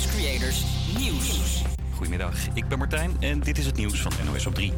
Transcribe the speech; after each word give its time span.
Campus 0.00 0.20
Creators 0.20 0.64
Nieuws. 0.98 1.62
Goedemiddag, 1.94 2.34
ik 2.54 2.68
ben 2.68 2.78
Martijn 2.78 3.16
en 3.20 3.40
dit 3.40 3.58
is 3.58 3.66
het 3.66 3.76
nieuws 3.76 4.00
van 4.02 4.12
NOS 4.24 4.46
op 4.46 4.54
3. 4.54 4.72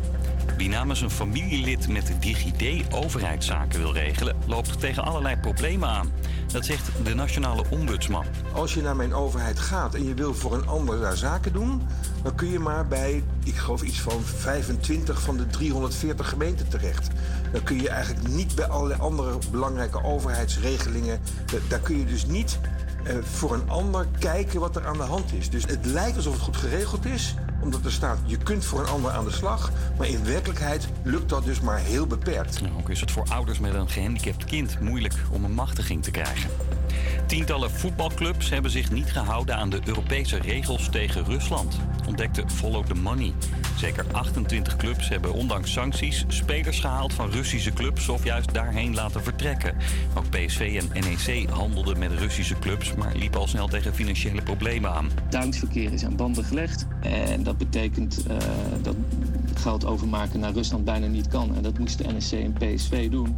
Wie 0.57 0.69
namens 0.69 1.01
een 1.01 1.11
familielid 1.11 1.89
met 1.89 2.13
DigiD 2.21 2.93
overheidszaken 2.95 3.81
wil 3.81 3.93
regelen, 3.93 4.37
loopt 4.47 4.81
tegen 4.81 5.05
allerlei 5.05 5.37
problemen 5.37 5.89
aan. 5.89 6.13
Dat 6.53 6.65
zegt 6.65 6.91
de 7.05 7.15
nationale 7.15 7.65
ombudsman. 7.71 8.25
Als 8.53 8.75
je 8.75 8.83
naar 8.83 8.97
mijn 8.97 9.15
overheid 9.15 9.59
gaat 9.59 9.95
en 9.95 10.05
je 10.05 10.15
wil 10.15 10.35
voor 10.35 10.55
een 10.55 10.67
ander 10.67 11.01
daar 11.01 11.17
zaken 11.17 11.53
doen, 11.53 11.83
dan 12.23 12.35
kun 12.35 12.51
je 12.51 12.59
maar 12.59 12.87
bij, 12.87 13.23
ik 13.45 13.55
geloof 13.57 13.83
iets 13.83 14.01
van 14.01 14.23
25 14.23 15.21
van 15.21 15.37
de 15.37 15.47
340 15.47 16.29
gemeenten 16.29 16.69
terecht. 16.69 17.09
Dan 17.53 17.63
kun 17.63 17.81
je 17.83 17.89
eigenlijk 17.89 18.29
niet 18.29 18.55
bij 18.55 18.67
allerlei 18.67 19.01
andere 19.01 19.39
belangrijke 19.51 20.05
overheidsregelingen, 20.05 21.21
da- 21.47 21.59
daar 21.69 21.81
kun 21.81 21.99
je 21.99 22.05
dus 22.05 22.27
niet 22.27 22.59
voor 23.23 23.55
een 23.55 23.71
ander 23.71 24.07
kijken 24.19 24.61
wat 24.61 24.77
er 24.77 24.87
aan 24.87 24.97
de 24.97 25.03
hand 25.03 25.33
is. 25.33 25.51
Dus 25.51 25.65
het 25.67 25.87
lijkt 25.87 26.17
alsof 26.17 26.33
het 26.33 26.43
goed 26.43 26.57
geregeld 26.57 27.05
is, 27.05 27.35
omdat 27.63 27.85
er 27.85 27.93
staat 27.93 28.19
je 28.25 28.37
kunt 28.37 28.65
voor 28.65 28.81
een 28.81 28.87
ander 28.87 29.11
aan 29.11 29.25
de 29.25 29.33
slag, 29.33 29.71
maar 29.99 30.09
in 30.09 30.25
werkelijkheid 30.25 30.89
lukt 31.03 31.29
dat 31.29 31.45
dus 31.45 31.61
maar 31.61 31.79
heel 31.79 32.07
beperkt. 32.07 32.61
Nou, 32.61 32.75
ook 32.79 32.91
is 32.91 33.01
het 33.01 33.11
voor 33.11 33.27
ouders 33.29 33.59
met 33.59 33.75
een 33.75 33.89
gehandicapt 33.89 34.45
kind 34.45 34.81
moeilijk 34.81 35.15
om 35.31 35.45
een 35.45 35.55
machtiging 35.55 36.03
te 36.03 36.11
krijgen. 36.11 36.51
Tientallen 37.27 37.71
voetbalclubs 37.71 38.51
hebben 38.51 38.71
zich 38.71 38.91
niet 38.91 39.13
gehouden 39.13 39.57
aan 39.57 39.71
de 39.71 39.81
Europese 39.85 40.39
regels 40.39 40.89
tegen 40.91 41.25
Rusland, 41.25 41.79
ontdekte 42.07 42.45
Follow 42.47 42.87
the 42.87 42.95
Money. 42.95 43.33
Zeker 43.77 44.05
28 44.13 44.77
clubs 44.77 45.09
hebben 45.09 45.33
ondanks 45.33 45.73
sancties 45.73 46.25
spelers 46.29 46.81
gehaald 46.81 47.13
van 47.13 47.31
Russische 47.31 47.73
clubs 47.73 48.09
of 48.09 48.25
juist 48.25 48.55
daarheen 48.55 48.95
laten 48.95 49.23
vertrekken. 49.23 49.75
Ook 50.15 50.31
PSV 50.31 50.83
en 50.83 51.01
NEC 51.01 51.49
handelden 51.51 51.99
met 51.99 52.13
Russische 52.13 52.59
clubs, 52.59 52.95
maar 52.95 53.15
liepen 53.15 53.41
al 53.41 53.47
snel 53.47 53.69
tegen 53.69 53.95
financiële 53.95 54.43
problemen 54.43 54.91
aan. 54.91 55.11
Dagelijksverkeer 55.31 55.93
is 55.93 56.05
aan 56.05 56.17
banden 56.17 56.45
gelegd. 56.45 56.87
En 57.01 57.43
dat 57.43 57.52
betekent 57.59 58.27
eh, 58.27 58.37
dat 58.83 58.95
geld 59.55 59.85
overmaken 59.85 60.41
naar 60.41 60.53
Rusland 60.53 60.85
bijna 60.85 61.07
niet 61.07 61.29
kan. 61.29 61.57
En 61.57 61.63
dat 61.63 61.79
moesten 61.79 62.07
NEC 62.15 62.33
en 62.33 62.53
PSV 62.53 63.11
doen. 63.11 63.37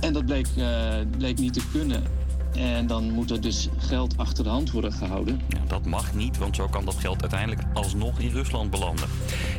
En 0.00 0.12
dat 0.12 0.26
bleek, 0.26 0.46
eh, 0.56 0.94
bleek 1.18 1.38
niet 1.38 1.52
te 1.52 1.62
kunnen. 1.72 2.02
En 2.54 2.86
dan 2.86 3.10
moet 3.10 3.30
er 3.30 3.40
dus 3.40 3.68
geld 3.76 4.16
achter 4.16 4.44
de 4.44 4.50
hand 4.50 4.70
worden 4.70 4.92
gehouden. 4.92 5.40
Ja, 5.48 5.58
dat 5.66 5.86
mag 5.86 6.14
niet, 6.14 6.38
want 6.38 6.56
zo 6.56 6.66
kan 6.68 6.84
dat 6.84 6.94
geld 6.94 7.20
uiteindelijk 7.20 7.62
alsnog 7.72 8.18
in 8.18 8.30
Rusland 8.30 8.70
belanden. 8.70 9.08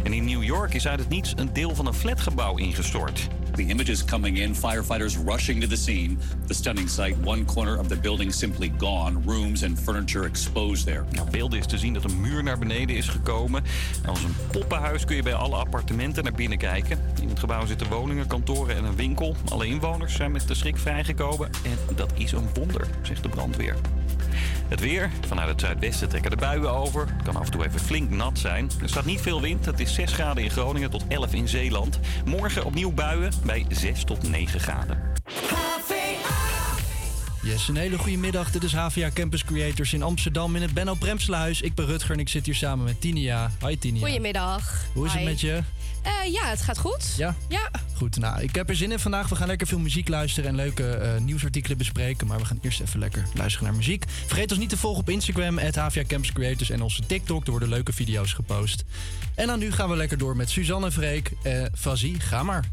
En 0.03 0.13
in 0.13 0.25
New 0.25 0.43
York 0.43 0.73
is 0.73 0.87
uit 0.87 0.99
het 0.99 1.09
niets 1.09 1.33
een 1.35 1.53
deel 1.53 1.75
van 1.75 1.85
een 1.85 1.93
flatgebouw 1.93 2.57
ingestort. 2.57 3.29
The 3.55 3.69
images 3.69 4.05
coming 4.05 4.37
in, 4.37 4.55
firefighters 4.55 5.17
rushing 5.25 5.61
to 5.61 5.67
the 5.67 5.75
scene. 5.75 6.17
The 6.47 6.53
stunning 6.53 6.89
sight, 6.89 7.15
one 7.23 7.45
corner 7.45 7.79
of 7.79 7.87
the 7.87 7.95
building 7.95 8.33
simply 8.33 8.71
gone, 8.77 9.21
rooms 9.25 9.63
and 9.63 9.79
furniture 9.79 10.25
exposed 10.25 10.85
there. 10.85 11.03
Nou, 11.11 11.29
beelden 11.29 11.59
is 11.59 11.65
te 11.65 11.77
zien 11.77 11.93
dat 11.93 12.03
een 12.03 12.21
muur 12.21 12.43
naar 12.43 12.57
beneden 12.57 12.95
is 12.95 13.07
gekomen. 13.07 13.63
Als 14.05 14.23
een 14.23 14.35
poppenhuis 14.51 15.05
kun 15.05 15.15
je 15.15 15.23
bij 15.23 15.33
alle 15.33 15.55
appartementen 15.55 16.23
naar 16.23 16.33
binnen 16.33 16.57
kijken. 16.57 16.99
In 17.21 17.29
het 17.29 17.39
gebouw 17.39 17.65
zitten 17.65 17.89
woningen, 17.89 18.27
kantoren 18.27 18.75
en 18.75 18.83
een 18.83 18.95
winkel. 18.95 19.35
Alle 19.49 19.67
inwoners 19.67 20.15
zijn 20.15 20.31
met 20.31 20.47
de 20.47 20.53
schrik 20.53 20.77
vrijgekomen. 20.77 21.49
En 21.63 21.95
dat 21.95 22.11
is 22.15 22.31
een 22.31 22.49
wonder, 22.53 22.87
zegt 23.01 23.23
de 23.23 23.29
brandweer. 23.29 23.75
Het 24.67 24.79
weer. 24.79 25.09
Vanuit 25.27 25.49
het 25.49 25.59
zuidwesten 25.59 26.09
trekken 26.09 26.31
de 26.31 26.37
buien 26.37 26.71
over. 26.71 27.07
Het 27.07 27.23
kan 27.23 27.35
af 27.35 27.45
en 27.45 27.51
toe 27.51 27.65
even 27.65 27.79
flink 27.79 28.09
nat 28.09 28.39
zijn. 28.39 28.71
Er 28.81 28.89
staat 28.89 29.05
niet 29.05 29.21
veel 29.21 29.41
wind. 29.41 29.65
Het 29.65 29.79
is 29.79 29.93
6 29.93 30.11
graden 30.11 30.43
in 30.43 30.49
Groningen 30.49 30.89
tot 30.89 31.03
11 31.07 31.33
in 31.33 31.47
Zeeland. 31.47 31.99
Morgen 32.25 32.65
opnieuw 32.65 32.91
buien 32.91 33.31
bij 33.45 33.65
6 33.69 34.03
tot 34.03 34.29
9 34.29 34.59
graden. 34.59 35.11
Yes, 37.43 37.67
een 37.67 37.75
hele 37.75 37.97
goede 37.97 38.17
middag. 38.17 38.51
Dit 38.51 38.63
is 38.63 38.73
HVA 38.73 39.09
Campus 39.13 39.43
Creators 39.43 39.93
in 39.93 40.03
Amsterdam 40.03 40.55
in 40.55 40.61
het 40.61 40.73
Benno 40.73 40.93
Premsluis. 40.93 41.61
Ik 41.61 41.75
ben 41.75 41.85
Rutger 41.85 42.11
en 42.11 42.19
ik 42.19 42.29
zit 42.29 42.45
hier 42.45 42.55
samen 42.55 42.85
met 42.85 43.01
Tinia. 43.01 43.51
Hi 43.65 43.77
Tinia. 43.77 44.05
Goedemiddag. 44.05 44.85
Hoe 44.93 45.05
is 45.05 45.13
het 45.13 45.23
met 45.23 45.41
je? 45.41 45.61
Eh, 46.03 46.31
ja, 46.31 46.45
het 46.45 46.61
gaat 46.61 46.77
goed. 46.77 47.13
Ja? 47.17 47.35
Ja. 47.49 47.69
Goed, 47.95 48.17
nou, 48.17 48.41
ik 48.41 48.55
heb 48.55 48.69
er 48.69 48.75
zin 48.75 48.91
in 48.91 48.99
vandaag. 48.99 49.29
We 49.29 49.35
gaan 49.35 49.47
lekker 49.47 49.67
veel 49.67 49.79
muziek 49.79 50.07
luisteren 50.07 50.49
en 50.49 50.55
leuke 50.55 50.89
eh, 50.89 51.21
nieuwsartikelen 51.21 51.77
bespreken. 51.77 52.27
Maar 52.27 52.37
we 52.37 52.45
gaan 52.45 52.59
eerst 52.61 52.81
even 52.81 52.99
lekker 52.99 53.25
luisteren 53.33 53.67
naar 53.67 53.75
muziek. 53.77 54.05
Vergeet 54.25 54.51
ons 54.51 54.59
niet 54.59 54.69
te 54.69 54.77
volgen 54.77 55.01
op 55.01 55.09
Instagram, 55.09 55.59
at 55.59 55.75
HVA 55.75 56.03
Campus 56.07 56.31
Creators 56.31 56.69
en 56.69 56.81
onze 56.81 57.05
TikTok. 57.05 57.45
Er 57.45 57.51
worden 57.51 57.69
leuke 57.69 57.93
video's 57.93 58.33
gepost. 58.33 58.83
En 59.35 59.47
dan 59.47 59.59
nu 59.59 59.71
gaan 59.71 59.89
we 59.89 59.95
lekker 59.95 60.17
door 60.17 60.35
met 60.35 60.49
Suzanne 60.49 60.91
Vreek. 60.91 61.31
Eh 61.43 61.65
Fazie, 61.75 62.19
ga 62.19 62.43
maar. 62.43 62.63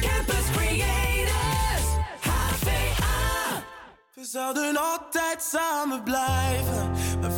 Campus 0.00 0.50
Creators, 0.52 1.86
HVA. 2.20 3.62
We 4.14 4.24
zouden 4.24 4.76
altijd 4.76 5.42
samen 5.42 6.02
blijven, 6.02 6.90
maar 7.20 7.32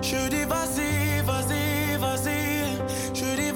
Je 0.00 0.28
dis 0.28 0.44
vas-y, 0.44 1.22
vas-y, 1.24 1.98
vas-y. 1.98 2.40
Je 3.12 3.36
dis. 3.36 3.52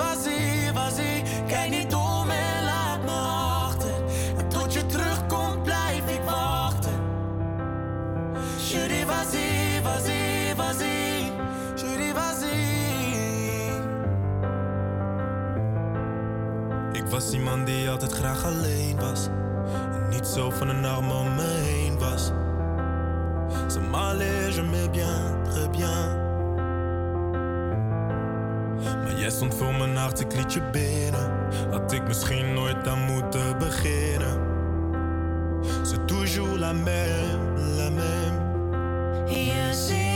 Kijk 1.47 1.71
niet 1.71 1.95
om 1.95 2.31
en 2.31 2.65
laat 2.65 3.03
me 3.05 3.19
achter. 3.67 3.95
En 4.39 4.49
tot 4.49 4.73
je 4.73 4.87
terugkomt 4.87 5.63
blijf 5.63 6.09
ik 6.09 6.21
wachten. 6.25 6.93
Je 8.69 8.87
dis 8.89 9.05
vas-y, 9.05 9.81
vas-y, 9.83 10.55
vas-y. 10.57 10.97
Ik 16.93 17.13
was 17.13 17.33
iemand 17.33 17.67
die 17.67 17.91
altijd 17.91 18.13
graag 18.13 18.45
alleen 18.45 18.97
was. 19.01 19.29
En 19.95 20.09
niet 20.09 20.27
zo 20.27 20.51
van 20.51 20.69
een 20.69 20.85
arm 20.85 21.11
om 21.11 21.35
me 21.35 21.43
heen 21.43 21.99
was. 21.99 22.31
Ça 23.69 23.81
m'allait, 23.81 24.53
je 24.53 24.63
m'aimais 24.63 24.89
bien, 24.89 25.43
très 25.45 25.69
bien. 25.69 26.25
Maar 29.03 29.19
jij 29.19 29.31
stond 29.31 29.55
voor 29.55 29.75
mijn 29.75 29.97
hart, 29.97 30.21
ik 30.21 30.35
liet 30.37 30.53
je 30.53 30.63
binnen. 30.73 31.31
Had 31.71 31.93
ik 31.93 32.07
misschien 32.07 32.55
nooit 32.55 32.89
aan 32.89 33.01
moeten 33.01 33.59
beginnen. 33.59 34.55
C'est 35.83 36.07
toujours 36.07 36.59
la 36.59 36.73
même, 36.73 37.57
la 37.77 37.91
même. 37.91 38.47
Je 39.27 40.16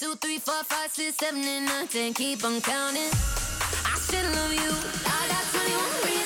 two, 0.00 0.14
three, 0.14 0.38
four, 0.38 0.64
five, 0.64 0.90
six, 0.90 1.18
seven, 1.18 1.44
and 1.44 1.66
nine, 1.66 1.86
ten. 1.86 2.14
Keep 2.14 2.42
on 2.42 2.58
counting. 2.62 3.12
I 3.84 3.94
still 3.98 4.24
love 4.32 4.52
you. 4.54 4.72
I 5.04 5.28
got 5.28 5.44
21 5.52 6.04
reasons 6.06 6.19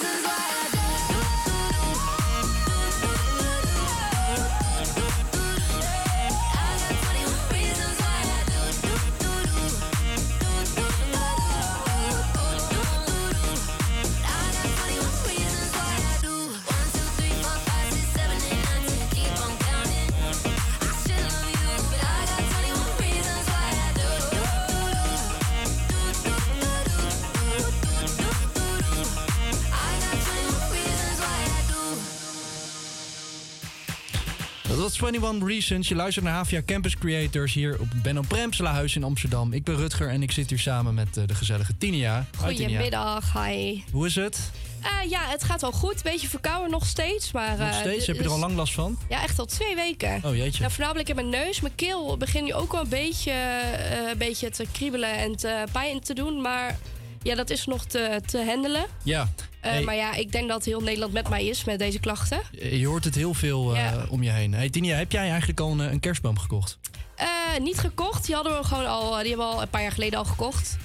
was 34.84 35.00
21 35.00 35.48
Reasons. 35.48 35.88
Je 35.88 35.94
luistert 35.94 36.25
naar 36.25 36.34
Havia 36.34 36.62
Campus 36.66 36.98
Creators 36.98 37.54
hier 37.54 37.81
op 37.81 37.88
Ben 38.02 38.19
op 38.19 38.28
Premselahuis 38.28 38.96
in 38.96 39.04
Amsterdam. 39.04 39.52
Ik 39.52 39.64
ben 39.64 39.76
Rutger 39.76 40.08
en 40.08 40.22
ik 40.22 40.31
zit 40.31 40.50
hier 40.50 40.58
samen 40.58 40.94
met 40.94 41.16
eh, 41.16 41.26
de 41.26 41.34
gezellige 41.34 41.78
Tinia. 41.78 42.26
Goedemiddag, 42.36 43.32
hi. 43.32 43.82
Hoe 43.92 44.06
is 44.06 44.14
het? 44.14 44.50
Eh, 44.82 45.10
ja, 45.10 45.20
het 45.28 45.44
gaat 45.44 45.60
wel 45.60 45.72
goed. 45.72 46.02
Beetje 46.02 46.28
verkouden 46.28 46.70
nog 46.70 46.86
steeds. 46.86 47.32
Maar, 47.32 47.58
Nog 47.58 47.69
eh, 47.69 47.75
steeds? 47.75 48.06
Heb 48.06 48.16
je 48.16 48.22
er 48.22 48.31
al 48.31 48.38
lang 48.38 48.54
last 48.54 48.75
van? 48.75 48.98
Ja, 49.08 49.22
echt 49.22 49.38
al 49.38 49.46
twee 49.46 49.75
weken. 49.75 50.20
Oh 50.25 50.36
jeetje. 50.36 50.60
Nou, 50.60 50.72
voornamelijk 50.72 51.08
in 51.08 51.14
mijn 51.14 51.28
neus. 51.28 51.60
Mijn 51.60 51.75
keel 51.75 52.16
begint 52.16 52.44
nu 52.44 52.54
ook 52.54 52.72
wel 52.72 52.81
een 52.81 52.88
beetje, 52.88 53.32
een 54.10 54.19
beetje 54.19 54.50
te 54.50 54.67
kriebelen 54.72 55.17
en 55.17 55.36
te 55.36 55.64
pijn 55.72 56.00
te 56.00 56.14
doen. 56.14 56.41
Maar 56.41 56.79
ja, 57.24 57.34
dat 57.34 57.50
is 57.50 57.66
nog 57.66 57.84
te, 57.84 58.20
te 58.26 58.44
handelen. 58.44 58.84
Ja. 59.02 59.28
Eh, 59.60 59.70
Hey, 59.70 59.82
Maar 59.82 59.94
ja, 59.94 60.14
ik 60.14 60.32
denk 60.32 60.48
dat 60.48 60.64
heel 60.64 60.81
Nederland 60.81 61.12
met 61.12 61.28
mij 61.28 61.44
is 61.46 61.64
met 61.64 61.78
deze 61.78 61.98
klachten. 61.98 62.40
Je 62.70 62.86
hoort 62.86 63.04
het 63.04 63.14
heel 63.14 63.34
veel 63.34 63.76
eh, 63.76 63.93
om 64.08 64.22
je 64.22 64.31
heen. 64.31 64.54
Hey 64.54 64.70
Tinia, 64.70 64.96
heb 64.96 65.12
jij 65.12 65.28
eigenlijk 65.31 65.60
al 65.60 65.70
een, 65.70 65.81
eh, 65.81 65.93
een 65.93 66.00
kerstboom 66.00 66.38
gekocht? 66.38 66.78
Eh, 67.16 67.26
niet 67.60 67.78
gekocht. 67.78 68.26
Die 68.26 68.34
hadden 68.34 68.58
we 68.58 68.64
gewoon 68.64 68.86
al, 68.86 69.10
die 69.19 69.28
hebben 69.28 69.46
we 69.46 69.52
al 69.52 69.62
een 69.62 69.69
paar 69.69 69.82
jaar 69.82 69.93
geleden 69.93 70.19
al 70.19 70.24
gekocht. 70.24 70.76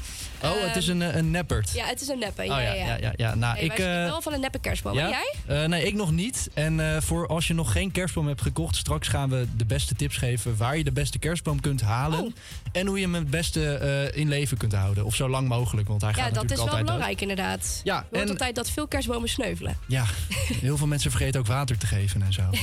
Oh, 0.43 0.65
het 0.65 0.75
is 0.75 0.87
een, 0.87 1.01
eh, 1.01 1.15
een 1.15 1.31
neppert. 1.31 1.71
Ja, 1.73 1.85
het 1.85 2.01
is 2.01 2.07
een 2.07 2.19
neppe. 2.19 2.43
Ja, 2.43 2.57
Oh 2.57 2.63
ja, 2.63 2.73
ja. 2.73 2.85
ja, 2.85 2.97
ja, 3.01 3.13
ja. 3.15 3.35
Nou, 3.35 3.57
ik, 3.59 3.71
eh, 3.71 3.85
wel 3.85 4.21
van 4.21 4.33
een 4.33 4.39
neppe 4.39 4.59
kerstboom. 4.59 4.97
En 4.97 5.09
jij? 5.09 5.33
Eh, 5.61 5.67
nee, 5.67 5.83
ik 5.85 5.93
nog 5.93 6.11
niet. 6.11 6.49
En 6.53 7.03
voor 7.03 7.27
als 7.27 7.47
je 7.47 7.53
nog 7.53 7.71
geen 7.71 7.91
kerstboom 7.91 8.27
hebt 8.27 8.41
gekocht, 8.41 8.75
straks 8.75 9.07
gaan 9.07 9.29
we 9.29 9.47
de 9.57 9.65
beste 9.65 9.95
tips 9.95 10.17
geven 10.17 10.57
waar 10.57 10.77
je 10.77 10.83
de 10.83 10.91
beste 10.91 11.19
kerstboom 11.19 11.59
kunt 11.61 11.81
halen. 11.81 12.19
Oh. 12.19 12.31
En 12.71 12.87
hoe 12.87 12.97
je 12.97 13.03
hem 13.03 13.13
het 13.15 13.29
beste 13.29 14.11
in 14.15 14.27
leven 14.29 14.57
kunt 14.57 14.73
houden. 14.73 15.05
Of 15.05 15.15
zo 15.15 15.29
lang 15.29 15.47
mogelijk, 15.47 15.87
want 15.87 16.01
hij 16.01 16.13
gaat 16.13 16.27
Ja, 16.27 16.41
dat 16.41 16.51
is 16.51 16.57
wel 16.57 16.67
dood. 16.69 16.79
belangrijk 16.79 17.21
inderdaad. 17.21 17.81
Ja, 17.83 17.95
Je 17.95 18.03
hoort 18.15 18.23
en- 18.23 18.29
altijd 18.29 18.55
dat 18.55 18.69
veel 18.69 18.87
kerstbomen 18.87 19.29
sneuvelen. 19.29 19.77
Ja, 19.85 20.05
heel 20.61 20.77
veel 20.77 20.87
mensen 20.87 21.11
vergeten 21.11 21.39
ook 21.39 21.47
water 21.47 21.77
te 21.77 21.85
geven 21.87 22.21
en 22.21 22.33
zo. 22.33 22.41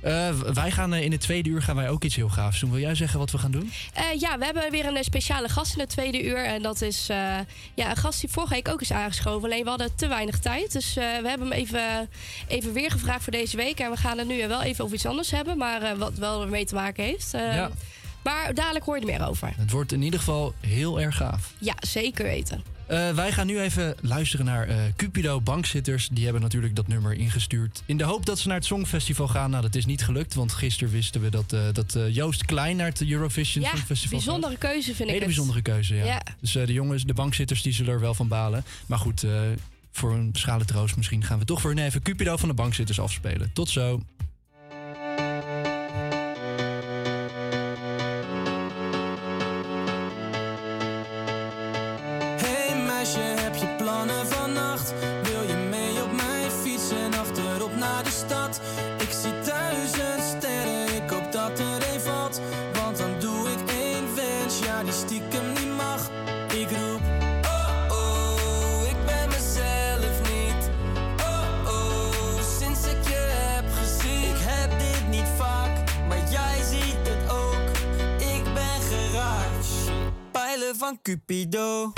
Eh, 0.00 0.30
wij 0.30 0.70
gaan 0.70 0.94
eh, 0.94 1.02
in 1.02 1.12
het 1.12 1.20
tweede 1.20 1.50
uur 1.50 1.62
gaan 1.62 1.76
wij 1.76 1.88
ook 1.88 2.04
iets 2.04 2.16
heel 2.16 2.28
gaafs 2.28 2.60
doen. 2.60 2.70
Wil 2.70 2.80
jij 2.80 2.94
zeggen 2.94 3.18
wat 3.18 3.30
we 3.30 3.38
gaan 3.38 3.50
doen? 3.50 3.72
Eh, 3.92 4.20
ja, 4.20 4.38
we 4.38 4.44
hebben 4.44 4.70
weer 4.70 4.86
een 4.86 5.04
speciale 5.04 5.48
gast 5.48 5.72
in 5.72 5.80
het 5.80 5.88
tweede 5.88 6.24
uur. 6.24 6.44
En 6.44 6.62
dat 6.62 6.82
is 6.82 7.06
ja, 7.74 7.90
een 7.90 7.96
gast 7.96 8.20
die 8.20 8.30
vorige 8.30 8.54
week 8.54 8.68
ook 8.68 8.80
is 8.80 8.92
aangeschoven. 8.92 9.44
Alleen 9.44 9.62
we 9.62 9.68
hadden 9.68 9.94
te 9.94 10.08
weinig 10.08 10.38
tijd. 10.38 10.72
Dus 10.72 10.94
we 10.94 11.00
hebben 11.00 11.48
hem 11.48 11.52
even, 11.52 12.08
even 12.48 12.72
weer 12.72 12.90
gevraagd 12.90 13.22
voor 13.22 13.32
deze 13.32 13.56
week. 13.56 13.80
En 13.80 13.90
we 13.90 13.96
gaan 13.96 14.18
het 14.18 14.26
nu 14.26 14.48
wel 14.48 14.62
even 14.62 14.84
over 14.84 14.96
iets 14.96 15.06
anders 15.06 15.30
hebben. 15.30 15.58
Maar 15.58 15.96
wat 15.96 16.14
wel 16.14 16.42
ermee 16.42 16.64
te 16.64 16.74
maken 16.74 17.04
heeft. 17.04 17.30
Ja. 17.30 17.70
Maar 18.22 18.54
dadelijk 18.54 18.84
hoor 18.84 18.94
je 18.94 19.00
er 19.00 19.18
meer 19.18 19.28
over. 19.28 19.52
Het 19.56 19.70
wordt 19.70 19.92
in 19.92 20.02
ieder 20.02 20.18
geval 20.18 20.54
heel 20.60 21.00
erg 21.00 21.16
gaaf. 21.16 21.52
Ja, 21.58 21.74
zeker 21.78 22.24
weten. 22.24 22.62
Eh, 22.90 23.10
wij 23.10 23.32
gaan 23.32 23.46
nu 23.46 23.60
even 23.60 23.94
luisteren 24.00 24.46
naar 24.46 24.68
eh, 24.68 24.76
Cupido 24.96 25.40
Bankzitters. 25.40 26.08
Die 26.12 26.24
hebben 26.24 26.42
natuurlijk 26.42 26.76
dat 26.76 26.88
nummer 26.88 27.12
ingestuurd. 27.12 27.82
In 27.86 27.96
de 27.96 28.04
hoop 28.04 28.26
dat 28.26 28.38
ze 28.38 28.48
naar 28.48 28.56
het 28.56 28.66
Songfestival 28.66 29.28
gaan. 29.28 29.50
Nou, 29.50 29.62
dat 29.62 29.74
is 29.74 29.86
niet 29.86 30.04
gelukt. 30.04 30.34
Want 30.34 30.52
gisteren 30.52 30.92
wisten 30.92 31.20
we 31.20 31.28
dat, 31.28 31.52
eh, 31.52 31.60
dat 31.72 31.98
Joost 32.10 32.44
Klein 32.44 32.76
naar 32.76 32.86
het 32.86 33.08
Eurovision 33.08 33.64
Ja, 33.64 33.70
Songfestival 33.70 34.18
gaat. 34.18 34.26
bijzondere 34.26 34.58
keuze 34.58 34.94
vind 34.94 35.08
ik 35.08 35.14
Hele 35.14 35.24
bijzondere 35.24 35.62
keuze, 35.62 35.94
ja. 35.94 36.04
Ja. 36.04 36.22
Dus 36.40 36.52
de 36.52 36.72
jongens, 36.72 37.04
de 37.04 37.14
bankzitters, 37.14 37.62
die 37.62 37.72
zullen 37.72 37.92
er 37.94 38.00
wel 38.00 38.14
van 38.14 38.28
balen. 38.28 38.64
Maar 38.86 38.98
goed, 38.98 39.24
voor 39.92 40.12
een 40.14 40.30
schale 40.32 40.64
troost 40.64 40.96
misschien 40.96 41.24
gaan 41.24 41.38
we 41.38 41.44
toch 41.44 41.60
voor 41.60 41.70
hun 41.70 41.84
even 41.84 42.02
Cupido 42.02 42.36
van 42.36 42.48
de 42.48 42.54
bankzitters 42.54 43.00
afspelen. 43.00 43.50
Tot 43.52 43.68
zo. 43.68 44.02
Cupido. 80.96 81.94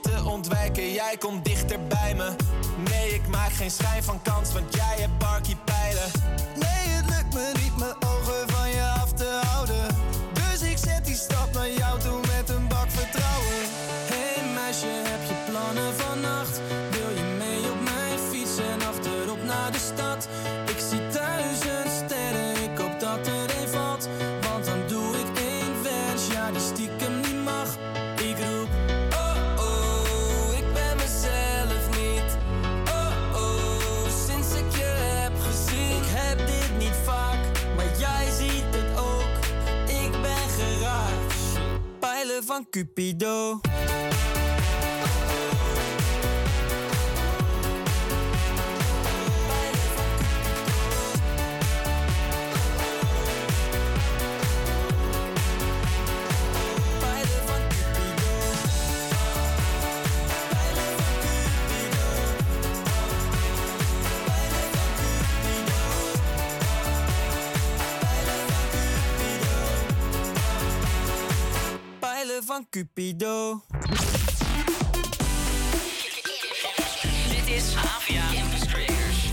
Te 0.00 0.24
ontwijken, 0.24 0.92
jij 0.92 1.16
komt 1.18 1.44
dichter 1.44 1.86
bij 1.86 2.14
me. 2.14 2.30
Nee, 2.90 3.14
ik 3.14 3.28
maak 3.28 3.52
geen 3.52 3.70
schijn 3.70 4.02
van 4.02 4.22
kans, 4.22 4.52
want 4.52 4.74
Cupido. 42.72 43.60
Cupido. 72.64 73.62
Dit 77.28 77.48
is 77.48 77.74
Havia 77.74 78.22
Campus 78.32 78.66
Creators. 78.66 79.30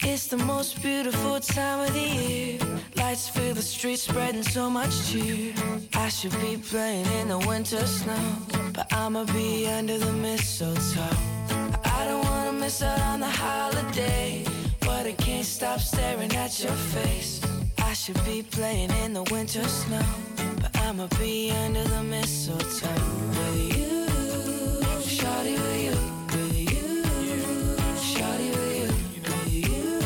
It's 0.00 0.26
the 0.26 0.36
most 0.36 0.82
beautiful 0.82 1.38
time 1.40 1.80
of 1.86 1.92
the 1.92 2.00
year. 2.00 2.58
Lights 2.96 3.28
fill 3.28 3.54
the 3.54 3.62
streets, 3.62 4.02
spreading 4.02 4.42
so 4.42 4.68
much 4.68 5.10
cheer. 5.10 5.54
I 5.94 6.08
should 6.08 6.34
be 6.40 6.56
playing 6.56 7.06
in 7.20 7.28
the 7.28 7.38
winter 7.46 7.86
snow, 7.86 8.36
but 8.72 8.92
I'ma 8.92 9.24
be 9.24 9.68
under 9.68 9.98
the 9.98 10.12
mistletoe. 10.12 11.16
I 11.84 12.06
don't 12.08 12.24
wanna 12.24 12.52
miss 12.52 12.82
out 12.82 13.00
on 13.00 13.20
the 13.20 13.30
holiday, 13.30 14.44
but 14.80 15.06
I 15.06 15.12
can't 15.12 15.46
stop 15.46 15.80
staring 15.80 16.34
at 16.34 16.58
your 16.62 16.72
face. 16.72 17.45
Should 18.06 18.24
be 18.24 18.40
playing 18.40 18.90
in 19.02 19.14
the 19.14 19.24
winter 19.32 19.64
snow, 19.64 20.00
but 20.60 20.76
I'ma 20.78 21.08
be 21.18 21.50
under 21.50 21.82
the 21.82 22.04
mistletoe 22.04 22.86
with 23.30 23.76
you, 23.76 24.06
shawty 25.02 25.54
with 25.58 25.82
you, 25.86 25.96
with 26.30 26.56
you, 26.56 27.02
shawty 27.98 28.50
with 28.54 28.76
you, 28.78 29.22
with 29.26 29.52
you, 29.52 29.98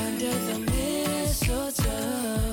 under 0.00 0.32
the 0.48 0.58
mistletoe. 0.72 2.52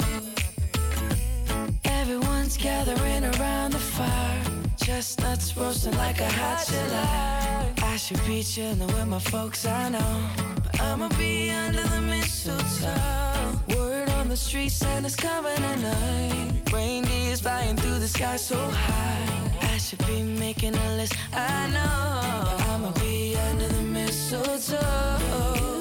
Everyone's 1.86 2.58
gathering 2.58 3.24
around 3.40 3.72
the 3.72 3.80
fire, 3.80 4.44
chestnuts 4.76 5.56
roasting 5.56 5.96
like 5.96 6.20
a 6.20 6.30
hot 6.30 6.68
July. 6.68 7.74
I 7.84 7.96
should 7.96 8.20
be 8.26 8.44
chilling 8.44 8.86
with 8.86 9.08
my 9.08 9.20
folks, 9.20 9.66
I 9.66 9.88
know, 9.88 10.30
but 10.62 10.82
I'ma 10.82 11.08
be 11.18 11.52
under 11.52 11.84
the 11.84 12.02
mistletoe. 12.02 13.85
On 14.26 14.30
the 14.30 14.36
street, 14.36 14.70
Santa's 14.70 15.16
coming 15.16 15.56
tonight. 15.56 16.74
Reindeer's 16.74 17.42
flying 17.42 17.76
through 17.76 18.00
the 18.00 18.08
sky 18.08 18.38
so 18.38 18.58
high. 18.58 19.52
I 19.62 19.78
should 19.78 20.04
be 20.08 20.24
making 20.24 20.74
a 20.74 20.96
list, 20.98 21.14
I 21.32 21.68
know. 21.70 22.74
I'ma 22.74 22.90
be 23.00 23.38
under 23.38 23.68
the 23.68 23.84
mistletoe. 23.84 25.75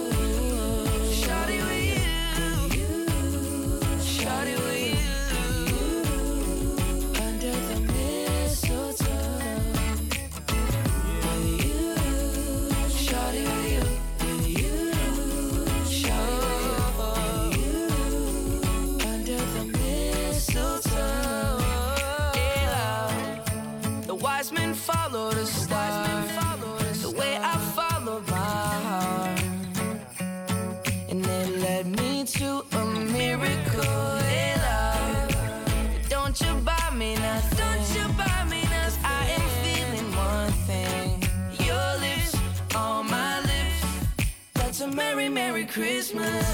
Christmas. 45.75 46.47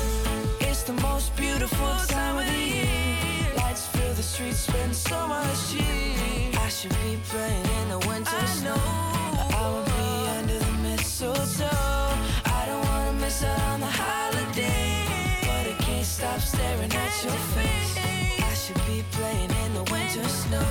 It's 0.60 0.82
the 0.82 0.94
most 0.94 1.36
beautiful 1.36 1.94
time 2.08 2.38
of 2.38 2.46
the 2.46 2.58
year. 2.58 3.52
Lights 3.54 3.86
fill 3.88 4.14
the 4.14 4.22
streets, 4.22 4.60
spend 4.60 4.96
so 4.96 5.28
much 5.28 5.58
cheer. 5.70 6.50
I 6.58 6.70
should 6.70 6.96
be 7.04 7.18
playing 7.28 7.66
in 7.82 7.88
the 7.90 7.98
winter 8.08 8.46
snow. 8.46 8.80
but 9.36 9.54
I 9.54 9.68
will 9.72 9.84
be 9.84 10.28
under 10.38 10.58
the 10.58 10.72
mistletoe. 10.80 11.68
I 12.46 12.64
don't 12.64 12.82
wanna 12.88 13.12
miss 13.20 13.44
out 13.44 13.60
on 13.72 13.80
the 13.80 13.92
holiday, 14.04 15.04
but 15.42 15.64
I 15.68 15.76
can't 15.80 16.06
stop 16.06 16.40
staring 16.40 16.90
at 16.90 17.22
your 17.22 17.40
face. 17.52 17.98
I 18.50 18.54
should 18.54 18.80
be 18.86 19.04
playing 19.12 19.50
in 19.50 19.74
the 19.74 19.84
winter 19.92 20.26
snow, 20.28 20.64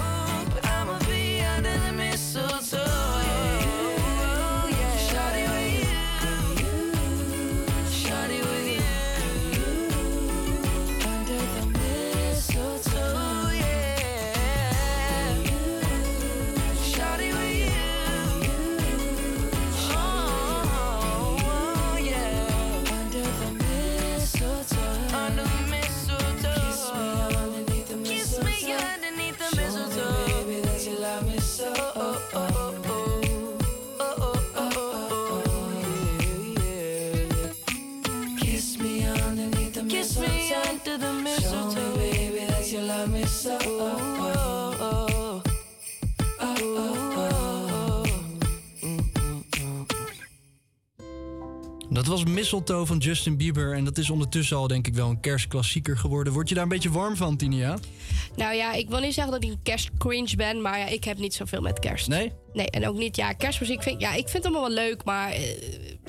Mistletoe 52.52 52.86
van 52.86 52.98
Justin 52.98 53.38
Bieber. 53.38 53.74
En 53.74 53.84
dat 53.84 53.98
is 53.98 54.10
ondertussen 54.10 54.58
al 54.58 54.68
denk 54.68 54.88
ik 54.88 54.94
wel 54.94 55.10
een 55.10 55.20
kerstklassieker 55.20 55.98
geworden. 55.98 56.34
Word 56.34 56.50
je 56.50 56.56
daar 56.56 56.64
een 56.64 56.70
beetje 56.70 56.92
warm 56.92 57.16
van, 57.16 57.38
Tinia? 57.38 57.78
Nou 58.36 58.56
ja, 58.56 58.74
ik 58.74 58.90
wil 58.90 59.00
niet 59.00 59.14
zeggen 59.14 59.34
dat 59.34 59.44
ik 59.44 59.50
een 59.50 59.62
kerstcringe 59.64 60.36
ben, 60.36 60.62
maar 60.62 60.80
ja, 60.80 60.88
ik 60.88 61.04
heb 61.04 61.18
niet 61.18 61.34
zoveel 61.34 61.62
met 61.62 61.80
kerst. 61.80 62.08
Nee? 62.08 62.32
Nee, 62.54 62.70
en 62.70 62.88
ook 62.88 62.98
niet, 62.98 63.16
ja, 63.16 63.34
kerstmuziek 63.34 63.84
vind 63.84 63.96
ik, 63.96 64.02
ja, 64.02 64.10
ik 64.10 64.30
vind 64.30 64.44
het 64.44 64.46
allemaal 64.46 64.62
wel 64.62 64.86
leuk, 64.86 65.04
maar 65.04 65.32
eh, 65.32 65.42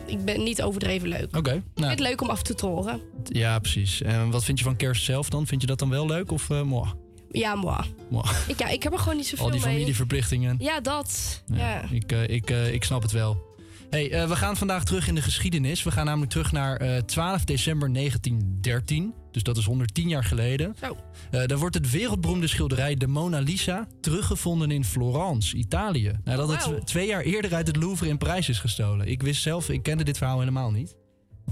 ik 0.06 0.25
ben 0.25 0.42
niet 0.42 0.62
overdreven 0.62 1.09
leuk. 1.09 1.37
Oké. 1.37 1.52
Ik 1.52 1.62
nou, 1.75 1.87
vind 1.87 1.90
het 1.90 2.00
leuk 2.00 2.20
om 2.20 2.30
af 2.30 2.42
te 2.42 2.66
horen. 2.66 3.00
ja, 3.25 3.59
precies. 3.59 4.02
En 4.02 4.30
wat 4.30 4.44
vind 4.44 4.59
je 4.59 4.64
van 4.64 4.76
kerst 4.76 5.04
zelf 5.04 5.28
dan? 5.28 5.47
Vind 5.47 5.61
je 5.61 5.66
dat 5.66 5.78
dan 5.78 5.90
wel 5.90 6.06
leuk 6.06 6.32
of 6.32 6.49
uh, 6.49 6.62
moi? 6.62 6.88
Ja, 7.30 7.54
moi. 7.54 7.85
moi. 8.11 8.25
Ik, 8.47 8.59
ja, 8.59 8.68
ik 8.68 8.82
heb 8.82 8.92
er 8.92 8.99
gewoon 8.99 9.16
niet 9.16 9.26
zoveel 9.26 9.44
Al 9.44 9.50
die 9.50 9.61
mee. 9.61 9.70
familieverplichtingen. 9.70 10.56
Ja, 10.59 10.80
dat. 10.80 11.42
Ja. 11.52 11.85
Ik, 11.90 12.12
eh, 12.12 12.28
ik, 12.28 12.50
ik 12.50 12.85
snap 12.85 13.02
het 13.02 13.12
wel. 13.12 13.49
Hey, 13.90 14.11
eh, 14.11 14.28
we 14.28 14.37
gaan 14.37 14.56
vandaag 14.56 14.85
terug 14.85 15.09
in 15.09 15.14
de 15.14 15.23
geschiedenis. 15.23 15.82
We 15.82 15.90
gaan 15.90 16.04
namelijk 16.04 16.30
terug 16.30 16.52
naar 16.52 16.76
eh, 16.76 16.97
12 16.97 17.44
december 17.44 17.92
1913. 17.92 19.14
Dus 19.30 19.42
dat 19.42 19.56
is 19.56 19.64
110 19.64 20.09
jaar 20.09 20.25
geleden. 20.25 20.75
Zo. 20.80 20.97
Eh, 21.30 21.47
daar 21.47 21.59
wordt 21.59 21.75
het 21.75 21.90
wereldberoemde 21.90 22.47
schilderij 22.47 22.94
De 22.94 23.06
Mona 23.06 23.38
Lisa 23.38 23.87
teruggevonden 24.00 24.70
in 24.70 24.85
Florence, 24.85 25.56
Italië. 25.56 26.12
Nadat 26.25 26.49
Wauw. 26.49 26.75
het 26.75 26.87
twee 26.87 27.06
jaar 27.06 27.23
eerder 27.23 27.54
uit 27.54 27.66
het 27.66 27.76
Louvre 27.76 28.09
in 28.09 28.18
Parijs 28.18 28.49
is 28.49 28.59
gestolen. 28.59 29.06
Ik 29.06 29.23
wist 29.23 29.42
zelf, 29.42 29.68
ik 29.68 29.82
kende 29.82 30.04
dit 30.04 30.18
verhaal 30.18 30.38
helemaal 30.38 30.70
niet. 30.70 30.97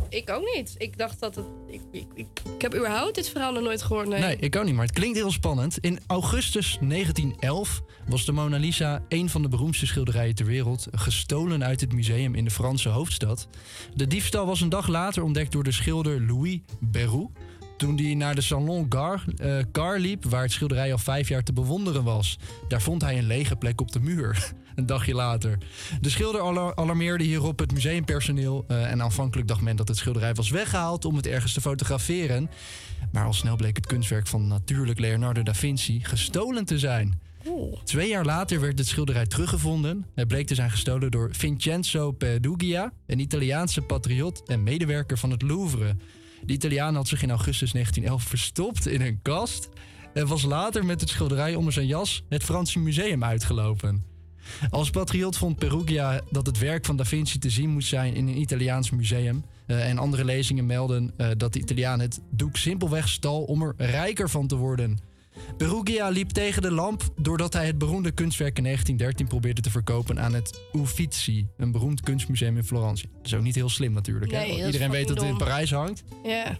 Ik 0.08 0.30
ook 0.30 0.54
niet. 0.54 0.74
Ik 0.78 0.98
dacht 0.98 1.20
dat 1.20 1.34
het. 1.34 1.44
Ik, 1.66 1.80
ik, 1.90 2.06
ik, 2.14 2.26
ik 2.54 2.62
heb 2.62 2.74
überhaupt 2.74 3.14
dit 3.14 3.28
verhaal 3.28 3.52
nog 3.52 3.62
nooit 3.62 3.82
gehoord. 3.82 4.08
Nee. 4.08 4.20
Nee, 4.20 4.36
ik 4.36 4.56
ook 4.56 4.64
niet, 4.64 4.74
maar 4.74 4.86
het 4.86 4.94
klinkt 4.94 5.16
heel 5.16 5.30
spannend. 5.30 5.78
In 5.78 5.98
augustus 6.06 6.78
1911 6.80 7.82
was 8.06 8.24
de 8.24 8.32
Mona 8.32 8.56
Lisa 8.56 9.02
een 9.08 9.28
van 9.28 9.42
de 9.42 9.48
beroemdste 9.48 9.86
schilderijen 9.86 10.34
ter 10.34 10.46
wereld, 10.46 10.86
gestolen 10.90 11.64
uit 11.64 11.80
het 11.80 11.92
museum 11.92 12.34
in 12.34 12.44
de 12.44 12.50
Franse 12.50 12.88
hoofdstad. 12.88 13.48
De 13.94 14.06
diefstal 14.06 14.46
was 14.46 14.60
een 14.60 14.68
dag 14.68 14.88
later 14.88 15.22
ontdekt 15.22 15.52
door 15.52 15.64
de 15.64 15.72
schilder 15.72 16.22
Louis 16.22 16.58
Berroux. 16.80 17.32
Toen 17.76 17.98
hij 17.98 18.14
naar 18.14 18.34
de 18.34 18.40
Salon 18.40 18.88
eh, 18.88 19.58
Gar 19.72 19.98
liep, 19.98 20.24
waar 20.24 20.42
het 20.42 20.52
schilderij 20.52 20.92
al 20.92 20.98
vijf 20.98 21.28
jaar 21.28 21.42
te 21.42 21.52
bewonderen 21.52 22.04
was. 22.04 22.38
Daar 22.68 22.82
vond 22.82 23.02
hij 23.02 23.18
een 23.18 23.26
lege 23.26 23.56
plek 23.56 23.80
op 23.80 23.92
de 23.92 24.00
muur. 24.00 24.52
Een 24.78 24.86
dagje 24.86 25.14
later. 25.14 25.58
De 26.00 26.10
schilder 26.10 26.40
alar- 26.40 26.76
alarmeerde 26.76 27.24
hierop 27.24 27.58
het 27.58 27.72
museumpersoneel. 27.72 28.64
eh, 28.68 28.90
en 28.90 29.02
aanvankelijk 29.02 29.48
dacht 29.48 29.60
men 29.60 29.76
dat 29.76 29.88
het 29.88 29.96
schilderij 29.96 30.34
was 30.34 30.50
weggehaald 30.50 31.04
om 31.04 31.16
het 31.16 31.26
ergens 31.26 31.52
te 31.52 31.60
fotograferen. 31.60 32.50
Maar 33.12 33.24
al 33.24 33.32
snel 33.32 33.56
bleek 33.56 33.76
het 33.76 33.86
kunstwerk 33.86 34.26
van 34.26 34.46
natuurlijk 34.46 34.98
Leonardo 34.98 35.42
da 35.42 35.54
Vinci 35.54 36.04
gestolen 36.04 36.64
te 36.64 36.78
zijn. 36.78 37.20
Twee 37.84 38.08
jaar 38.08 38.24
later 38.24 38.60
werd 38.60 38.78
het 38.78 38.88
schilderij 38.88 39.26
teruggevonden. 39.26 40.06
Het 40.14 40.28
bleek 40.28 40.46
te 40.46 40.54
zijn 40.54 40.70
gestolen 40.70 41.10
door 41.10 41.28
Vincenzo 41.32 42.10
Perugia, 42.12 42.92
een 43.06 43.18
Italiaanse 43.18 43.80
patriot 43.80 44.42
en 44.46 44.62
medewerker 44.62 45.18
van 45.18 45.30
het 45.30 45.42
Louvre. 45.42 45.96
De 46.44 46.52
Italiaan 46.52 46.94
had 46.94 47.08
zich 47.08 47.22
in 47.22 47.30
augustus 47.30 47.72
1911 47.72 48.28
verstopt 48.28 48.86
in 48.86 49.00
een 49.00 49.22
kast 49.22 49.68
en 50.14 50.26
was 50.26 50.42
later 50.42 50.84
met 50.84 51.00
het 51.00 51.10
schilderij 51.10 51.54
onder 51.54 51.72
zijn 51.72 51.86
jas 51.86 52.22
het 52.28 52.42
Franse 52.44 52.78
museum 52.78 53.24
uitgelopen. 53.24 54.16
Als 54.70 54.90
patriot 54.90 55.36
vond 55.36 55.58
Perugia 55.58 56.20
dat 56.30 56.46
het 56.46 56.58
werk 56.58 56.84
van 56.84 56.96
Da 56.96 57.04
Vinci 57.04 57.38
te 57.38 57.50
zien 57.50 57.70
moest 57.70 57.88
zijn 57.88 58.14
in 58.14 58.28
een 58.28 58.40
Italiaans 58.40 58.90
museum. 58.90 59.44
Eh, 59.66 59.88
en 59.88 59.98
andere 59.98 60.24
lezingen 60.24 60.66
melden 60.66 61.12
eh, 61.16 61.28
dat 61.36 61.52
de 61.52 61.58
Italiaan 61.58 62.00
het 62.00 62.20
doek 62.30 62.56
simpelweg 62.56 63.08
stal 63.08 63.42
om 63.42 63.62
er 63.62 63.74
rijker 63.76 64.30
van 64.30 64.46
te 64.46 64.56
worden. 64.56 64.98
Perugia 65.56 66.08
liep 66.08 66.30
tegen 66.30 66.62
de 66.62 66.70
lamp 66.70 67.02
doordat 67.16 67.52
hij 67.52 67.66
het 67.66 67.78
beroemde 67.78 68.10
kunstwerk 68.10 68.56
in 68.56 68.62
1913 68.62 69.26
probeerde 69.26 69.60
te 69.60 69.70
verkopen 69.70 70.20
aan 70.20 70.34
het 70.34 70.60
Uffizi, 70.72 71.46
een 71.56 71.72
beroemd 71.72 72.00
kunstmuseum 72.00 72.56
in 72.56 72.64
Florence. 72.64 73.06
Dat 73.16 73.26
is 73.26 73.34
ook 73.34 73.42
niet 73.42 73.54
heel 73.54 73.68
slim 73.68 73.92
natuurlijk. 73.92 74.32
hè? 74.32 74.38
Nee, 74.38 74.66
Iedereen 74.66 74.90
weet 74.90 75.08
dat 75.08 75.20
het 75.20 75.28
in 75.28 75.36
Parijs 75.36 75.70
hangt. 75.70 76.04
Ja. 76.24 76.58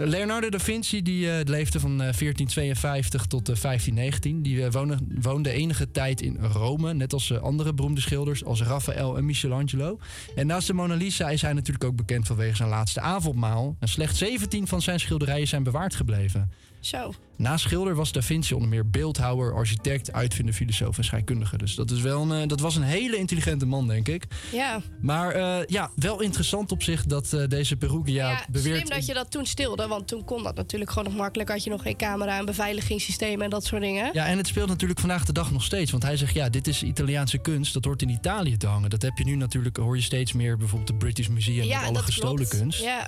Leonardo 0.00 0.48
da 0.48 0.58
Vinci 0.58 1.02
die, 1.02 1.30
eh, 1.30 1.44
leefde 1.44 1.80
van 1.80 1.90
eh, 1.90 1.96
1452 1.96 3.26
tot 3.26 3.48
eh, 3.48 3.56
1519. 3.56 4.42
Die 4.42 4.64
eh, 4.64 4.72
woonde, 4.72 4.96
woonde 5.20 5.50
enige 5.50 5.90
tijd 5.90 6.20
in 6.20 6.36
Rome, 6.36 6.94
net 6.94 7.12
als 7.12 7.40
andere 7.40 7.74
beroemde 7.74 8.00
schilders 8.00 8.44
als 8.44 8.62
Raphaël 8.62 9.16
en 9.16 9.24
Michelangelo. 9.24 9.98
En 10.34 10.46
naast 10.46 10.66
de 10.66 10.72
Mona 10.72 10.94
Lisa 10.94 11.30
is 11.30 11.42
hij 11.42 11.52
natuurlijk 11.52 11.84
ook 11.84 11.96
bekend 11.96 12.26
vanwege 12.26 12.56
zijn 12.56 12.68
laatste 12.68 13.00
avondmaal. 13.00 13.76
En 13.80 13.88
slechts 13.88 14.18
17 14.18 14.66
van 14.66 14.82
zijn 14.82 15.00
schilderijen 15.00 15.48
zijn 15.48 15.62
bewaard 15.62 15.94
gebleven. 15.94 16.50
Zo. 16.80 17.12
Naast 17.38 17.64
schilder 17.64 17.94
was 17.94 18.12
Da 18.12 18.22
Vinci 18.22 18.54
onder 18.54 18.68
meer 18.68 18.90
beeldhouwer, 18.90 19.54
architect, 19.54 20.12
uitvinder, 20.12 20.54
filosoof 20.54 20.98
en 20.98 21.04
scheikundige. 21.04 21.58
Dus 21.58 21.74
dat, 21.74 21.90
is 21.90 22.00
wel 22.00 22.22
een, 22.22 22.42
eh, 22.42 22.48
dat 22.48 22.60
was 22.60 22.76
een 22.76 22.82
hele 22.82 23.16
intelligente 23.16 23.66
man, 23.66 23.86
denk 23.86 24.08
ik. 24.08 24.24
Ja. 24.52 24.80
Maar 25.00 25.30
eh, 25.30 25.66
ja, 25.66 25.90
wel 25.94 26.20
interessant 26.20 26.72
op 26.72 26.82
zich 26.82 27.06
dat 27.06 27.32
eh, 27.32 27.48
deze 27.48 27.76
Perugia 27.76 28.30
Ja, 28.30 28.44
beweert... 28.50 28.76
slim 28.76 28.88
dat 28.88 29.06
je 29.06 29.14
dat 29.14 29.30
toen 29.30 29.46
stilde, 29.46 29.86
want 29.86 30.08
toen 30.08 30.24
kon 30.24 30.42
dat 30.42 30.54
natuurlijk 30.54 30.90
gewoon 30.90 31.08
nog 31.08 31.16
makkelijk. 31.16 31.50
Had 31.50 31.64
je 31.64 31.70
nog 31.70 31.82
geen 31.82 31.96
camera 31.96 32.38
en 32.38 32.44
beveiligingssystemen 32.44 33.44
en 33.44 33.50
dat 33.50 33.64
soort 33.64 33.82
dingen. 33.82 34.10
Ja, 34.12 34.26
en 34.26 34.36
het 34.36 34.46
speelt 34.46 34.68
natuurlijk 34.68 35.00
vandaag 35.00 35.24
de 35.24 35.32
dag 35.32 35.50
nog 35.50 35.62
steeds. 35.62 35.90
Want 35.90 36.02
hij 36.02 36.16
zegt, 36.16 36.34
ja, 36.34 36.48
dit 36.48 36.66
is 36.66 36.82
Italiaanse 36.82 37.38
kunst. 37.38 37.72
Dat 37.74 37.84
hoort 37.84 38.02
in 38.02 38.08
Italië 38.08 38.56
te 38.56 38.66
hangen. 38.66 38.90
Dat 38.90 39.02
heb 39.02 39.18
je 39.18 39.24
nu 39.24 39.34
natuurlijk, 39.34 39.76
hoor 39.76 39.96
je 39.96 40.02
steeds 40.02 40.32
meer 40.32 40.56
bijvoorbeeld 40.56 40.88
het 40.88 40.98
British 40.98 41.28
Museum 41.28 41.66
Ja, 41.66 41.80
met 41.80 41.88
alle 41.88 41.98
gestolen 41.98 42.36
klopt. 42.36 42.58
kunst. 42.58 42.82
Ja. 42.82 43.06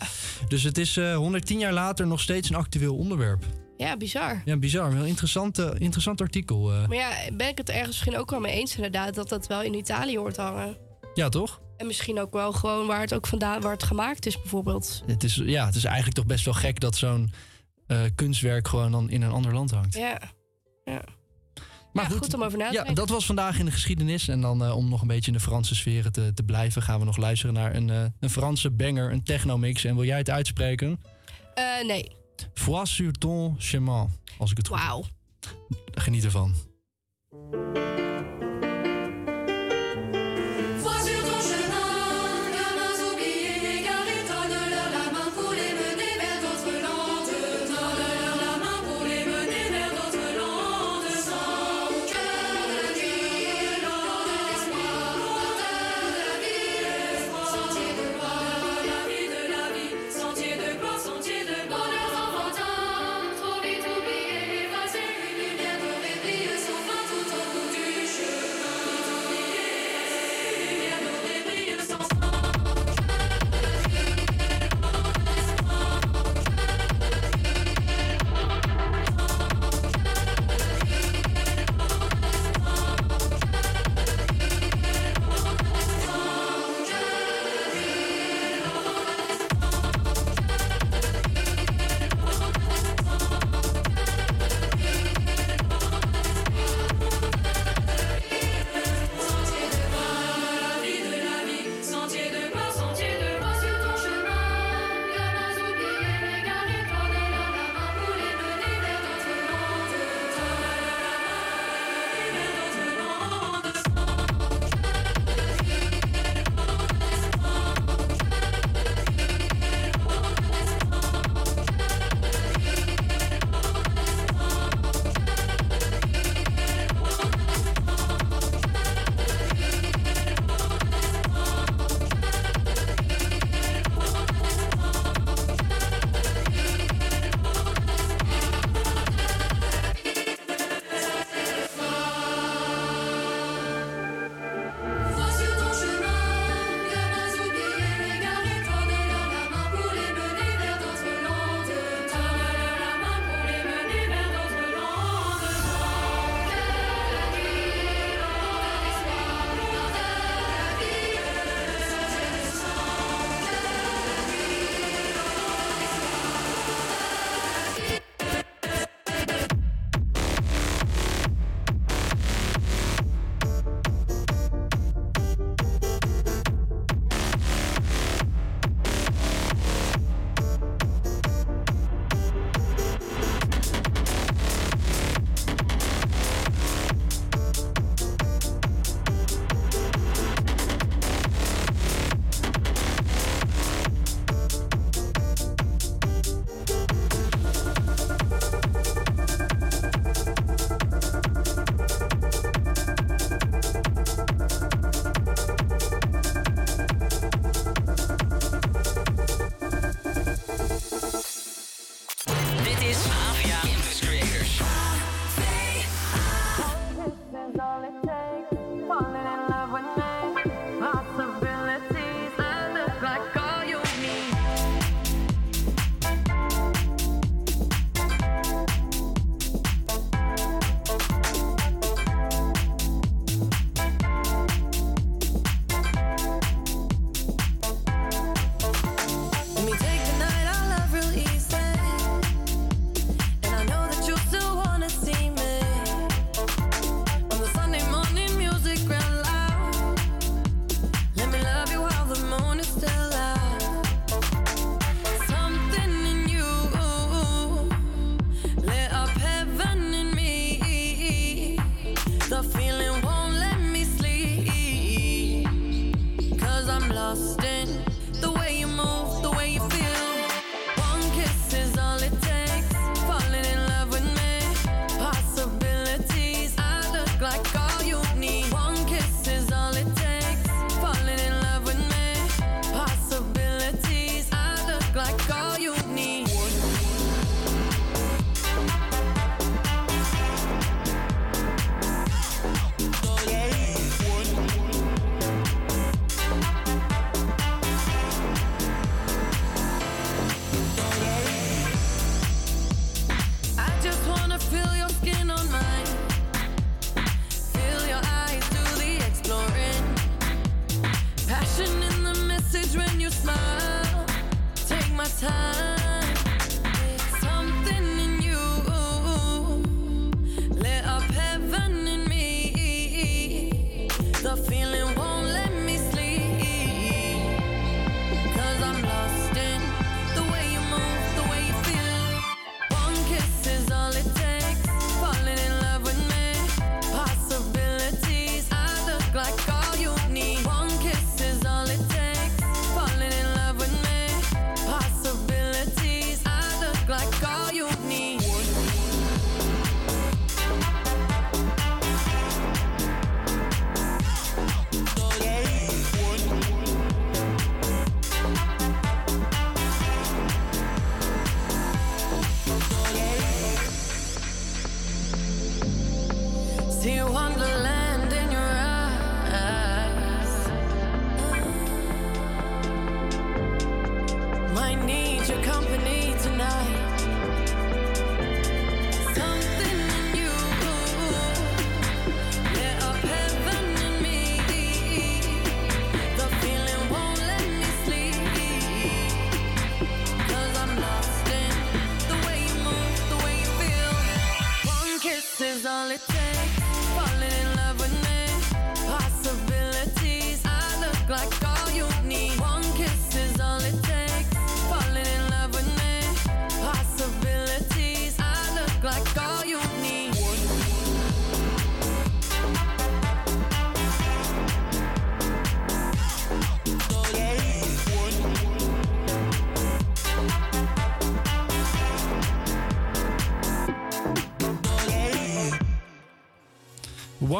Dus 0.48 0.62
het 0.62 0.78
is 0.78 0.96
eh 0.96 1.16
110 1.16 1.58
jaar 1.58 1.72
later 1.72 2.06
nog 2.06 2.20
steeds 2.20 2.48
een 2.50 2.56
actueel 2.56 2.96
onderwerp. 2.96 3.44
Ja, 3.80 3.96
bizar. 3.96 4.42
Ja, 4.44 4.56
bizar. 4.56 4.92
Wel 4.92 5.00
een 5.02 5.06
interessant, 5.08 5.58
eh, 5.58 5.70
interessant 5.78 6.20
artikel. 6.20 6.72
eh. 6.72 6.86
Maar 6.88 6.96
ja, 6.96 7.10
ben 7.32 7.48
ik 7.48 7.58
het 7.58 7.68
ergens 7.68 7.86
misschien 7.88 8.16
ook 8.18 8.30
wel 8.30 8.40
mee 8.40 8.52
eens 8.52 8.74
inderdaad, 8.76 9.14
dat 9.14 9.28
dat 9.28 9.46
wel 9.46 9.62
in 9.62 9.74
Italië 9.74 10.18
hoort 10.18 10.36
hangen. 10.36 10.76
Ja, 11.14 11.28
toch? 11.28 11.60
En 11.76 11.86
misschien 11.86 12.20
ook 12.20 12.32
wel 12.32 12.52
gewoon 12.52 12.86
waar 12.86 13.00
het 13.00 13.14
ook 13.14 13.26
vandaan, 13.26 13.60
waar 13.60 13.72
het 13.72 13.82
gemaakt 13.82 14.26
is 14.26 14.36
bijvoorbeeld. 14.40 15.02
Het 15.06 15.24
is, 15.24 15.34
ja, 15.44 15.66
het 15.66 15.74
is 15.74 15.84
eigenlijk 15.84 16.16
toch 16.16 16.26
best 16.26 16.44
wel 16.44 16.54
gek 16.54 16.80
dat 16.80 16.96
zo'n 16.96 17.32
eh, 17.86 18.00
kunstwerk 18.14 18.68
gewoon 18.68 18.92
dan 18.92 19.10
in 19.10 19.22
een 19.22 19.30
ander 19.30 19.54
land 19.54 19.70
hangt. 19.70 19.94
Ja. 19.94 20.18
Ja. 20.84 21.02
Maar 21.92 22.10
Ja, 22.10 22.16
goed 22.16 22.34
om 22.34 22.42
over 22.42 22.58
na 22.58 22.66
te 22.66 22.72
Ja, 22.72 22.76
denken. 22.78 22.94
dat 22.94 23.08
was 23.08 23.26
vandaag 23.26 23.58
in 23.58 23.64
de 23.64 23.70
geschiedenis. 23.70 24.28
En 24.28 24.40
dan 24.40 24.72
om 24.72 24.88
nog 24.88 25.00
een 25.00 25.06
beetje 25.06 25.30
in 25.30 25.36
de 25.36 25.42
Franse 25.42 25.74
sferen 25.74 26.12
te, 26.12 26.32
te 26.34 26.42
blijven, 26.42 26.82
gaan 26.82 26.98
we 26.98 27.04
nog 27.04 27.16
luisteren 27.16 27.54
naar 27.54 27.74
een, 27.74 27.88
een 28.20 28.30
Franse 28.30 28.70
banger, 28.70 29.12
een 29.12 29.22
technomix. 29.24 29.84
En 29.84 29.94
wil 29.94 30.04
jij 30.04 30.18
het 30.18 30.30
uitspreken? 30.30 31.00
Nee. 31.86 32.18
Foi 32.54 32.86
sur 32.86 33.12
ton 33.12 33.54
chemin, 33.58 34.08
als 34.38 34.50
ik 34.50 34.56
het 34.56 34.68
goed 34.68 34.78
Wauw. 34.78 35.04
Geniet 35.94 36.24
ervan. 36.24 36.54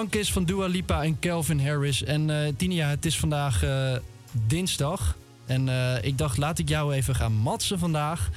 Kiss 0.09 0.33
van 0.33 0.45
Dua 0.45 0.67
Lipa 0.67 1.03
en 1.05 1.19
Calvin 1.19 1.61
Harris. 1.67 2.05
En 2.05 2.31
eh 2.45 2.53
Tinia, 2.57 2.89
het 2.89 3.05
is 3.07 3.19
vandaag 3.19 3.63
eh, 3.63 3.93
dinsdag. 4.33 5.17
En 5.47 5.69
eh, 5.69 6.05
ik 6.05 6.19
dacht, 6.19 6.37
laat 6.37 6.59
ik 6.59 6.69
jou 6.69 6.95
even 6.95 7.15
gaan 7.15 7.33
matsen 7.33 7.79
vandaag. 7.79 8.31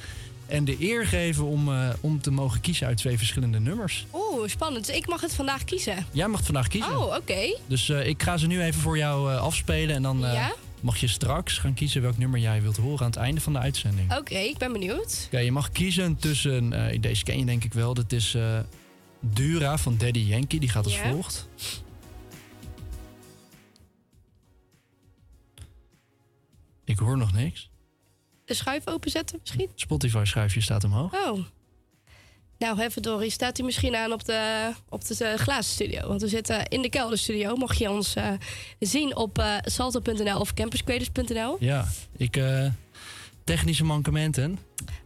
En 0.46 0.64
de 0.64 0.76
eer 0.80 1.06
geven 1.06 1.44
om, 1.44 1.70
om 2.00 2.20
te 2.20 2.30
mogen 2.30 2.60
kiezen 2.60 2.86
uit 2.86 2.96
twee 2.96 3.18
verschillende 3.18 3.60
nummers. 3.60 4.06
Oeh, 4.14 4.48
spannend. 4.48 4.86
Dus 4.86 4.96
ik 4.96 5.06
mag 5.08 5.20
het 5.20 5.34
vandaag 5.34 5.64
kiezen. 5.64 6.06
Jij 6.10 6.28
mag 6.28 6.42
vandaag 6.44 6.68
kiezen. 6.68 6.98
Oh, 6.98 7.16
oké. 7.16 7.56
Dus 7.66 7.88
ik 7.88 8.22
ga 8.22 8.36
ze 8.36 8.46
nu 8.46 8.62
even 8.62 8.80
voor 8.80 8.96
jou 8.98 9.34
afspelen. 9.36 9.94
En 9.96 10.02
dan 10.02 10.18
Ja? 10.20 10.52
mag 10.80 10.96
je 10.96 11.06
straks 11.08 11.58
gaan 11.58 11.74
kiezen 11.74 12.02
welk 12.02 12.18
nummer 12.18 12.40
jij 12.40 12.62
wilt 12.62 12.76
horen 12.76 13.00
aan 13.00 13.06
het 13.10 13.16
einde 13.16 13.40
van 13.40 13.52
de 13.52 13.58
uitzending. 13.58 14.10
Oké, 14.10 14.18
Oké, 14.20 14.34
ik 14.38 14.58
ben 14.58 14.72
benieuwd. 14.72 15.28
je 15.30 15.52
mag 15.52 15.72
kiezen 15.72 16.16
tussen, 16.16 16.72
deze 17.00 17.24
ken 17.24 17.38
je 17.38 17.44
denk 17.44 17.64
ik 17.64 17.72
wel, 17.72 17.94
dat 17.94 18.12
is 18.12 18.36
Dura 19.32 19.78
van 19.78 19.96
Daddy 19.98 20.18
Yankee. 20.18 20.60
Die 20.60 20.68
gaat 20.68 20.84
als 20.84 20.98
volgt. 20.98 21.48
Ik 26.84 26.98
hoor 26.98 27.16
nog 27.16 27.32
niks. 27.32 27.70
De 28.44 28.54
schuif 28.54 28.86
openzetten 28.86 29.38
misschien? 29.40 29.70
Spotify 29.74 30.24
schuifje 30.24 30.60
staat 30.60 30.84
omhoog. 30.84 31.12
Oh. 31.12 31.44
Nou, 32.58 32.80
even 32.80 33.02
Dory, 33.02 33.28
staat 33.28 33.56
hij 33.56 33.66
misschien 33.66 33.96
aan 33.96 34.12
op 34.12 34.24
de, 34.24 34.70
op 34.88 35.06
de 35.06 35.24
eh, 35.24 35.38
glazen 35.38 35.72
studio? 35.72 36.08
Want 36.08 36.20
we 36.20 36.28
zitten 36.28 36.66
in 36.66 36.82
de 36.82 36.88
kelderstudio. 36.88 37.56
Mocht 37.56 37.78
je 37.78 37.90
ons 37.90 38.14
eh, 38.14 38.32
zien 38.78 39.16
op 39.16 39.38
eh 39.38 39.56
salto.nl 39.62 40.40
of 40.40 40.54
campuscreators.nl. 40.54 41.56
Ja, 41.60 41.88
ik... 42.16 42.40
technische 43.44 43.84
mankementen. 43.84 44.58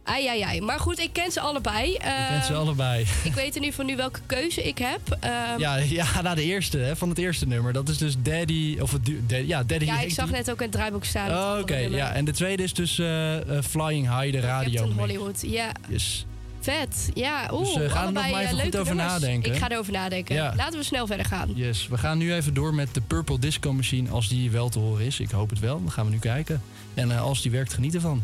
Ai, 0.09 0.27
ai, 0.27 0.41
ai. 0.41 0.61
Maar 0.61 0.79
goed, 0.79 0.99
ik 0.99 1.13
ken 1.13 1.31
ze 1.31 1.39
allebei. 1.39 1.93
Ik 1.93 1.99
ken 1.99 2.43
ze 2.43 2.49
Ehm, 2.53 2.59
allebei. 2.61 3.05
Ik 3.23 3.33
weet 3.33 3.47
in 3.47 3.53
ieder 3.53 3.69
geval 3.69 3.85
nu 3.85 3.95
welke 3.95 4.19
keuze 4.25 4.63
ik 4.63 4.77
heb. 4.77 5.17
Ehm, 5.19 5.59
Ja, 5.59 5.75
ja, 5.75 6.05
na 6.21 6.35
de 6.35 6.43
eerste, 6.43 6.77
hè, 6.77 6.95
van 6.95 7.09
het 7.09 7.17
eerste 7.17 7.47
nummer. 7.47 7.73
Dat 7.73 7.89
is 7.89 7.97
dus 7.97 8.15
Daddy, 8.21 8.77
of 8.81 8.91
Daddy, 8.91 9.47
ja, 9.47 9.63
Daddy 9.63 9.85
ja, 9.85 9.99
ik 9.99 10.11
zag 10.11 10.29
net 10.31 10.51
ook 10.51 10.59
het 10.59 10.71
draaiboek 10.71 11.05
staan. 11.05 11.29
Oh, 11.55 11.59
Oké, 11.61 11.77
ja. 11.77 12.11
En 12.13 12.25
de 12.25 12.31
tweede 12.31 12.63
is 12.63 12.73
dus 12.73 12.99
eh, 12.99 13.35
eh, 13.57 13.63
Flying 13.63 14.19
High, 14.19 14.31
de 14.31 14.39
radio. 14.39 14.73
Captain. 14.81 14.99
Hollywood, 14.99 15.41
ja. 15.41 15.71
Yes. 15.87 16.25
Vet. 16.61 17.09
Ja, 17.13 17.49
oeh. 17.53 17.73
Dus, 17.73 17.83
eh, 17.83 17.91
ga 17.91 17.99
er 18.05 18.11
nog 18.11 18.13
maar 18.29 18.41
eh, 18.41 18.51
even 18.51 18.59
goed 18.59 18.75
over 18.77 18.95
nummers. 18.95 19.19
nadenken. 19.21 19.53
Ik 19.53 19.57
ga 19.59 19.69
erover 19.69 19.91
nadenken. 19.93 20.35
Ja. 20.35 20.53
Laten 20.57 20.79
we 20.79 20.85
snel 20.85 21.07
verder 21.07 21.25
gaan. 21.25 21.51
Yes, 21.55 21.87
we 21.87 21.97
gaan 21.97 22.17
nu 22.17 22.33
even 22.33 22.53
door 22.53 22.73
met 22.73 22.93
de 22.93 23.01
Purple 23.01 23.39
Disco 23.39 23.73
Machine. 23.73 24.09
Als 24.09 24.27
die 24.27 24.51
wel 24.51 24.69
te 24.69 24.79
horen 24.79 25.05
is. 25.05 25.19
Ik 25.19 25.31
hoop 25.31 25.49
het 25.49 25.59
wel. 25.59 25.79
Dan 25.83 25.91
gaan 25.91 26.05
we 26.05 26.11
nu 26.11 26.19
kijken. 26.19 26.61
En 26.93 27.11
eh, 27.11 27.21
als 27.21 27.41
die 27.41 27.51
werkt, 27.51 27.73
geniet 27.73 27.95
ervan. 27.95 28.23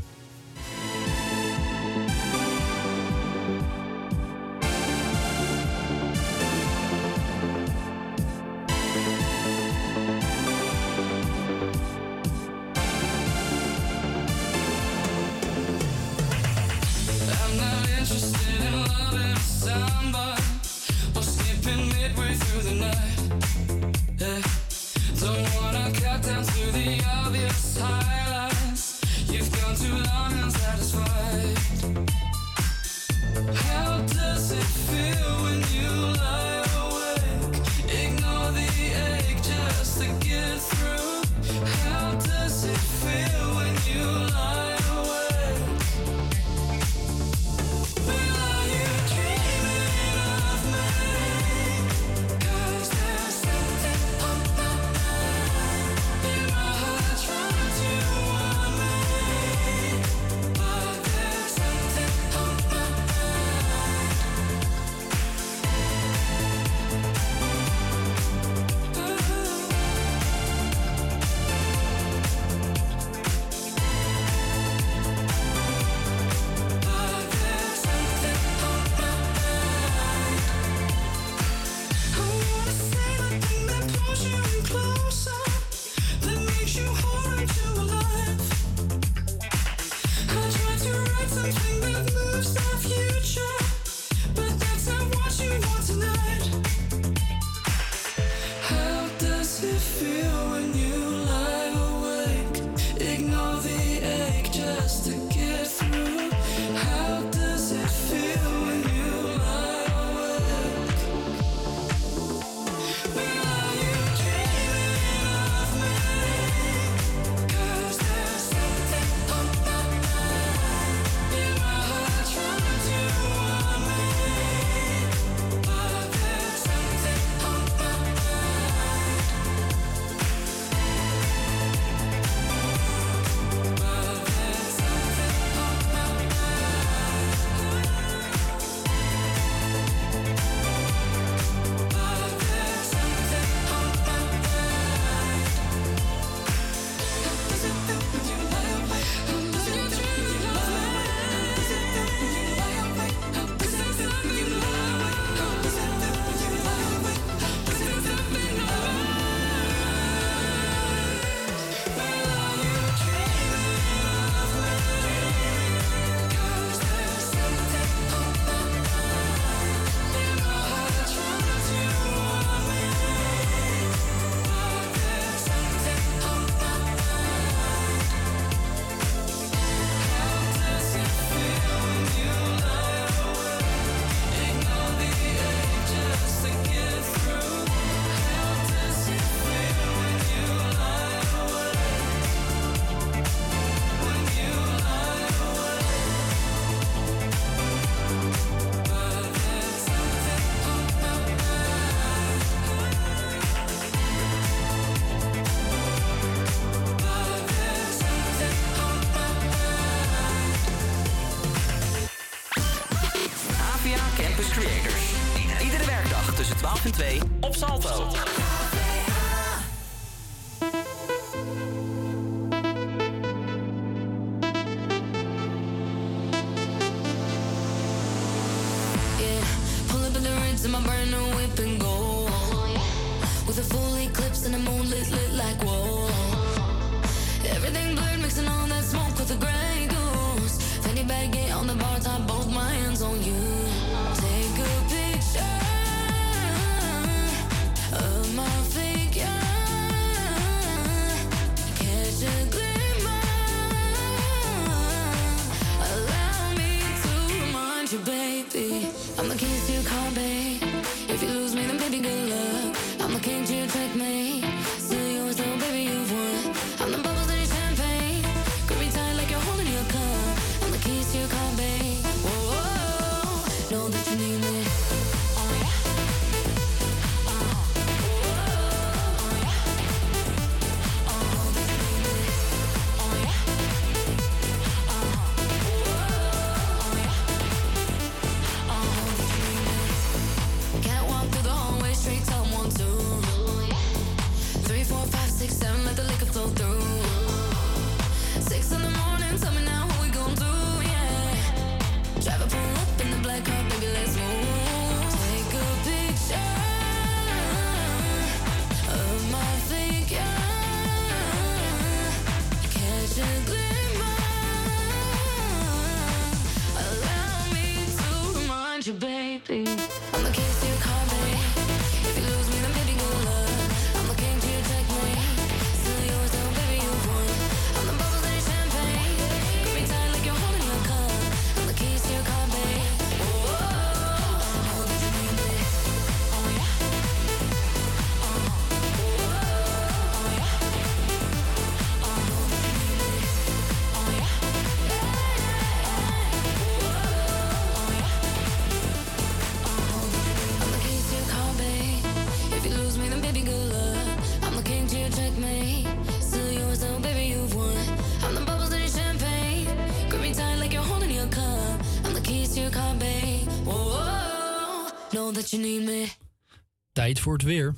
Tijd 366.93 367.19
voor 367.19 367.33
het 367.33 367.41
weer. 367.43 367.75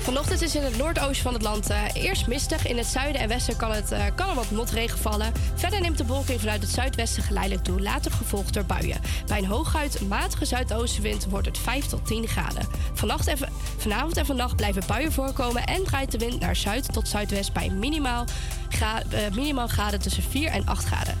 Vanochtend 0.00 0.42
is 0.42 0.54
in 0.54 0.62
het 0.62 0.76
noordoosten 0.76 1.22
van 1.22 1.32
het 1.32 1.42
land 1.42 1.70
eh, 1.70 1.82
eerst 1.94 2.26
mistig. 2.26 2.66
In 2.66 2.76
het 2.76 2.86
zuiden 2.86 3.20
en 3.20 3.28
westen 3.28 3.56
kan, 3.56 3.70
het, 3.70 3.92
eh, 3.92 4.04
kan 4.14 4.28
er 4.28 4.34
wat 4.34 4.50
motregen 4.50 4.98
vallen. 4.98 5.32
Verder 5.54 5.80
neemt 5.80 5.98
de 5.98 6.04
bewolking 6.04 6.40
vanuit 6.40 6.62
het 6.62 6.70
zuidwesten 6.70 7.22
geleidelijk 7.22 7.64
toe. 7.64 7.80
Later 7.80 8.10
gevolgd 8.12 8.54
door 8.54 8.64
buien. 8.64 9.00
Bij 9.26 9.38
een 9.38 9.44
hooguit 9.46 10.00
matige 10.08 10.44
zuidoostenwind 10.44 11.24
wordt 11.24 11.46
het 11.46 11.58
5 11.58 11.86
tot 11.86 12.06
10 12.06 12.26
graden. 12.28 12.66
Vannacht 12.94 13.26
en, 13.26 13.38
vanavond 13.76 14.16
en 14.16 14.26
vannacht 14.26 14.56
blijven 14.56 14.82
buien 14.86 15.12
voorkomen. 15.12 15.64
En 15.64 15.84
draait 15.84 16.10
de 16.10 16.18
wind 16.18 16.40
naar 16.40 16.56
zuid 16.56 16.92
tot 16.92 17.08
zuidwest 17.08 17.52
bij 17.52 17.68
minimaal, 17.70 18.24
gra- 18.68 19.02
eh, 19.10 19.30
minimaal 19.34 19.68
graden 19.68 20.00
tussen 20.00 20.22
4 20.22 20.48
en 20.50 20.66
8 20.66 20.84
graden. 20.84 21.13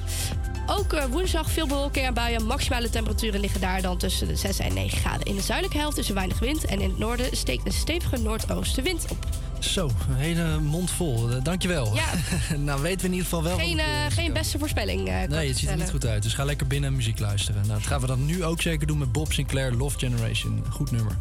Ook 0.84 0.92
eh, 0.92 1.04
woensdag 1.04 1.50
veel 1.50 1.66
bewolking 1.66 2.06
en 2.06 2.14
buien. 2.14 2.46
Maximale 2.46 2.90
temperaturen 2.90 3.40
liggen 3.40 3.60
daar 3.60 3.82
dan 3.82 3.98
tussen 3.98 4.26
de 4.26 4.36
6 4.36 4.58
en 4.58 4.74
9 4.74 4.98
graden. 4.98 5.26
In 5.26 5.36
de 5.36 5.42
zuidelijke 5.42 5.78
helft 5.78 5.96
is 5.96 6.08
er 6.08 6.14
weinig 6.14 6.38
wind. 6.38 6.64
En 6.64 6.80
in 6.80 6.88
het 6.88 6.98
noorden 6.98 7.36
steekt 7.36 7.66
een 7.66 7.72
stevige 7.72 8.16
noordoostenwind 8.16 9.04
op. 9.10 9.26
Zo, 9.58 9.90
een 10.08 10.16
hele 10.16 10.60
mond 10.60 10.90
vol. 10.90 11.30
Eh, 11.30 11.36
dankjewel. 11.42 11.94
Ja. 11.94 12.04
nou 12.56 12.82
weten 12.82 13.00
we 13.00 13.06
in 13.06 13.12
ieder 13.12 13.28
geval 13.28 13.42
wel... 13.42 13.56
Geen, 13.56 13.78
eh, 13.78 13.86
geen 14.08 14.32
beste 14.32 14.58
voorspelling. 14.58 15.04
Nee, 15.28 15.48
het 15.48 15.58
ziet 15.58 15.68
er 15.68 15.76
niet 15.76 15.90
goed 15.90 16.06
uit. 16.06 16.22
Dus 16.22 16.34
ga 16.34 16.44
lekker 16.44 16.66
binnen 16.66 16.90
en 16.90 16.96
muziek 16.96 17.18
luisteren. 17.18 17.66
Nou, 17.66 17.78
dat 17.78 17.86
gaan 17.86 18.00
we 18.00 18.06
dan 18.06 18.26
nu 18.26 18.44
ook 18.44 18.62
zeker 18.62 18.86
doen 18.86 18.98
met 18.98 19.12
Bob 19.12 19.32
Sinclair, 19.32 19.72
Love 19.72 19.98
Generation. 19.98 20.64
Goed 20.70 20.90
nummer. 20.90 21.16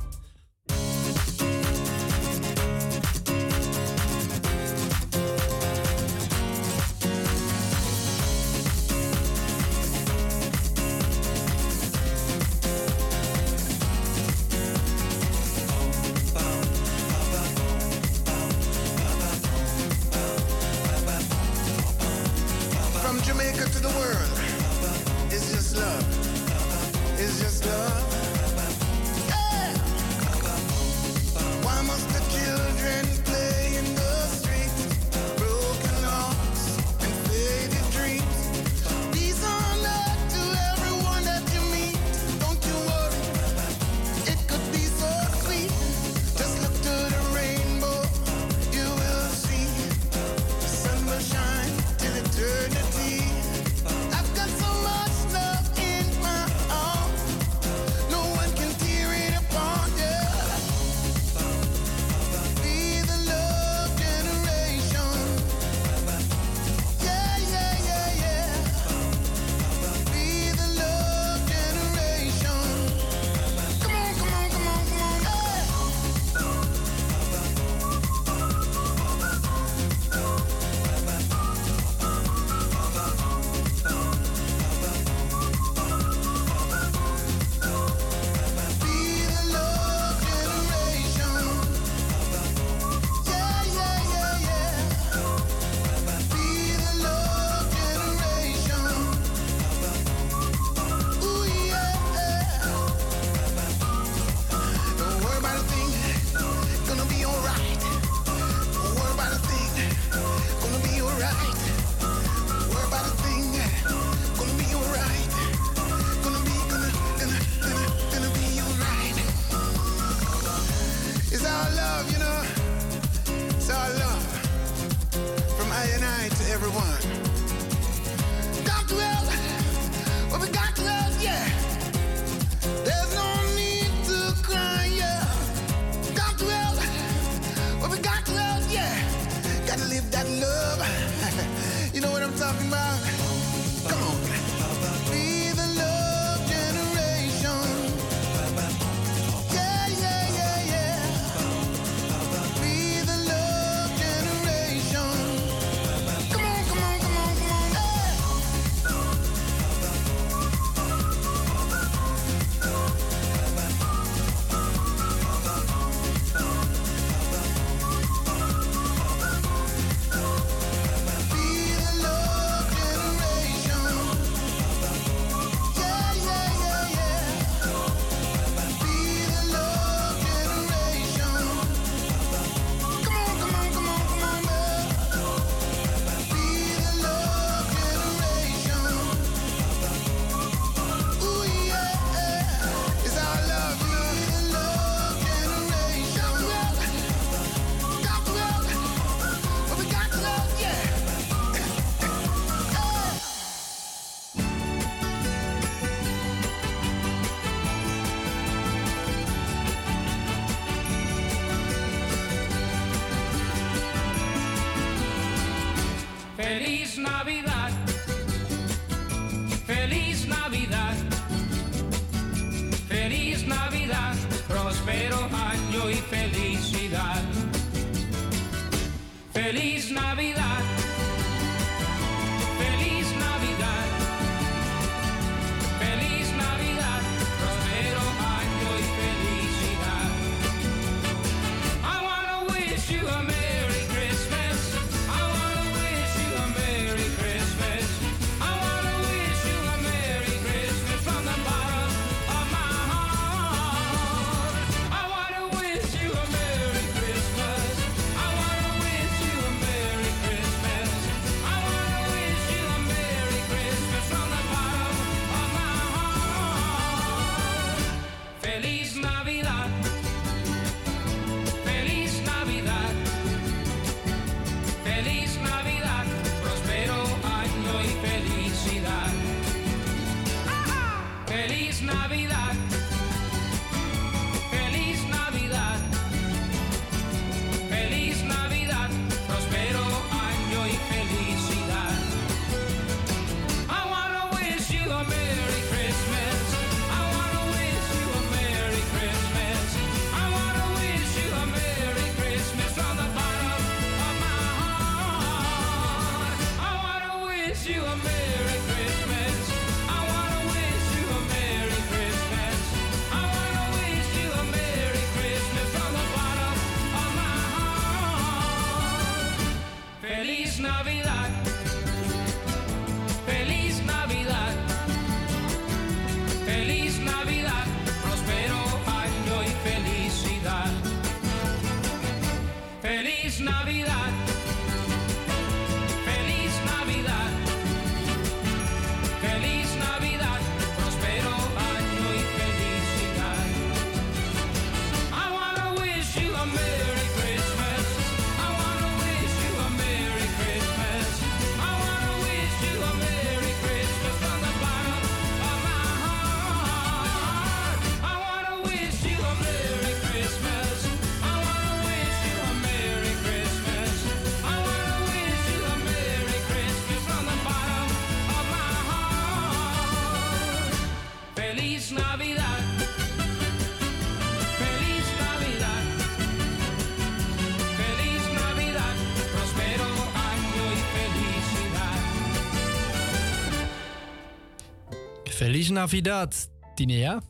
Feliz 385.63 385.75
Navidad, 385.75 386.49
Tinea. 386.75 387.21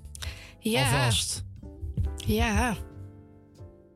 Ja. 0.59 0.83
Alvast. 0.83 1.43
Ja. 2.25 2.77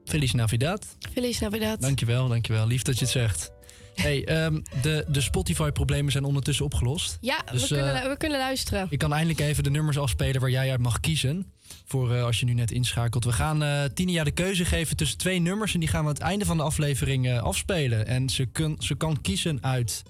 Feliz 0.05 0.31
Navidad. 0.31 0.85
Feliz 1.13 1.39
Navidad. 1.39 1.81
Dankjewel, 1.81 2.27
dankjewel. 2.27 2.67
Lief 2.67 2.81
dat 2.81 2.95
je 2.99 3.03
het 3.03 3.13
zegt. 3.13 3.51
Hey, 3.95 4.25
ehm, 4.25 4.59
de, 4.81 5.05
de 5.07 5.21
Spotify-problemen 5.21 6.11
zijn 6.11 6.23
ondertussen 6.23 6.65
opgelost. 6.65 7.17
Ja, 7.21 7.43
Dus, 7.51 7.69
we, 7.69 7.75
kunnen, 7.75 8.01
eh, 8.01 8.09
we 8.09 8.17
kunnen 8.17 8.37
luisteren. 8.37 8.87
Ik 8.89 8.99
kan 8.99 9.13
eindelijk 9.13 9.39
even 9.39 9.63
de 9.63 9.69
nummers 9.69 9.97
afspelen 9.97 10.41
waar 10.41 10.49
jij 10.49 10.71
uit 10.71 10.81
mag 10.81 10.99
kiezen. 10.99 11.51
Voor 11.85 12.13
eh, 12.13 12.23
als 12.23 12.39
je 12.39 12.45
nu 12.45 12.53
net 12.53 12.71
inschakelt. 12.71 13.23
We 13.23 13.31
gaan 13.31 13.89
Tinia 13.93 14.23
de 14.23 14.31
keuze 14.31 14.65
geven 14.65 14.97
tussen 14.97 15.17
twee 15.17 15.39
nummers. 15.39 15.73
En 15.73 15.79
die 15.79 15.89
gaan 15.89 16.01
we 16.01 16.07
aan 16.07 16.13
het 16.13 16.23
einde 16.23 16.45
van 16.45 16.57
de 16.57 16.63
aflevering 16.63 17.39
afspelen. 17.39 18.07
En 18.07 18.29
ze, 18.29 18.45
kun, 18.45 18.75
ze 18.79 18.95
kan 18.95 19.21
kiezen 19.21 19.57
uit 19.61 20.03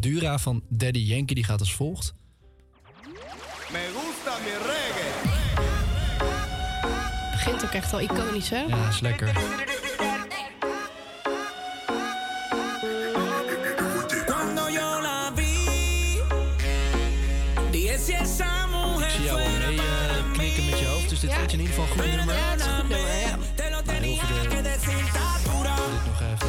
Dura 0.00 0.38
van 0.38 0.62
Daddy 0.68 0.98
Yankee. 0.98 1.34
Die 1.34 1.44
gaat 1.44 1.60
als 1.60 1.74
volgt. 1.74 2.14
Begint 7.50 7.68
ook 7.68 7.76
echt 7.76 7.90
wel 7.90 8.00
iconisch, 8.00 8.50
hè? 8.50 8.58
Ja, 8.58 8.88
is 8.88 9.00
lekker. 9.00 9.28
Ik 9.28 9.34
zie 19.10 19.24
jou 19.24 19.40
al 19.40 19.48
mee 19.48 19.78
eh, 19.78 20.32
knikken 20.32 20.64
met 20.64 20.78
je 20.78 20.86
hoofd. 20.86 21.08
Dus 21.08 21.20
dit 21.20 21.32
vind 21.32 21.50
je 21.50 21.56
in 21.56 21.62
ieder 21.62 21.74
geval 21.74 21.84
een 21.84 22.02
goed 22.02 22.16
nummer. 22.16 22.34
Ja, 22.34 22.50
het 22.50 22.60
is 22.60 22.66
een 22.66 22.72
goed 22.72 22.88
nummer, 22.88 23.20
ja. 23.20 23.36
Maar 23.36 23.54
heel 23.54 24.16
veel 24.16 24.18
dura, 24.18 25.82
dit 25.82 26.06
nog 26.06 26.20
even. 26.20 26.48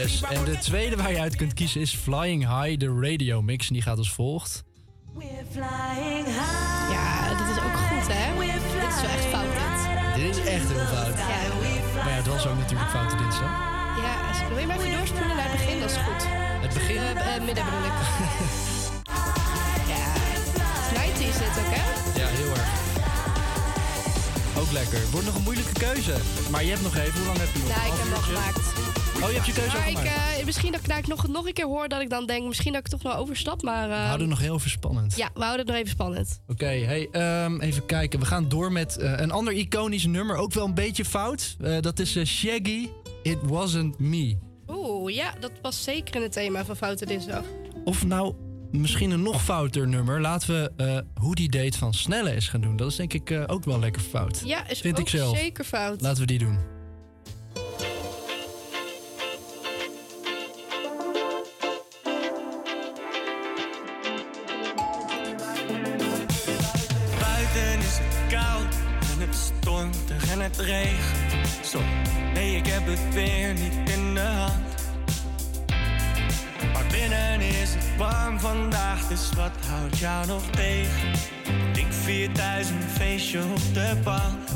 Yes. 0.00 0.22
En 0.22 0.44
de 0.44 0.58
tweede 0.58 0.96
waar 0.96 1.12
je 1.12 1.20
uit 1.20 1.36
kunt 1.36 1.54
kiezen 1.54 1.80
is 1.80 1.94
Flying 1.94 2.62
High, 2.62 2.78
de 2.78 3.00
radio 3.00 3.42
mix. 3.42 3.66
En 3.68 3.72
die 3.72 3.82
gaat 3.82 3.98
als 3.98 4.12
volgt. 4.12 4.68
Ja, 6.90 7.28
dit 7.38 7.48
is 7.56 7.62
ook 7.62 7.76
goed, 7.88 8.06
hè? 8.14 8.26
Dit 8.80 8.94
is 8.96 9.00
wel 9.02 9.10
echt 9.10 9.24
fout, 9.34 9.52
dit. 9.60 10.22
Dit 10.22 10.36
is 10.36 10.44
echt 10.54 10.68
heel 10.68 10.86
fout. 10.94 11.16
Ja, 11.18 11.40
Maar 11.94 12.08
ja, 12.08 12.16
het 12.16 12.26
was 12.26 12.46
ook 12.46 12.58
natuurlijk 12.58 12.90
foute 12.90 13.16
dinsdag. 13.16 13.50
ja 14.04 14.12
als- 14.28 14.48
wil 14.48 14.58
je 14.58 14.66
maar 14.66 14.78
even 14.78 14.92
doorspoelen 14.98 15.36
naar 15.36 15.48
het 15.48 15.52
begin? 15.52 15.80
Dat 15.80 15.90
is 15.90 15.96
goed. 15.96 16.22
Het 16.64 16.74
begin. 16.74 16.96
Eh, 16.96 17.36
eh, 17.36 17.42
midden 17.42 17.64
bedoel 17.64 17.84
ik. 17.90 17.96
ja, 19.92 20.04
90 20.98 21.26
is 21.28 21.38
dit 21.38 21.54
ook, 21.62 21.72
hè? 21.78 21.84
Ja, 22.20 22.26
heel 22.38 22.50
erg. 22.50 22.68
Ook 24.60 24.70
lekker. 24.72 25.00
Wordt 25.10 25.26
nog 25.26 25.34
een 25.36 25.42
moeilijke 25.42 25.72
keuze. 25.72 26.16
Maar 26.50 26.62
je 26.64 26.70
hebt 26.70 26.82
nog 26.82 26.96
even. 26.96 27.18
Hoe 27.18 27.26
lang 27.26 27.38
heb 27.38 27.48
je 27.52 27.58
nog? 27.58 27.68
Nou, 27.76 27.86
ik 27.92 27.98
heb 27.98 28.06
uurtje? 28.08 28.22
gemaakt. 28.32 28.89
Oh, 29.22 29.28
je 29.28 29.34
hebt 29.34 29.46
je 29.46 29.52
keuze 29.52 29.76
Maar 29.76 29.90
ik, 29.90 29.96
eh, 29.96 30.44
misschien 30.44 30.72
dat 30.72 30.80
ik, 30.80 30.86
nou, 30.86 31.00
ik 31.00 31.06
nog, 31.06 31.28
nog 31.28 31.46
een 31.46 31.52
keer 31.52 31.64
hoor 31.64 31.88
dat 31.88 32.00
ik 32.00 32.10
dan 32.10 32.26
denk... 32.26 32.46
misschien 32.46 32.72
dat 32.72 32.80
ik 32.80 32.88
toch 32.88 33.02
nog 33.02 33.16
overstap, 33.16 33.62
maar... 33.62 33.88
We 33.88 33.94
eh, 33.94 34.00
houden 34.00 34.20
het 34.20 34.28
nog 34.28 34.38
heel 34.38 34.54
even 34.54 34.70
spannend. 34.70 35.16
Ja, 35.16 35.30
we 35.34 35.40
houden 35.40 35.58
het 35.58 35.68
nog 35.68 35.76
even 35.76 35.90
spannend. 35.90 36.40
Oké, 36.46 36.66
hey, 36.66 37.08
ehm, 37.10 37.60
even 37.60 37.86
kijken. 37.86 38.18
We 38.18 38.26
gaan 38.26 38.48
door 38.48 38.72
met 38.72 38.96
eh, 38.96 39.12
een 39.16 39.30
ander 39.30 39.52
iconisch 39.52 40.06
nummer. 40.06 40.36
Ook 40.36 40.52
wel 40.52 40.64
een 40.64 40.74
beetje 40.74 41.04
fout. 41.04 41.56
Eh, 41.60 41.80
dat 41.80 41.98
is 41.98 42.24
Shaggy, 42.24 42.88
It 43.22 43.38
Wasn't 43.42 43.98
Me. 43.98 44.38
Oeh, 44.68 45.14
ja, 45.14 45.34
dat 45.40 45.52
was 45.62 45.82
zeker 45.82 46.14
in 46.14 46.22
het 46.22 46.32
thema 46.32 46.64
van 46.64 46.76
Foute 46.76 47.06
Dinsdag. 47.06 47.44
Of 47.84 48.06
nou, 48.06 48.34
misschien 48.70 49.10
een 49.10 49.22
nog 49.22 49.42
fouter 49.42 49.88
nummer. 49.88 50.20
Laten 50.20 50.48
we 50.48 50.72
eh 50.76 50.98
Hoe 51.22 51.34
die 51.34 51.50
date 51.50 51.78
van 51.78 51.94
Snelle 51.94 52.32
eens 52.32 52.48
gaan 52.48 52.60
doen. 52.60 52.76
Dat 52.76 52.90
is 52.90 52.96
denk 52.96 53.12
ik 53.12 53.44
ook 53.46 53.64
wel 53.64 53.78
lekker 53.78 54.02
fout. 54.02 54.42
Ja, 54.44 54.68
is 54.68 54.80
Vind 54.80 54.98
ook 54.98 55.04
ik 55.04 55.08
zelf. 55.08 55.36
zeker 55.36 55.64
fout. 55.64 56.00
Laten 56.00 56.20
we 56.20 56.26
die 56.26 56.38
doen. 56.38 56.79
Zo, 71.64 71.80
nee, 72.34 72.56
ik 72.56 72.66
heb 72.66 72.86
het 72.86 73.14
weer 73.14 73.54
niet 73.54 73.90
in 73.90 74.14
de 74.14 74.20
hand. 74.20 74.74
Maar 76.72 76.86
binnen 76.90 77.40
is 77.40 77.74
het 77.74 77.96
warm 77.96 78.40
vandaag, 78.40 79.08
dus 79.08 79.30
wat 79.36 79.52
houdt 79.66 79.98
jou 79.98 80.26
nog 80.26 80.42
tegen? 80.50 81.10
Ik 81.74 81.86
vier 81.90 82.32
thuis 82.32 82.68
een 82.68 82.82
feestje 82.82 83.40
op 83.40 83.74
de 83.74 83.96
bank. 84.04 84.48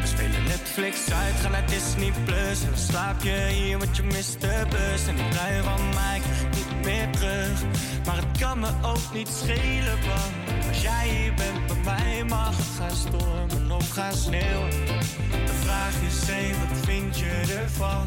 We 0.00 0.06
spelen 0.06 0.44
Netflix 0.44 1.12
uit, 1.12 1.34
gaan 1.40 1.50
naar 1.50 1.66
Disney 1.66 2.12
Plus. 2.24 2.62
En 2.62 2.68
dan 2.70 2.78
slaap 2.78 3.22
je 3.22 3.48
hier, 3.52 3.78
want 3.78 3.96
je 3.96 4.02
mist 4.02 4.40
de 4.40 4.66
bus. 4.70 5.06
En 5.06 5.16
die 5.16 5.28
trui 5.28 5.62
van 5.62 5.88
mij 5.94 6.20
niet 6.50 6.84
meer 6.84 7.10
terug. 7.10 7.62
Maar 8.06 8.16
het 8.16 8.38
kan 8.38 8.58
me 8.58 8.68
ook 8.82 9.12
niet 9.14 9.28
schelen, 9.28 9.98
want 10.06 10.47
jij 10.80 11.32
bent 11.36 11.66
bij 11.66 11.76
mij, 11.84 12.24
mag 12.24 12.56
het 12.56 12.66
gaan 12.78 12.96
stormen 12.96 13.70
of 13.70 13.90
gaan 13.90 14.14
sneeuwen. 14.14 14.70
De 15.46 15.56
vraag 15.62 15.94
is, 16.08 16.28
hé, 16.28 16.48
wat 16.58 16.78
vind 16.84 17.18
je 17.18 17.58
ervan? 17.62 18.06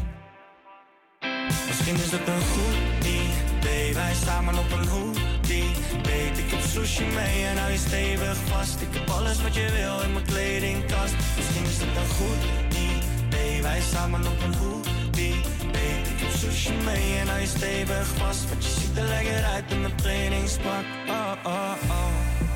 Misschien 1.66 1.94
is 1.94 2.12
het 2.12 2.28
een 2.28 2.46
goed 2.54 3.04
idee, 3.04 3.94
wij 3.94 4.14
samen 4.24 4.58
op 4.58 4.70
een 4.72 4.88
hoodie. 4.88 5.70
Weet 6.02 6.38
ik 6.38 6.50
heb 6.50 6.60
sushi 6.60 7.04
mee 7.04 7.46
en 7.46 7.56
hou 7.58 7.70
je 7.70 7.78
stevig 7.78 8.36
vast. 8.36 8.80
Ik 8.80 8.88
heb 8.90 9.10
alles 9.10 9.42
wat 9.42 9.54
je 9.54 9.68
wil 9.78 10.00
in 10.00 10.12
mijn 10.12 10.24
kledingkast. 10.24 11.14
Misschien 11.36 11.64
is 11.64 11.78
het 11.80 11.96
een 11.96 12.12
goed 12.18 12.42
idee, 12.68 13.62
wij 13.62 13.80
samen 13.80 14.20
op 14.20 14.42
een 14.42 14.54
hoodie. 14.54 15.40
Weet 15.72 16.06
ik 16.12 16.18
heb 16.20 16.30
sushi 16.30 16.72
mee 16.84 17.18
en 17.20 17.28
hou 17.28 17.40
je 17.40 17.46
stevig 17.46 18.06
vast. 18.06 18.48
Want 18.48 18.64
je 18.64 18.70
ziet 18.70 18.98
er 18.98 19.08
lekker 19.08 19.44
uit 19.44 19.64
in 19.70 19.80
mijn 19.80 19.96
trainingspak. 19.96 20.84
Oh, 21.08 21.32
oh, 21.44 21.72
oh. 21.88 22.51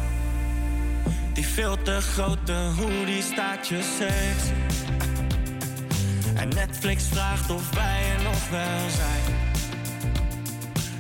Die 1.57 1.65
veel 1.65 1.83
te 1.83 2.01
grote 2.01 2.53
hoodie 2.53 3.23
staat 3.23 3.69
je 3.69 3.83
sexy. 3.99 4.53
En 6.35 6.49
Netflix 6.49 7.05
vraagt 7.05 7.51
of 7.51 7.75
wij 7.75 8.03
er 8.17 8.23
nog 8.23 8.51
wel 8.51 8.91
zijn. 8.91 9.35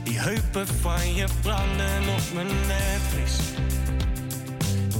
Die 0.02 0.18
heupen 0.18 0.66
van 0.66 1.14
je 1.14 1.26
branden 1.42 2.08
op 2.08 2.34
mijn 2.34 2.46
Netflix. 2.66 3.32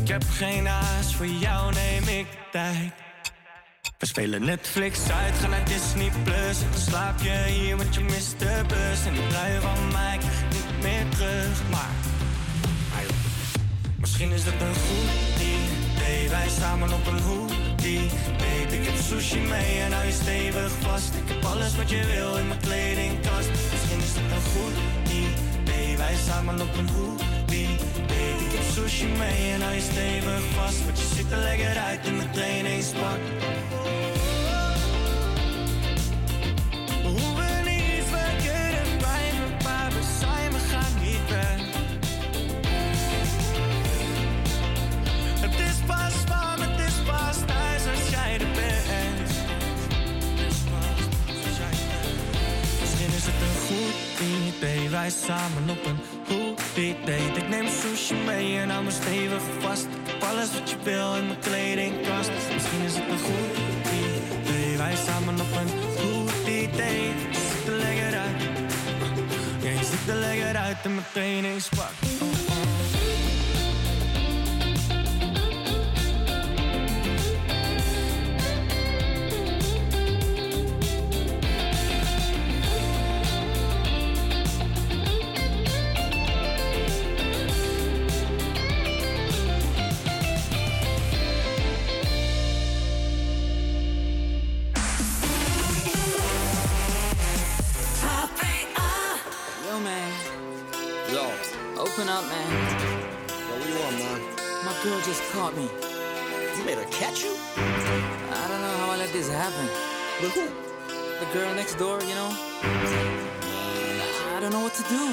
Ik 0.03 0.09
heb 0.09 0.25
geen 0.31 0.67
haast, 0.67 1.13
voor 1.13 1.27
jou 1.27 1.73
neem 1.73 2.19
ik 2.19 2.27
tijd. 2.53 2.93
We 3.99 4.07
spelen 4.07 4.45
Netflix 4.45 5.11
uit, 5.11 5.35
gaan 5.35 5.51
naar 5.51 5.65
Disney 5.65 6.11
Plus. 6.25 6.63
En 6.63 6.71
dan 6.71 6.81
slaap 6.81 7.21
je 7.21 7.45
hier, 7.49 7.77
want 7.77 7.95
je 7.95 8.01
mist 8.01 8.39
bus. 8.39 9.07
En 9.07 9.13
die 9.13 9.27
trui 9.27 9.61
van 9.61 9.93
mij 9.93 10.19
niet 10.51 10.83
meer 10.83 11.09
terug. 11.09 11.69
Maar, 11.71 11.91
misschien 14.19 14.39
is 14.39 14.45
het 14.45 14.61
een 14.61 14.75
goed 14.75 15.11
idee. 15.41 16.29
Wij 16.29 16.49
samen 16.61 16.93
op 16.93 17.07
een 17.07 17.21
hoodie. 17.21 18.09
Weet 18.39 18.73
ik 18.73 18.85
heb 18.85 18.97
sushi 18.97 19.39
mee 19.39 19.81
en 19.85 19.93
hou 19.93 20.07
je 20.07 20.13
stevig 20.13 20.73
vast. 20.81 21.15
Ik 21.15 21.29
heb 21.29 21.45
alles 21.45 21.77
wat 21.77 21.91
je 21.91 22.03
wil 22.15 22.37
in 22.37 22.49
mijn 22.49 22.61
kledingkast. 22.61 23.51
Misschien 23.73 24.01
is 24.09 24.15
het 24.19 24.31
een 24.37 24.47
goed 24.53 24.77
idee. 25.23 25.97
Wij 25.97 26.15
samen 26.27 26.61
op 26.61 26.77
een 26.77 26.89
hoodie. 26.89 27.77
Weet 28.13 28.41
ik 28.47 28.53
heb 28.57 28.67
sushi 28.75 29.07
mee 29.07 29.53
en 29.53 29.61
hou 29.61 29.75
je 29.75 29.81
stevig 29.81 30.43
vast. 30.55 30.85
Want 30.85 30.99
je 30.99 31.07
ziet 31.17 31.31
er 31.33 31.39
lekker 31.39 31.77
uit 31.79 32.07
in 32.07 32.17
mijn 32.17 32.31
trainingspak. 32.31 33.21
We 37.03 37.56
idee, 54.57 54.89
wij 54.89 55.11
samen 55.11 55.71
op 55.71 55.85
een 55.87 55.99
goed 56.27 56.59
date. 57.05 57.41
Ik 57.41 57.49
neem 57.49 57.67
sushi 57.69 58.15
mee 58.15 58.59
en 58.59 58.71
hou 58.71 58.85
me 58.85 58.91
stevig 58.91 59.43
vast. 59.59 59.87
Heb 60.07 60.23
alles 60.23 60.53
wat 60.53 60.71
je 60.71 60.77
wil 60.83 61.15
in 61.15 61.27
mijn 61.27 61.39
kledingkast. 61.39 62.31
Misschien 62.53 62.83
is 62.85 62.95
het 62.95 63.09
een 63.11 63.19
goed 63.19 63.57
idee, 63.93 64.77
wij 64.77 64.97
samen 65.07 65.35
op 65.41 65.53
een 65.61 65.73
goed 65.97 66.49
idee. 66.49 67.03
Je 67.33 67.41
ziet 67.49 67.69
er 67.69 67.79
lekker 67.79 68.19
uit, 68.19 68.43
ja 69.63 69.71
je 69.71 69.85
ziet 69.85 70.09
er 70.09 70.15
lekker 70.15 70.57
uit 70.57 70.77
in 70.85 70.95
mijn 70.95 71.07
trainingspak. 71.13 71.93
Yo. 99.77 99.83
Open 101.77 102.09
up, 102.09 102.25
man. 102.25 102.51
Yo, 103.29 103.59
what 103.59 103.69
you 103.69 103.75
want, 103.79 103.99
man? 103.99 104.21
My 104.65 104.73
girl 104.83 104.99
just 105.03 105.23
caught 105.33 105.55
me. 105.55 105.69
You 106.57 106.65
made 106.65 106.79
her 106.79 106.87
catch 106.91 107.23
you? 107.23 107.37
I 107.59 108.49
don't 108.49 108.63
know 108.63 108.75
how 108.81 108.93
I 108.93 108.97
let 108.97 109.13
this 109.13 109.29
happen. 109.29 109.69
With 110.23 110.33
who? 110.33 110.49
The 111.21 111.27
girl 111.31 111.55
next 111.55 111.75
door, 111.75 112.01
you 112.01 112.15
know? 112.15 112.31
I 114.33 114.39
don't 114.41 114.51
know 114.51 114.63
what 114.63 114.73
to 114.81 114.83
do. 114.85 115.13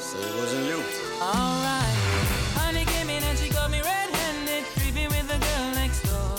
Say 0.00 0.18
it 0.18 0.34
wasn't 0.34 0.66
you. 0.66 0.82
Alright. 1.22 1.96
Honey 2.58 2.84
came 2.84 3.08
in 3.08 3.22
and 3.22 3.38
she 3.38 3.50
got 3.50 3.70
me 3.70 3.82
red-handed, 3.82 4.64
creepy 4.74 5.06
with 5.06 5.28
the 5.28 5.38
girl 5.38 5.74
next 5.78 6.02
door. 6.02 6.38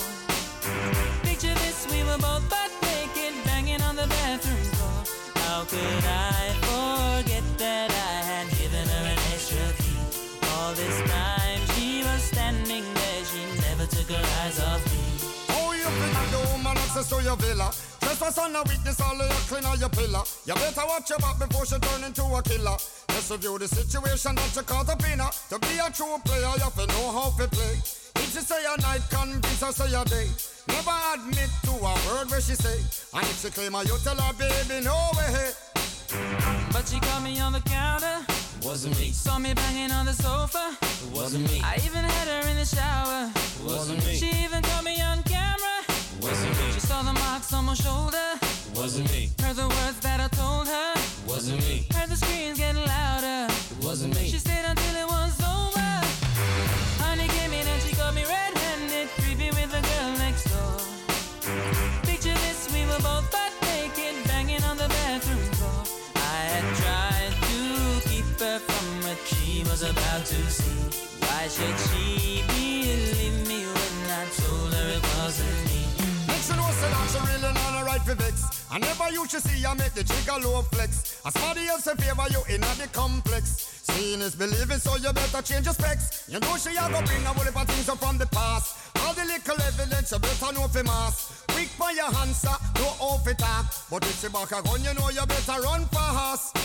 Picture 1.22 1.54
this, 1.64 1.86
we 1.90 2.04
were 2.04 2.18
both 2.18 2.46
butt 2.50 2.70
naked, 2.82 3.32
banging 3.46 3.80
on 3.80 3.96
the 3.96 4.06
bathroom 4.06 4.64
floor. 4.76 5.42
How 5.44 5.64
could 5.64 6.04
I 6.04 6.52
forget 6.60 7.23
that 7.64 7.90
I 7.90 8.16
had 8.30 8.46
given 8.60 8.86
her 8.94 9.04
an 9.08 9.20
extra 9.32 9.66
key? 9.80 9.96
All 10.52 10.72
this 10.76 10.96
time 11.08 11.60
she 11.72 12.04
was 12.04 12.20
standing 12.32 12.84
there, 12.84 13.22
she 13.24 13.40
never 13.64 13.86
took 13.88 14.08
her 14.12 14.24
eyes 14.44 14.60
off 14.68 14.84
me. 14.92 15.00
Oh, 15.56 15.72
you 15.72 15.88
think 15.88 16.16
the 16.34 16.40
woman 16.52 16.76
access 16.76 17.08
to 17.08 17.22
your 17.24 17.36
villa? 17.36 17.72
Trespass 18.04 18.36
on 18.38 18.54
a 18.54 18.62
witness, 18.68 19.00
all 19.00 19.16
of 19.16 19.26
your 19.32 19.44
clean 19.48 19.64
on 19.64 19.80
your 19.80 19.88
pillar. 19.88 20.24
You 20.44 20.54
better 20.54 20.84
watch 20.84 21.08
your 21.08 21.18
back 21.24 21.38
before 21.40 21.64
she 21.64 21.78
turn 21.80 22.04
into 22.04 22.22
a 22.22 22.42
killer. 22.42 22.76
Just 23.08 23.30
review 23.32 23.56
the 23.58 23.68
situation 23.68 24.34
that 24.36 24.52
you 24.54 24.62
caught 24.62 24.88
up 24.92 25.02
in. 25.08 25.18
To 25.24 25.56
be 25.64 25.80
a 25.80 25.88
true 25.88 26.20
player, 26.24 26.52
you 26.60 26.68
have 26.68 26.76
to 26.76 26.86
know 26.86 27.06
how 27.16 27.32
to 27.32 27.48
play. 27.48 27.80
If 28.20 28.28
she 28.32 28.42
say 28.44 28.60
a 28.60 28.76
night, 28.82 29.02
convince 29.08 29.62
her 29.64 29.72
say 29.72 29.88
a 29.88 30.04
day. 30.04 30.28
Never 30.68 30.96
admit 31.16 31.50
to 31.64 31.72
a 31.80 31.92
word 32.12 32.28
where 32.28 32.44
she 32.44 32.56
say. 32.60 32.76
And 33.16 33.24
if 33.24 33.40
she 33.40 33.48
claim 33.48 33.72
her, 33.72 33.84
you 33.88 33.96
tell 34.04 34.20
her, 34.20 34.32
baby, 34.36 34.84
no 34.84 34.96
way. 35.16 35.52
But 36.72 36.88
she 36.88 36.98
caught 37.00 37.22
me 37.22 37.40
on 37.40 37.52
the 37.52 37.60
counter. 37.60 38.16
Wasn't 38.62 38.98
me. 38.98 39.10
Saw 39.10 39.38
me 39.38 39.54
banging 39.54 39.90
on 39.92 40.06
the 40.06 40.12
sofa. 40.12 40.76
Wasn't 41.12 41.44
me. 41.50 41.60
I 41.62 41.76
even 41.84 42.04
had 42.04 42.28
her 42.28 42.48
in 42.48 42.56
the 42.56 42.64
shower. 42.64 43.30
Wasn't 43.64 44.04
me. 44.06 44.14
She 44.16 44.30
even 44.44 44.62
caught 44.62 44.84
me 44.84 45.00
on 45.00 45.22
camera. 45.22 45.76
Wasn't 46.20 46.50
me. 46.58 46.72
She 46.72 46.80
saw 46.80 47.02
the 47.02 47.12
marks 47.12 47.52
on 47.52 47.64
my 47.66 47.74
shoulder. 47.74 48.28
Wasn't 48.74 49.10
me. 49.12 49.30
Heard 49.40 49.56
the 49.56 49.68
words 49.68 50.00
that 50.00 50.20
I 50.20 50.28
told 50.28 50.66
her. 50.68 50.94
Wasn't 51.26 51.60
me. 51.68 51.86
Heard 51.94 52.08
the 52.08 52.16
screams 52.16 52.58
getting 52.58 52.84
louder. 52.84 53.52
Wasn't 53.82 54.14
me. 54.14 54.28
She 54.28 54.38
stayed 54.38 54.64
until 54.64 54.96
it 54.96 55.06
was 55.06 55.43
see. 70.48 70.80
Why 71.20 71.48
should 71.48 71.78
she 71.88 72.42
believe 72.48 73.48
me 73.48 73.66
when 73.66 74.10
I 74.10 74.24
told 74.40 74.72
her 74.74 74.88
it 74.96 75.02
wasn't 75.18 75.64
me? 75.68 75.82
You 76.28 76.56
know 76.56 76.70
say 76.80 76.90
that 76.90 77.08
she 77.12 77.18
really 77.18 77.54
not 77.54 77.82
a 77.82 77.84
right 77.84 78.02
for 78.02 78.14
vex. 78.14 78.53
I 78.70 78.78
never 78.78 79.10
you 79.10 79.26
should 79.28 79.42
see 79.42 79.64
I 79.64 79.74
make 79.74 79.92
the 79.92 80.04
trigger 80.04 80.38
low 80.42 80.62
flex. 80.62 81.20
As 81.24 81.32
somebody 81.34 81.66
else 81.66 81.86
in 81.86 81.96
favor 81.96 82.26
you 82.30 82.42
in 82.54 82.60
the 82.60 82.88
complex. 82.92 83.70
Seeing 83.84 84.20
is 84.20 84.34
believing, 84.34 84.78
so 84.78 84.96
you 84.96 85.12
better 85.12 85.42
change 85.42 85.66
your 85.66 85.74
specs. 85.74 86.24
You 86.28 86.40
know 86.40 86.56
she 86.56 86.70
a 86.70 86.88
go 86.90 87.02
bring 87.04 87.22
a 87.22 87.28
whole 87.28 87.44
heap 87.44 87.60
of 87.60 87.68
things 87.68 87.88
up 87.88 87.98
from 87.98 88.18
the 88.18 88.26
past. 88.26 88.76
All 89.04 89.12
the 89.12 89.24
little 89.24 89.60
evidence 89.60 90.10
you 90.10 90.18
better 90.18 90.52
know 90.52 90.66
for 90.68 90.82
mass. 90.82 91.44
Quick 91.48 91.68
for 91.68 91.92
your 91.92 92.08
answer, 92.16 92.56
no 92.76 92.86
off 92.98 93.28
it 93.28 93.38
talk. 93.38 93.66
But 93.90 94.04
if 94.04 94.20
she 94.20 94.28
back 94.28 94.50
a 94.52 94.62
gun, 94.62 94.82
you 94.82 94.94
know 94.94 95.10
you 95.10 95.24
better 95.26 95.60
run 95.60 95.84
fast. 95.86 96.56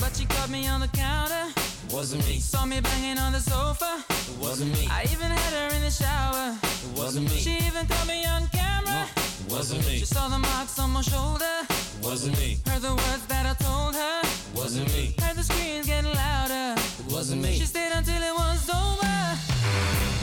But 0.00 0.16
she 0.16 0.24
caught 0.24 0.50
me 0.50 0.66
on 0.66 0.80
the 0.80 0.88
counter. 0.88 1.52
Wasn't 1.90 2.26
me. 2.26 2.38
Saw 2.38 2.64
me 2.64 2.80
banging 2.80 3.18
on 3.18 3.32
the 3.32 3.40
sofa. 3.40 4.02
Wasn't 4.40 4.72
me. 4.72 4.88
I 4.90 5.02
even 5.12 5.30
had 5.30 5.52
her 5.52 5.76
in 5.76 5.82
the 5.82 5.90
shower. 5.90 6.56
It 6.62 6.98
wasn't 6.98 7.28
me. 7.30 7.36
She 7.36 7.58
even 7.66 7.86
caught 7.86 8.06
me 8.08 8.24
on 8.24 8.48
camera. 8.48 9.06
Wasn't 9.52 9.86
me. 9.86 9.98
She 9.98 10.06
saw 10.06 10.28
the 10.28 10.38
marks 10.38 10.78
on 10.78 10.90
my 10.90 11.02
shoulder. 11.02 11.54
Wasn't 12.02 12.36
me. 12.38 12.56
Heard 12.66 12.80
the 12.80 12.94
words 12.94 13.26
that 13.26 13.44
I 13.44 13.54
told 13.62 13.94
her. 13.94 14.22
Wasn't 14.56 14.88
me. 14.94 15.14
Heard 15.20 15.36
the 15.36 15.44
screams 15.44 15.86
getting 15.86 16.10
louder. 16.14 16.80
Wasn't 17.10 17.42
me. 17.42 17.58
She 17.58 17.66
stayed 17.66 17.92
until 17.92 18.22
it 18.22 18.34
was 18.34 18.70
over. 18.70 19.14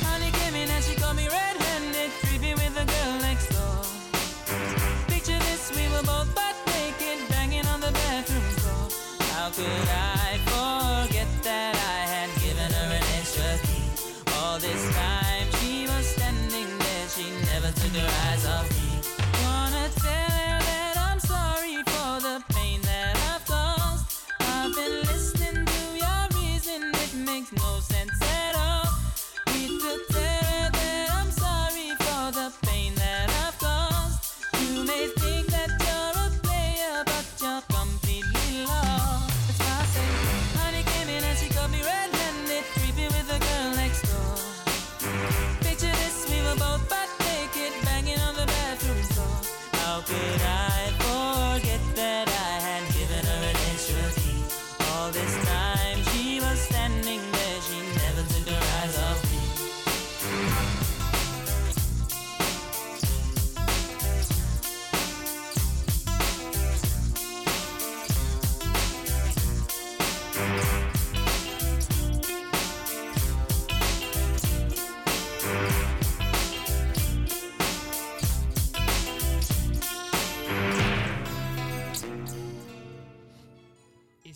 Honey 0.10 0.32
came 0.32 0.56
in 0.56 0.68
and 0.70 0.84
she 0.84 0.96
got 0.96 1.16
me 1.16 1.28
red-handed, 1.28 2.10
creepy 2.24 2.54
with 2.56 2.74
the 2.74 2.86
girl 2.86 3.14
next 3.22 3.50
door. 3.54 3.78
Picture 5.08 5.40
this, 5.46 5.72
we 5.78 5.88
were 5.94 6.04
both 6.04 6.34
butt 6.34 6.56
naked, 6.74 7.30
banging 7.30 7.68
on 7.68 7.80
the 7.82 7.92
bathroom 7.92 8.42
floor. 8.58 8.90
How 9.36 9.52
could 9.52 9.90
I 9.90 10.19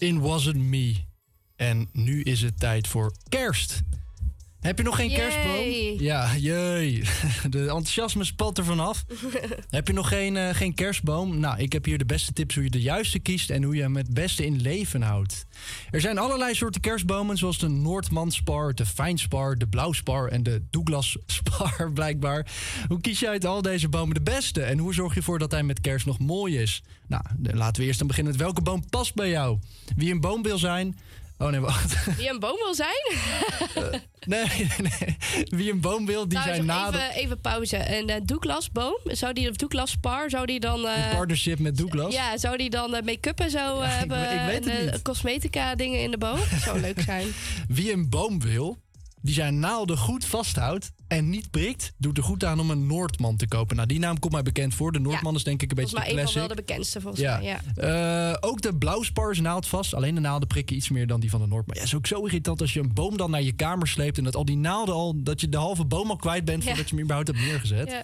In 0.03 0.19
Wasn't 0.19 0.55
Me. 0.55 0.95
En 1.55 1.89
nu 1.91 2.21
is 2.21 2.41
het 2.41 2.59
tijd 2.59 2.87
voor 2.87 3.11
kerst. 3.29 3.81
Heb 4.63 4.77
je 4.77 4.83
nog 4.83 4.95
geen 4.95 5.09
Yay. 5.09 5.19
kerstboom? 5.19 6.05
Ja, 6.05 6.35
jee. 6.37 7.03
De 7.49 7.59
enthousiasme 7.59 8.23
spat 8.23 8.57
er 8.57 8.65
vanaf. 8.65 9.05
heb 9.69 9.87
je 9.87 9.93
nog 9.93 10.07
geen, 10.07 10.37
eh, 10.37 10.55
geen 10.55 10.73
kerstboom? 10.73 11.39
Nou, 11.39 11.59
ik 11.59 11.73
heb 11.73 11.85
hier 11.85 11.97
de 11.97 12.05
beste 12.05 12.33
tips 12.33 12.55
hoe 12.55 12.63
je 12.63 12.69
de 12.69 12.81
juiste 12.81 13.19
kiest 13.19 13.49
en 13.49 13.63
hoe 13.63 13.75
je 13.75 13.81
hem 13.81 13.95
het 13.95 14.13
beste 14.13 14.45
in 14.45 14.61
leven 14.61 15.01
houdt. 15.01 15.45
Er 15.91 16.01
zijn 16.01 16.17
allerlei 16.17 16.55
soorten 16.55 16.81
kerstbomen, 16.81 17.37
zoals 17.37 17.59
de 17.59 17.67
Noordmanspar, 17.67 18.75
de 18.75 18.85
Fijnspar, 18.85 19.57
de 19.57 19.67
Blauwspar 19.67 20.27
en 20.27 20.43
de 20.43 20.61
Douglas 20.69 21.17
Spar, 21.25 21.91
blijkbaar. 21.93 22.47
Hoe 22.87 23.01
kies 23.01 23.19
je 23.19 23.27
uit 23.27 23.45
al 23.45 23.61
deze 23.61 23.89
bomen 23.89 24.13
de 24.15 24.21
beste? 24.21 24.61
En 24.61 24.77
hoe 24.77 24.93
zorg 24.93 25.13
je 25.13 25.19
ervoor 25.19 25.39
dat 25.39 25.51
hij 25.51 25.63
met 25.63 25.81
kerst 25.81 26.05
nog 26.05 26.19
mooi 26.19 26.57
is? 26.57 26.83
Nou, 27.07 27.23
laten 27.41 27.81
we 27.81 27.87
eerst 27.87 27.99
dan 27.99 28.07
beginnen 28.07 28.33
met 28.33 28.41
welke 28.41 28.61
boom 28.61 28.89
past 28.89 29.13
bij 29.13 29.29
jou? 29.29 29.59
Wie 29.95 30.11
een 30.11 30.21
boom 30.21 30.43
wil 30.43 30.57
zijn. 30.57 30.97
Oh 31.43 31.49
nee, 31.49 31.59
wacht. 31.59 32.05
Wie 32.17 32.29
een 32.29 32.39
boom 32.39 32.55
wil 32.55 32.73
zijn? 32.75 33.17
Nee, 34.25 34.45
nee, 34.57 34.67
nee. 34.99 35.17
Wie 35.59 35.71
een 35.71 35.81
boom 35.81 36.05
wil, 36.05 36.27
die 36.27 36.39
Trouwens, 36.39 36.65
zijn 36.65 36.77
nog 36.77 36.91
nader. 36.91 37.01
even, 37.01 37.15
even 37.15 37.41
pauze. 37.41 37.97
Een 37.97 38.09
uh, 38.09 38.15
Douglas-boom, 38.23 38.97
zou 39.03 39.33
die, 39.33 39.49
of 39.49 39.55
Douglas-spar, 39.55 40.29
zou 40.29 40.45
die 40.45 40.59
dan... 40.59 40.87
eh, 40.87 41.09
In 41.09 41.15
partnership 41.15 41.59
met 41.59 41.77
Douglas. 41.77 42.13
Ja, 42.13 42.37
zou 42.37 42.57
die 42.57 42.69
dan 42.69 42.95
eh, 42.95 43.03
make-up 43.05 43.39
en 43.39 43.49
zo 43.49 43.79
eh, 43.81 43.97
hebben? 43.97 44.31
ik 44.31 44.39
weet 44.45 44.65
het 44.65 44.73
en, 44.79 44.93
eh, 44.93 44.99
cosmetica 45.01 45.75
dingen 45.75 45.99
in 46.01 46.11
de 46.11 46.17
boom? 46.17 46.37
Dat 46.51 46.59
zou 46.63 46.79
leuk 46.79 47.01
zijn. 47.01 47.27
Wie 47.67 47.91
een 47.93 48.09
boom 48.09 48.41
wil, 48.41 48.77
die 49.21 49.33
zijn 49.33 49.59
naalden 49.59 49.97
goed 49.97 50.25
vasthoudt 50.25 50.91
en 51.17 51.29
niet 51.29 51.51
prikt, 51.51 51.93
doet 51.97 52.17
er 52.17 52.23
goed 52.23 52.43
aan 52.43 52.59
om 52.59 52.69
een 52.69 52.87
Noordman 52.87 53.35
te 53.35 53.47
kopen. 53.47 53.75
Nou, 53.75 53.87
die 53.87 53.99
naam 53.99 54.19
komt 54.19 54.33
mij 54.33 54.43
bekend 54.43 54.73
voor. 54.75 54.91
De 54.91 54.99
Noordman 54.99 55.35
is 55.35 55.43
denk 55.43 55.61
ik 55.61 55.69
een 55.69 55.75
beetje 55.75 55.95
de 55.95 56.01
classic. 56.13 56.35
wel 56.39 56.47
de 56.47 56.55
bekendste, 56.55 57.01
volgens 57.01 57.21
Ja. 57.21 57.37
mij. 57.37 57.45
Ja. 57.75 58.31
Eh, 58.31 58.37
ook 58.49 58.61
de 58.61 58.75
blauwspars 58.75 59.39
naald 59.39 59.67
vast. 59.67 59.93
Alleen 59.93 60.15
de 60.15 60.21
naalden 60.21 60.47
prikken 60.47 60.75
iets 60.75 60.89
meer 60.89 61.07
dan 61.07 61.19
die 61.19 61.29
van 61.29 61.41
de 61.41 61.47
Noordman. 61.47 61.75
Ja, 61.77 61.83
is 61.83 61.95
ook 61.95 62.07
zo 62.07 62.25
irritant 62.25 62.61
als 62.61 62.73
je 62.73 62.79
een 62.79 62.93
boom 62.93 63.17
dan 63.17 63.31
naar 63.31 63.41
je 63.41 63.51
kamer 63.53 63.87
sleept... 63.87 64.17
en 64.17 64.23
dat 64.23 64.35
al 64.35 64.45
die 64.45 64.57
naalden 64.57 64.95
al... 64.95 65.13
dat 65.23 65.41
je 65.41 65.49
de 65.49 65.57
halve 65.57 65.85
boom 65.85 66.09
al 66.09 66.15
kwijt 66.15 66.45
bent... 66.45 66.63
Ja. 66.63 66.67
voordat 66.67 66.89
je 66.89 66.95
hem 66.95 67.03
überhaupt 67.03 67.31
hebt 67.31 67.45
neergezet. 67.45 67.89
Ja. 67.89 68.03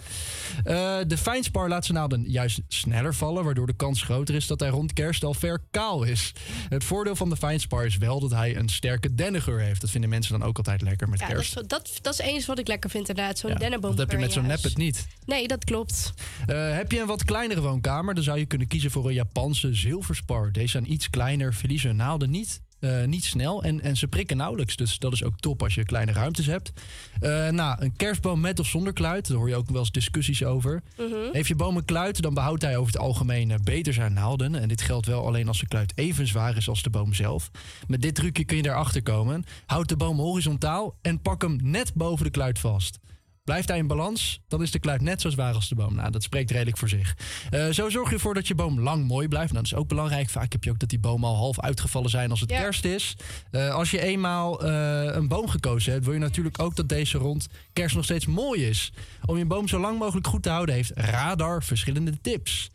Eh, 1.00 1.06
de 1.08 1.18
fijnspar 1.18 1.70
laat 1.70 1.86
zijn 1.86 1.98
naalden 1.98 2.24
juist 2.28 2.60
sneller 2.68 3.16
vallen... 3.16 3.44
waardoor 3.44 3.68
de 3.68 3.76
kans 3.76 4.02
groter 4.02 4.36
is 4.36 4.48
dat 4.48 4.60
hij 4.60 4.70
rond 4.70 4.94
kerst 4.94 5.24
al 5.24 5.34
ver 5.34 5.62
kaal 5.72 6.04
is. 6.04 6.32
Het 6.70 6.84
voordeel 6.84 7.16
van 7.16 7.30
de 7.30 7.36
fijnspar 7.38 7.86
is 7.86 7.98
wel 7.98 8.20
dat 8.20 8.32
hij 8.32 8.56
een 8.56 8.70
sterke 8.70 9.16
dennengeur 9.16 9.60
heeft. 9.60 9.82
Dat 9.82 9.90
vinden 9.90 10.10
mensen 10.10 10.40
dan 10.40 10.48
ook 10.48 10.58
altijd 10.58 10.82
lekker 10.82 11.10
met 11.10 11.20
Ja, 11.20 11.26
dat, 11.26 11.36
kerst. 11.36 11.58
is, 11.58 11.68
dat, 11.68 11.90
dat 12.02 12.14
is 12.14 12.20
eens 12.20 12.46
wat 12.46 12.60
ik 12.60 12.68
lekker 12.68 12.90
vind 12.90 12.99
inderdaad. 13.00 13.38
Zo'n 13.38 13.50
Ja, 13.52 13.56
dennenboom. 13.58 13.90
dat 13.92 14.00
heb 14.00 14.12
je 14.12 14.18
met 14.18 14.34
zo'n 14.34 14.46
huis. 14.46 14.62
neppet 14.62 14.78
niet. 14.78 15.08
Nee, 15.26 15.48
dat 15.48 15.64
klopt. 15.64 16.14
Eh, 16.48 16.76
heb 16.76 16.92
je 16.92 17.00
een 17.00 17.08
wat 17.08 17.24
kleinere 17.24 17.62
woonkamer, 17.62 18.16
dan 18.16 18.24
zou 18.24 18.40
je 18.40 18.46
kunnen 18.46 18.68
kiezen 18.68 18.92
voor 18.92 19.08
een 19.08 19.14
Japanse 19.14 19.74
zilverspar. 19.74 20.52
Deze 20.52 20.68
zijn 20.68 20.92
iets 20.92 21.10
kleiner, 21.10 21.54
verliezen 21.54 21.96
naalden 21.96 22.30
niet. 22.30 22.62
Eh, 22.80 23.04
niet 23.04 23.26
snel 23.26 23.64
en, 23.64 23.82
en 23.82 23.98
ze 23.98 24.08
prikken 24.08 24.38
nauwelijks. 24.38 24.76
Dus 24.76 25.00
dat 25.00 25.14
is 25.14 25.24
ook 25.24 25.40
top 25.40 25.64
als 25.64 25.76
je 25.76 25.84
kleine 25.86 26.12
ruimtes 26.12 26.46
hebt. 26.46 26.72
Eh, 27.20 27.50
nou, 27.50 27.84
een 27.84 27.96
kerstboom 27.96 28.40
met 28.40 28.60
of 28.60 28.68
zonder 28.68 28.94
kluit. 28.94 29.28
Daar 29.28 29.38
hoor 29.38 29.50
je 29.50 29.56
ook 29.56 29.70
wel 29.70 29.80
eens 29.80 29.92
discussies 29.92 30.44
over. 30.44 30.82
Mhm. 30.98 31.32
Heeft 31.32 31.48
je 31.48 31.56
boom 31.56 31.78
een 31.78 31.86
kluit, 31.86 32.22
dan 32.22 32.34
behoudt 32.34 32.62
hij 32.62 32.78
over 32.78 32.94
het 32.94 33.02
algemeen 33.02 33.52
eh, 33.52 33.58
beter 33.64 33.94
zijn 33.94 34.14
naalden. 34.14 34.56
En 34.56 34.68
dit 34.68 34.82
geldt 34.82 35.06
wel 35.06 35.26
alleen 35.26 35.48
als 35.48 35.60
de 35.60 35.68
kluit 35.68 35.92
even 35.96 36.28
zwaar 36.28 36.58
is 36.58 36.70
als 36.70 36.84
de 36.84 36.90
boom 36.90 37.14
zelf. 37.14 37.52
Met 37.88 38.02
dit 38.02 38.16
trucje 38.16 38.46
kun 38.46 38.58
je 38.58 38.64
daarachter 38.64 39.04
komen. 39.04 39.46
Houd 39.66 39.90
de 39.90 39.98
boom 39.98 40.20
horizontaal 40.20 40.96
en 41.02 41.22
pak 41.22 41.42
hem 41.42 41.60
net 41.62 41.94
boven 41.94 42.26
de 42.26 42.32
kluit 42.32 42.60
vast. 42.60 43.00
Blijft 43.50 43.68
hij 43.70 43.78
in 43.78 43.88
balans, 43.88 44.40
dan 44.48 44.62
is 44.62 44.72
de 44.72 44.80
kluit 44.80 45.02
net 45.02 45.22
zo 45.22 45.30
zwaar 45.30 45.54
als 45.54 45.70
de 45.70 45.76
boom. 45.76 45.96
Nou, 45.96 46.12
dat 46.12 46.24
spreekt 46.24 46.52
redelijk 46.52 46.78
voor 46.78 46.90
zich. 46.90 47.16
Eh, 47.50 47.70
zo 47.70 47.90
zorg 47.90 48.10
je 48.10 48.16
ervoor 48.16 48.34
dat 48.34 48.48
je 48.48 48.56
boom 48.56 48.80
lang 48.80 49.08
mooi 49.08 49.28
blijft. 49.28 49.52
Nou, 49.52 49.64
dat 49.64 49.72
is 49.74 49.78
ook 49.80 49.88
belangrijk. 49.88 50.30
Vaak 50.30 50.52
heb 50.52 50.64
je 50.64 50.70
ook 50.70 50.80
dat 50.80 50.90
die 50.90 51.00
bomen 51.00 51.30
al 51.30 51.36
half 51.36 51.60
uitgevallen 51.60 52.10
zijn 52.10 52.30
als 52.30 52.40
het 52.40 52.50
Ja. 52.50 52.60
kerst 52.60 52.86
is. 52.86 53.16
Eh, 53.52 53.74
als 53.74 53.92
je 53.92 54.02
eenmaal 54.02 54.64
eh, 54.64 55.16
een 55.16 55.28
boom 55.28 55.48
gekozen 55.48 55.92
hebt, 55.92 56.06
wil 56.06 56.14
je 56.14 56.20
natuurlijk 56.20 56.62
ook 56.62 56.76
dat 56.76 56.90
deze 56.90 57.18
rond 57.18 57.48
kerst 57.74 57.96
nog 57.96 58.04
steeds 58.04 58.26
mooi 58.26 58.66
is. 58.66 58.92
Om 59.26 59.38
je 59.38 59.46
boom 59.46 59.68
zo 59.68 59.80
lang 59.80 60.00
mogelijk 60.00 60.28
goed 60.28 60.44
te 60.44 60.50
houden, 60.50 60.76
heeft 60.76 60.92
Radar 60.96 61.64
verschillende 61.64 62.22
tips. 62.22 62.70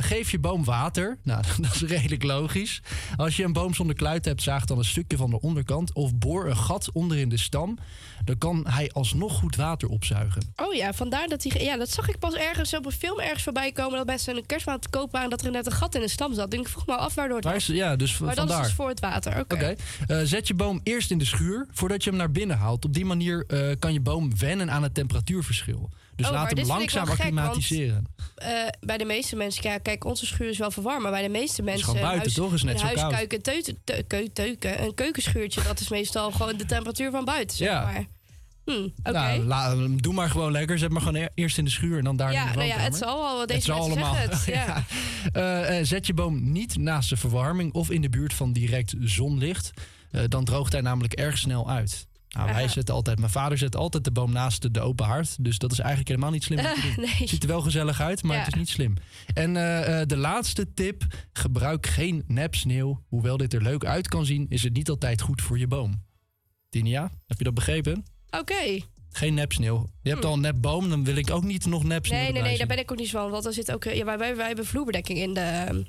Geef 0.00 0.30
je 0.30 0.38
boom 0.38 0.64
water. 0.64 1.18
Nou, 1.22 1.42
dat 1.60 1.74
is 1.74 1.80
redelijk 1.82 2.22
logisch. 2.22 2.82
Als 3.16 3.36
je 3.36 3.44
een 3.44 3.52
boom 3.52 3.74
zonder 3.74 3.96
kluit 3.96 4.24
hebt, 4.24 4.42
zaag 4.42 4.64
dan 4.64 4.78
een 4.78 4.84
stukje 4.84 5.16
van 5.16 5.30
de 5.30 5.40
onderkant. 5.40 5.94
Of 5.94 6.14
boor 6.14 6.48
een 6.48 6.56
gat 6.56 6.92
onder 6.92 7.18
in 7.18 7.28
de 7.28 7.36
stam. 7.38 7.78
Dan 8.24 8.38
kan 8.38 8.66
hij 8.68 8.90
alsnog 8.92 9.32
goed 9.38 9.56
water 9.56 9.88
opzuigen. 9.88 10.42
Oh 10.56 10.74
ja, 10.74 10.92
vandaar 10.92 11.28
dat 11.28 11.42
hij. 11.42 11.64
Ja, 11.64 11.76
dat 11.76 11.90
zag 11.90 12.08
ik 12.08 12.18
pas 12.18 12.34
ergens 12.34 12.74
op 12.76 12.86
een 12.86 12.92
film 12.92 13.18
ergens 13.18 13.42
voorbij 13.42 13.72
komen. 13.72 13.96
Dat 13.96 14.06
mensen 14.06 14.36
een 14.36 14.46
kerstmaand 14.46 14.82
te 14.82 14.88
koop 14.88 15.12
waren. 15.12 15.30
Dat 15.30 15.42
er 15.44 15.50
net 15.50 15.66
een 15.66 15.72
gat 15.72 15.94
in 15.94 16.00
de 16.00 16.08
stam 16.08 16.34
zat. 16.34 16.52
En 16.52 16.60
ik 16.60 16.68
vroeg 16.68 16.86
me 16.86 16.96
af 16.96 17.14
waardoor 17.14 17.36
het 17.36 17.44
Waar 17.44 17.54
is- 17.56 17.66
ja, 17.66 17.96
dus 17.96 18.18
maar 18.18 18.34
dat 18.34 18.50
is 18.50 18.56
dus 18.56 18.72
voor 18.72 18.88
het 18.88 19.00
water. 19.00 19.38
Oké. 19.40 19.54
Oké. 19.54 19.74
Eh, 20.06 20.20
zet 20.24 20.48
je 20.48 20.54
boom 20.54 20.80
eerst 20.82 21.10
in 21.10 21.18
de 21.18 21.24
schuur 21.24 21.66
voordat 21.72 22.04
je 22.04 22.10
hem 22.10 22.18
naar 22.18 22.30
binnen 22.30 22.58
haalt. 22.58 22.84
Op 22.84 22.94
die 22.94 23.04
manier 23.04 23.44
eh, 23.46 23.76
kan 23.78 23.92
je 23.92 24.00
boom 24.00 24.38
wennen 24.38 24.70
aan 24.70 24.82
het 24.82 24.94
temperatuurverschil. 24.94 25.90
Dus 26.20 26.28
Oh, 26.30 26.36
laat 26.36 26.50
hem 26.56 26.66
langzaam 26.66 27.06
want- 27.06 27.18
acclimatiseren. 27.18 28.04
Eh, 28.34 28.50
bij 28.80 28.98
de 28.98 29.04
meeste 29.04 29.36
mensen, 29.36 29.70
ja, 29.70 29.78
kijk, 29.78 30.04
onze 30.04 30.26
schuur 30.26 30.48
is 30.48 30.58
wel 30.58 30.70
verwarmd, 30.70 31.02
maar 31.02 31.10
bij 31.10 31.22
de 31.22 31.28
meeste 31.28 31.62
mensen. 31.62 32.00
buiten, 32.00 32.34
toch? 32.34 32.52
Is 32.52 32.62
net 32.62 32.78
zo 32.80 32.86
koud. 32.86 32.98
huiskuiken, 32.98 33.42
teuten, 33.42 33.76
te- 33.84 34.04
keu- 34.06 34.28
teuken, 34.32 34.82
een 34.82 34.94
keukenschuurtje, 34.94 35.62
dat 35.62 35.80
is 35.80 35.88
meestal 35.88 36.30
gewoon 36.30 36.56
de 36.56 36.64
temperatuur 36.66 37.10
van 37.10 37.24
buiten. 37.24 37.56
Zeg 37.56 37.68
Ja. 37.68 37.82
maar. 37.82 38.04
Hm. 38.64 38.88
Nou, 39.12 39.44
la- 39.44 39.76
doe 39.96 40.12
maar 40.14 40.30
gewoon 40.30 40.52
lekker. 40.52 40.78
Zet 40.78 40.90
maar 40.90 41.02
gewoon 41.02 41.22
e- 41.22 41.28
eerst 41.34 41.58
in 41.58 41.64
de 41.64 41.70
schuur 41.70 41.98
en 41.98 42.04
dan 42.04 42.16
daar 42.16 42.28
in 42.28 42.34
ja, 42.34 42.50
de 42.50 42.56
nou 42.56 42.68
ja, 42.68 42.76
het 42.78 42.96
zal 42.96 43.18
wel. 43.22 43.38
Deze 43.46 43.52
Het 43.52 43.62
zal 43.64 43.76
allemaal. 43.80 44.14
het. 44.16 44.44
Ja. 44.46 44.84
Eh, 45.32 45.78
eh, 45.78 45.84
zet 45.86 46.06
je 46.06 46.14
boom 46.14 46.52
niet 46.52 46.76
naast 46.76 47.08
de 47.08 47.16
verwarming 47.16 47.72
of 47.72 47.90
in 47.90 48.00
de 48.00 48.08
buurt 48.08 48.34
van 48.34 48.52
direct 48.52 48.94
zonlicht. 49.00 49.70
Dan 50.28 50.44
droogt 50.44 50.72
hij 50.72 50.80
namelijk 50.80 51.12
erg 51.12 51.38
snel 51.38 51.70
uit. 51.70 52.06
Nou, 52.30 52.52
wij 52.52 52.68
zetten 52.68 52.94
altijd, 52.94 53.18
mijn 53.18 53.30
vader 53.30 53.58
zet 53.58 53.76
altijd 53.76 54.04
de 54.04 54.10
boom 54.12 54.32
naast 54.32 54.62
de, 54.62 54.70
de 54.70 54.80
open 54.80 55.06
haard. 55.06 55.44
Dus 55.44 55.58
dat 55.58 55.72
is 55.72 55.78
eigenlijk 55.78 56.08
helemaal 56.08 56.30
niet 56.30 56.42
slim. 56.44 56.58
nee. 56.96 57.28
Ziet 57.28 57.42
er 57.42 57.48
wel 57.48 57.60
gezellig 57.60 58.00
uit, 58.00 58.22
maar 58.22 58.36
Ja. 58.36 58.42
het 58.44 58.52
is 58.52 58.58
niet 58.58 58.68
slim. 58.68 58.94
En 59.34 59.56
eh, 59.56 60.00
eh, 60.00 60.06
de 60.08 60.16
laatste 60.16 60.74
tip: 60.74 61.04
gebruik 61.32 61.86
geen 61.86 62.24
nep 62.26 62.54
sneeuw. 62.54 63.02
Hoewel 63.08 63.36
dit 63.36 63.54
er 63.54 63.62
leuk 63.62 63.84
uit 63.84 64.08
kan 64.08 64.26
zien, 64.26 64.46
is 64.48 64.62
het 64.62 64.72
niet 64.72 64.88
altijd 64.90 65.20
goed 65.20 65.42
voor 65.42 65.58
je 65.58 65.66
boom. 65.66 66.02
Tinia, 66.68 67.10
heb 67.26 67.38
je 67.38 67.44
dat 67.44 67.54
begrepen? 67.54 68.04
Oké. 68.30 68.80
Geen 69.10 69.34
nep 69.34 69.52
sneeuw. 69.52 69.86
Je 70.02 70.08
hebt 70.10 70.22
Hm. 70.22 70.28
al 70.28 70.34
een 70.34 70.40
nep 70.40 70.56
boom, 70.60 70.88
dan 70.88 71.04
wil 71.04 71.16
ik 71.16 71.30
ook 71.30 71.44
niet 71.44 71.66
nog 71.66 71.84
nep 71.84 72.06
sneeuw 72.06 72.20
Nee, 72.22 72.32
nee, 72.32 72.42
nee, 72.42 72.58
daar 72.58 72.66
ben 72.66 72.78
ik 72.78 72.90
ook 72.92 72.98
niet 72.98 73.08
zo 73.08 73.20
van. 73.20 73.30
Want 73.30 73.46
er 73.46 73.52
zit 73.52 73.72
ook, 73.72 73.84
ja, 73.84 74.04
wij, 74.04 74.18
wij, 74.18 74.36
wij 74.36 74.46
hebben 74.46 74.66
vloerbedekking 74.66 75.18
in 75.18 75.34
de, 75.34 75.84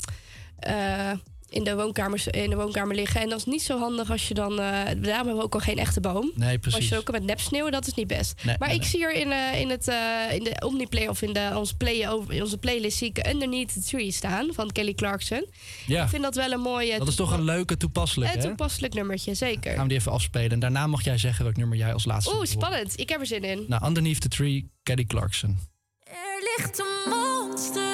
in, 1.52 1.64
de 1.64 1.76
woonkamers, 1.76 2.28
in 2.28 2.50
de 2.50 2.56
woonkamer 2.56 2.96
liggen. 2.96 3.22
En 3.22 3.30
dat 3.30 3.38
is 3.38 3.46
niet 3.46 3.62
zo 3.62 3.80
handig 3.80 4.12
als 4.12 4.28
je 4.28 4.34
dan. 4.34 4.52
eh, 4.52 4.58
daarom 4.58 5.04
hebben 5.04 5.36
we 5.36 5.42
ook 5.44 5.54
al 5.54 5.60
geen 5.60 5.78
echte 5.78 6.00
boom. 6.00 6.32
Nee, 6.36 6.50
Als 6.50 6.58
precies. 6.60 6.90
je 6.90 6.98
ook 6.98 7.12
met 7.12 7.24
nep 7.24 7.40
sneeuwen, 7.40 7.72
dat 7.72 7.88
is 7.88 7.94
niet 7.94 8.08
best. 8.08 8.44
Nee, 8.44 8.56
maar 8.60 8.68
nee, 8.68 8.78
ik 8.78 8.84
nee. 8.84 8.92
zie 8.92 9.04
er 9.04 9.14
in, 9.14 9.32
eh, 9.32 9.60
in, 9.60 9.70
het, 9.70 9.88
eh, 9.88 10.36
in 10.36 10.44
de 10.44 10.62
Omniplay 10.66 11.08
of 11.08 11.22
in 11.22 11.34
de, 11.34 11.52
onze, 11.56 11.76
play, 11.78 12.10
over, 12.10 12.34
in 12.34 12.42
onze 12.42 12.58
playlist 12.58 12.98
zie 12.98 13.10
ik 13.14 13.28
Underneath 13.28 13.74
the 13.74 13.82
Tree 13.82 14.12
staan 14.12 14.50
van 14.54 14.72
Kelly 14.72 14.94
Clarkson. 14.94 15.46
Ja. 15.88 16.04
Ik 16.04 16.10
vind 16.10 16.24
dat 16.24 16.36
wel 16.36 16.52
een 16.52 16.62
mooie. 16.62 16.98
Dat 16.98 17.08
is 17.08 17.16
toch 17.16 17.32
een 17.32 17.44
leuke 17.44 17.78
toepasselijk, 17.78 18.34
een 18.34 18.42
toepasselijk 18.42 18.94
nummertje, 18.94 19.34
zeker. 19.34 19.74
Gaan 19.74 19.84
we 19.84 19.88
die 19.90 19.98
even 19.98 20.12
afspelen. 20.12 20.50
En 20.52 20.60
daarna 20.60 20.88
mag 20.88 21.04
jij 21.04 21.18
zeggen 21.18 21.44
welk 21.44 21.58
nummer 21.58 21.78
jij 21.78 21.94
als 21.94 22.06
laatste 22.06 22.36
Oeh, 22.36 22.46
spannend. 22.46 23.00
Ik 23.00 23.10
heb 23.10 23.20
er 23.20 23.26
zin 23.26 23.44
in. 23.44 23.66
Nou, 23.68 23.86
Underneath 23.86 24.22
the 24.22 24.28
Tree, 24.28 24.70
Kelly 24.84 25.06
Clarkson. 25.06 25.58
Er 26.04 26.56
ligt 26.58 26.80
een 26.80 27.10
monster 27.10 27.91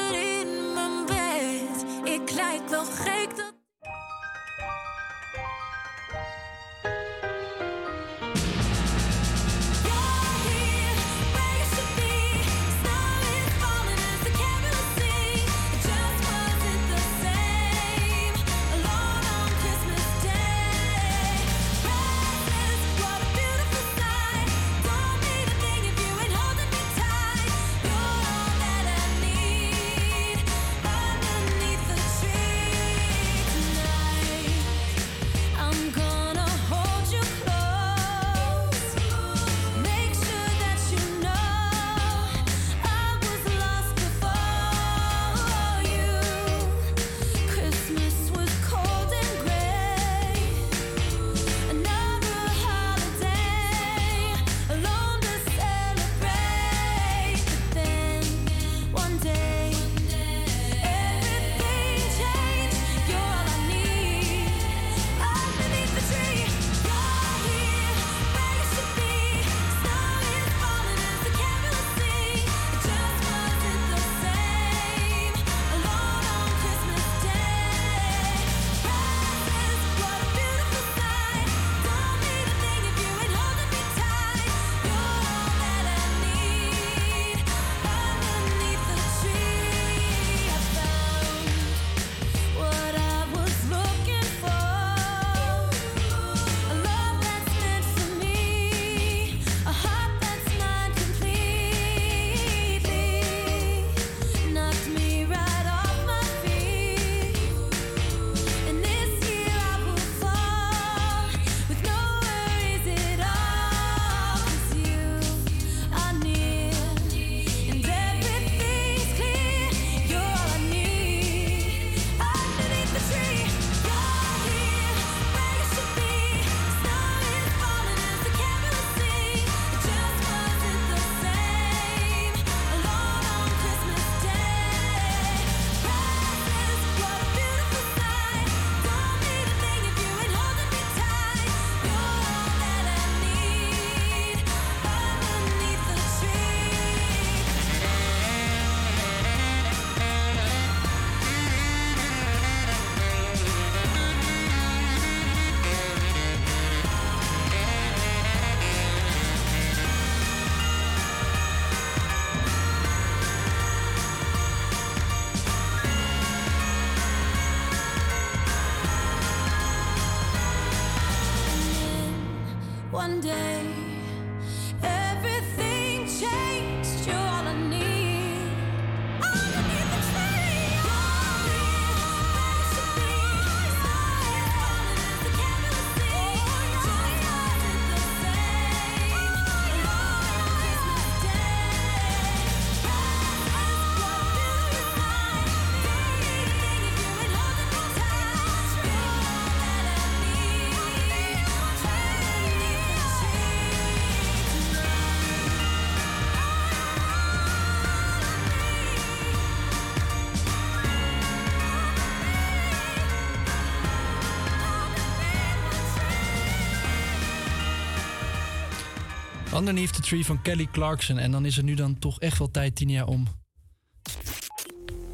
Underneath 219.58 219.94
the 219.94 220.02
Tree 220.02 220.26
van 220.26 220.42
Kelly 220.42 220.68
Clarkson. 220.72 221.18
En 221.18 221.32
dan 221.32 221.46
is 221.46 221.56
het 221.56 221.66
nu 221.66 221.74
dan 221.74 222.00
toch 222.00 222.20
echt 222.20 222.38
wel 222.38 222.52
tijd, 222.52 222.76
Tinia, 222.76 223.04
om 223.04 223.28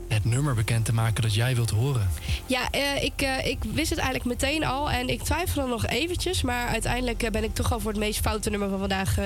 het 0.08 0.26
nummer 0.26 0.56
bekend 0.56 0.86
te 0.86 0.94
maken 0.94 1.22
dat 1.22 1.34
jij 1.34 1.56
wilt 1.56 1.70
horen. 1.70 2.10
Ja, 2.46 2.72
eh, 2.72 3.04
ik, 3.04 3.22
eh, 3.22 3.46
ik 3.46 3.58
wist 3.74 3.90
het 3.90 4.00
eigenlijk 4.00 4.42
meteen 4.42 4.66
al 4.66 4.92
en 4.92 5.10
ik 5.10 5.22
twijfelde 5.22 5.70
nog 5.70 5.86
eventjes. 5.86 6.42
Maar 6.42 6.68
uiteindelijk 6.68 7.24
eh, 7.24 7.32
ben 7.32 7.44
ik 7.44 7.54
toch 7.54 7.72
al 7.74 7.80
voor 7.80 7.92
het 7.92 8.00
meest 8.00 8.20
foute 8.20 8.50
nummer 8.50 8.70
van 8.70 8.80
vandaag 8.80 9.18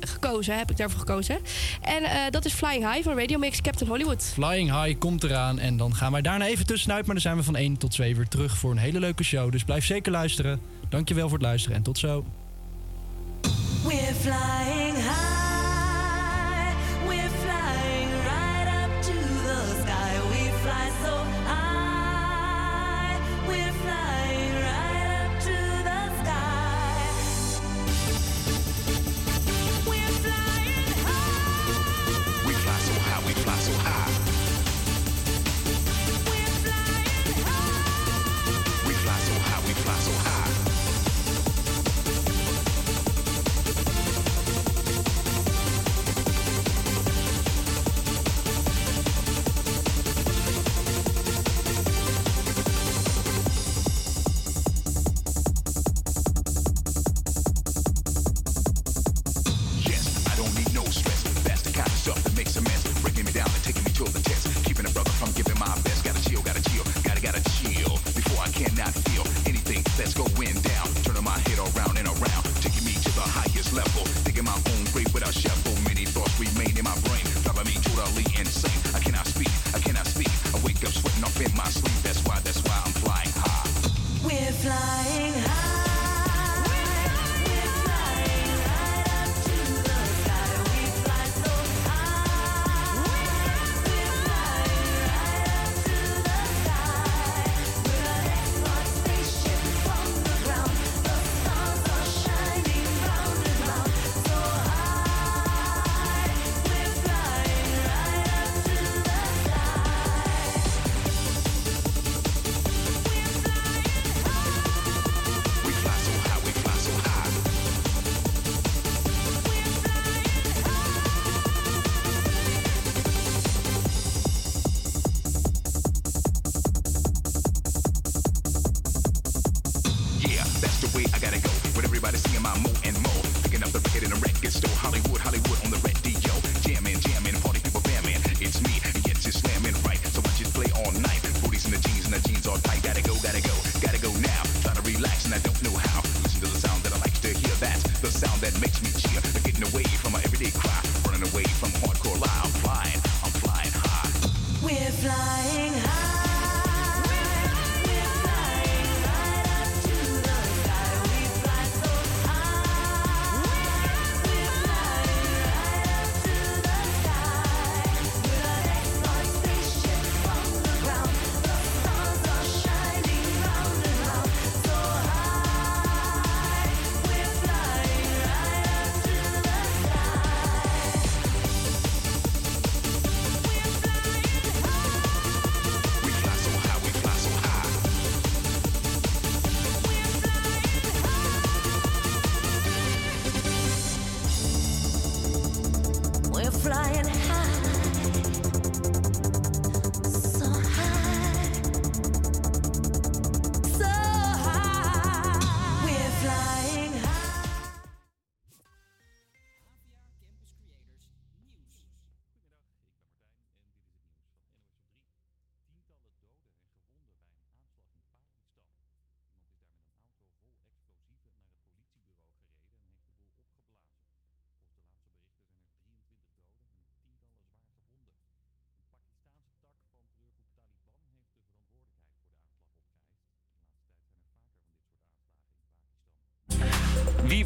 gekozen. 0.00 0.58
Heb 0.58 0.70
ik 0.70 0.76
daarvoor 0.76 0.98
gekozen. 0.98 1.38
En 1.80 2.30
dat 2.30 2.44
is 2.44 2.52
Flying 2.52 2.92
High 2.92 3.02
van 3.04 3.18
Radio 3.18 3.38
Mix 3.38 3.60
Captain 3.60 3.90
Hollywood. 3.90 4.22
Flying 4.22 4.82
High 4.82 4.98
komt 4.98 5.24
eraan 5.24 5.58
en 5.58 5.76
dan 5.76 5.94
gaan 5.94 6.12
wij 6.12 6.22
daarna 6.22 6.46
even 6.46 6.66
tussenuit. 6.66 7.04
Maar 7.04 7.14
dan 7.14 7.22
zijn 7.22 7.36
we 7.36 7.42
van 7.42 7.56
1 7.56 7.76
tot 7.76 7.90
2 7.90 8.16
weer 8.16 8.28
terug 8.28 8.56
voor 8.56 8.70
een 8.70 8.76
hele 8.76 8.98
leuke 8.98 9.22
show. 9.22 9.52
Dus 9.52 9.64
blijf 9.64 9.84
zeker 9.84 10.12
luisteren. 10.12 10.60
Dankjewel 10.88 11.28
voor 11.28 11.38
het 11.38 11.46
luisteren 11.46 11.76
en 11.76 11.82
tot 11.82 11.98
zo. 11.98 12.24
We're 13.84 14.14
flying 14.14 14.94
high. 14.94 15.31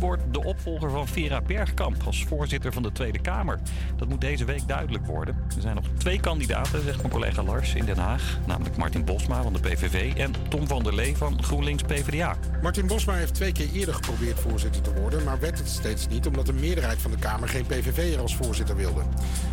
Wordt 0.01 0.22
de 0.30 0.44
opvolger 0.44 0.90
van 0.90 1.09
Vera 1.09 1.40
Bergkamp 1.40 2.03
als 2.07 2.24
voorzitter 2.24 2.72
van 2.72 2.82
de 2.82 2.92
Tweede 2.92 3.20
Kamer? 3.20 3.59
Dat 3.97 4.09
moet 4.09 4.20
deze 4.20 4.44
week 4.44 4.68
duidelijk 4.68 5.07
worden. 5.07 5.36
Er 5.57 5.62
zijn 5.62 5.74
nog 5.74 5.84
twee 5.99 6.20
kandidaten, 6.20 6.82
zegt 6.82 6.97
mijn 6.97 7.11
collega 7.11 7.42
Lars 7.42 7.74
in 7.74 7.84
Den 7.84 7.99
Haag. 7.99 8.38
Namelijk 8.47 8.76
Martin 8.76 9.05
Bosma 9.05 9.42
van 9.42 9.53
de 9.53 9.59
PVV 9.59 10.12
en 10.16 10.32
Tom 10.49 10.68
van 10.68 10.82
der 10.82 10.94
Lee 10.94 11.16
van 11.16 11.42
GroenLinks 11.42 11.82
PvdA. 11.82 12.36
Martin 12.62 12.86
Bosma 12.86 13.14
heeft 13.14 13.34
twee 13.34 13.53
keer 13.53 13.72
eerder 13.72 13.94
geprobeerd 13.94 14.40
voorzitter 14.40 14.82
te 14.82 14.92
worden, 15.01 15.24
maar 15.24 15.40
werd 15.40 15.59
het 15.59 15.68
steeds 15.68 16.09
niet 16.09 16.26
omdat 16.26 16.47
de 16.47 16.53
meerderheid 16.53 16.99
van 16.99 17.11
de 17.11 17.18
Kamer 17.18 17.49
geen 17.49 17.66
PVV'er 17.66 18.20
als 18.20 18.36
voorzitter 18.36 18.76
wilde. 18.76 19.03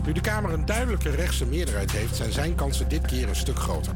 Nu 0.06 0.12
de 0.12 0.22
Kamer 0.22 0.54
een 0.54 0.66
duidelijke 0.66 1.10
rechtse 1.10 1.46
meerderheid 1.46 1.92
heeft, 1.92 2.16
zijn 2.16 2.32
zijn 2.32 2.56
kansen 2.56 2.90
dit 2.90 3.06
keer 3.06 3.30
een 3.30 3.36
stuk 3.36 3.60
groter. 3.60 3.94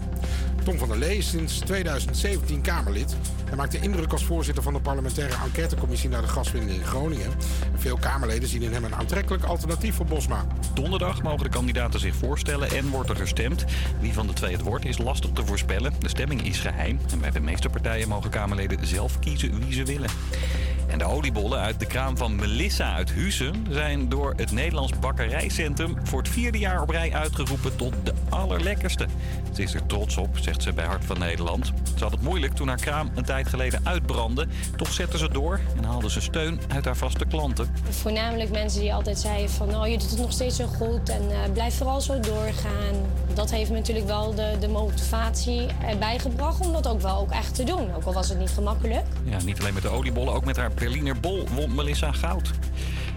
Tom 0.68 0.78
van 0.78 0.88
der 0.88 0.98
Lee 0.98 1.18
is 1.18 1.30
sinds 1.30 1.60
2017 1.60 2.62
Kamerlid. 2.62 3.16
Hij 3.46 3.56
maakte 3.56 3.80
indruk 3.80 4.12
als 4.12 4.26
voorzitter 4.26 4.64
van 4.64 4.74
de 4.74 4.80
parlementaire 4.80 5.36
enquêtecommissie 5.44 6.10
naar 6.10 6.22
de 6.22 6.28
gaswinning 6.28 6.72
in 6.72 6.86
Groningen. 6.86 7.32
En 7.74 7.80
veel 7.80 7.98
Kamerleden 7.98 8.50
zien 8.50 8.62
in 8.62 8.74
hem 8.74 8.84
een 8.84 8.96
aantrekkelijk 8.96 9.44
alternatief 9.44 9.96
voor 9.96 10.06
Bosma. 10.06 10.48
Donderdag 10.74 11.24
mogen 11.24 11.44
de 11.44 11.50
kandidaten 11.50 12.00
zich 12.00 12.16
voorstellen 12.16 12.70
en 12.70 12.90
wordt 12.90 13.10
er 13.10 13.16
gestemd. 13.16 13.66
Wie 14.00 14.14
van 14.14 14.28
de 14.28 14.34
twee 14.34 14.52
het 14.52 14.62
wordt 14.62 14.86
is 14.86 14.98
lastig 14.98 15.32
te 15.32 15.46
voorspellen. 15.46 15.94
De 16.00 16.10
stemming 16.10 16.42
is 16.42 16.60
geheim 16.60 17.00
en 17.12 17.20
bij 17.20 17.32
de 17.32 17.40
meeste 17.40 17.70
partijen 17.70 18.08
mogen 18.08 18.30
Kamerleden 18.30 18.88
zelf 18.88 19.20
kiezen 19.20 19.60
wie 19.60 19.74
ze 19.74 19.84
willen. 19.84 20.10
En 20.88 20.98
de 20.98 21.06
oliebollen 21.06 21.60
uit 21.60 21.80
de 21.80 21.86
kraam 21.86 22.18
van 22.18 22.36
Melissa 22.36 22.94
uit 22.94 23.14
Huizen 23.14 23.66
zijn 23.70 24.10
door 24.10 24.34
het 24.36 24.52
Nederlands 24.52 25.00
Bakkerijcentrum 25.00 25.96
voor 26.04 26.20
het 26.20 26.30
vierde 26.30 26.58
jaar 26.58 26.82
op 26.82 26.90
rij 26.90 27.14
uitgeroepen 27.14 27.76
tot 27.76 27.94
de 28.04 28.14
allerlekkerste. 28.30 29.08
Ze 29.54 29.64
is 29.64 29.74
er 29.74 29.86
trots 29.86 30.18
op, 30.18 30.38
zegt 30.38 30.64
ze 30.64 30.74
bij 30.74 30.86
Hart 30.86 31.06
van 31.06 31.20
Nederland. 31.20 31.72
Ze 31.98 32.04
had 32.04 32.12
het 32.12 32.22
moeilijk 32.22 32.54
toen 32.54 32.68
haar 32.68 32.80
kraam 32.80 33.12
een 33.16 33.24
tijd 33.24 33.48
geleden 33.48 33.80
uitbrandde. 33.84 34.48
Toch 34.76 34.92
zette 34.94 35.18
ze 35.18 35.30
door 35.32 35.60
en 35.78 35.84
haalde 35.84 36.10
ze 36.10 36.22
steun 36.22 36.60
uit 36.68 36.86
haar 36.86 36.98
vaste 36.98 37.26
klanten. 37.26 37.76
Voornamelijk 37.90 38.50
mensen 38.50 38.82
die 38.82 38.94
altijd 38.94 39.20
zeiden 39.20 39.50
van 39.50 39.76
oh, 39.76 39.88
je 39.88 39.98
doet 39.98 40.10
het 40.10 40.20
nog 40.20 40.32
steeds 40.32 40.56
zo 40.56 40.66
goed 40.66 41.10
en 41.10 41.32
eh, 41.32 41.52
blijf 41.54 41.78
vooral 41.78 42.02
zo 42.02 42.20
doorgaan. 42.20 42.96
Dat 43.34 43.52
heeft 43.52 43.70
me 43.70 43.76
natuurlijk 43.76 44.08
wel 44.08 44.36
de, 44.36 44.56
de 44.60 44.68
motivatie 44.68 45.66
erbij 45.88 46.20
gebracht 46.20 46.66
om 46.66 46.74
dat 46.74 46.88
ook 46.88 47.02
wel 47.02 47.18
ook 47.18 47.32
echt 47.32 47.56
te 47.56 47.64
doen. 47.64 47.96
Ook 47.96 48.04
al 48.04 48.14
was 48.14 48.30
het 48.30 48.40
niet 48.40 48.50
gemakkelijk. 48.50 49.06
Ja, 49.24 49.38
niet 49.46 49.60
alleen 49.60 49.74
met 49.74 49.84
de 49.84 49.90
oliebollen, 49.90 50.34
ook 50.34 50.46
met 50.46 50.58
haar 50.58 50.72
Berliner 50.80 51.20
bol 51.20 51.48
won 51.54 51.76
Melissa 51.76 52.12
goud. 52.12 52.52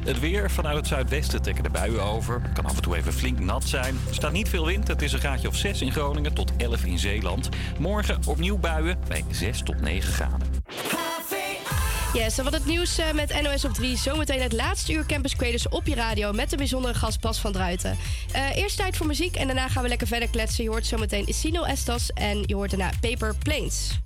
Het 0.04 0.20
weer 0.20 0.50
vanuit 0.50 0.76
het 0.76 0.86
zuidwesten 0.86 1.42
trekken 1.42 1.62
de 1.62 1.70
buien 1.70 2.02
over. 2.02 2.42
Kan 2.54 2.64
af 2.64 2.76
en 2.76 2.82
toe 2.82 2.96
even 2.96 3.12
flink 3.12 3.38
nat 3.38 3.64
zijn. 3.64 3.98
Er 4.08 4.14
staat 4.14 4.32
niet 4.32 4.48
veel 4.48 4.66
wind. 4.66 4.88
Het 4.88 5.02
is 5.02 5.12
een 5.12 5.18
graadje 5.18 5.48
of 5.48 5.56
6 5.56 5.82
in 5.82 5.92
Groningen 5.92 6.34
tot 6.34 6.52
11 6.56 6.84
in 6.84 6.98
Zeeland. 6.98 7.48
Morgen 7.78 8.20
opnieuw 8.26 8.58
buien 8.58 8.98
bij 9.08 9.24
6 9.30 9.62
tot 9.62 9.80
9 9.80 10.12
graden. 10.12 10.48
Yes, 12.12 12.38
en 12.38 12.44
wat 12.44 12.52
het 12.52 12.66
nieuws 12.66 12.98
eh, 12.98 13.12
met 13.12 13.42
NOS 13.42 13.64
op 13.64 13.72
3. 13.72 13.96
Zometeen 13.96 14.40
het 14.40 14.52
laatste 14.52 14.92
uur 14.92 15.06
Campus 15.06 15.36
Creators 15.36 15.68
op 15.68 15.86
je 15.86 15.94
radio... 15.94 16.32
met 16.32 16.50
de 16.50 16.56
bijzondere 16.56 16.94
gast 16.94 17.20
Bas 17.20 17.40
van 17.40 17.52
Druiten. 17.52 17.96
Eh, 18.32 18.56
eerst 18.56 18.76
tijd 18.76 18.96
voor 18.96 19.06
muziek 19.06 19.36
en 19.36 19.46
daarna 19.46 19.68
gaan 19.68 19.82
we 19.82 19.88
lekker 19.88 20.06
verder 20.06 20.30
kletsen. 20.30 20.64
Je 20.64 20.70
hoort 20.70 20.86
zometeen 20.86 21.26
Sino 21.28 21.62
Estas 21.62 22.11
en 22.11 22.42
je 22.46 22.54
hoort 22.54 22.70
daarna 22.70 22.90
Paper 23.00 23.34
Planes. 23.36 24.00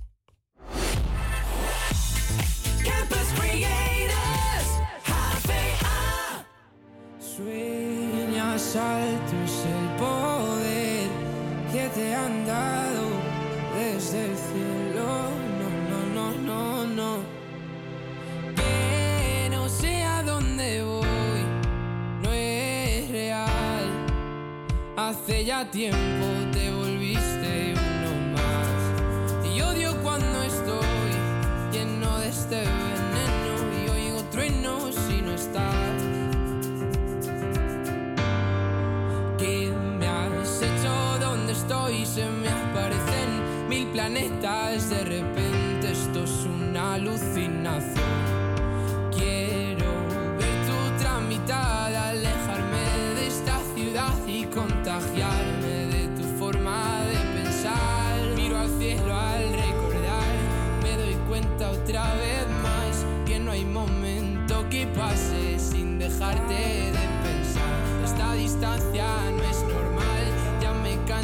Sueñas 7.35 8.77
altos 8.77 9.65
el 9.67 9.89
poder 9.99 11.09
que 11.69 11.89
te 11.89 12.15
han 12.15 12.45
dado 12.45 13.09
desde 13.77 14.27
el 14.27 14.37
cielo. 14.37 15.07
No, 15.59 15.69
no, 16.15 16.31
no, 16.47 16.85
no, 16.85 16.87
no. 16.87 17.17
Que 18.55 19.49
no 19.51 19.67
sé 19.67 20.03
a 20.03 20.23
dónde 20.23 20.81
voy, 20.81 21.41
no 22.23 22.31
es 22.31 23.09
real. 23.09 23.85
Hace 24.95 25.43
ya 25.43 25.69
tiempo 25.69 26.25
te 26.53 26.71
volviste 26.71 27.73
uno 27.73 28.37
más. 28.37 29.53
Y 29.53 29.59
odio 29.59 29.93
cuando 30.03 30.41
estoy 30.41 31.11
lleno 31.73 32.17
de 32.19 32.29
este 32.29 32.61
veneno 32.61 33.55
y 33.83 33.89
oigo 33.89 34.23
truenos 34.31 34.95
si 34.95 35.21
no 35.21 35.33
estás. 35.33 35.84
¿Dónde 41.85 42.01
estoy? 42.01 42.05
Se 42.05 42.29
me 42.29 42.49
aparecen 42.49 43.69
mil 43.69 43.87
planetas. 43.87 44.89
De 44.89 45.03
repente 45.03 45.91
esto 45.91 46.23
es 46.23 46.45
una 46.45 46.95
alucinación. 46.95 48.03
Quiero 49.11 49.91
ver 50.39 50.55
tu 50.65 51.03
tramitada, 51.03 52.09
alejarme 52.09 53.15
de 53.15 53.27
esta 53.27 53.59
ciudad 53.75 54.13
y 54.27 54.45
contagiarme 54.45 55.85
de 55.93 56.07
tu 56.17 56.23
forma 56.39 57.03
de 57.05 57.41
pensar. 57.41 58.35
Miro 58.35 58.57
al 58.57 58.69
cielo 58.79 59.13
al 59.13 59.53
recordar, 59.53 60.33
me 60.81 60.97
doy 60.97 61.15
cuenta 61.27 61.69
otra 61.69 62.13
vez 62.15 62.47
más 62.63 63.05
que 63.25 63.39
no 63.39 63.51
hay 63.51 63.65
momento 63.65 64.67
que 64.69 64.87
pase 64.87 65.59
sin 65.59 65.99
dejarte 65.99 66.53
de 66.53 67.05
pensar. 67.23 67.75
Esta 68.03 68.33
distancia 68.33 69.05
no 69.37 69.43
es 69.43 69.54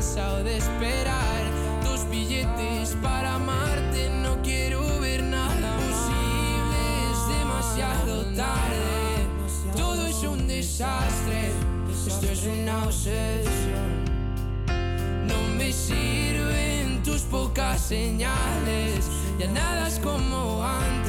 cansado 0.01 0.43
de 0.43 0.57
esperar 0.57 1.43
tus 1.83 2.09
billetes 2.09 2.97
para 3.03 3.35
amarte. 3.35 4.09
No 4.23 4.41
quiero 4.41 4.81
ver 4.99 5.21
nada 5.21 5.75
posible, 5.75 6.79
es 7.11 7.37
demasiado 7.37 8.25
tarde. 8.35 9.27
Todo 9.77 10.07
es 10.07 10.23
un 10.23 10.47
desastre, 10.47 11.51
esto 12.07 12.25
es 12.31 12.43
una 12.45 12.85
obsesión. 12.85 13.91
No 15.27 15.39
me 15.55 15.71
sirven 15.71 17.03
tus 17.03 17.21
pocas 17.21 17.79
señales, 17.79 19.07
ya 19.37 19.51
nada 19.51 19.87
es 19.87 19.99
como 19.99 20.63
antes, 20.63 21.00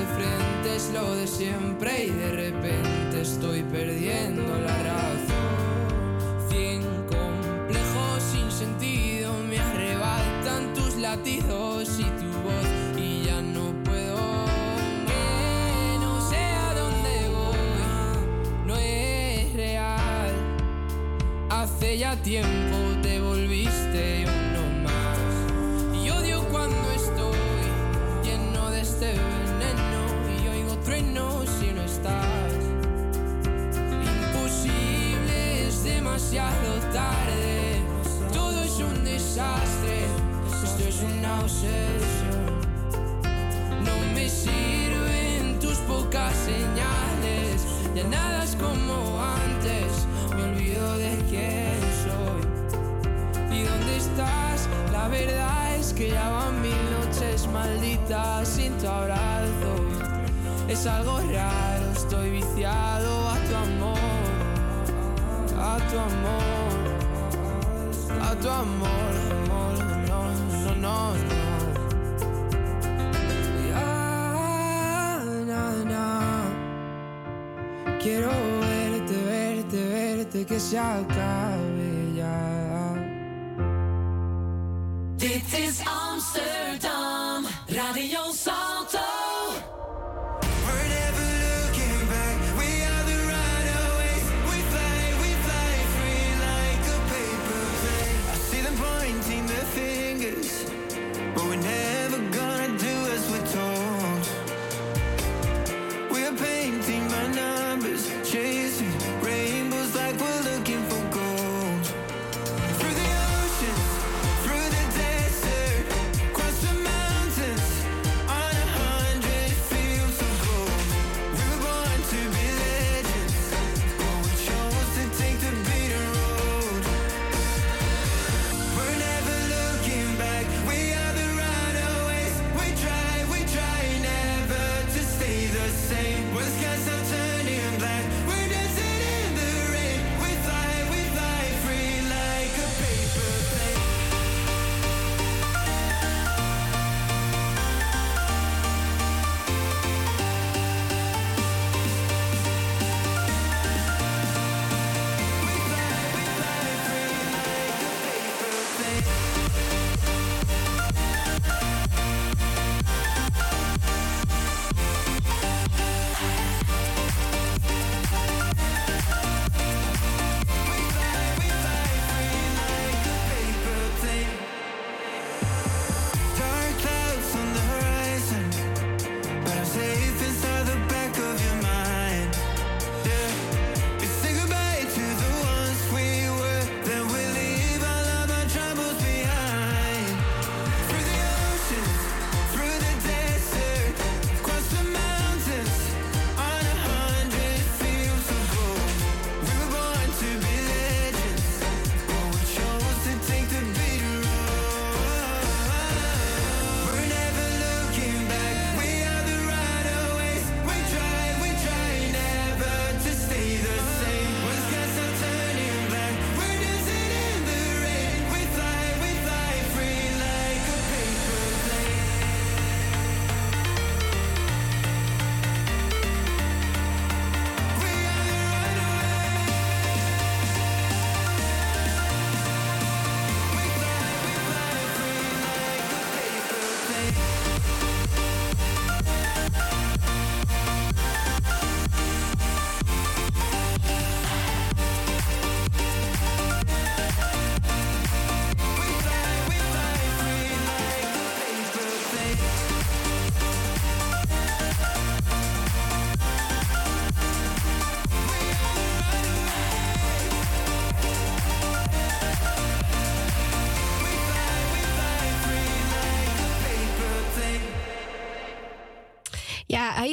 De 0.00 0.06
frente, 0.06 0.76
es 0.76 0.90
lo 0.94 1.14
de 1.14 1.26
siempre 1.26 2.06
y 2.06 2.10
de 2.10 2.32
repente 2.32 3.20
estoy 3.20 3.62
perdiendo 3.64 4.42
la 4.58 4.82
razón. 4.82 6.48
Cien 6.48 6.80
complejos 7.06 8.22
sin 8.32 8.50
sentido 8.50 9.34
me 9.46 9.58
arrebatan 9.58 10.72
tus 10.72 10.96
latidos 10.96 11.98
y 11.98 12.04
tu 12.04 12.30
voz 12.40 12.98
y 12.98 13.24
ya 13.24 13.42
no 13.42 13.74
puedo. 13.84 14.46
No 16.00 16.30
sé 16.30 16.36
a 16.38 16.72
voy, 17.28 18.66
no 18.66 18.76
es 18.76 19.52
real. 19.52 20.32
Hace 21.50 21.98
ya 21.98 22.16
tiempo 22.22 22.79
Es 60.70 60.86
algo 60.86 61.18
raro, 61.18 61.90
estoy 61.92 62.30
viciado 62.30 63.28
a 63.28 63.34
tu 63.44 63.54
amor, 63.56 63.98
a 65.58 65.78
tu 65.90 65.98
amor, 65.98 66.72
a 68.22 68.34
tu 68.36 68.48
amor, 68.48 69.49
deixa 80.60 81.02
cá 81.14 81.59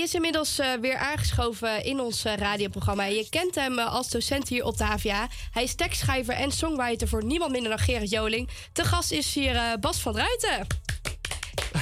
is 0.08 0.14
inmiddels 0.14 0.60
eh, 0.60 0.68
weer 0.82 0.98
aangeschoven 0.98 1.84
in 1.84 2.00
ons 2.00 2.26
eh, 2.26 2.34
radioprogramma. 2.36 3.04
Je 3.04 3.28
kent 3.30 3.56
hem 3.56 3.80
eh, 3.80 3.94
als 3.94 4.10
docent 4.10 4.48
hier 4.48 4.64
op 4.64 4.78
de 4.78 4.84
HVA. 4.84 5.28
Hij 5.52 5.64
is 5.64 5.76
tekstschrijver 5.76 6.34
en 6.34 6.52
songwriter 6.52 7.08
voor 7.08 7.24
niemand 7.24 7.52
minder 7.52 7.70
dan 7.70 7.80
Gerrit 7.80 8.10
Joling. 8.10 8.50
Te 8.74 8.84
gast 8.84 9.12
is 9.12 9.34
hier 9.34 9.56
eh, 9.56 9.74
Bas 9.80 10.00
van 10.00 10.16
Ruiten. 10.16 10.68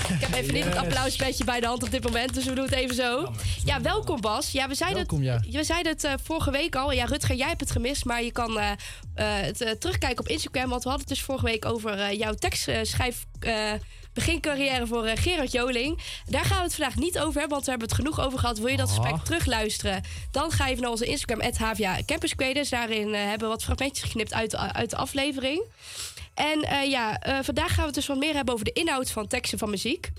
Ik 0.10 0.22
heb 0.22 0.34
even 0.34 0.54
niet 0.54 0.64
het 0.64 0.74
Yes. 0.74 0.84
applauspetje 0.84 1.44
bij 1.44 1.60
de 1.60 1.66
hand 1.66 1.84
op 1.84 1.92
dit 1.92 2.04
moment, 2.04 2.34
dus 2.34 2.46
we 2.46 2.54
doen 2.54 2.64
het 2.66 2.74
even 2.74 2.96
zo. 2.96 3.32
Ja, 3.66 3.82
welkom 3.82 4.22
Bas. 4.22 4.52
Ja, 4.52 4.68
we 4.68 4.76
zeiden 4.76 4.98
Welkom, 4.98 5.24
het, 5.24 5.46
ja. 5.46 5.58
we 5.58 5.64
zeiden 5.64 5.92
het 5.92 6.04
eh, 6.04 6.14
vorige 6.24 6.52
week 6.52 6.76
al. 6.76 6.92
Ja, 6.92 7.06
Rutger, 7.06 7.36
jij 7.36 7.48
hebt 7.48 7.60
het 7.60 7.72
gemist, 7.72 8.06
maar 8.06 8.24
je 8.24 8.32
kan 8.32 8.60
eh, 8.60 8.72
eh, 8.72 9.56
het 9.58 9.82
terugkijken 9.82 10.20
op 10.20 10.28
Instagram. 10.28 10.70
Want 10.70 10.84
we 10.84 10.90
hadden 10.90 11.08
het 11.08 11.16
dus 11.18 11.26
vorige 11.26 11.46
week 11.46 11.66
over 11.66 12.00
eh, 12.00 12.18
jouw 12.18 12.34
tekstschrijf... 12.34 13.26
eh, 14.18 14.24
begincarrière 14.24 14.88
voor 14.88 15.06
eh, 15.06 15.18
Gerard 15.22 15.52
Joling. 15.52 16.00
Daar 16.26 16.46
gaan 16.46 16.58
we 16.58 16.64
het 16.64 16.76
vandaag 16.76 16.96
niet 16.96 17.20
over 17.20 17.34
hebben, 17.40 17.50
want 17.50 17.64
we 17.66 17.70
hebben 17.70 17.88
het 17.88 17.98
genoeg 17.98 18.20
over 18.22 18.40
gehad. 18.40 18.58
Wil 18.58 18.68
je 18.68 18.78
dat 18.78 18.90
Ah. 18.90 18.96
gesprek 18.96 19.24
terugluisteren? 19.26 20.04
Dan 20.32 20.52
ga 20.52 20.66
je 20.66 20.70
even 20.72 20.82
naar 20.82 20.92
onze 20.92 21.06
Instagram, 21.06 21.52
HVA 21.58 21.98
Campus 22.06 22.36
Creators. 22.36 22.70
Daarin 22.70 23.14
eh, 23.14 23.22
hebben 23.22 23.40
we 23.48 23.54
wat 23.54 23.64
fragmentjes 23.64 24.04
geknipt 24.06 24.34
uit 24.34 24.52
de, 24.52 24.58
uit 24.58 24.90
de 24.90 24.96
aflevering. 24.96 25.64
En 26.34 26.62
eh, 26.62 26.90
ja, 26.90 27.20
vandaag 27.44 27.68
gaan 27.68 27.80
we 27.80 27.86
het 27.86 27.94
dus 27.94 28.08
wat 28.08 28.18
meer 28.18 28.34
hebben 28.36 28.54
over 28.54 28.66
de 28.66 28.74
inhoud 28.74 29.12
van 29.12 29.28
teksten 29.28 29.58
van 29.58 29.70
muziek. 29.70 30.10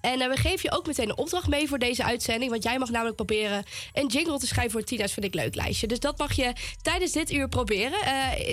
En 0.00 0.18
we 0.18 0.36
geven 0.36 0.58
je 0.62 0.72
ook 0.76 0.86
meteen 0.86 1.08
een 1.08 1.16
opdracht 1.16 1.46
mee 1.48 1.68
voor 1.68 1.78
deze 1.78 2.04
uitzending. 2.04 2.50
Want 2.50 2.62
jij 2.62 2.78
mag 2.78 2.90
namelijk 2.90 3.16
proberen 3.16 3.64
een 3.92 4.06
jingle 4.06 4.38
te 4.38 4.46
schrijven 4.46 4.72
voor 4.72 4.82
Tina's 4.82 5.12
Vind 5.12 5.26
ik 5.26 5.34
Leuk 5.34 5.54
lijstje. 5.54 5.86
Dus 5.86 5.98
dat 6.00 6.18
mag 6.18 6.32
je 6.32 6.52
tijdens 6.82 7.12
dit 7.12 7.32
uur 7.32 7.48
proberen. 7.48 7.98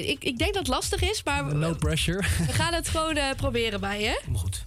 Ik, 0.09 0.23
ik 0.23 0.37
denk 0.37 0.53
dat 0.53 0.65
het 0.65 0.67
lastig 0.67 1.01
is, 1.01 1.23
maar 1.23 1.55
No 1.55 1.73
pressure. 1.73 2.21
we 2.47 2.53
gaan 2.53 2.73
het 2.73 2.87
gewoon 2.87 3.17
proberen 3.37 3.79
bij 3.79 4.01
je. 4.01 4.21
goed. 4.35 4.63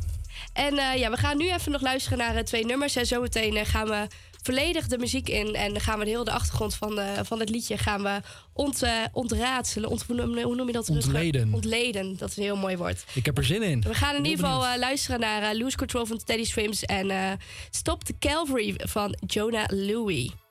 En 0.54 0.78
eh, 0.78 0.98
ja, 0.98 1.10
we 1.10 1.16
gaan 1.16 1.36
nu 1.36 1.52
even 1.52 1.72
nog 1.72 1.80
luisteren 1.80 2.18
naar 2.18 2.36
eh, 2.36 2.42
twee 2.42 2.64
nummers. 2.64 2.96
En 2.96 3.06
zometeen 3.06 3.56
eh, 3.56 3.66
gaan 3.66 3.88
we 3.88 4.06
volledig 4.42 4.86
de 4.86 4.98
muziek 4.98 5.28
in. 5.28 5.54
En 5.54 5.72
dan 5.72 5.80
gaan 5.80 5.98
we 5.98 6.04
de 6.04 6.10
hele 6.10 6.24
de 6.24 6.30
achtergrond 6.30 6.74
van, 6.74 7.00
van 7.22 7.40
het 7.40 7.48
liedje 7.48 7.78
gaan 7.78 8.02
we 8.02 8.20
ont, 8.52 8.82
ontraadselen. 9.12 9.90
Ont, 9.90 10.04
hoe, 10.06 10.54
noem, 10.54 10.66
je 10.66 10.72
dat? 10.72 10.88
Ontleden. 10.88 11.54
Ontleden, 11.54 12.16
dat 12.16 12.30
is 12.30 12.36
een 12.36 12.42
heel 12.42 12.56
mooi 12.56 12.76
woord. 12.76 13.04
Ik 13.14 13.24
heb 13.24 13.38
er 13.38 13.44
zin 13.44 13.62
in. 13.62 13.80
We 13.80 13.94
gaan 13.94 14.14
in 14.14 14.22
Heel 14.22 14.30
ieder 14.30 14.46
geval 14.46 14.78
luisteren 14.78 15.20
naar 15.20 15.54
Lose 15.54 15.76
Control 15.76 16.06
van 16.06 16.20
Teddy 16.24 16.44
Swims 16.44 16.82
en 16.82 17.38
Stop 17.70 18.04
the 18.04 18.14
Calvary 18.18 18.74
van 18.76 19.16
Jonah 19.26 19.68
Louie. 19.68 20.43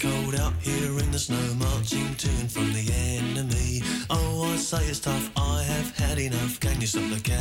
Cold 0.00 0.34
out 0.36 0.54
here 0.62 0.98
in 0.98 1.10
the 1.12 1.18
snow, 1.18 1.54
marching 1.58 2.14
to 2.14 2.28
and 2.40 2.50
from 2.50 2.72
the 2.72 2.90
enemy. 3.20 3.82
Oh, 4.08 4.50
I 4.50 4.56
say 4.56 4.82
it's 4.86 5.00
tough, 5.00 5.30
I 5.36 5.62
have 5.62 5.96
had 5.98 6.18
enough. 6.18 6.58
Can 6.58 6.80
you 6.80 6.86
stop 6.86 7.10
the 7.10 7.20
cavalry? 7.20 7.39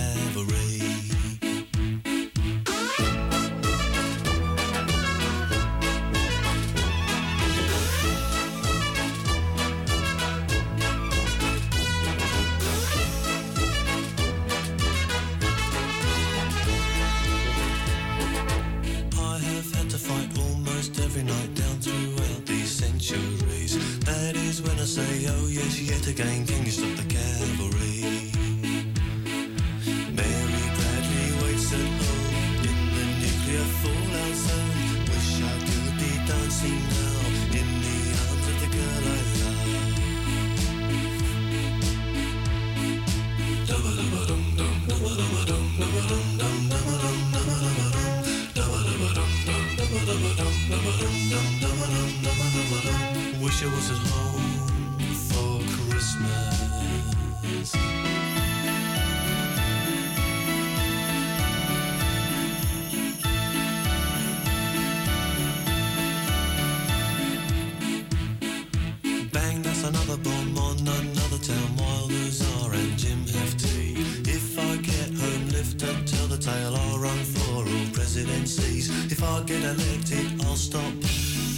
Tell 76.06 76.28
the 76.28 76.38
tale. 76.38 76.76
I'll 76.76 77.00
run 77.00 77.18
for 77.18 77.58
all 77.58 77.64
presidencies. 77.94 78.90
If 79.12 79.24
I 79.24 79.42
get 79.44 79.64
elected, 79.64 80.42
I'll 80.46 80.56
stop. 80.56 80.94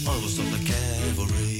I 0.08 0.16
will 0.20 0.30
stop 0.30 0.50
the 0.52 0.64
cavalry. 0.66 1.51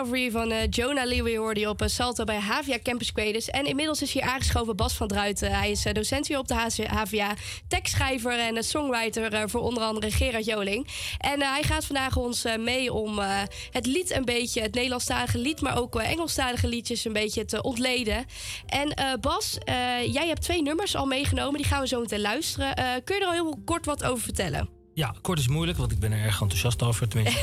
Cavalry 0.00 0.30
van 0.30 0.50
eh, 0.50 0.66
Jonah 0.70 1.06
Lewy 1.06 1.36
hoorde 1.36 1.60
je 1.60 1.68
op 1.68 1.82
eh, 1.82 1.88
Salto 1.88 2.24
bij 2.24 2.38
Havia 2.38 2.78
Campus 2.82 3.12
Creators. 3.12 3.50
En 3.50 3.64
inmiddels 3.66 4.02
is 4.02 4.12
hier 4.12 4.22
aangeschoven 4.22 4.76
Bas 4.76 4.94
van 4.94 5.08
Druiten. 5.08 5.52
Hij 5.52 5.70
is 5.70 5.84
eh, 5.84 5.92
docent 5.92 6.26
hier 6.28 6.38
op 6.38 6.48
de 6.48 6.54
Havia, 6.86 7.34
tekstschrijver 7.68 8.38
en 8.38 8.56
eh, 8.56 8.62
songwriter 8.62 9.32
eh, 9.32 9.42
voor 9.46 9.60
onder 9.60 9.82
andere 9.82 10.10
Gerard 10.10 10.44
Joling. 10.44 10.88
En 11.18 11.40
eh, 11.42 11.50
hij 11.50 11.62
gaat 11.62 11.84
vandaag 11.84 12.16
ons 12.16 12.44
eh, 12.44 12.56
mee 12.58 12.92
om 12.92 13.18
eh, 13.18 13.42
het 13.70 13.86
lied 13.86 14.10
een 14.10 14.24
beetje, 14.24 14.60
het 14.62 14.74
Nederlandstalige 14.74 15.38
lied, 15.38 15.60
maar 15.60 15.78
ook 15.78 15.96
eh, 16.00 16.10
Engelstalige 16.10 16.68
liedjes 16.68 17.04
een 17.04 17.12
beetje 17.12 17.44
te 17.44 17.62
ontleden. 17.62 18.24
En 18.66 18.94
eh, 18.94 19.12
Bas, 19.20 19.58
eh, 19.64 19.74
jij 20.12 20.26
hebt 20.26 20.42
twee 20.42 20.62
nummers 20.62 20.96
al 20.96 21.06
meegenomen, 21.06 21.56
die 21.60 21.66
gaan 21.66 21.80
we 21.80 21.86
zo 21.88 22.00
meteen 22.00 22.20
luisteren. 22.20 22.74
Eh, 22.76 22.84
kun 23.04 23.14
je 23.16 23.20
er 23.20 23.26
al 23.26 23.32
heel 23.32 23.60
kort 23.64 23.84
wat 23.86 24.04
over 24.04 24.22
vertellen? 24.24 24.68
Ja, 24.94 25.14
kort 25.22 25.38
is 25.38 25.48
moeilijk, 25.48 25.78
want 25.78 25.92
ik 25.92 25.98
ben 25.98 26.12
er 26.12 26.24
erg 26.24 26.40
enthousiast 26.40 26.82
over. 26.82 27.08
Tenminste, 27.08 27.40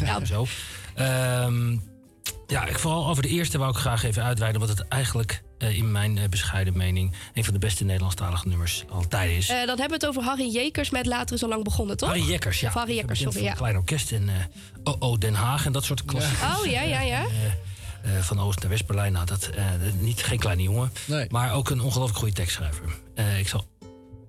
Ja. 0.04 0.24
zo. 0.24 0.46
Ehm, 0.94 1.76
ja, 2.48 2.66
ik, 2.66 2.78
vooral 2.78 3.08
over 3.08 3.22
de 3.22 3.28
eerste 3.28 3.58
wou 3.58 3.70
ik 3.70 3.76
graag 3.76 4.02
even 4.02 4.22
uitweiden... 4.22 4.60
wat 4.60 4.70
het 4.70 4.88
eigenlijk 4.88 5.42
eh, 5.58 5.76
in 5.76 5.92
mijn 5.92 6.18
eh, 6.18 6.28
bescheiden 6.28 6.76
mening... 6.76 7.14
een 7.34 7.44
van 7.44 7.52
de 7.52 7.58
beste 7.58 7.84
Nederlandstalige 7.84 8.48
nummers 8.48 8.84
altijd 8.88 9.30
is. 9.30 9.48
Eh, 9.48 9.56
dan 9.56 9.66
hebben 9.66 9.88
we 9.88 9.94
het 9.94 10.06
over 10.06 10.22
Harry 10.22 10.52
Jekers 10.52 10.90
met 10.90 11.06
Later 11.06 11.34
is 11.34 11.42
al 11.42 11.48
lang 11.48 11.64
begonnen, 11.64 11.96
toch? 11.96 12.08
Harry 12.08 12.28
Jekkers, 12.28 12.60
ja. 12.60 12.68
Of 12.68 12.74
Harry 12.74 13.00
Bekend 13.00 13.18
sorry, 13.18 13.32
van 13.32 13.42
ja. 13.42 13.52
Klein 13.52 13.76
Orkest 13.76 14.12
en 14.12 14.28
eh 14.28 14.34
OO 14.98 15.18
Den 15.18 15.34
Haag 15.34 15.66
en 15.66 15.72
dat 15.72 15.84
soort 15.84 16.04
klassiekers. 16.04 16.58
Oh, 16.58 16.66
ja, 16.66 16.82
ja, 16.82 17.00
ja. 17.00 17.26
Van 18.20 18.40
Oost 18.40 18.60
naar 18.60 18.70
West-Berlijn. 18.70 19.12
Nou, 19.12 19.26
dat, 19.26 19.50
eh, 19.54 19.64
niet, 19.98 20.22
geen 20.22 20.38
kleine 20.38 20.62
jongen. 20.62 20.92
Maar 21.28 21.52
ook 21.52 21.70
een 21.70 21.80
ongelooflijk 21.80 22.18
goede 22.18 22.34
tekstschrijver. 22.34 22.84
Eh, 23.14 23.38
ik 23.38 23.48
zal 23.48 23.64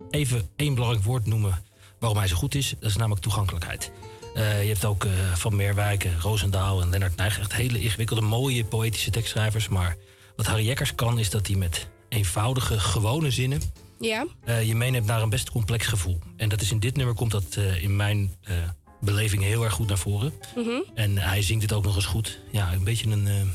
even 0.09 0.49
één 0.55 0.73
belangrijk 0.73 1.05
woord 1.05 1.25
noemen 1.25 1.63
waarom 1.99 2.17
hij 2.17 2.27
zo 2.27 2.35
goed 2.35 2.55
is. 2.55 2.75
Dat 2.79 2.89
is 2.89 2.95
namelijk 2.95 3.21
toegankelijkheid. 3.21 3.91
Eh, 4.39 4.61
je 4.61 4.67
hebt 4.69 4.85
ook 4.85 5.05
eh, 5.05 5.11
Van 5.33 5.55
Meerwijk, 5.55 6.03
en 6.03 6.21
Roosendaal 6.21 6.81
en 6.81 6.89
Lennart 6.89 7.15
Nijg. 7.15 7.39
Echt 7.39 7.53
hele 7.53 7.81
ingewikkelde, 7.81 8.21
mooie, 8.21 8.65
poëtische 8.65 9.11
tekstschrijvers. 9.11 9.67
Maar 9.67 9.95
wat 10.35 10.45
Harry 10.45 10.65
Jekkers 10.65 10.95
kan, 10.95 11.19
is 11.19 11.29
dat 11.29 11.47
hij 11.47 11.55
met 11.55 11.87
eenvoudige, 12.09 12.79
gewone 12.79 13.31
zinnen... 13.31 13.61
Ja. 13.99 14.25
eh, 14.43 14.67
je 14.67 14.75
meeneemt 14.75 15.05
naar 15.05 15.21
een 15.21 15.29
best 15.29 15.51
complex 15.51 15.85
gevoel. 15.85 16.19
En 16.37 16.49
dat 16.49 16.61
is 16.61 16.71
in 16.71 16.79
dit 16.79 16.95
nummer 16.95 17.15
komt 17.15 17.31
dat 17.31 17.55
eh, 17.55 17.83
in 17.83 17.95
mijn 17.95 18.35
eh, 18.41 18.55
beleving 19.01 19.43
heel 19.43 19.63
erg 19.63 19.73
goed 19.73 19.87
naar 19.87 19.97
voren. 19.97 20.33
Mhm. 20.55 20.81
En 20.93 21.17
hij 21.17 21.41
zingt 21.41 21.61
het 21.61 21.73
ook 21.73 21.83
nog 21.83 21.95
eens 21.95 22.05
goed. 22.05 22.39
Ja, 22.51 22.73
een 22.73 22.83
beetje 22.83 23.11
een. 23.11 23.53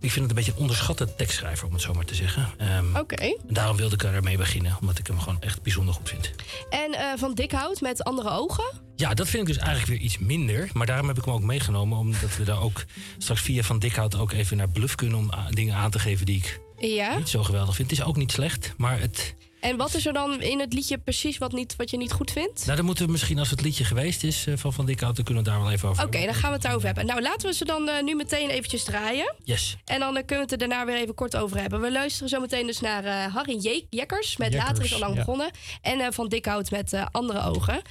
Eh, 0.00 0.04
ik 0.04 0.10
vind 0.12 0.20
het 0.20 0.28
een 0.30 0.34
beetje 0.34 0.52
een 0.52 0.58
onderschatte 0.58 1.14
tekstschrijver, 1.14 1.66
om 1.66 1.72
het 1.72 1.82
zo 1.82 1.92
maar 1.94 2.04
te 2.04 2.14
zeggen. 2.14 2.48
Ehm, 2.58 2.96
Oké. 2.96 3.36
daarom 3.46 3.76
wilde 3.76 3.94
ik 3.94 4.02
ermee 4.02 4.36
beginnen, 4.36 4.76
omdat 4.80 4.98
ik 4.98 5.06
hem 5.06 5.18
gewoon 5.20 5.40
echt 5.42 5.62
bijzonder 5.62 5.94
goed 5.94 6.08
vind. 6.08 6.32
En 6.70 6.92
eh, 6.94 7.06
van 7.16 7.34
Dikhout 7.34 7.80
met 7.80 8.04
andere 8.04 8.30
ogen. 8.30 8.64
Ja, 8.96 9.14
dat 9.14 9.28
vind 9.28 9.48
ik 9.48 9.54
dus 9.54 9.62
eigenlijk 9.64 9.88
weer 9.88 10.00
iets 10.08 10.18
minder. 10.18 10.68
Maar 10.72 10.86
daarom 10.86 11.08
heb 11.08 11.18
ik 11.18 11.24
hem 11.24 11.34
ook 11.34 11.42
meegenomen, 11.42 11.98
omdat 11.98 12.36
we 12.36 12.44
daar 12.44 12.60
ook 12.62 12.84
straks 13.18 13.40
via 13.40 13.62
Van 13.62 13.78
Dikhout 13.78 14.16
ook 14.16 14.32
even 14.32 14.56
naar 14.56 14.68
Bluff 14.68 14.94
kunnen 14.94 15.18
om 15.18 15.32
a- 15.32 15.50
dingen 15.50 15.74
aan 15.74 15.90
te 15.90 15.98
geven 15.98 16.26
die 16.26 16.36
ik 16.36 16.60
Ja. 16.78 17.16
niet 17.16 17.28
zo 17.28 17.42
geweldig 17.42 17.74
vind. 17.74 17.90
Het 17.90 17.98
is 17.98 18.04
ook 18.04 18.16
niet 18.16 18.32
slecht, 18.32 18.74
maar 18.76 19.00
het. 19.00 19.34
En 19.60 19.76
wat 19.76 19.94
is 19.94 20.06
er 20.06 20.12
dan 20.12 20.40
in 20.42 20.60
het 20.60 20.72
liedje 20.72 20.98
precies 20.98 21.38
wat, 21.38 21.52
niet, 21.52 21.76
wat 21.76 21.90
je 21.90 21.96
niet 21.96 22.12
goed 22.12 22.30
vindt? 22.30 22.64
Nou, 22.64 22.76
dan 22.76 22.84
moeten 22.84 23.04
we 23.06 23.10
misschien, 23.10 23.38
als 23.38 23.50
het 23.50 23.60
liedje 23.60 23.84
geweest 23.84 24.24
is 24.24 24.46
eh, 24.46 24.54
van 24.56 24.72
Van 24.72 24.86
Dikhout, 24.86 25.16
dan 25.16 25.24
kunnen 25.24 25.44
we 25.44 25.50
het 25.50 25.58
daar 25.58 25.68
wel 25.68 25.76
even 25.76 25.88
over 25.88 26.04
Oké, 26.04 26.24
dan 26.24 26.34
gaan 26.34 26.48
we 26.48 26.52
het 26.54 26.62
daarover 26.62 26.86
hebben. 26.86 27.06
Nou, 27.06 27.20
laten 27.22 27.48
we 27.48 27.54
ze 27.54 27.64
dan 27.64 27.88
eh, 27.88 28.02
nu 28.02 28.14
meteen 28.14 28.50
eventjes 28.50 28.84
draaien. 28.84 29.34
Yes. 29.44 29.76
En 29.84 30.00
dan 30.00 30.16
eh, 30.16 30.24
kunnen 30.26 30.46
we 30.46 30.52
het 30.52 30.62
er 30.62 30.68
daarna 30.68 30.84
weer 30.86 30.96
even 30.96 31.14
kort 31.14 31.36
over 31.36 31.60
hebben. 31.60 31.80
We 31.80 31.92
luisteren 31.92 32.28
zo 32.28 32.40
meteen 32.40 32.66
dus 32.66 32.80
naar 32.80 33.04
eh, 33.04 33.34
Harry 33.34 33.58
Je- 33.60 33.86
Jekkers 33.90 34.36
met 34.36 34.52
Jekkers, 34.52 34.70
Later 34.70 34.84
is 34.84 34.92
al 34.94 34.98
lang 34.98 35.12
ja. 35.12 35.18
begonnen. 35.18 35.50
En 35.82 36.00
eh, 36.00 36.06
van 36.10 36.28
Dikhout 36.28 36.70
met 36.70 36.92
eh, 36.92 37.06
Andere 37.10 37.42
Ogen. 37.42 37.82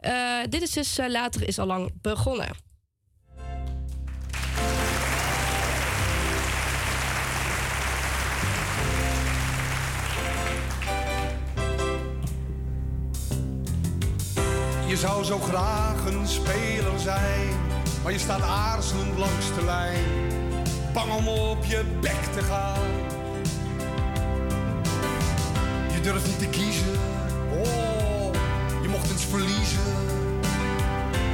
Eh, 0.00 0.12
dit 0.48 0.62
is 0.62 0.70
dus 0.70 0.96
Later 1.08 1.48
is 1.48 1.58
al 1.58 1.66
lang 1.66 1.92
begonnen. 2.02 2.64
Je 14.96 15.02
zou 15.02 15.24
zo 15.24 15.38
graag 15.38 16.04
een 16.06 16.26
speler 16.26 16.98
zijn, 17.00 17.48
maar 18.02 18.12
je 18.12 18.18
staat 18.18 18.42
aarzelend 18.42 19.18
langs 19.18 19.54
de 19.54 19.64
lijn. 19.64 20.04
bang 20.92 21.12
om 21.12 21.28
op 21.28 21.64
je 21.64 21.84
bek 22.00 22.22
te 22.32 22.42
gaan. 22.42 22.88
Je 25.94 26.00
durft 26.00 26.26
niet 26.26 26.38
te 26.38 26.48
kiezen, 26.48 26.98
oh, 27.52 28.32
je 28.82 28.88
mocht 28.88 29.10
eens 29.10 29.24
verliezen. 29.24 29.92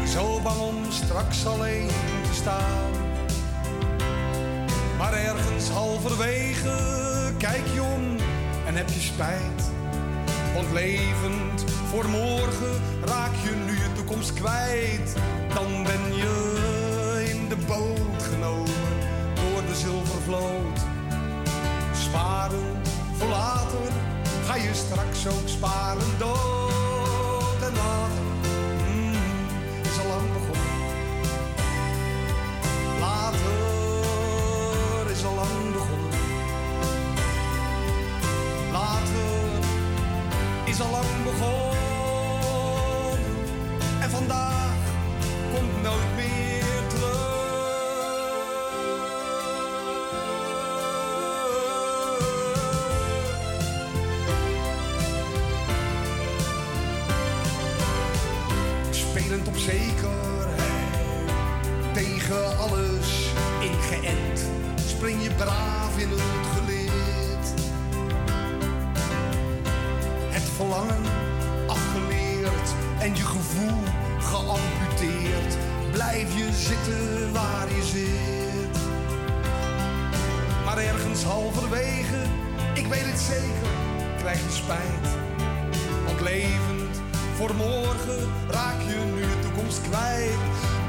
Zo 0.06 0.40
bang 0.40 0.60
om 0.60 0.76
straks 0.88 1.46
alleen 1.46 1.88
te 2.22 2.34
staan. 2.34 2.90
Maar 4.98 5.12
ergens 5.12 5.68
halverwege 5.68 6.78
kijk 7.38 7.66
je 7.74 7.82
om 7.82 8.16
en 8.66 8.74
heb 8.74 8.88
je 8.88 9.00
spijt. 9.00 9.70
Want 10.54 10.72
levend 10.72 11.64
voor 11.92 12.08
morgen 12.08 12.80
raak 13.04 13.34
je 13.42 13.50
nu 13.50 13.72
je 13.72 13.92
toekomst 13.94 14.32
kwijt. 14.32 15.14
Dan 15.54 15.82
ben 15.82 16.16
je 16.16 16.34
in 17.30 17.48
de 17.48 17.56
boot 17.66 18.22
genomen 18.22 18.92
door 19.34 19.62
de 19.66 19.74
zilvervloot. 19.74 20.78
Sparen 21.94 22.82
voor 23.12 23.28
later 23.28 23.92
ga 24.46 24.56
je 24.56 24.74
straks 24.74 25.26
ook 25.26 25.48
sparen 25.48 26.18
dood 26.18 27.62
en 27.62 27.76
later 27.76 28.31
weet 82.92 83.10
het 83.10 83.20
zeker, 83.20 83.70
krijg 84.18 84.42
je 84.44 84.50
spijt. 84.50 85.08
Want 86.06 86.20
levend 86.20 87.02
voor 87.34 87.54
morgen 87.54 88.32
raak 88.48 88.80
je 88.80 89.12
nu 89.14 89.20
je 89.20 89.38
toekomst 89.42 89.80
kwijt. 89.80 90.81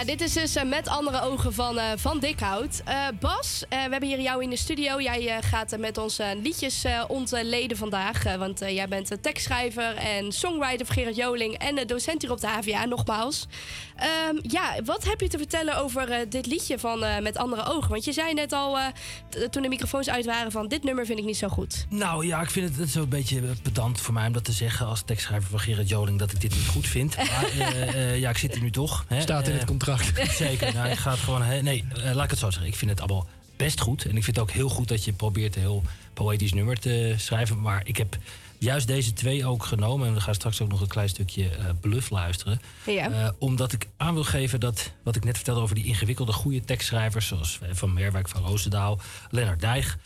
Ja, 0.00 0.06
dit 0.06 0.20
is 0.20 0.32
dus 0.32 0.54
eh, 0.56 0.64
met 0.64 0.88
andere 0.88 1.20
ogen 1.22 1.52
van, 1.54 1.78
eh, 1.78 1.84
van 1.96 2.18
Dikhout. 2.18 2.80
Eh, 2.84 2.94
Bas, 3.20 3.64
eh, 3.68 3.84
we 3.84 3.90
hebben 3.90 4.08
hier 4.08 4.20
jou 4.20 4.42
in 4.42 4.50
de 4.50 4.56
studio. 4.56 5.00
Jij 5.00 5.28
eh, 5.28 5.36
gaat 5.40 5.76
met 5.78 5.98
ons 5.98 6.18
liedjes 6.42 6.84
eh, 6.84 7.04
ontleden 7.08 7.76
vandaag. 7.76 8.24
eh, 8.24 8.34
want 8.36 8.60
eh, 8.60 8.74
jij 8.74 8.88
bent 8.88 9.12
tekstschrijver 9.22 9.96
en 9.96 10.32
songwriter 10.32 10.86
voor 10.86 10.94
Gerard 10.94 11.16
Joling 11.16 11.54
en 11.58 11.86
docent 11.86 12.22
hier 12.22 12.30
op 12.30 12.40
de 12.40 12.46
HVA, 12.46 12.84
nogmaals. 12.84 13.46
Ehm, 13.96 14.36
ja, 14.42 14.74
wat 14.84 15.04
heb 15.04 15.20
je 15.20 15.28
te 15.28 15.38
vertellen 15.38 15.76
over 15.76 16.10
eh, 16.10 16.18
dit 16.28 16.46
liedje 16.46 16.78
van 16.78 17.04
eh, 17.04 17.18
Met 17.18 17.36
andere 17.36 17.64
ogen? 17.64 17.90
Want 17.90 18.04
je 18.04 18.12
zei 18.12 18.34
net 18.34 18.52
al, 18.52 18.78
eh, 18.78 18.84
toen 19.50 19.62
de 19.62 19.68
microfoons 19.68 20.10
uit 20.10 20.24
waren, 20.26 20.52
van 20.52 20.68
dit 20.68 20.84
nummer 20.84 21.06
vind 21.06 21.18
ik 21.18 21.24
niet 21.24 21.36
zo 21.36 21.48
goed. 21.48 21.86
Nou 21.88 22.26
ja, 22.26 22.40
ik 22.40 22.50
vind 22.50 22.68
het, 22.68 22.76
het 22.78 22.88
is 22.88 22.94
een 22.94 23.08
beetje 23.08 23.40
pedant 23.62 24.00
voor 24.00 24.14
mij 24.14 24.26
om 24.26 24.32
dat 24.32 24.44
te 24.44 24.52
zeggen 24.52 24.86
als 24.86 25.02
tekstschrijver 25.04 25.50
van 25.50 25.60
Gerard 25.60 25.88
Joling 25.88 26.18
dat 26.18 26.32
ik 26.32 26.40
dit 26.40 26.54
niet 26.54 26.66
goed 26.66 26.86
vind. 26.86 27.16
Maar 27.30 27.44
eh, 27.58 27.82
eh, 28.12 28.18
ja, 28.18 28.30
ik 28.30 28.38
zit 28.38 28.52
hier 28.54 28.62
nu 28.62 28.70
toch. 28.70 29.04
Hè. 29.08 29.20
Staat 29.20 29.46
in 29.46 29.52
het 29.52 29.60
Eh, 29.62 29.66
contract. 29.96 30.36
Zeker. 30.36 30.72
Nou, 30.80 30.88
ik 30.88 30.98
ga 30.98 31.10
het 31.10 31.20
gewoon. 31.20 31.64
Nee, 31.64 31.84
eh, 31.94 32.14
laat 32.14 32.24
ik 32.24 32.30
het 32.30 32.38
zo 32.38 32.50
zeggen. 32.50 32.70
Ik 32.70 32.76
vind 32.76 32.90
het 32.90 33.00
allemaal 33.00 33.26
best 33.56 33.80
goed. 33.80 34.04
En 34.04 34.16
ik 34.16 34.24
vind 34.24 34.36
het 34.36 34.44
ook 34.44 34.50
heel 34.50 34.68
goed 34.68 34.88
dat 34.88 35.04
je 35.04 35.12
probeert 35.12 35.54
een 35.54 35.60
heel 35.60 35.82
poëtisch 36.14 36.52
nummer 36.52 36.78
te 36.78 37.14
schrijven. 37.16 37.60
Maar 37.60 37.82
ik 37.84 37.96
heb 37.96 38.16
juist 38.58 38.86
deze 38.86 39.12
twee 39.12 39.46
ook 39.46 39.64
genomen. 39.64 40.06
En 40.08 40.14
we 40.14 40.20
gaan 40.20 40.34
straks 40.34 40.60
ook 40.60 40.68
nog 40.68 40.80
een 40.80 40.88
klein 40.88 41.08
stukje 41.08 41.48
eh, 41.48 41.64
bluff 41.80 42.10
luisteren. 42.10 42.60
Ja. 42.86 43.10
Eh, 43.10 43.28
omdat 43.38 43.72
ik 43.72 43.88
aan 43.96 44.14
wil 44.14 44.24
geven 44.24 44.60
dat 44.60 44.92
wat 45.02 45.16
ik 45.16 45.24
net 45.24 45.36
vertelde 45.36 45.60
over 45.60 45.74
die 45.74 45.84
ingewikkelde 45.84 46.32
goede 46.32 46.64
tekstschrijvers. 46.64 47.26
Zoals 47.26 47.58
Van 47.72 47.92
Merwijk, 47.92 48.28
Van 48.28 48.42
Roosendaal, 48.42 49.00
Lennart 49.30 49.60
Dijg. 49.60 49.98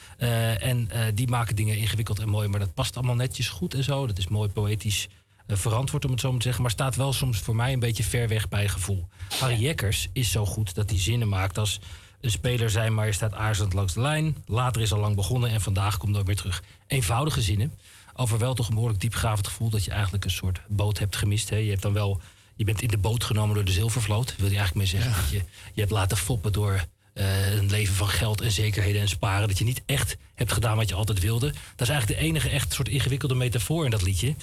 en 0.59 0.91
die 1.15 1.29
maken 1.29 1.57
dingen 1.57 1.77
ingewikkeld 1.77 2.19
en 2.19 2.29
mooi. 2.29 2.49
Maar 2.49 2.61
dat 2.61 2.75
past 2.75 2.97
allemaal 2.97 3.15
netjes 3.15 3.49
goed 3.49 3.75
en 3.75 3.85
zo. 3.85 4.07
Dat 4.07 4.19
is 4.19 4.29
mooi 4.29 4.49
poëtisch 4.49 5.09
verantwoord 5.47 6.05
om 6.05 6.11
het 6.11 6.21
zo 6.21 6.29
maar 6.29 6.39
te 6.39 6.45
zeggen. 6.45 6.63
Maar 6.63 6.71
staat 6.71 6.97
wel 6.97 7.13
soms 7.13 7.39
voor 7.39 7.57
mij 7.57 7.73
een 7.73 7.79
beetje 7.79 8.05
ver 8.05 8.29
weg 8.29 8.49
bij 8.49 8.69
gevoel. 8.69 9.09
Harry 9.39 9.61
Jekkers 9.61 10.09
is 10.13 10.31
zo 10.31 10.47
goed 10.47 10.75
dat 10.75 10.91
hij 10.91 10.99
zinnen 10.99 11.29
maakt 11.29 11.59
als... 11.59 11.81
Een 12.25 12.31
speler 12.31 12.71
zijn, 12.71 12.95
maar 12.95 13.07
je 13.07 13.13
staat 13.13 13.35
aarzelend 13.35 13.73
langs 13.73 13.95
de 13.95 14.01
lijn. 14.01 14.37
Later 14.47 14.83
is 14.83 14.93
al 14.93 15.01
lang 15.01 15.17
begonnen 15.17 15.51
en 15.51 15.61
vandaag 15.61 15.97
komt 15.97 16.13
nooit 16.13 16.27
meer 16.27 16.37
terug. 16.37 16.63
Eenvoudige 16.87 17.43
zinnen. 17.43 17.73
Over 18.15 18.39
wel 18.39 18.55
toch 18.55 18.69
een 18.69 18.75
behoorlijk 18.75 19.01
diepgravend 19.01 19.47
gevoel 19.47 19.71
dat 19.71 19.85
je 19.85 19.91
eigenlijk 19.91 20.25
een 20.25 20.31
soort 20.31 20.61
boot 20.69 20.99
hebt 20.99 21.17
gemist. 21.17 21.51
Hè. 21.51 21.57
Je 21.57 21.71
hebt 21.71 21.83
dan 21.83 21.93
wel... 21.93 22.21
Je 22.57 22.65
bent 22.65 22.83
in 22.83 22.89
de 22.89 22.99
boot 22.99 23.25
genomen 23.25 23.55
door 23.55 23.65
de 23.65 23.73
zilvervloot. 23.73 24.35
Wil 24.37 24.51
je 24.51 24.57
eigenlijk 24.57 24.75
mee 24.75 25.01
zeggen 25.01 25.23
dat 25.23 25.31
je 25.31 25.43
je 25.73 25.81
hebt 25.81 25.93
laten 25.93 26.17
foppen 26.17 26.53
door 26.53 26.85
eh, 27.15 27.55
een 27.55 27.71
leven 27.71 27.95
van 27.95 28.09
geld 28.09 28.41
en 28.41 28.53
zekerheden 28.53 29.01
en 29.01 29.09
sparen. 29.09 29.49
Dat 29.49 29.59
je 29.59 29.65
niet 29.65 29.83
echt 29.87 30.17
hebt 30.35 30.53
gedaan 30.53 30.77
wat 30.77 30.89
je 30.89 30.95
altijd 30.95 31.21
wilde. 31.21 31.47
Dat 31.47 31.89
is 31.89 31.89
eigenlijk 31.89 32.21
de 32.21 32.27
enige 32.27 32.49
echt 32.49 32.73
soort 32.73 32.89
ingewikkelde 32.89 33.35
metafoor 33.35 33.85
in 33.85 33.91
dat 33.91 34.03
liedje. 34.03 34.35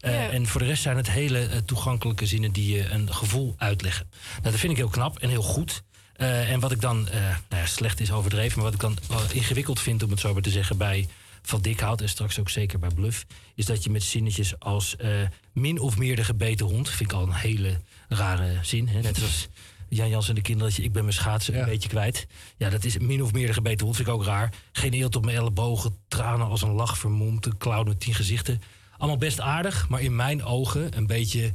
Eh, 0.00 0.12
Ja. 0.12 0.30
En 0.30 0.46
voor 0.46 0.60
de 0.60 0.66
rest 0.66 0.82
zijn 0.82 0.96
het 0.96 1.10
hele 1.10 1.46
eh, 1.46 1.56
toegankelijke 1.58 2.26
zinnen 2.26 2.52
die 2.52 2.76
je 2.76 2.88
een 2.88 3.14
gevoel 3.14 3.54
uitleggen. 3.58 4.06
Nou, 4.30 4.42
dat 4.42 4.54
vind 4.60 4.72
ik 4.72 4.78
heel 4.78 4.88
knap 4.88 5.18
en 5.18 5.28
heel 5.28 5.42
goed. 5.42 5.82
Eh, 6.12 6.50
en 6.50 6.60
wat 6.60 6.72
ik 6.72 6.80
dan, 6.80 7.08
eh, 7.08 7.20
nou 7.20 7.62
ja, 7.62 7.66
slecht 7.66 8.00
is 8.00 8.12
overdreven, 8.12 8.54
maar 8.56 8.64
wat 8.64 8.74
ik 8.74 8.80
dan 8.80 8.96
wel 9.08 9.20
ingewikkeld 9.32 9.80
vind, 9.80 10.02
om 10.02 10.10
het 10.10 10.20
zo 10.20 10.32
maar 10.32 10.42
te 10.42 10.50
zeggen, 10.50 10.76
bij 10.76 11.08
Van 11.42 11.60
Dikhout 11.60 12.00
en 12.00 12.08
straks 12.08 12.38
ook 12.38 12.48
zeker 12.48 12.78
bij 12.78 12.90
Bluff, 12.94 13.26
is 13.54 13.66
dat 13.66 13.84
je 13.84 13.90
met 13.90 14.02
zinnetjes 14.02 14.58
als 14.58 14.96
eh, 14.96 15.08
min 15.52 15.78
of 15.78 15.96
meer 15.96 16.16
de 16.16 16.24
gebeten 16.24 16.66
hond, 16.66 16.88
vind 16.88 17.10
ik 17.12 17.16
al 17.16 17.22
een 17.22 17.32
hele 17.32 17.80
rare 18.08 18.58
zin. 18.62 18.88
Hè? 18.88 19.00
Net 19.00 19.16
zoals 19.16 19.48
Jan 19.88 20.08
Jans 20.08 20.28
en 20.28 20.34
de 20.34 20.40
kinderen, 20.40 20.68
dat 20.68 20.76
je 20.78 20.84
ik 20.84 20.92
ben 20.92 21.02
mijn 21.02 21.14
schaatsen 21.14 21.58
een 21.58 21.64
beetje 21.64 21.88
kwijt. 21.88 22.26
Ja, 22.56 22.70
dat 22.70 22.84
is 22.84 22.98
min 22.98 23.22
of 23.22 23.32
meer 23.32 23.46
de 23.46 23.52
gebeten 23.52 23.84
hond, 23.84 23.96
vind 23.96 24.08
ik 24.08 24.14
ook 24.14 24.24
raar. 24.24 24.52
Geen 24.72 24.92
eelt 24.92 25.16
op 25.16 25.24
mijn 25.24 25.36
ellebogen, 25.36 25.96
tranen 26.08 26.46
als 26.46 26.62
een 26.62 26.72
lach 26.72 26.98
vermomd, 26.98 27.46
een 27.46 27.56
clown 27.58 27.88
met 27.88 28.00
tien 28.00 28.14
gezichten. 28.14 28.62
Allemaal 29.00 29.18
best 29.18 29.40
aardig, 29.40 29.88
maar 29.88 30.00
in 30.00 30.16
mijn 30.16 30.44
ogen 30.44 30.96
een 30.96 31.06
beetje 31.06 31.52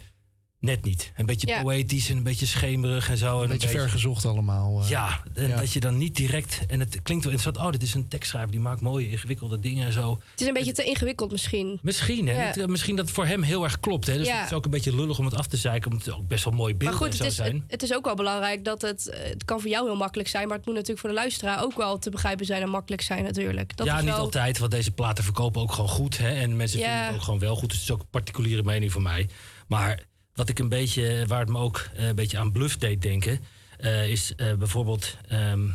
net 0.66 0.84
niet. 0.84 1.12
Een 1.16 1.26
beetje 1.26 1.48
Ja. 1.48 1.62
poëtisch 1.62 2.10
en 2.10 2.18
een 2.18 2.24
beetje 2.24 2.46
schemerig 2.46 3.10
en 3.10 3.18
zo. 3.18 3.38
En 3.38 3.44
Een 3.44 3.50
beetje 3.50 3.68
vergezocht 3.70 4.26
allemaal. 4.26 4.82
eh. 4.84 4.90
ja, 4.90 5.22
en 5.34 5.48
Ja. 5.48 5.58
dat 5.60 5.74
je 5.74 5.80
dan 5.80 5.98
niet 5.98 6.16
direct... 6.16 6.62
En 6.68 6.80
het 6.80 7.02
klinkt 7.02 7.24
wel 7.24 7.34
interessant. 7.34 7.58
Oh, 7.68 7.72
dit 7.72 7.84
is 7.84 7.94
een 7.94 8.08
tekstschrijver. 8.08 8.52
Die 8.52 8.60
maakt 8.60 8.82
mooie, 8.82 9.10
ingewikkelde 9.10 9.60
dingen 9.60 9.86
en 9.86 9.92
zo. 9.94 10.20
Het 10.32 10.42
is 10.42 10.48
een 10.48 10.54
beetje 10.54 10.72
te 10.72 10.84
ingewikkeld 10.84 11.32
misschien. 11.32 11.80
Misschien, 11.82 12.28
hè? 12.28 12.34
Ja. 12.42 12.48
Het, 12.48 12.58
eh, 12.58 12.66
misschien 12.66 12.96
dat 12.96 13.06
het 13.06 13.16
voor 13.16 13.26
hem 13.26 13.42
heel 13.42 13.64
erg 13.64 13.80
klopt. 13.80 14.08
Hè? 14.08 14.18
Dus 14.18 14.28
Ja. 14.28 14.38
het 14.38 14.46
is 14.46 14.54
ook 14.54 14.66
een 14.66 14.72
beetje 14.72 14.96
lullig 14.96 15.20
om 15.20 15.26
het 15.26 15.36
af 15.36 15.48
te 15.48 15.58
zeiken. 15.58 15.92
Omdat 15.92 16.06
het 16.06 16.16
ook 16.16 16.28
best 16.28 16.44
wel 16.44 16.54
mooi 16.54 16.70
Maar 16.74 16.78
beelden 16.80 16.98
goed, 16.98 17.08
en 17.12 17.18
het 17.18 17.26
is, 17.28 17.36
zijn. 17.36 17.54
het, 17.54 17.64
het 17.72 17.84
is 17.84 17.94
ook 17.94 18.06
wel 18.06 18.16
belangrijk 18.16 18.66
dat 18.66 18.82
het... 18.82 19.08
eh, 19.10 19.24
Het 19.30 19.46
kan 19.46 19.60
voor 19.62 19.70
jou 19.70 19.86
heel 19.88 19.96
makkelijk 19.96 20.30
zijn... 20.30 20.48
maar 20.48 20.58
het 20.58 20.66
moet 20.66 20.74
natuurlijk 20.76 21.02
voor 21.02 21.10
de 21.10 21.16
luisteraar 21.16 21.64
ook 21.64 21.78
wel 21.78 21.98
te 22.00 22.10
begrijpen 22.10 22.46
zijn... 22.46 22.62
en 22.62 22.70
makkelijk 22.70 23.02
zijn 23.02 23.24
natuurlijk. 23.24 23.78
Dat 23.78 23.88
ja, 23.88 23.96
is 23.98 24.02
niet 24.04 24.12
wel... 24.12 24.20
altijd. 24.20 24.58
Want 24.58 24.72
deze 24.72 24.92
platen 24.92 25.24
verkopen 25.24 25.62
ook 25.62 25.72
gewoon 25.72 25.90
goed. 25.90 26.18
Hè? 26.18 26.30
En 26.30 26.56
mensen 26.56 26.80
Ja. 26.80 26.86
vinden 26.86 27.06
het 27.06 27.16
ook 27.16 27.22
gewoon 27.24 27.40
wel 27.40 27.56
goed. 27.56 27.70
Dus 27.70 27.78
het 27.80 27.88
is 27.88 27.94
ook 27.94 28.02
een 28.02 28.10
particuliere 28.10 28.64
mening 28.64 28.92
van 28.92 29.02
mij. 29.02 29.30
Maar 29.68 30.04
wat 30.36 30.50
ik 30.50 30.60
een 30.60 30.70
beetje... 30.70 31.26
Waar 31.28 31.40
het 31.40 31.50
me 31.50 31.58
ook 31.58 31.90
eh, 31.96 32.08
een 32.08 32.16
beetje 32.16 32.38
aan 32.38 32.52
bluff 32.52 32.78
deed 32.78 33.02
denken... 33.02 33.40
eh, 33.78 34.10
is 34.10 34.36
eh, 34.36 34.54
bijvoorbeeld... 34.54 35.18
ehm, 35.28 35.68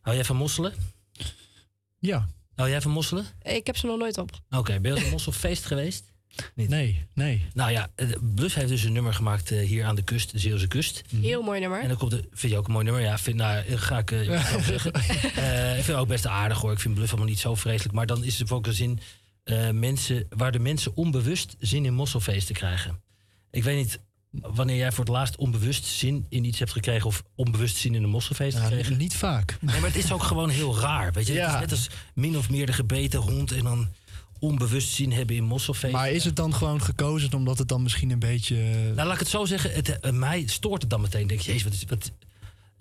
hou 0.00 0.16
jij 0.16 0.24
van 0.24 0.36
mosselen? 0.36 0.74
Ja. 1.98 2.28
Hou 2.54 2.70
jij 2.70 2.80
van 2.80 2.90
mosselen? 2.90 3.26
Ik 3.42 3.66
heb 3.66 3.76
ze 3.76 3.86
nog 3.86 3.98
nooit 3.98 4.18
op. 4.18 4.30
Oké, 4.50 4.80
ben 4.80 4.92
je 4.92 4.98
op 4.98 5.04
een 5.04 5.10
mosselfeest 5.10 5.64
geweest? 5.64 6.12
Nee, 6.54 7.06
nee. 7.14 7.46
Nou 7.54 7.70
ja, 7.70 7.90
Bluff 8.34 8.54
heeft 8.54 8.68
dus 8.68 8.84
een 8.84 8.92
nummer 8.92 9.14
gemaakt 9.14 9.48
hier 9.48 9.84
aan 9.84 9.94
de 9.94 10.02
kust, 10.02 10.32
de 10.32 10.38
Zeeuwse 10.38 10.68
kust. 10.68 11.02
Heel 11.20 11.42
mooi 11.42 11.60
nummer. 11.60 11.80
En 11.80 11.88
dan 11.88 11.96
komt 11.96 12.10
de, 12.10 12.28
vind 12.32 12.52
je 12.52 12.58
ook 12.58 12.66
een 12.66 12.72
mooi 12.72 12.84
nummer? 12.84 13.02
Ja, 13.02 13.18
vind, 13.18 13.36
nou, 13.36 13.76
ga 13.76 13.98
ik 13.98 14.10
eh, 14.10 14.20
ik 14.20 14.40
zelf 14.40 14.64
zeggen. 14.64 14.92
Eh, 15.42 15.68
ik 15.68 15.84
vind 15.84 15.86
het 15.86 15.96
ook 15.96 16.08
best 16.08 16.26
aardig 16.26 16.60
hoor. 16.60 16.72
Ik 16.72 16.78
vind 16.78 16.94
Bluff 16.94 17.10
allemaal 17.10 17.28
niet 17.28 17.38
zo 17.38 17.54
vreselijk. 17.54 17.94
Maar 17.94 18.06
dan 18.06 18.24
is 18.24 18.40
er 18.40 18.54
ook 18.54 18.66
een 18.66 18.72
zin 18.72 19.00
eh, 19.44 19.70
mensen, 19.70 20.26
waar 20.28 20.52
de 20.52 20.58
mensen 20.58 20.96
onbewust 20.96 21.56
zin 21.58 21.84
in 21.84 21.94
mosselfeesten 21.94 22.54
krijgen. 22.54 23.00
Ik 23.52 23.64
weet 23.64 23.76
niet 23.76 24.00
wanneer 24.30 24.76
jij 24.76 24.92
voor 24.92 25.04
het 25.04 25.12
laatst 25.12 25.36
onbewust 25.36 25.84
zin 25.84 26.26
in 26.28 26.44
iets 26.44 26.58
hebt 26.58 26.72
gekregen 26.72 27.06
of 27.06 27.22
onbewust 27.34 27.76
zin 27.76 27.94
in 27.94 28.02
een 28.02 28.08
mosselfeest 28.08 28.56
Ja, 28.56 28.62
gekregen. 28.64 28.96
niet 28.96 29.14
vaak. 29.16 29.56
Nee, 29.60 29.80
maar 29.80 29.88
het 29.90 30.04
is 30.04 30.12
ook 30.12 30.22
gewoon 30.22 30.48
heel 30.48 30.78
raar. 30.78 31.12
Weet 31.12 31.26
je? 31.26 31.32
Het 31.32 31.52
is 31.54 31.60
net 31.60 31.70
als 31.70 31.88
min 32.14 32.36
of 32.38 32.50
meer 32.50 32.66
de 32.66 32.72
gebeten 32.72 33.20
hond 33.20 33.52
en 33.52 33.64
dan 33.64 33.88
onbewust 34.38 34.92
zin 34.92 35.12
hebben 35.12 35.36
in 35.36 35.44
mosselfeesten. 35.44 36.00
Maar 36.00 36.10
is 36.10 36.24
het 36.24 36.36
dan 36.36 36.54
gewoon 36.54 36.82
gekozen 36.82 37.34
omdat 37.34 37.58
het 37.58 37.68
dan 37.68 37.82
misschien 37.82 38.10
een 38.10 38.18
beetje... 38.18 38.56
Nou, 38.84 38.94
laat 39.06 39.12
ik 39.12 39.18
het 39.18 39.28
zo 39.28 39.44
zeggen. 39.44 39.72
Het, 39.72 40.00
eh, 40.00 40.12
mij 40.12 40.46
stoort 40.46 40.80
het 40.80 40.90
dan 40.90 41.00
meteen. 41.00 41.26
Denk 41.26 41.40
je, 41.40 41.50
jezus, 41.52 41.64
wat 41.64 41.72
is... 41.72 41.84
Wat, 41.88 42.12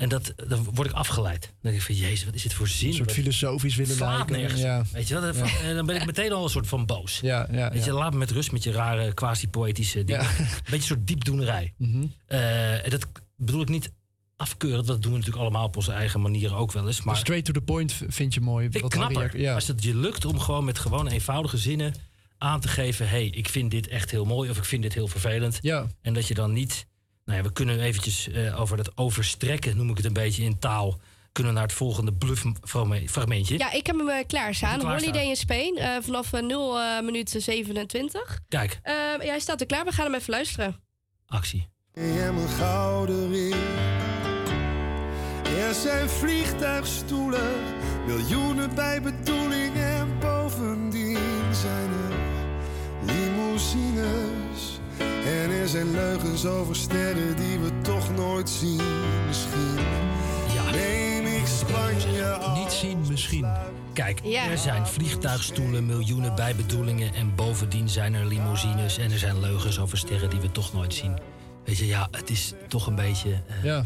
en 0.02 0.10
dat, 0.10 0.34
dan 0.48 0.64
word 0.74 0.90
ik 0.90 0.94
afgeleid. 0.94 1.42
Dan 1.42 1.52
denk 1.62 1.76
ik 1.76 1.82
van, 1.82 1.96
jezus, 1.96 2.26
wat 2.26 2.34
is 2.34 2.44
dit 2.44 2.54
voor 2.54 2.68
zin? 2.68 2.88
Een 2.88 2.94
soort 2.94 3.12
filosofisch 3.12 3.76
willen 3.76 3.98
lijken. 3.98 4.32
nergens. 4.32 4.62
Ja. 4.62 4.84
Weet 4.92 5.08
je 5.08 5.20
wel? 5.20 5.34
Ja. 5.34 5.60
En 5.64 5.76
dan 5.76 5.86
ben 5.86 5.96
ik 5.96 6.06
meteen 6.06 6.32
al 6.32 6.44
een 6.44 6.50
soort 6.50 6.68
van 6.68 6.86
boos. 6.86 7.20
Ja, 7.20 7.48
ja, 7.52 7.72
Weet 7.72 7.84
je, 7.84 7.92
laat 7.92 8.12
me 8.12 8.18
met 8.18 8.32
rust 8.32 8.52
met 8.52 8.64
je 8.64 8.72
rare, 8.72 9.14
quasi-poëtische 9.14 10.04
dingen. 10.04 10.26
Een 10.26 10.48
beetje 10.48 10.76
een 10.76 10.82
soort 10.82 11.08
diepdoenerij. 11.08 11.74
Mhm. 11.78 12.06
Eh, 12.26 12.86
en 12.86 12.90
dat 12.90 13.08
bedoel 13.36 13.62
ik 13.62 13.70
niet 13.70 13.92
afkeuren. 14.36 14.86
Dat 14.86 15.02
doen 15.02 15.12
we 15.12 15.18
natuurlijk 15.18 15.44
allemaal 15.44 15.66
op 15.66 15.76
onze 15.76 15.92
eigen 15.92 16.22
manier 16.22 16.56
ook 16.56 16.72
wel 16.72 16.88
eens. 16.88 17.04
Maar 17.04 17.18
Straight 17.18 17.46
to 17.46 17.54
the 17.54 17.62
point 17.62 17.94
vind 18.08 18.34
je 18.34 18.42
mooi. 18.42 18.64
vind 18.64 18.76
ik 18.76 18.82
wat 18.82 18.92
knapper. 18.92 19.40
Ja. 19.40 19.54
Als 19.54 19.68
het 19.68 19.84
je 19.84 19.96
lukt 19.96 20.26
om 20.26 20.40
gewoon 20.40 20.66
met 20.66 20.80
gewoon 20.80 21.08
eenvoudige 21.08 21.58
zinnen 21.58 21.94
aan 22.38 22.60
te 22.60 22.68
geven... 22.68 23.10
hé, 23.10 23.12
hey, 23.12 23.28
ik 23.28 23.50
vind 23.50 23.72
dit 23.72 23.88
echt 23.88 24.12
heel 24.12 24.26
mooi 24.26 24.50
of 24.50 24.58
ik 24.58 24.66
vind 24.66 24.82
dit 24.84 24.94
heel 24.94 25.08
vervelend. 25.08 25.60
Ja. 25.62 25.88
En 26.02 26.14
dat 26.14 26.28
je 26.28 26.34
dan 26.34 26.54
niet... 26.54 26.86
Nou 27.32 27.44
ja, 27.44 27.50
we 27.50 27.54
kunnen 27.54 27.80
eventjes 27.80 28.30
eh, 28.30 28.60
over 28.62 28.78
dat 28.78 28.92
overstrekken, 28.98 29.78
noem 29.78 29.90
ik 29.90 29.98
het 29.98 30.06
een 30.06 30.14
beetje 30.14 30.44
in 30.44 30.60
taal... 30.60 31.00
kunnen 31.32 31.52
we 31.54 31.58
naar 31.60 31.68
het 31.68 31.78
volgende 31.78 32.14
bluff-fragmentje. 32.14 33.58
Ja, 33.58 33.72
ik 33.72 33.86
heb 33.88 33.98
hem 33.98 34.08
uh, 34.10 34.16
klaarstaan. 34.28 34.82
Holiday 34.82 35.26
in 35.26 35.36
Spain. 35.36 35.78
eh, 35.78 35.90
vanaf 36.02 36.34
eh, 36.34 36.42
0 36.42 36.80
eh, 36.80 37.02
minuten 37.02 37.42
27. 37.42 38.40
Kijk, 38.50 38.80
Eh, 38.84 38.94
ja, 38.94 39.18
hij 39.30 39.40
staat 39.40 39.60
er 39.62 39.66
klaar. 39.68 39.86
We 39.86 39.92
gaan 39.92 40.06
hem 40.06 40.16
even 40.16 40.34
luisteren. 40.34 40.76
actie. 41.28 41.68
en 41.94 42.36
mijn 42.36 42.48
gouden 42.48 43.32
ring. 43.32 43.56
Er 45.58 45.74
zijn 45.74 46.10
vliegtuigstoelen, 46.10 47.52
miljoenen 48.08 48.76
bij 48.76 49.02
bedoeling 49.02 49.76
en 49.76 50.20
bovendien 50.20 51.18
zijn 51.52 51.90
er 51.90 52.16
limousines. 53.14 54.41
En 55.62 55.68
er 55.68 55.74
zijn 55.74 55.92
leugens 55.92 56.46
over 56.46 56.76
sterren 56.76 57.36
die 57.36 57.60
we 57.60 57.72
toch 57.82 58.16
nooit 58.16 58.50
zien. 58.50 58.82
Misschien 59.28 59.76
neem 60.72 61.26
ik 61.26 61.46
Spanje. 61.46 62.38
Niet 62.54 62.72
zien 62.72 63.00
misschien. 63.10 63.46
Kijk, 63.94 64.20
Ja. 64.24 64.50
er 64.50 64.58
zijn 64.58 64.88
vliegtuigstoelen, 64.88 65.86
miljoenen 65.86 66.36
bijbedoelingen... 66.36 67.14
en 67.14 67.36
bovendien 67.36 67.90
zijn 67.90 68.14
er 68.14 68.26
limousines... 68.26 68.98
en 68.98 69.12
er 69.12 69.18
zijn 69.18 69.40
leugens 69.40 69.80
over 69.80 69.98
sterren 69.98 70.30
die 70.30 70.40
we 70.40 70.52
toch 70.52 70.74
nooit 70.74 70.94
zien. 70.94 71.20
Weet 71.66 71.78
je, 71.78 71.86
ja, 71.86 72.08
het 72.12 72.30
is 72.30 72.54
toch 72.68 72.88
een 72.88 72.96
beetje... 72.96 73.30
eh, 73.48 73.64
Ja. 73.64 73.84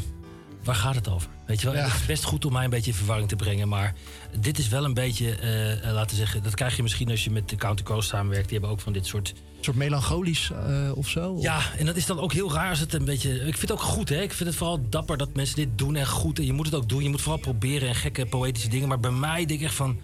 Waar 0.64 0.76
gaat 0.76 0.96
het 0.96 1.10
over? 1.10 1.30
Weet 1.46 1.62
je 1.62 1.66
wel, 1.68 1.76
En 1.76 1.84
het 1.84 1.94
is 1.94 2.06
best 2.06 2.24
goed 2.24 2.46
om 2.46 2.54
mij 2.54 2.64
een 2.64 2.70
beetje 2.70 2.92
in 2.92 2.98
verwarring 2.98 3.28
te 3.30 3.36
brengen. 3.36 3.68
Maar 3.68 3.94
dit 4.40 4.58
is 4.58 4.68
wel 4.68 4.84
een 4.86 4.94
beetje, 4.94 5.36
eh, 5.36 5.72
eh, 5.88 5.94
laten 5.94 6.10
we 6.10 6.16
zeggen... 6.16 6.44
dat 6.44 6.56
krijg 6.56 6.76
je 6.76 6.82
misschien 6.84 7.10
als 7.10 7.24
je 7.24 7.32
met 7.32 7.50
de 7.50 7.56
Counter 7.56 7.86
Coast 7.86 8.10
samenwerkt. 8.10 8.50
Die 8.50 8.54
hebben 8.58 8.76
ook 8.76 8.82
van 8.82 8.94
dit 8.94 9.06
soort... 9.06 9.34
Soort 9.66 9.78
melancholisch 9.78 10.52
eh, 10.52 10.92
of 10.96 11.10
zo? 11.10 11.38
Ja, 11.40 11.62
en 11.78 11.86
dat 11.86 11.96
is 11.96 12.06
dan 12.06 12.20
ook 12.20 12.34
heel 12.34 12.54
raar 12.54 12.70
als 12.70 12.80
het 12.80 12.94
een 12.94 13.06
beetje... 13.06 13.34
Ik 13.34 13.58
vind 13.58 13.62
het 13.62 13.72
ook 13.72 13.82
goed, 13.82 14.10
hè. 14.10 14.22
Ik 14.22 14.34
vind 14.34 14.50
het 14.50 14.58
vooral 14.58 14.90
dapper 14.90 15.18
dat 15.18 15.34
mensen 15.34 15.56
dit 15.56 15.78
doen 15.78 15.96
en 15.96 16.08
goed. 16.08 16.40
En 16.40 16.46
je 16.46 16.54
moet 16.54 16.66
het 16.66 16.76
ook 16.76 16.90
doen. 16.90 17.04
Je 17.04 17.10
moet 17.10 17.22
vooral 17.22 17.40
proberen 17.40 17.88
en 17.88 17.96
gekke 17.96 18.26
poëtische 18.26 18.70
dingen. 18.70 18.88
Maar 18.88 19.00
bij 19.00 19.12
mij 19.12 19.46
denk 19.46 19.60
ik 19.60 19.66
echt 19.66 19.76
van... 19.76 19.98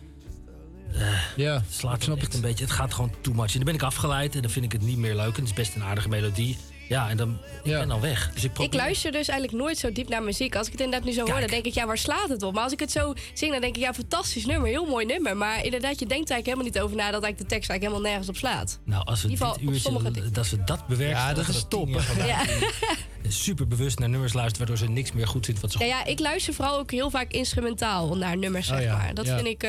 ja, 1.35 1.53
het 1.53 1.73
slaat 1.73 2.03
snap 2.03 2.21
het 2.21 2.33
een 2.33 2.41
beetje. 2.41 2.63
Het 2.63 2.73
gaat 2.73 2.93
gewoon 2.93 3.11
too 3.21 3.33
much. 3.33 3.51
En 3.51 3.55
dan 3.55 3.63
ben 3.63 3.73
ik 3.73 3.83
afgeleid 3.83 4.35
en 4.35 4.41
dan 4.41 4.51
vind 4.51 4.65
ik 4.65 4.71
het 4.71 4.81
niet 4.81 4.97
meer 4.97 5.15
leuk. 5.15 5.35
En 5.35 5.39
het 5.39 5.49
is 5.49 5.53
best 5.53 5.75
een 5.75 5.83
aardige 5.83 6.09
melodie. 6.09 6.57
Ja, 6.91 7.09
en 7.09 7.18
dan 7.18 7.38
ik 7.63 7.72
ben 7.72 7.88
dan 7.88 8.01
weg. 8.01 8.31
Dus 8.34 8.43
ik 8.43 8.57
Ik 8.59 8.73
luister 8.73 9.11
dus 9.11 9.27
eigenlijk 9.27 9.63
nooit 9.63 9.77
zo 9.77 9.91
diep 9.91 10.09
naar 10.09 10.23
muziek. 10.23 10.55
Als 10.55 10.65
ik 10.65 10.72
het 10.72 10.81
inderdaad 10.81 11.07
nu 11.07 11.13
zo 11.13 11.26
hoor, 11.26 11.39
dan 11.39 11.49
denk 11.49 11.65
ik, 11.65 11.73
ja, 11.73 11.85
waar 11.85 11.97
slaat 11.97 12.30
het 12.30 12.43
op? 12.43 12.53
Maar 12.53 12.63
als 12.63 12.72
ik 12.72 12.80
het 12.80 12.91
zo 12.91 13.13
zing, 13.34 13.51
dan 13.51 13.61
denk 13.61 13.76
ik, 13.76 13.81
ja, 13.81 13.93
fantastisch 13.93 14.45
nummer, 14.45 14.69
heel 14.69 14.85
mooi 14.85 15.05
nummer. 15.05 15.38
Maar 15.38 15.63
inderdaad, 15.65 15.99
je 15.99 16.05
denkt 16.05 16.30
eigenlijk 16.30 16.45
helemaal 16.45 16.65
niet 16.65 16.80
over 16.80 16.95
na 16.95 17.11
dat 17.11 17.23
eigenlijk 17.23 17.38
de 17.38 17.55
tekst 17.55 17.69
eigenlijk 17.69 17.81
helemaal 17.81 18.01
nergens 18.11 18.30
op 18.30 18.35
slaat. 18.35 18.80
Nou, 18.85 19.05
als 19.05 19.22
we 19.22 19.26
In 19.27 19.31
ieder 19.34 19.45
geval 19.47 19.59
dit 19.61 19.69
uurtje, 19.69 19.81
sommige 19.89 20.11
dingen. 20.11 20.34
dat 20.34 20.49
we 20.49 20.63
dat 20.63 20.88
bewerken. 20.88 21.18
Ja, 21.18 21.34
dat 21.34 21.47
is 21.47 21.65
top. 21.69 21.89
Ja. 22.26 22.41
Super 23.27 23.68
bewust 23.68 23.99
naar 23.99 24.10
nummers 24.10 24.34
luisteren, 24.34 24.68
waardoor 24.68 24.88
ze 24.88 24.93
niks 24.93 25.11
meer 25.11 25.27
goed 25.27 25.45
zit 25.45 25.60
wat 25.60 25.72
ze 25.72 25.80
Ja, 25.80 25.85
ja, 25.85 26.06
ik 26.06 26.19
luister 26.19 26.53
vooral 26.53 26.80
ook 26.80 26.91
heel 26.91 27.10
vaak 27.10 27.31
instrumentaal 27.31 28.18
naar 28.18 28.38
nummers, 28.38 28.68
zeg 28.68 28.77
Oh 28.77 28.84
ja, 28.84 28.98
maar. 28.98 29.14
Dat 29.14 29.26
ja. 29.26 29.35
vind 29.35 29.48
ik... 29.48 29.65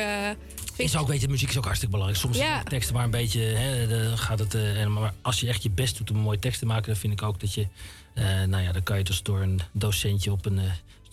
vind 0.73 0.89
Is 0.89 0.97
ook, 0.97 1.07
weet 1.07 1.21
je, 1.21 1.27
muziek 1.27 1.49
is 1.49 1.57
ook 1.57 1.63
hartstikke 1.63 1.93
belangrijk. 1.95 2.23
Soms 2.25 2.37
zijn 2.37 2.63
teksten 2.63 2.95
maar 2.95 3.03
een 3.03 3.11
beetje, 3.11 3.41
hè, 3.41 3.87
dan 3.87 4.17
gaat 4.17 4.39
het, 4.39 4.53
eh, 4.53 4.85
maar 4.85 5.13
als 5.21 5.39
je 5.39 5.47
echt 5.47 5.63
je 5.63 5.69
best 5.69 5.97
doet 5.97 6.09
om 6.09 6.15
een 6.15 6.21
mooie 6.21 6.39
tekst 6.39 6.59
te 6.59 6.65
maken, 6.65 6.85
dan 6.85 6.95
vind 6.95 7.13
ik 7.13 7.21
ook 7.21 7.39
dat 7.39 7.53
je, 7.53 7.67
eh, 8.13 8.23
nou 8.43 8.63
ja, 8.63 8.71
dan 8.71 8.83
kan 8.83 8.97
je 8.97 9.03
dus 9.03 9.23
door 9.23 9.41
een 9.41 9.59
docentje 9.71 10.31
op 10.31 10.45
een 10.45 10.59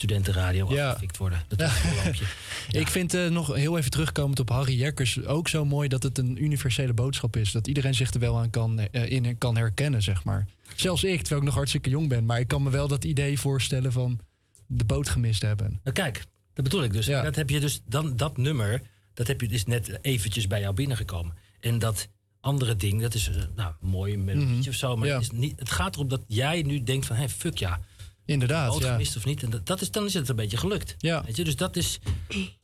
studentenradio 0.05 0.73
Ja. 0.75 0.89
afgefikt 0.89 1.17
worden. 1.17 1.43
Dat 1.49 1.59
lampje. 2.05 2.25
Ik 2.81 2.89
vind 2.89 3.15
eh, 3.15 3.27
nog 3.29 3.55
heel 3.55 3.79
even 3.79 3.91
terugkomend 3.91 4.41
op 4.41 4.49
Harry 4.49 4.79
Jekkers 4.79 5.25
ook 5.25 5.49
zo 5.49 5.65
mooi 5.65 5.89
dat 5.89 6.03
het 6.03 6.19
een 6.19 6.43
universele 6.45 6.93
boodschap 6.93 7.37
is. 7.37 7.53
Dat 7.53 7.67
iedereen 7.67 7.95
zich 7.95 8.13
er 8.13 8.21
wel 8.21 8.39
aan 8.39 8.51
kan, 8.51 8.79
eh, 8.79 9.11
in 9.11 9.39
kan 9.39 9.57
herkennen, 9.57 10.03
zeg 10.03 10.25
maar. 10.25 10.47
Zelfs 10.77 11.05
ik, 11.05 11.19
terwijl 11.21 11.41
ik 11.41 11.47
nog 11.47 11.55
hartstikke 11.55 11.91
jong 11.91 12.09
ben. 12.09 12.25
Maar 12.25 12.41
ik 12.41 12.49
kan 12.49 12.63
me 12.63 12.71
wel 12.71 12.89
dat 12.89 13.05
idee 13.05 13.39
voorstellen 13.39 13.93
van 13.93 14.19
de 14.67 14.85
boot 14.85 15.09
gemist 15.09 15.43
hebben. 15.43 15.81
Nou, 15.85 15.97
kijk, 15.97 16.25
dat 16.55 16.65
bedoel 16.65 16.83
ik 16.85 16.93
dus. 16.93 17.07
Dat 17.07 17.37
heb 17.37 17.51
je 17.51 17.61
dus 17.61 17.83
dan 17.89 18.17
dat 18.17 18.37
nummer, 18.37 18.83
dat 19.15 19.27
heb 19.27 19.41
je 19.41 19.49
dus 19.49 19.65
net 19.67 19.99
eventjes 20.03 20.47
bij 20.47 20.61
jou 20.61 20.75
binnengekomen. 20.75 21.35
En 21.61 21.79
dat 21.79 22.09
andere 22.41 22.77
ding, 22.77 23.01
dat 23.01 23.15
is 23.15 23.29
eh, 23.31 23.37
nou 23.57 23.73
mooi 23.81 24.13
een 24.15 24.25
melodietje 24.25 24.57
Mhm. 24.59 24.69
of 24.69 24.75
zo, 24.75 24.97
maar 24.97 25.09
Ja. 25.09 25.15
het, 25.15 25.23
is 25.23 25.31
niet, 25.31 25.59
het 25.61 25.71
gaat 25.71 25.95
erom 25.95 26.09
dat 26.09 26.23
jij 26.27 26.63
nu 26.63 26.83
denkt 26.83 27.07
van, 27.07 27.17
hé, 27.17 27.29
fuck 27.29 27.59
ja. 27.59 27.81
Inderdaad, 28.31 28.69
Boot 28.69 28.83
ja. 28.83 28.93
gemist 28.93 29.17
of 29.17 29.25
niet? 29.25 29.43
En 29.43 29.51
dat, 29.51 29.67
dat 29.67 29.81
is, 29.81 29.91
dan 29.91 30.05
is 30.05 30.15
het 30.15 30.29
een 30.29 30.37
beetje 30.37 30.57
gelukt. 30.57 30.95
Ja. 30.99 31.23
Weet 31.25 31.37
je? 31.37 31.45
Dus 31.45 31.57
dat 31.57 31.77
is, 31.77 31.99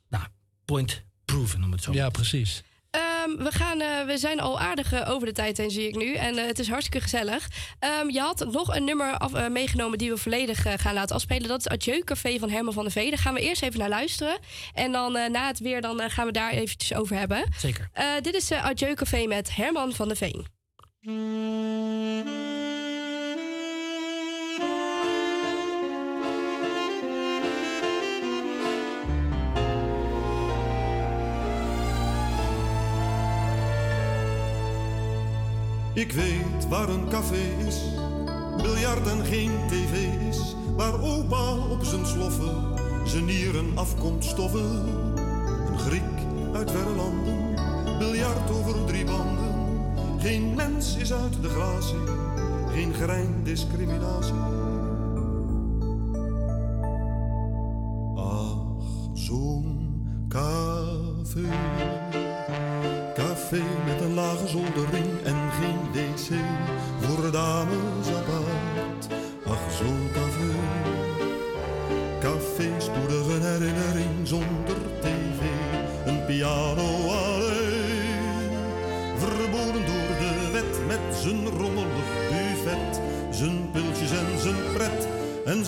nou, 0.09 0.24
point 0.64 1.05
proven 1.24 1.64
om 1.64 1.72
het 1.72 1.82
zo 1.82 1.93
Ja, 1.93 2.09
precies. 2.09 2.62
Ehm, 2.90 3.44
we, 3.44 3.51
gaan, 3.51 3.80
eh, 3.80 4.06
we 4.06 4.18
zijn 4.18 4.40
al 4.40 4.60
aardig 4.60 4.93
eh, 4.93 5.10
over 5.10 5.26
de 5.26 5.32
tijd 5.32 5.56
heen, 5.56 5.70
zie 5.70 5.88
ik 5.88 5.97
nu. 5.97 6.14
En 6.14 6.38
eh, 6.38 6.47
het 6.47 6.59
is 6.59 6.68
hartstikke 6.68 7.01
gezellig. 7.01 7.48
Ehm, 7.78 8.10
je 8.10 8.20
had 8.20 8.47
nog 8.52 8.76
een 8.76 8.84
nummer 8.84 9.18
af, 9.18 9.48
meegenomen 9.48 9.98
die 9.98 10.10
we 10.10 10.16
volledig 10.16 10.62
gaan 10.76 10.94
laten 10.94 11.14
afspelen. 11.14 11.48
Dat 11.48 11.59
is 11.59 11.68
Adieu 11.68 12.05
Café 12.05 12.38
van 12.38 12.51
Herman 12.51 12.72
van 12.72 12.82
der 12.82 12.93
Vee. 12.93 13.09
Daar 13.10 13.18
gaan 13.18 13.34
we 13.34 13.40
eerst 13.40 13.62
even 13.62 13.78
naar 13.78 13.88
luisteren. 13.88 14.38
En 14.74 14.93
dan 14.93 15.16
eh, 15.16 15.30
na 15.30 15.47
het 15.47 15.59
weer 15.59 15.80
dan, 15.80 16.10
gaan 16.10 16.26
we 16.26 16.32
daar 16.32 16.51
eventjes 16.51 16.94
over 16.94 17.16
hebben. 17.16 17.48
Zeker. 17.59 17.88
Eh, 17.93 18.06
dit 18.22 18.34
is 18.34 18.52
Adieu 18.52 18.94
Café 18.94 19.26
met 19.26 19.56
Herman 19.56 19.93
van 19.93 20.09
der 20.09 20.16
Veen. 20.16 20.47
Ik 35.97 36.12
weet 36.12 36.68
waar 36.68 36.89
een 36.89 37.09
café 37.09 37.66
is, 37.66 37.81
biljart 38.62 39.06
en 39.06 39.24
geen 39.24 39.51
tv 39.68 40.09
is, 40.28 40.56
waar 40.77 41.02
opa 41.02 41.56
op 41.70 41.85
zijn 41.85 42.06
sloffen 42.06 42.78
zijn 43.05 43.24
nieren 43.24 43.78
afkomt 43.78 44.24
stoffen. 44.24 44.89
Een 45.66 45.78
Griek 45.78 46.02
uit 46.52 46.70
verre 46.70 46.94
landen, 46.94 47.55
biljart 47.98 48.51
over 48.51 48.85
drie 48.85 49.05
banden. 49.05 49.55
Geen 50.18 50.55
mens 50.55 50.97
is 50.97 51.12
uit 51.12 51.43
de 51.43 51.48
glazen, 51.48 52.09
geen 52.73 52.94
grein 52.94 53.43
discriminatie. 53.43 54.40
Ach, 58.16 58.56
zo'n 59.14 60.05
café. 60.28 61.48
Café 63.14 63.62
met 63.86 64.01
een 64.01 64.14
lage 64.14 64.48
zoldering 64.48 65.05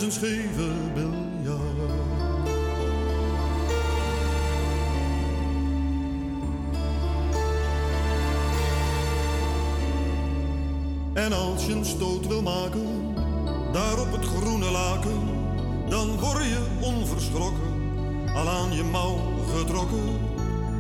en 0.09 0.15
zijn 0.15 0.33
scheve 0.33 0.71
biljart. 0.95 1.91
En 11.13 11.33
als 11.33 11.67
je 11.67 11.73
een 11.73 11.85
stoot 11.85 12.27
wil 12.27 12.43
maken, 12.43 13.15
daar 13.73 14.01
op 14.01 14.13
het 14.13 14.25
groene 14.25 14.71
laken, 14.71 15.21
dan 15.89 16.19
word 16.21 16.45
je 16.45 16.67
onverschrokken, 16.81 17.73
al 18.35 18.49
aan 18.49 18.73
je 18.73 18.83
mouw 18.83 19.19
getrokken. 19.57 20.27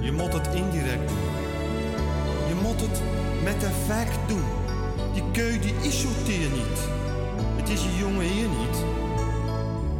Je 0.00 0.12
moet 0.12 0.32
het 0.32 0.46
indirect 0.54 1.08
doen, 1.08 1.28
je 2.48 2.54
moet 2.62 2.80
het 2.80 3.02
met 3.44 3.64
effect 3.64 4.18
doen. 4.28 4.44
Die 5.12 5.22
keu 5.32 5.58
die 5.58 5.74
is 5.82 6.00
zo 6.00 6.08
niet, 6.26 6.78
het 7.56 7.68
is 7.68 7.82
je 7.82 7.96
jonge 7.96 8.22
heer 8.22 8.48
niet. 8.48 9.07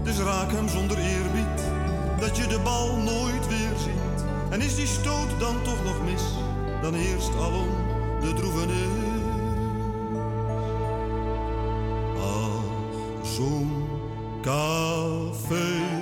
Dus 0.08 0.18
raak 0.18 0.52
hem 0.52 0.68
zonder 0.68 0.98
eerbied, 0.98 1.62
dat 2.20 2.36
je 2.36 2.46
de 2.46 2.60
bal 2.60 2.96
nooit 2.96 3.48
weer 3.48 3.76
ziet. 3.76 4.24
En 4.50 4.60
is 4.60 4.74
die 4.74 4.86
stoot 4.86 5.40
dan 5.40 5.62
toch 5.62 5.84
nog 5.84 6.04
mis, 6.04 6.22
dan 6.82 6.94
heerst 6.94 7.34
alom 7.34 7.68
de 8.20 8.32
droevenis. 8.32 8.88
Ach, 12.20 13.26
zo'n 13.36 13.88
café. 14.42 15.97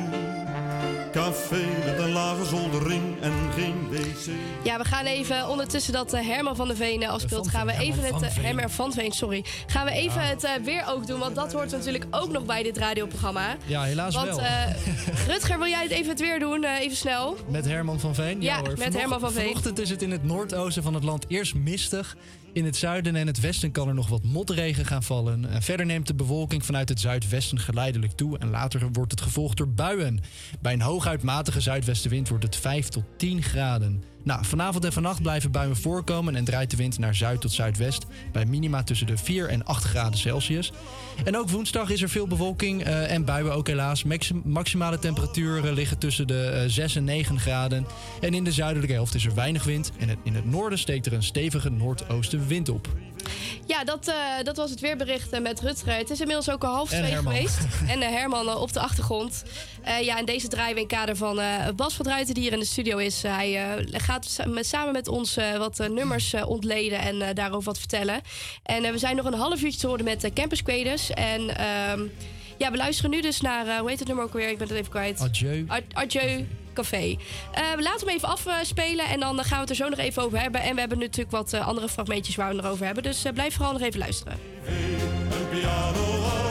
Café 1.26 1.64
met 1.84 1.98
een 1.98 2.12
lage 2.12 2.44
zoldering 2.44 3.02
en 3.20 3.32
geen 3.54 3.88
wc. 3.90 4.34
Ja, 4.64 4.78
we 4.78 4.84
gaan 4.84 5.04
even 5.04 5.48
ondertussen 5.48 5.92
dat 5.92 6.12
eh, 6.12 6.26
Herman 6.26 6.56
van 6.56 6.66
der 6.68 6.76
Veen 6.76 7.08
afspeelt. 7.08 7.48
Gaan 7.48 7.66
we 7.66 7.72
even 7.78 8.02
het. 8.04 8.22
eh, 8.22 8.28
Herman 8.34 8.70
van 8.70 8.92
Veen, 8.92 9.12
sorry. 9.12 9.44
Gaan 9.66 9.84
we 9.84 9.90
even 9.92 10.20
het 10.26 10.44
eh, 10.44 10.50
weer 10.64 10.84
ook 10.88 11.06
doen, 11.06 11.18
want 11.18 11.34
dat 11.34 11.52
hoort 11.52 11.70
natuurlijk 11.70 12.04
ook 12.10 12.32
nog 12.32 12.44
bij 12.44 12.62
dit 12.62 12.76
radioprogramma. 12.78 13.56
Ja, 13.64 13.82
helaas 13.82 14.14
Want 14.14 14.26
wel. 14.28 14.40
eh, 14.40 14.64
Rutger, 15.28 15.58
wil 15.58 15.68
jij 15.68 15.82
het 15.82 15.90
even 15.92 16.08
het 16.10 16.20
weer 16.20 16.38
doen? 16.38 16.64
Eh, 16.64 16.80
even 16.80 16.96
snel. 16.96 17.36
Met 17.48 17.64
Herman 17.64 18.00
van 18.00 18.14
Veen? 18.14 18.42
Ja, 18.42 18.56
hoor. 18.58 18.68
met 18.68 18.78
Vanocht- 18.78 18.98
Herman 18.98 19.20
van 19.20 19.32
Veen. 19.32 19.46
Vanochtend 19.46 19.78
is 19.78 19.90
het 19.90 20.02
in 20.02 20.10
het 20.10 20.24
noordoosten 20.24 20.82
van 20.82 20.94
het 20.94 21.04
land 21.04 21.24
eerst 21.28 21.54
mistig. 21.54 22.16
In 22.56 22.64
het 22.64 22.76
zuiden 22.76 23.16
en 23.16 23.26
het 23.26 23.40
westen 23.40 23.70
kan 23.70 23.88
er 23.88 23.94
nog 23.94 24.08
wat 24.08 24.22
motregen 24.22 24.84
gaan 24.84 25.02
vallen. 25.02 25.50
En 25.50 25.62
verder 25.62 25.86
neemt 25.86 26.06
de 26.06 26.14
bewolking 26.14 26.64
vanuit 26.64 26.88
het 26.88 27.00
zuidwesten 27.00 27.58
geleidelijk 27.58 28.12
toe. 28.12 28.38
En 28.38 28.50
later 28.50 28.88
wordt 28.92 29.10
het 29.10 29.20
gevolgd 29.20 29.56
door 29.56 29.68
buien. 29.68 30.20
Bij 30.60 30.72
een 30.72 30.80
hooguit 30.80 31.22
matige 31.22 31.60
zuidwestenwind 31.60 32.28
wordt 32.28 32.44
het 32.44 32.56
5 32.56 32.88
tot 32.88 33.04
10 33.16 33.42
graden. 33.42 34.02
Nou, 34.26 34.44
vanavond 34.44 34.84
en 34.84 34.92
vannacht 34.92 35.22
blijven 35.22 35.50
buien 35.50 35.76
voorkomen 35.76 36.36
en 36.36 36.44
draait 36.44 36.70
de 36.70 36.76
wind 36.76 36.98
naar 36.98 37.14
zuid 37.14 37.40
tot 37.40 37.52
zuidwest. 37.52 38.06
Bij 38.32 38.44
minima 38.44 38.82
tussen 38.82 39.06
de 39.06 39.16
4 39.16 39.48
en 39.48 39.64
8 39.64 39.84
graden 39.84 40.18
Celsius. 40.18 40.72
En 41.24 41.36
ook 41.36 41.48
woensdag 41.48 41.90
is 41.90 42.02
er 42.02 42.08
veel 42.08 42.26
bewolking 42.26 42.82
eh, 42.82 43.12
en 43.12 43.24
buien 43.24 43.54
ook 43.54 43.66
helaas. 43.66 44.04
Maxim- 44.04 44.42
maximale 44.44 44.98
temperaturen 44.98 45.72
liggen 45.74 45.98
tussen 45.98 46.26
de 46.26 46.44
eh, 46.46 46.62
6 46.66 46.96
en 46.96 47.04
9 47.04 47.40
graden. 47.40 47.86
En 48.20 48.34
in 48.34 48.44
de 48.44 48.52
zuidelijke 48.52 48.94
helft 48.94 49.14
is 49.14 49.26
er 49.26 49.34
weinig 49.34 49.64
wind. 49.64 49.92
En 49.98 50.16
in 50.22 50.34
het 50.34 50.50
noorden 50.50 50.78
steekt 50.78 51.06
er 51.06 51.12
een 51.12 51.22
stevige 51.22 51.70
noordoostenwind 51.70 52.68
op. 52.68 52.88
Ja, 53.66 53.84
dat, 53.84 54.08
eh, 54.08 54.14
dat 54.42 54.56
was 54.56 54.70
het 54.70 54.80
weerbericht 54.80 55.32
eh, 55.32 55.40
met 55.40 55.60
Rutger. 55.60 55.94
Het 55.96 56.10
is 56.10 56.20
inmiddels 56.20 56.50
ook 56.50 56.64
al 56.64 56.74
half 56.74 56.92
En 56.92 56.98
twee 56.98 57.10
Herman. 57.12 57.32
geweest. 57.34 57.58
En 57.92 58.02
eh, 58.02 58.08
Herman 58.08 58.56
op 58.56 58.72
de 58.72 58.80
achtergrond. 58.80 59.42
Ja, 60.02 60.18
en 60.18 60.24
deze 60.24 60.48
draaien 60.48 60.74
we 60.74 60.80
in 60.80 60.86
kader 60.86 61.16
van 61.16 61.40
Bas 61.76 61.94
van 61.94 62.04
Druiten, 62.04 62.34
die 62.34 62.42
hier 62.42 62.52
in 62.52 62.58
de 62.58 62.64
studio 62.64 62.96
is. 62.98 63.22
hij 63.22 63.78
gaat 63.92 64.36
met- 64.46 64.66
samen 64.66 64.92
met 64.92 65.08
ons 65.08 65.36
wat 65.58 65.78
nummers 65.90 66.34
ontleden 66.34 66.98
en 66.98 67.34
daarover 67.34 67.64
wat 67.64 67.78
vertellen. 67.78 68.20
En 68.62 68.82
we 68.92 68.98
zijn 68.98 69.16
nog 69.16 69.24
een 69.26 69.34
half 69.34 69.62
uurtje 69.62 69.78
te 69.80 69.86
horen 69.86 70.04
met 70.04 70.24
uh, 70.24 70.30
Campus 70.34 70.62
Quaders. 70.62 71.10
En 71.10 71.56
ehm, 71.56 72.00
ja, 72.58 72.70
we 72.70 72.76
luisteren 72.76 73.10
nu 73.10 73.20
dus 73.20 73.40
naar, 73.40 73.78
hoe 73.78 73.88
heet 73.90 73.98
het 73.98 74.08
nummer 74.08 74.24
ook 74.24 74.32
weer? 74.32 74.48
Ik 74.48 74.58
ben 74.58 74.68
het 74.68 74.76
even 74.76 74.90
kwijt. 74.90 75.20
Adieu. 75.20 75.64
Ad- 75.68 75.82
Adieu 75.92 76.46
Café. 76.76 77.16
Eh, 77.52 77.62
we 77.76 77.82
laten 77.82 78.06
hem 78.06 78.16
even 78.16 78.28
afspelen 78.28 79.06
en 79.08 79.20
dan 79.20 79.44
gaan 79.44 79.54
we 79.54 79.60
het 79.60 79.70
er 79.70 79.76
zo 79.76 79.88
nog 79.88 79.98
even 79.98 80.22
over 80.22 80.40
hebben. 80.40 80.62
En 80.62 80.74
we 80.74 80.80
hebben 80.80 80.98
natuurlijk 80.98 81.30
wat 81.30 81.52
eh, 81.52 81.66
andere 81.66 81.88
fragmentjes 81.88 82.36
waar 82.36 82.50
we 82.50 82.56
het 82.56 82.66
over 82.66 82.84
hebben. 82.86 83.02
Dus 83.02 83.24
eh, 83.24 83.32
blijf 83.32 83.54
vooral 83.54 83.72
nog 83.72 83.82
even 83.82 83.98
luisteren. 83.98 84.38
Piano 85.50 86.45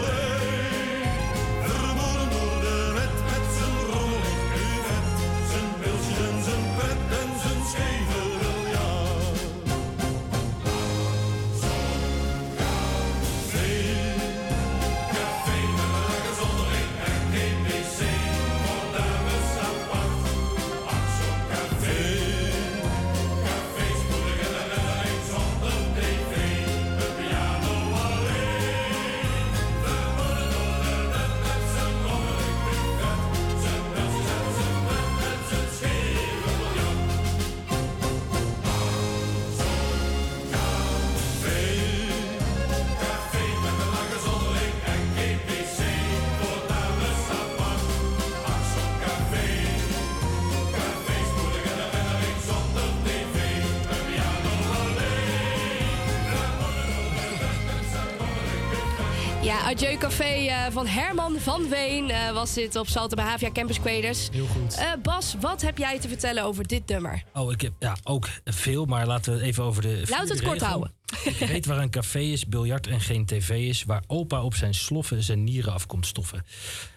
Ja, 59.46 59.60
Adieu 59.62 59.98
Café 59.98 60.48
eh, 60.48 60.72
van 60.72 60.88
Herman 60.88 61.40
van 61.40 61.66
Veen 61.70 62.10
eh, 62.10 62.32
was 62.32 62.54
dit 62.54 62.76
op 62.76 62.88
Salto 62.88 63.16
bij 63.16 63.26
Havia 63.26 63.52
Campus 63.52 63.80
Creators. 63.80 64.30
Heel 64.32 64.46
goed. 64.46 64.78
Eh, 64.78 64.92
Bas, 65.02 65.36
wat 65.40 65.62
heb 65.62 65.78
jij 65.78 66.00
te 66.00 66.08
vertellen 66.08 66.44
over 66.44 66.68
dit 66.68 66.88
nummer? 66.88 67.24
Oh, 67.34 67.52
ik 67.52 67.62
heb 67.62 67.72
ja, 67.80 67.96
ook 68.04 68.28
veel, 68.46 68.86
maar 68.86 69.08
laten 69.08 69.36
we 69.36 69.42
even 69.42 69.64
over 69.64 69.82
de. 69.82 70.04
Laten 70.10 70.28
we 70.28 70.34
het 70.34 70.44
kort 70.44 70.62
houden. 70.62 70.92
Ik 71.24 71.48
weet 71.48 71.66
waar 71.66 71.78
een 71.78 71.90
café 71.90 72.20
is, 72.20 72.46
biljart 72.46 72.88
en 72.88 73.02
geen 73.02 73.26
tv 73.26 73.50
is. 73.50 73.84
Waar 73.84 74.04
opa 74.08 74.44
op 74.44 74.56
zijn 74.56 74.74
sloffen 74.74 75.24
zijn 75.24 75.44
nieren 75.44 75.74
af 75.74 75.86
komt 75.86 76.06
stoffen. 76.06 76.46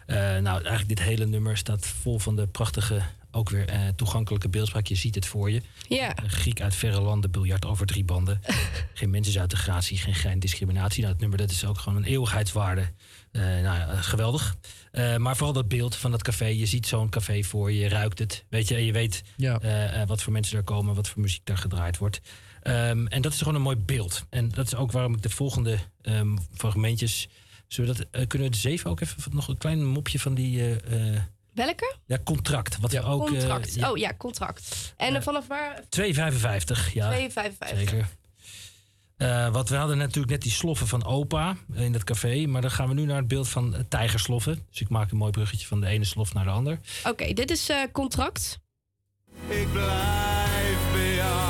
Eh, 0.06 0.16
nou, 0.16 0.44
eigenlijk 0.46 0.88
dit 0.88 1.02
hele 1.02 1.26
nummer 1.26 1.56
staat 1.56 1.86
vol 1.86 2.18
van 2.18 2.36
de 2.36 2.46
prachtige, 2.46 3.02
ook 3.30 3.50
weer 3.50 3.68
eh, 3.68 3.80
toegankelijke 3.96 4.48
beeldspraak. 4.48 4.86
Je 4.86 4.94
ziet 4.94 5.14
het 5.14 5.26
voor 5.26 5.50
je. 5.50 5.62
Ja. 5.88 6.18
Een 6.22 6.30
Griek 6.30 6.60
uit 6.60 6.74
verre 6.74 7.00
landen, 7.00 7.30
biljart 7.30 7.66
over 7.66 7.86
drie 7.86 8.04
banden. 8.04 8.40
geen 8.94 9.10
mensensuintegratie, 9.10 9.98
geen 9.98 10.14
gein 10.14 10.38
discriminatie. 10.38 11.00
Nou, 11.00 11.12
het 11.12 11.20
nummer 11.20 11.38
dat 11.38 11.50
is 11.50 11.64
ook 11.64 11.78
gewoon 11.78 11.98
een 11.98 12.08
eeuwigheidswaarde. 12.08 12.92
Eh, 13.32 13.42
nou 13.42 13.62
ja, 13.62 13.96
geweldig. 13.96 14.56
Eh, 14.90 15.16
maar 15.16 15.36
vooral 15.36 15.54
dat 15.54 15.68
beeld 15.68 15.96
van 15.96 16.10
dat 16.10 16.22
café. 16.22 16.46
Je 16.46 16.66
ziet 16.66 16.86
zo'n 16.86 17.08
café 17.08 17.42
voor 17.42 17.72
je, 17.72 17.78
je 17.78 17.88
ruikt 17.88 18.18
het. 18.18 18.44
Weet 18.48 18.68
je, 18.68 18.74
en 18.74 18.84
je 18.84 18.92
weet 18.92 19.22
wat 20.06 20.22
voor 20.22 20.32
mensen 20.32 20.56
er 20.56 20.64
komen, 20.64 20.94
wat 20.94 21.08
voor 21.08 21.22
muziek 21.22 21.44
daar 21.44 21.58
gedraaid 21.58 21.98
wordt. 21.98 22.20
Ehm, 22.68 23.06
en 23.06 23.22
dat 23.22 23.32
is 23.32 23.38
gewoon 23.38 23.54
een 23.54 23.62
mooi 23.62 23.76
beeld. 23.76 24.24
En 24.30 24.48
dat 24.48 24.66
is 24.66 24.74
ook 24.74 24.92
waarom 24.92 25.14
ik 25.14 25.22
de 25.22 25.30
volgende 25.30 25.78
ehm, 26.02 26.36
fragmentjes. 26.56 27.28
Zullen 27.66 27.90
we 27.92 27.96
dat, 27.98 28.06
eh, 28.10 28.26
kunnen 28.26 28.48
we 28.48 28.54
de 28.54 28.60
zeven 28.60 28.90
ook 28.90 29.00
even 29.00 29.22
nog 29.34 29.48
een 29.48 29.58
klein 29.58 29.86
mopje 29.86 30.18
van 30.20 30.34
die. 30.34 30.60
eh, 30.60 31.14
eh, 31.14 31.20
Welke? 31.54 31.96
ja, 32.06 32.18
contract. 32.24 32.78
Wat 32.80 32.92
we 32.92 33.02
ook. 33.02 33.26
eh, 33.26 33.38
contract. 33.38 33.74
ja, 33.74 33.90
Oh 33.90 33.96
ja, 33.96 34.14
contract. 34.18 34.94
En 34.96 35.22
vanaf 35.22 35.46
waar? 35.46 35.82
2,55. 35.88 36.92
Ja, 36.94 37.10
2,55. 37.10 37.78
Zeker. 37.78 38.08
Eh, 39.16 39.48
wat 39.52 39.68
we 39.68 39.76
hadden 39.76 39.98
natuurlijk 39.98 40.32
net 40.32 40.42
die 40.42 40.52
sloffen 40.52 40.86
van 40.86 41.04
opa 41.04 41.56
in 41.72 41.92
dat 41.92 42.04
café. 42.04 42.46
Maar 42.46 42.60
dan 42.62 42.70
gaan 42.70 42.88
we 42.88 42.94
nu 42.94 43.04
naar 43.04 43.16
het 43.16 43.28
beeld 43.28 43.48
van 43.48 43.76
tijgersloffen. 43.88 44.66
Dus 44.70 44.80
ik 44.80 44.88
maak 44.88 45.10
een 45.10 45.16
mooi 45.16 45.30
bruggetje 45.30 45.66
van 45.66 45.80
de 45.80 45.86
ene 45.86 46.04
slof 46.04 46.34
naar 46.34 46.44
de 46.44 46.50
ander. 46.50 46.78
Oké, 47.04 47.32
dit 47.32 47.50
is 47.50 47.68
eh, 47.68 47.76
contract. 47.92 48.58
Ik 49.48 49.72
blijf 49.72 50.78
bij 50.92 51.14
jou. 51.14 51.47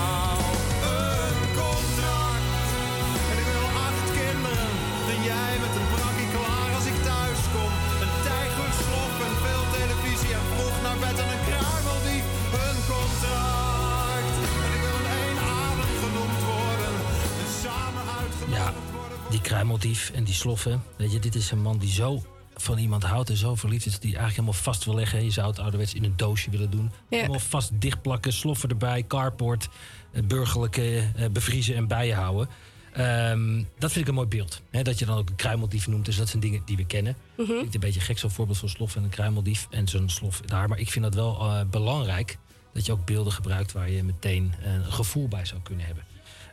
Die 19.31 19.41
kruimeldief 19.41 20.11
en 20.11 20.25
die 20.25 20.35
sloffen. 20.35 20.83
Weet 20.97 21.13
je, 21.13 21.19
dit 21.19 21.35
is 21.35 21.51
een 21.51 21.63
man 21.63 21.79
die 21.79 21.93
zo 21.93 22.23
van 22.55 22.79
iemand 22.79 23.03
houdt 23.03 23.31
en 23.31 23.37
zo 23.37 23.55
verliefd 23.55 23.87
is... 23.87 23.93
dat 23.93 24.03
hij 24.03 24.11
eigenlijk 24.11 24.41
helemaal 24.41 24.63
vast 24.63 24.85
wil 24.85 24.95
leggen. 24.95 25.25
Je 25.25 25.31
zou 25.31 25.49
het 25.49 25.59
ouderwets 25.59 25.95
in 25.95 26.05
een 26.05 26.17
doosje 26.17 26.51
willen 26.51 26.71
doen. 26.71 26.91
Helemaal 27.09 27.39
vast 27.39 27.71
dichtplakken, 27.75 28.33
sloffen 28.33 28.69
erbij, 28.69 29.05
carport... 29.07 29.69
eh, 30.13 30.23
burgerlijke 30.23 31.11
eh, 31.17 31.29
bevriezen 31.33 31.75
en 31.75 31.87
bijenhouden. 31.87 32.49
Ehm, 32.93 33.63
dat 33.79 33.93
vind 33.93 34.05
ik 34.05 34.09
een 34.09 34.15
mooi 34.15 34.27
beeld. 34.27 34.63
Dat 34.71 34.99
je 34.99 35.07
dan 35.07 35.19
ook 35.19 35.29
een 35.29 35.37
kruimeldief 35.37 35.87
noemt. 35.87 36.05
Dus 36.05 36.17
dat 36.17 36.29
zijn 36.29 36.43
dingen 36.43 36.63
die 36.65 36.77
we 36.77 36.87
kennen. 36.87 37.17
Mhm. 37.37 37.47
Klinkt 37.47 37.75
een 37.75 37.81
beetje 37.81 38.01
gek, 38.01 38.19
zo'n 38.19 38.31
voorbeeld 38.31 38.59
van 38.59 38.69
slof 38.69 38.97
en 38.97 39.03
een 39.03 39.09
kruimeldief. 39.09 39.67
En 39.71 39.89
zo'n 39.89 40.09
slof 40.09 40.41
daar. 40.41 40.69
Maar 40.69 40.79
ik 40.79 40.91
vind 40.91 41.05
dat 41.05 41.15
wel 41.15 41.41
eh, 41.41 41.61
belangrijk. 41.71 42.39
Dat 42.73 42.87
je 42.87 42.93
ook 42.93 43.05
beelden 43.05 43.33
gebruikt 43.33 43.73
waar 43.73 43.91
je 43.91 44.03
meteen 44.03 44.55
een 44.63 44.93
gevoel 44.93 45.29
bij 45.29 45.45
zou 45.45 45.61
kunnen 45.63 45.87
hebben. 45.87 46.05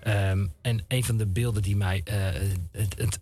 Ehm, 0.05 0.47
en 0.61 0.85
een 0.87 1.03
van 1.03 1.17
de 1.17 1.25
beelden 1.25 1.61
die 1.61 1.75
mij. 1.75 2.01
eh, 2.03 2.15
het, 2.71 2.95
het, 2.97 3.19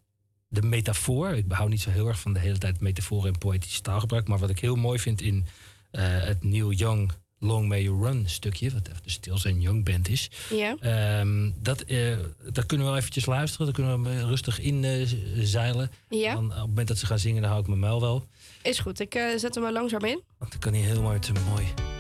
de 0.48 0.62
metafoor. 0.62 1.34
Ik 1.34 1.46
hou 1.48 1.70
niet 1.70 1.82
zo 1.82 1.90
heel 1.90 2.08
erg 2.08 2.20
van 2.20 2.34
de 2.34 2.40
hele 2.40 2.58
tijd 2.58 2.80
metaforen 2.80 3.34
en 3.34 3.38
poëtische 3.38 3.82
taalgebruik. 3.82 4.28
Maar 4.28 4.40
wat 4.40 4.50
ik 4.50 4.60
heel 4.60 4.76
mooi 4.76 5.00
vind 5.00 5.22
in 5.22 5.46
eh, 5.92 6.04
het 6.06 6.44
Neil 6.44 6.72
Young 6.72 7.12
Long 7.40 7.68
May 7.68 7.84
You 7.84 8.04
Run 8.06 8.30
stukje. 8.30 8.72
Wat 8.72 8.86
de 8.86 8.92
Stills 9.06 9.46
en 9.46 9.62
Young 9.62 9.86
Band 9.86 10.08
is. 10.10 10.30
Ja. 10.50 10.76
Ehm, 10.80 11.50
dat, 11.62 11.82
eh, 11.82 12.18
daar 12.52 12.66
kunnen 12.66 12.86
we 12.86 12.92
wel 12.92 12.98
eventjes 13.02 13.26
luisteren. 13.26 13.66
Daar 13.66 13.76
kunnen 13.76 14.04
we 14.04 14.26
rustig 14.26 14.60
in 14.60 15.08
zeilen. 15.42 15.92
Ja. 16.10 16.34
Dan, 16.34 16.46
op 16.46 16.52
het 16.52 16.60
moment 16.60 16.88
dat 16.88 16.98
ze 16.98 17.06
gaan 17.06 17.20
zingen, 17.20 17.42
dan 17.42 17.50
hou 17.50 17.62
ik 17.62 17.68
mijn 17.68 17.80
muil 17.80 18.02
wel. 18.02 18.28
Is 18.62 18.80
goed, 18.80 19.00
ik 19.00 19.14
zet 19.38 19.54
hem 19.54 19.64
maar 19.64 19.74
langzaam 19.74 20.04
in. 20.06 20.22
Want 20.38 20.52
dan 20.52 20.60
kan 20.60 20.74
hij 20.74 20.82
heel 20.82 21.02
mooi. 21.02 21.20
Is 21.20 21.32
mooi. 21.50 21.93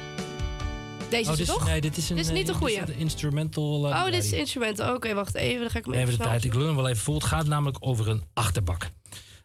Deze 1.13 1.31
oh, 1.31 1.39
is 1.39 1.47
toch? 1.47 1.65
Nee, 1.65 1.81
dit 1.81 1.97
is 1.97 2.09
een, 2.09 2.15
Dit 2.15 2.25
is 2.25 2.31
niet 2.31 2.41
eh, 2.47 2.47
de 2.47 2.53
goeie. 2.53 2.79
dit 2.79 2.89
een 2.89 2.95
instrumental. 2.95 3.89
eh, 3.91 3.95
Oh, 3.95 4.05
dit 4.11 4.23
is 4.23 4.29
nee. 4.31 4.39
instrumenten. 4.39 4.93
Oké, 4.93 5.13
wacht 5.13 5.35
even. 5.35 5.61
Dan 5.61 5.69
ga 5.69 5.77
ik 5.77 5.85
hem 5.85 5.93
Even 5.93 6.07
even 6.07 6.19
de 6.19 6.25
tijd. 6.25 6.43
Ik 6.43 6.53
lul 6.53 6.65
hem 6.67 6.75
wel 6.75 6.87
even 6.87 7.03
vol. 7.03 7.13
Het 7.15 7.23
gaat 7.23 7.45
namelijk 7.47 7.77
over 7.79 8.07
een 8.09 8.23
achterbak. 8.33 8.89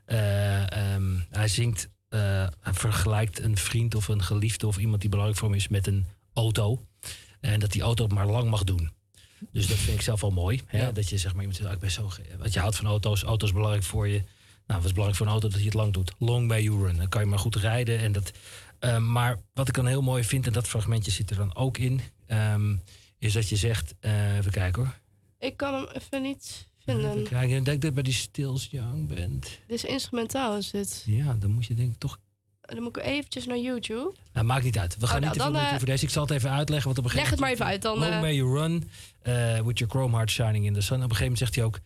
Eh, 0.05 0.73
ehm, 0.73 1.17
hij 1.31 1.49
zingt, 1.49 1.89
hij 2.09 2.51
vergelijkt 2.73 3.41
een 3.43 3.57
vriend 3.57 3.95
of 3.95 4.09
een 4.09 4.23
geliefde 4.23 4.67
of 4.67 4.79
iemand 4.79 5.01
die 5.01 5.11
belangrijk 5.11 5.41
voor 5.41 5.49
hem 5.49 5.59
is 5.59 5.69
met 5.69 5.87
een 5.87 6.07
auto. 6.35 6.83
En 7.41 7.61
dat 7.61 7.73
die 7.73 7.83
auto 7.83 8.05
het 8.05 8.13
maar 8.13 8.27
lang 8.27 8.51
mag 8.51 8.65
doen. 8.65 8.91
Dus 9.53 9.67
dat 9.67 9.77
vind 9.77 9.97
ik 9.97 10.03
zelf 10.03 10.21
wel 10.21 10.31
mooi. 10.31 10.61
Hè? 10.67 10.93
Dat 10.93 11.09
je 11.09 11.19
zeg 11.19 11.33
maar, 11.33 11.41
iemand 11.41 11.57
zegt, 11.57 11.69
ah, 11.69 11.75
ik 11.75 11.81
ben 11.81 11.91
zo, 11.91 12.11
want 12.39 12.53
je 12.53 12.61
houdt 12.61 12.77
van 12.77 12.87
auto's, 12.87 13.23
auto's 13.23 13.53
belangrijk 13.53 13.85
voor 13.85 14.09
je. 14.09 14.23
Nou, 14.67 14.81
wat 14.81 14.85
is 14.85 14.97
belangrijk 14.97 15.17
voor 15.17 15.27
een 15.27 15.33
auto 15.33 15.49
dat 15.49 15.59
je 15.59 15.65
het 15.65 15.75
lang 15.75 15.93
doet? 15.93 16.13
Long 16.19 16.47
may 16.47 16.63
you 16.63 16.85
run. 16.87 16.97
Dan 16.97 17.09
kan 17.09 17.21
je 17.23 17.27
maar 17.27 17.39
goed 17.39 17.57
rijden. 17.57 17.99
En 17.99 18.13
dat, 18.13 18.33
eh, 18.79 18.99
maar 18.99 19.37
wat 19.55 19.69
ik 19.69 19.75
dan 19.75 19.87
heel 19.87 20.03
mooi 20.03 20.25
vind, 20.25 20.47
en 20.47 20.53
dat 20.53 20.69
fragmentje 20.69 21.11
zit 21.11 21.31
er 21.31 21.37
dan 21.37 21.57
ook 21.57 21.79
in, 21.79 22.01
ehm, 22.27 22.77
is 23.19 23.33
dat 23.33 23.49
je 23.49 23.57
zegt, 23.57 23.95
eh, 24.01 24.37
even 24.37 24.53
kijken 24.53 24.83
hoor. 24.83 24.95
Ik 25.39 25.57
kan 25.57 25.75
hem 25.75 25.87
even 25.93 26.23
niet 26.23 26.69
vinden. 26.85 27.23
Kijk, 27.23 27.51
ik 27.51 27.65
denk 27.65 27.83
dat 27.83 27.95
bij 27.95 28.03
die 28.03 28.13
Stills 28.13 28.69
Young 28.71 29.09
bent. 29.09 29.43
Dit 29.43 29.77
is 29.77 29.85
instrumentaal, 29.85 30.57
is 30.57 30.71
dit. 30.71 31.03
Ja, 31.07 31.35
dan 31.35 31.51
moet 31.51 31.67
je 31.67 31.75
denk 31.75 31.93
ik 31.93 31.99
toch... 31.99 32.19
Dan 32.61 32.83
moet 32.83 32.97
ik 32.97 33.03
eventjes 33.05 33.47
naar 33.47 33.59
YouTube. 33.59 34.15
Nou, 34.33 34.47
maakt 34.47 34.65
niet 34.65 34.79
uit. 34.79 34.97
We 34.99 35.07
gaan 35.07 35.17
Oh, 35.17 35.21
nou, 35.21 35.25
niet 35.25 35.33
te 35.33 35.41
veel 35.41 35.53
doen 35.53 35.69
eh, 35.69 35.75
over 35.75 35.87
deze. 35.87 36.05
Ik 36.05 36.11
zal 36.11 36.23
het 36.23 36.31
even 36.31 36.51
uitleggen. 36.51 36.87
Want 36.87 36.99
op 36.99 37.05
een 37.05 37.17
Leg 37.17 37.29
gegeven 37.29 37.45
het 37.45 37.59
maar 37.59 37.67
even 37.69 37.73
uit. 37.73 37.83
Dan, 37.83 37.99
Long 37.99 38.13
eh, 38.13 38.21
may 38.21 38.35
you 38.35 38.59
run 38.59 38.91
with 39.65 39.79
your 39.79 39.95
chrome 39.95 40.15
heart 40.17 40.31
shining 40.31 40.65
in 40.65 40.73
the 40.73 40.81
sun. 40.81 40.97
Op 40.97 41.11
een 41.11 41.17
gegeven 41.17 41.33
moment 41.33 41.39
zegt 41.39 41.55
hij 41.55 41.65
ook... 41.65 41.81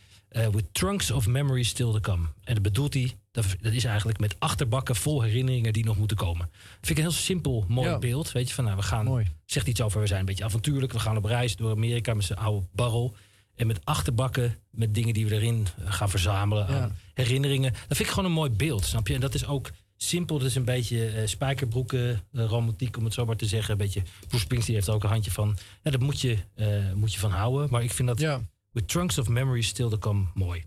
with 0.52 0.74
trunks 0.74 1.10
of 1.10 1.26
memories 1.26 1.68
still 1.68 1.92
to 1.92 2.00
come. 2.00 2.26
En 2.44 2.54
dat 2.54 2.62
bedoelt 2.62 2.94
hij... 2.94 3.16
Dat, 3.32 3.46
dat 3.60 3.72
is 3.72 3.84
eigenlijk 3.84 4.18
met 4.20 4.36
achterbakken 4.38 4.96
vol 4.96 5.22
herinneringen 5.22 5.72
die 5.72 5.84
nog 5.84 5.96
moeten 5.96 6.16
komen. 6.16 6.50
Vind 6.70 6.88
ik 6.90 6.96
een 6.96 7.02
heel 7.02 7.12
simpel, 7.12 7.64
mooi 7.68 7.88
Ja. 7.88 7.98
beeld. 7.98 8.32
Weet 8.32 8.48
je, 8.48 8.54
van 8.54 8.64
nou, 8.64 8.76
we 8.76 8.82
gaan... 8.82 9.26
Zegt 9.46 9.66
iets 9.66 9.80
over, 9.80 10.00
we 10.00 10.06
zijn 10.06 10.20
een 10.20 10.26
beetje 10.26 10.44
avontuurlijk. 10.44 10.92
We 10.92 10.98
gaan 10.98 11.16
op 11.16 11.24
reis 11.24 11.56
door 11.56 11.70
Amerika 11.70 12.14
met 12.14 12.24
zijn 12.24 12.38
oude 12.38 12.66
barrel. 12.72 13.16
En 13.54 13.66
met 13.66 13.84
achterbakken, 13.84 14.58
met 14.70 14.94
dingen 14.94 15.14
die 15.14 15.26
we 15.26 15.34
erin 15.34 15.66
gaan 15.84 16.10
verzamelen. 16.10 16.66
Ja. 16.68 16.80
aan 16.80 16.96
herinneringen. 17.14 17.72
Dat 17.72 17.96
vind 17.96 17.98
ik 18.08 18.08
gewoon 18.14 18.24
een 18.24 18.36
mooi 18.36 18.50
beeld, 18.50 18.84
snap 18.84 19.06
je? 19.08 19.14
En 19.14 19.20
dat 19.20 19.34
is 19.34 19.46
ook 19.46 19.70
simpel. 19.96 20.38
Dat 20.38 20.46
is 20.48 20.54
een 20.54 20.64
beetje 20.64 21.06
eh, 21.06 21.26
spijkerbroeken, 21.26 22.22
eh, 22.32 22.44
romantiek 22.44 22.96
om 22.96 23.04
het 23.04 23.14
zo 23.14 23.24
maar 23.26 23.36
te 23.36 23.46
zeggen. 23.46 23.72
Een 23.72 23.78
beetje, 23.78 24.02
Bruce 24.28 24.44
Springsteen 24.44 24.74
heeft 24.74 24.86
er 24.86 24.94
ook 24.94 25.02
een 25.04 25.10
handje 25.10 25.30
van. 25.30 25.56
Ja, 25.82 25.90
daar 25.90 26.02
moet 26.02 26.20
je, 26.20 26.36
eh, 26.54 26.92
moet 26.94 27.12
je 27.12 27.18
van 27.18 27.30
houden. 27.30 27.70
Maar 27.70 27.82
ik 27.82 27.92
vind 27.92 28.08
dat 28.08 28.40
with 28.72 28.88
trunks 28.88 29.18
of 29.18 29.28
memories 29.28 29.66
still 29.68 29.88
to 29.88 29.98
come 29.98 30.24
mooi. 30.34 30.64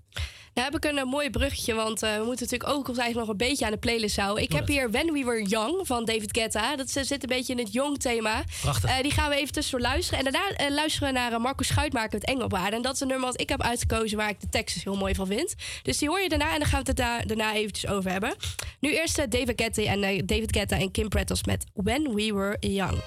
Nou 0.56 0.68
heb 0.72 0.76
ik 0.84 0.92
een 0.92 0.98
eh, 0.98 1.06
mooi 1.06 1.30
bruggetje, 1.30 1.74
want 1.74 2.04
eh, 2.04 2.18
we 2.18 2.24
moeten 2.24 2.46
natuurlijk 2.46 2.70
ook 2.70 2.88
ons 2.88 2.98
eigenlijk 2.98 3.28
nog 3.28 3.40
een 3.40 3.48
beetje 3.48 3.66
aan 3.66 3.72
de 3.72 3.78
playlist 3.78 4.16
houden. 4.16 4.44
Ik 4.44 4.50
Doe 4.50 4.60
heb 4.60 4.68
hier 4.68 4.92
When 4.92 5.14
We 5.14 5.24
Were 5.24 5.44
Young 5.44 5.88
van 5.88 6.06
David 6.06 6.38
Guetta. 6.38 6.76
Dat 6.76 6.90
zit 6.90 7.12
een 7.12 7.30
beetje 7.30 7.54
in 7.54 7.60
het 7.60 7.74
jong 7.74 7.98
thema. 7.98 8.44
Prachtig. 8.62 8.90
Eh, 8.90 9.02
die 9.02 9.12
gaan 9.12 9.30
we 9.30 9.36
even 9.36 9.54
tussendoor 9.54 9.88
luisteren. 9.88 10.26
En 10.26 10.32
daarna 10.32 10.56
eh, 10.56 10.70
luisteren 10.70 11.08
we 11.08 11.20
naar 11.20 11.32
uh, 11.32 11.38
Marco 11.38 11.64
Schuitmaker 11.64 12.20
met 12.20 12.26
Engelbaarden. 12.26 12.74
En 12.74 12.82
dat 12.82 12.94
is 12.94 13.00
een 13.00 13.08
nummer 13.08 13.26
wat 13.26 13.42
ik 13.42 13.50
heb 13.50 13.62
uitgekozen 13.62 14.18
waar 14.18 14.30
ik 14.30 14.42
de 14.42 14.50
tekst 14.50 14.76
dus 14.76 14.84
heel 14.84 14.96
mooi 14.96 15.16
van 15.16 15.28
vind. 15.28 15.56
Dus 15.84 15.98
die 15.98 16.10
hoor 16.10 16.22
je 16.22 16.30
daarna 16.30 16.54
en 16.54 16.60
dan 16.60 16.68
gaan 16.68 16.82
we 16.82 16.88
het 16.88 16.98
daar, 16.98 17.28
daarna 17.28 17.54
eventjes 17.54 17.92
over 17.92 18.12
hebben. 18.12 18.36
Nu 18.80 18.96
eerst 18.96 19.18
eh, 19.18 19.26
David, 19.30 19.62
Guetta 19.62 19.82
en, 19.82 20.04
eh, 20.04 20.22
David 20.26 20.56
Guetta 20.56 20.80
en 20.80 20.92
Kim 20.92 21.10
Prattles 21.10 21.44
met 21.44 21.66
When 21.74 22.14
We 22.14 22.34
Were 22.34 22.58
Young. 22.60 23.04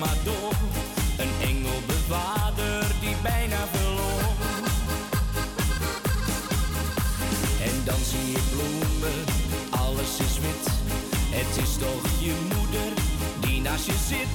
Maar 0.00 0.16
door. 0.24 0.52
Een 1.18 1.32
engelbewaarder 1.40 2.86
die 3.00 3.16
bijna 3.22 3.56
verloor. 3.72 4.30
En 7.68 7.76
dan 7.84 8.00
zie 8.10 8.30
je 8.30 8.42
bloemen, 8.52 9.18
alles 9.70 10.12
is 10.26 10.38
wit. 10.44 10.66
Het 11.36 11.62
is 11.64 11.76
toch 11.76 12.04
je 12.20 12.34
moeder 12.54 12.92
die 13.40 13.60
naast 13.60 13.86
je 13.86 13.98
zit. 14.08 14.34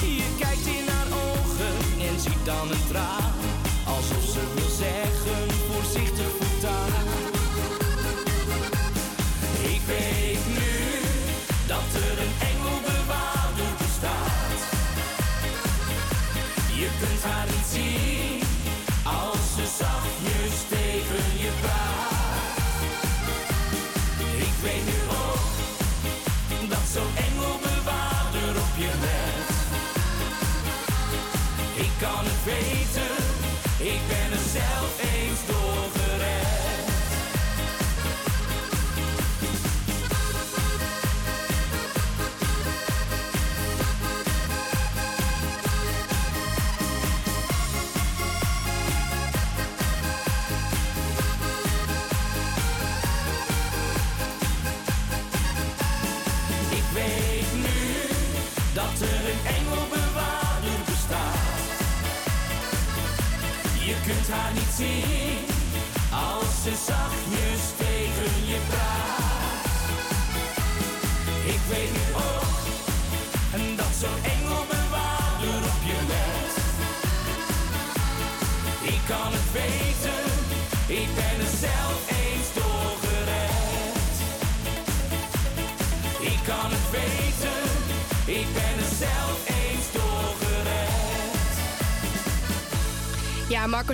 Je 0.00 0.34
kijkt 0.38 0.66
in 0.66 0.86
haar 0.88 1.10
ogen 1.26 1.74
en 2.08 2.20
ziet 2.20 2.44
dan 2.44 2.70
een 2.70 2.86
traan. 2.88 3.53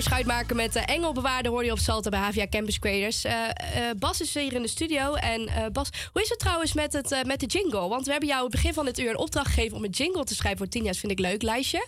Ja, 0.01 0.07
Marco 0.07 0.23
Schuitmaker 0.23 0.55
met 0.55 0.73
de 0.73 0.79
Engelbewaarder 0.79 1.51
hoorde 1.51 1.65
je 1.65 1.71
op 1.71 1.79
Salto 1.79 2.09
bij 2.09 2.19
Havia 2.19 2.47
Campus 2.47 2.79
Creators. 2.79 3.23
Eh, 3.23 3.49
eh, 3.49 3.97
Bas 3.97 4.21
is 4.21 4.33
hier 4.33 4.53
in 4.53 4.61
de 4.61 4.67
studio. 4.67 5.13
En 5.13 5.47
eh, 5.47 5.65
Bas, 5.71 5.89
hoe 6.11 6.21
is 6.21 6.29
het 6.29 6.39
trouwens 6.39 6.73
met, 6.73 6.93
het, 6.93 7.23
met 7.25 7.39
de 7.39 7.45
jingle? 7.45 7.87
Want 7.87 8.05
we 8.05 8.11
hebben 8.11 8.29
jou 8.29 8.43
het 8.43 8.51
begin 8.51 8.73
van 8.73 8.85
dit 8.85 8.99
uur 8.99 9.09
een 9.09 9.17
opdracht 9.17 9.47
gegeven 9.47 9.77
om 9.77 9.83
een 9.83 9.89
jingle 9.89 10.23
te 10.23 10.35
schrijven 10.35 10.57
voor 10.57 10.67
Tinja's 10.67 10.99
Vind 10.99 11.11
ik 11.11 11.19
Leuk 11.19 11.41
lijstje. 11.41 11.87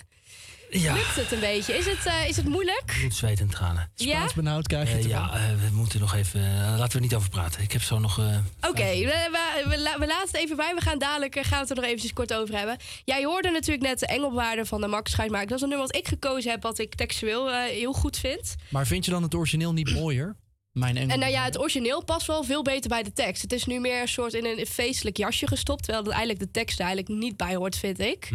Ja. 0.81 0.93
Lukt 0.93 1.15
het 1.15 1.31
een 1.31 1.39
beetje? 1.39 1.77
Is 1.77 1.85
het, 1.85 2.05
eh, 2.05 2.27
is 2.27 2.35
het 2.35 2.45
moeilijk? 2.47 2.83
Bloed, 2.99 3.15
zweet 3.15 3.39
en 3.39 3.49
tranen. 3.49 3.91
Ja? 3.95 4.27
benauwd 4.35 4.67
krijg 4.67 4.87
je 4.87 4.93
Eh, 4.95 4.99
het 5.01 5.09
ja, 5.09 5.33
eh, 5.33 5.41
we 5.49 5.75
moeten 5.75 5.99
nog 5.99 6.13
even... 6.15 6.41
laten 6.69 6.87
we 6.87 6.93
er 6.95 7.01
niet 7.01 7.15
over 7.15 7.29
praten. 7.29 7.61
Ik 7.61 7.71
heb 7.71 7.81
zo 7.81 7.99
nog... 7.99 8.19
eh, 8.19 8.25
Oké, 8.69 8.83
we, 8.83 9.27
we, 9.31 9.63
we, 9.69 9.79
la- 9.79 9.99
we 9.99 10.05
laten 10.07 10.27
het 10.27 10.35
even 10.35 10.55
bij. 10.55 10.73
We 10.75 10.81
gaan 10.81 10.97
dadelijk 10.99 11.33
gaan 11.35 11.49
we 11.49 11.55
het 11.55 11.69
er 11.69 11.75
nog 11.75 11.85
eventjes 11.85 12.13
kort 12.13 12.33
over 12.33 12.55
hebben. 12.57 12.77
Jij 13.05 13.23
hoorde 13.23 13.49
natuurlijk 13.51 13.83
net 13.87 13.99
de 13.99 14.07
Engelbewaarder 14.07 14.65
van 14.65 14.81
de 14.81 14.87
Max 14.87 15.11
Schuitmaker. 15.11 15.47
Dat 15.47 15.57
is 15.57 15.63
een 15.63 15.69
nummer 15.69 15.87
wat 15.87 15.95
ik 15.95 16.07
gekozen 16.07 16.51
heb, 16.51 16.61
wat 16.63 16.79
ik 16.79 16.95
textueel 16.95 17.51
eh, 17.51 17.63
heel 17.63 17.93
goed 17.93 18.17
vind. 18.17 18.55
Maar 18.69 18.87
vind 18.87 19.05
je 19.05 19.11
dan 19.11 19.23
het 19.23 19.35
origineel 19.35 19.73
niet 19.73 19.93
mooier? 19.93 20.35
Mijn 20.73 20.97
engel. 20.97 21.09
En 21.09 21.19
nou 21.19 21.31
ja, 21.31 21.43
het 21.43 21.59
origineel 21.59 22.03
past 22.03 22.27
wel 22.27 22.43
veel 22.43 22.61
beter 22.61 22.89
bij 22.89 23.03
de 23.03 23.13
tekst. 23.13 23.41
Het 23.41 23.53
is 23.53 23.65
nu 23.65 23.79
meer 23.79 24.01
een 24.01 24.07
soort 24.07 24.33
in 24.33 24.45
een 24.45 24.65
feestelijk 24.65 25.17
jasje 25.17 25.47
gestopt. 25.47 25.83
Terwijl 25.83 26.03
dat 26.03 26.13
eigenlijk 26.13 26.43
de 26.45 26.51
tekst 26.51 26.79
er 26.79 26.85
eigenlijk 26.85 27.19
niet 27.19 27.37
bij 27.37 27.55
hoort, 27.55 27.77
vind 27.77 27.99
ik. 27.99 28.29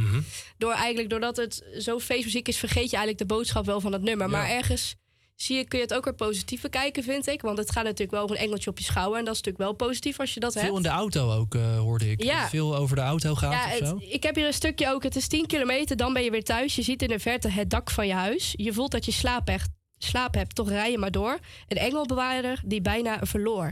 Door 0.59 0.73
eigenlijk, 0.73 1.11
doordat 1.11 1.37
het 1.37 1.65
zo 1.79 1.99
feestmuziek 1.99 2.49
is, 2.49 2.59
vergeet 2.59 2.91
je 2.91 2.97
eigenlijk 2.97 3.19
de 3.19 3.35
boodschap 3.35 3.67
wel 3.67 3.81
van 3.81 3.93
het 3.93 4.03
nummer. 4.03 4.31
Maar 4.31 4.49
ergens 4.49 4.95
zie 5.37 5.57
je, 5.57 5.65
kun 5.65 5.79
je 5.79 5.85
het 5.85 5.95
ook 5.95 6.05
weer 6.05 6.15
positief 6.15 6.61
bekijken, 6.61 7.03
vind 7.03 7.27
ik. 7.27 7.41
Want 7.41 7.59
het 7.59 7.71
gaat 7.73 7.85
natuurlijk 7.85 8.11
wel 8.11 8.23
over 8.23 8.37
een 8.37 8.43
engeltje 8.43 8.71
op 8.71 8.79
je 8.79 8.85
schouder. 8.85 9.19
En 9.19 9.25
dat 9.25 9.35
is 9.35 9.41
natuurlijk 9.43 9.65
wel 9.79 9.89
positief 9.89 10.21
als 10.21 10.35
je 10.35 10.41
dat 10.41 10.53
Veel 10.53 10.63
hebt. 10.63 10.77
in 10.77 10.83
de 10.83 10.89
auto 10.89 11.33
ook, 11.33 11.55
eh, 11.55 11.79
hoorde 11.79 12.11
ik. 12.11 12.23
Ja. 12.23 12.41
Dat 12.41 12.51
Veel 12.51 12.77
over 12.77 12.97
de 12.97 13.03
auto 13.03 13.35
gaat 13.35 13.53
Ja, 13.53 13.73
of 13.81 13.89
zo. 13.89 13.97
ik 14.09 14.23
heb 14.23 14.35
hier 14.35 14.47
een 14.47 14.53
stukje 14.53 14.89
ook. 14.91 15.03
Het 15.03 15.17
is 15.17 15.29
10 15.29 15.47
kilometer, 15.47 15.97
dan 15.97 16.13
ben 16.13 16.23
je 16.25 16.31
weer 16.31 16.45
thuis. 16.45 16.75
Je 16.77 16.83
ziet 16.83 17.03
in 17.03 17.09
de 17.09 17.19
verte 17.19 17.49
het 17.49 17.71
dak 17.71 17.91
van 17.91 18.07
je 18.07 18.13
huis. 18.15 18.55
Je 18.57 18.73
voelt 18.73 18.91
dat 18.91 19.05
je 19.05 19.13
slaap 19.13 19.47
hebt, 19.47 19.69
slaap 19.99 20.35
hebt 20.35 20.55
toch 20.55 20.69
rij 20.69 20.91
je 20.91 20.99
maar 20.99 21.11
door. 21.11 21.39
Een 21.69 21.77
engelbewaarder 21.77 22.61
die 22.65 22.81
bijna 22.81 23.19
verloor. 23.23 23.69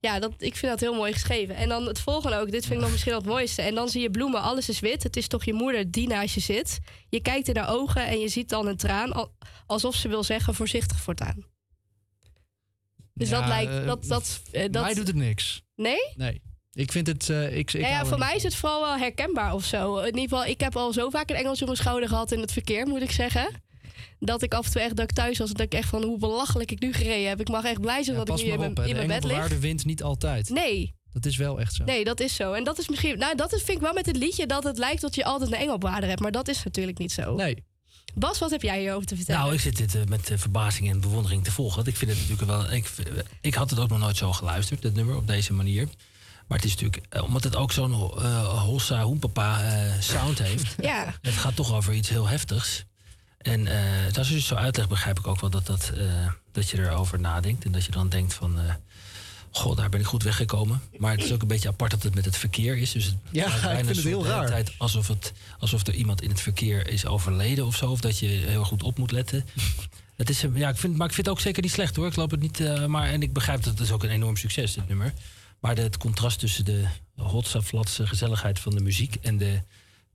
Ja, 0.00 0.18
dat, 0.18 0.32
ik 0.38 0.56
vind 0.56 0.72
dat 0.72 0.80
heel 0.80 0.94
mooi 0.94 1.12
geschreven. 1.12 1.54
En 1.56 1.68
dan 1.68 1.86
het 1.86 2.00
volgende 2.00 2.36
ook. 2.36 2.50
Dit 2.50 2.62
vind 2.62 2.74
ik 2.74 2.80
nog 2.80 2.90
misschien 2.90 3.12
wel 3.12 3.20
het 3.20 3.30
mooiste. 3.30 3.62
En 3.62 3.74
dan 3.74 3.88
zie 3.88 4.00
je 4.02 4.10
bloemen, 4.10 4.42
alles 4.42 4.68
is 4.68 4.80
wit. 4.80 5.02
Het 5.02 5.16
is 5.16 5.26
toch 5.28 5.44
je 5.44 5.52
moeder 5.52 5.90
die 5.90 6.08
naast 6.08 6.34
je 6.34 6.40
zit. 6.40 6.78
Je 7.08 7.20
kijkt 7.20 7.48
in 7.48 7.56
haar 7.56 7.70
ogen 7.70 8.06
en 8.06 8.18
je 8.20 8.28
ziet 8.28 8.48
dan 8.48 8.66
een 8.66 8.76
traan. 8.76 9.12
al- 9.12 9.32
Alsof 9.66 9.94
ze 9.94 10.08
wil 10.08 10.22
zeggen, 10.24 10.54
voorzichtig 10.54 11.00
voortaan. 11.00 11.44
Dus 13.14 13.28
Ja, 13.28 13.38
dat 13.40 13.48
lijkt... 13.48 13.72
eh, 13.72 13.86
Dat, 13.86 14.04
dat, 14.04 14.40
eh, 14.52 14.62
dat, 14.70 14.82
Mij 14.82 14.94
doet 14.94 15.06
het 15.06 15.16
niks. 15.16 15.62
Nee? 15.76 16.12
Nee. 16.14 16.42
Ik 16.72 16.92
vind 16.92 17.06
het... 17.06 17.28
eh, 17.30 17.56
ik, 17.56 17.72
ik 17.72 17.80
ja, 17.80 18.04
voor 18.06 18.18
mij 18.18 18.34
is 18.36 18.42
het 18.42 18.54
vooral 18.54 18.80
wel 18.80 18.96
herkenbaar 18.96 19.54
of 19.54 19.64
zo. 19.64 19.96
In 19.98 20.04
ieder 20.06 20.20
geval, 20.20 20.44
ik 20.44 20.60
heb 20.60 20.76
al 20.76 20.92
zo 20.92 21.10
vaak 21.10 21.30
een 21.30 21.36
Engels 21.36 21.60
op 21.60 21.66
mijn 21.66 21.78
schouder 21.78 22.08
gehad 22.08 22.32
in 22.32 22.40
het 22.40 22.52
verkeer, 22.52 22.86
moet 22.86 23.02
ik 23.02 23.10
zeggen. 23.10 23.48
Dat 24.20 24.42
ik 24.42 24.54
af 24.54 24.66
en 24.66 24.72
toe 24.72 24.80
echt 24.82 24.96
dat 24.96 25.10
ik 25.10 25.16
thuis 25.16 25.38
was 25.38 25.50
dat 25.50 25.60
ik 25.60 25.72
echt 25.74 25.88
van 25.88 26.02
hoe 26.04 26.18
belachelijk 26.18 26.70
ik 26.70 26.80
nu 26.80 26.92
gereden 26.92 27.28
heb. 27.28 27.40
Ik 27.40 27.48
mag 27.48 27.64
echt 27.64 27.80
blij 27.80 28.02
zijn 28.02 28.16
Ja, 28.16 28.24
dat 28.24 28.30
pas 28.34 28.40
ik 28.40 28.46
nu 28.46 28.52
in 28.52 28.58
maar 28.58 28.72
mijn, 28.72 28.78
op, 28.78 28.84
hè. 28.84 28.90
in 28.90 29.00
de 29.00 29.06
mijn 29.06 29.08
bed 29.08 29.16
lig. 29.22 29.22
engelbewaarder 29.24 29.60
wint 29.60 29.84
niet 29.84 30.02
altijd. 30.02 30.48
Nee, 30.50 30.94
Dat 31.12 31.24
is 31.26 31.36
wel 31.36 31.60
echt 31.60 31.74
zo. 31.74 31.84
nee, 31.84 32.04
dat 32.04 32.20
is 32.20 32.34
zo. 32.34 32.52
En 32.52 32.64
dat 32.64 32.78
is 32.78 32.88
misschien, 32.88 33.18
nou, 33.18 33.36
dat 33.36 33.50
vind 33.50 33.68
ik 33.68 33.80
wel 33.80 33.92
met 33.92 34.06
het 34.06 34.16
liedje 34.16 34.46
dat 34.46 34.64
het 34.64 34.78
lijkt 34.78 35.00
dat 35.00 35.14
je 35.14 35.24
altijd 35.24 35.52
een 35.52 35.58
engelbewaarder 35.58 36.08
hebt, 36.08 36.20
maar 36.20 36.32
dat 36.32 36.48
is 36.48 36.62
natuurlijk 36.64 36.98
niet 36.98 37.12
zo. 37.12 37.34
Nee. 37.34 37.64
Bas, 38.14 38.38
wat 38.38 38.50
heb 38.50 38.62
jij 38.62 38.80
hierover 38.80 39.06
te 39.06 39.16
vertellen? 39.16 39.40
Nou, 39.40 39.54
ik 39.54 39.60
zit 39.60 39.76
dit 39.76 39.94
eh, 39.94 40.02
met 40.04 40.30
eh, 40.30 40.38
verbazing 40.38 40.90
en 40.90 41.00
bewondering 41.00 41.44
te 41.44 41.52
volgen. 41.52 41.76
Want 41.76 41.88
ik 41.88 41.96
vind 41.96 42.10
het 42.10 42.20
natuurlijk 42.20 42.50
wel. 42.50 42.72
Ik, 42.72 42.92
ik 43.40 43.54
had 43.54 43.70
het 43.70 43.78
ook 43.78 43.88
nog 43.88 43.98
nooit 43.98 44.16
zo 44.16 44.32
geluisterd, 44.32 44.82
dit 44.82 44.94
nummer, 44.94 45.16
op 45.16 45.26
deze 45.26 45.52
manier. 45.52 45.88
Maar 46.46 46.58
het 46.58 46.66
is 46.66 46.72
natuurlijk, 46.74 47.02
eh, 47.08 47.22
omdat 47.22 47.44
het 47.44 47.56
ook 47.56 47.72
zo'n 47.72 47.92
eh 47.92 48.62
hossa 48.64 49.02
hoempapa 49.02 49.62
eh, 49.62 49.92
sound 50.00 50.38
heeft. 50.38 50.74
Ja. 50.80 51.14
Het 51.20 51.34
gaat 51.34 51.56
toch 51.56 51.74
over 51.74 51.92
iets 51.94 52.08
heel 52.08 52.26
heftigs. 52.28 52.84
En 53.38 53.66
eh 53.66 54.16
als 54.18 54.28
je 54.28 54.34
het 54.34 54.44
zo 54.44 54.54
uitlegt, 54.54 54.88
begrijp 54.88 55.18
ik 55.18 55.26
ook 55.26 55.40
wel 55.40 55.50
dat, 55.50 55.66
dat, 55.66 55.92
eh, 55.96 56.28
dat 56.52 56.70
je 56.70 56.78
erover 56.78 57.20
nadenkt. 57.20 57.64
En 57.64 57.72
dat 57.72 57.84
je 57.84 57.90
dan 57.90 58.08
denkt 58.08 58.34
van, 58.34 58.58
eh 58.60 58.74
goh, 59.50 59.76
daar 59.76 59.88
ben 59.88 60.00
ik 60.00 60.06
goed 60.06 60.22
weggekomen. 60.22 60.82
Maar 60.96 61.12
het 61.12 61.24
is 61.24 61.32
ook 61.32 61.42
een 61.42 61.48
beetje 61.48 61.68
apart 61.68 61.90
dat 61.90 62.02
het 62.02 62.14
met 62.14 62.24
het 62.24 62.36
verkeer 62.36 62.76
is. 62.76 62.92
Dus 62.92 63.04
het 63.04 63.14
Ja, 63.30 63.46
lijkt 63.46 63.54
ik 63.56 63.62
bijna 63.62 63.84
vind 63.84 63.96
het 63.96 64.04
heel 64.06 64.26
raar. 64.26 64.46
Tijd 64.46 64.72
alsof, 64.78 65.08
het, 65.08 65.32
alsof 65.58 65.86
er 65.86 65.94
iemand 65.94 66.22
in 66.22 66.28
het 66.30 66.40
verkeer 66.40 66.88
is 66.88 67.06
overleden 67.06 67.66
of 67.66 67.76
zo. 67.76 67.90
Of 67.90 68.00
dat 68.00 68.18
je 68.18 68.26
heel 68.26 68.64
goed 68.64 68.82
op 68.82 68.98
moet 68.98 69.12
letten. 69.12 69.44
Het 70.16 70.30
is, 70.30 70.44
ja, 70.54 70.68
ik 70.68 70.76
vind, 70.76 70.96
maar 70.96 71.06
ik 71.06 71.12
vind 71.14 71.26
het 71.26 71.34
ook 71.36 71.40
zeker 71.42 71.62
niet 71.62 71.72
slecht 71.72 71.96
hoor. 71.96 72.06
Ik 72.06 72.16
loop 72.16 72.30
het 72.30 72.40
niet. 72.40 72.60
eh, 72.60 72.84
maar, 72.86 73.08
en 73.08 73.22
ik 73.22 73.32
begrijp 73.32 73.62
dat 73.62 73.72
het 73.72 73.82
is 73.82 73.90
ook 73.92 74.02
een 74.04 74.10
enorm 74.10 74.36
succes, 74.36 74.74
dit 74.74 74.88
nummer. 74.88 75.12
Maar 75.60 75.74
de, 75.74 75.82
het 75.82 75.96
contrast 75.96 76.38
tussen 76.38 76.64
de 76.64 76.84
hotsaflatse 77.16 78.06
gezelligheid 78.06 78.58
van 78.58 78.74
de 78.74 78.80
muziek 78.80 79.14
en 79.14 79.38
de 79.38 79.60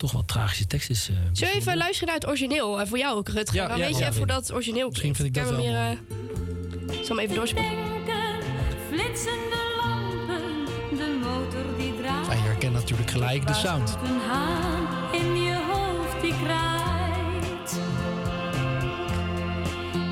toch 0.03 0.11
wel 0.11 0.25
tragische 0.25 0.67
tekst 0.67 0.89
is. 0.89 1.09
eh, 1.09 1.15
Zullen 1.31 1.53
we 1.53 1.59
even 1.59 1.77
luisteren 1.77 2.07
naar 2.07 2.15
het 2.17 2.27
origineel? 2.27 2.79
En 2.79 2.87
voor 2.87 2.97
jou 2.97 3.17
ook, 3.17 3.27
Rutger. 3.27 3.55
Ja, 3.55 3.67
dan 3.67 3.77
ja, 3.77 3.85
weet 3.85 3.93
je 3.93 3.99
ja. 4.01 4.05
even 4.07 4.17
hoe 4.17 4.27
dat 4.27 4.53
origineel 4.53 4.87
Misschien 4.89 5.15
vind 5.15 5.27
ik 5.27 5.33
dat 5.33 5.43
wel 5.49 5.53
hem 5.53 5.61
weer, 5.61 5.75
eh, 5.75 6.99
Ik 6.99 7.05
zal 7.05 7.15
hem 7.15 7.19
even 7.25 7.35
doorspelen. 7.35 7.69
Flitsende 8.89 9.61
lampen, 9.81 10.41
de 10.97 11.19
motor 11.23 11.77
die 11.77 11.93
draait. 12.01 12.25
Ja, 12.27 12.33
je 12.33 12.39
herkent 12.39 12.73
natuurlijk 12.73 13.11
gelijk 13.11 13.47
de 13.47 13.53
sound. 13.53 13.97
Een 14.03 14.19
haan 14.29 14.87
in 15.13 15.35
je 15.43 15.55
hoofd 15.71 16.21
die 16.21 16.33
kraait. 16.43 17.79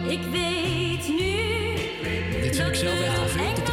Ik 0.08 0.22
weet 0.32 1.08
nu. 1.08 1.36
Dit 2.42 2.56
vind 2.56 2.68
ik 2.68 2.76
zelf 2.76 3.00
echt 3.02 3.16
wel 3.18 3.28
veel 3.28 3.54
te. 3.64 3.71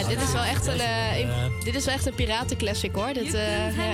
Ja, 0.00 0.08
dit 0.08 0.20
is 0.22 0.32
wel 0.32 0.42
echt 0.42 0.66
een, 0.66 0.80
eh, 0.80 1.18
een- 1.18 1.52
dit 1.64 1.74
is 1.74 1.84
wel 1.84 1.94
echt 1.94 2.06
een 2.06 2.14
piratenclassic 2.14 2.94
hoor. 2.94 3.12
Dit, 3.12 3.34
eh, 3.34 3.76
ja. 3.76 3.92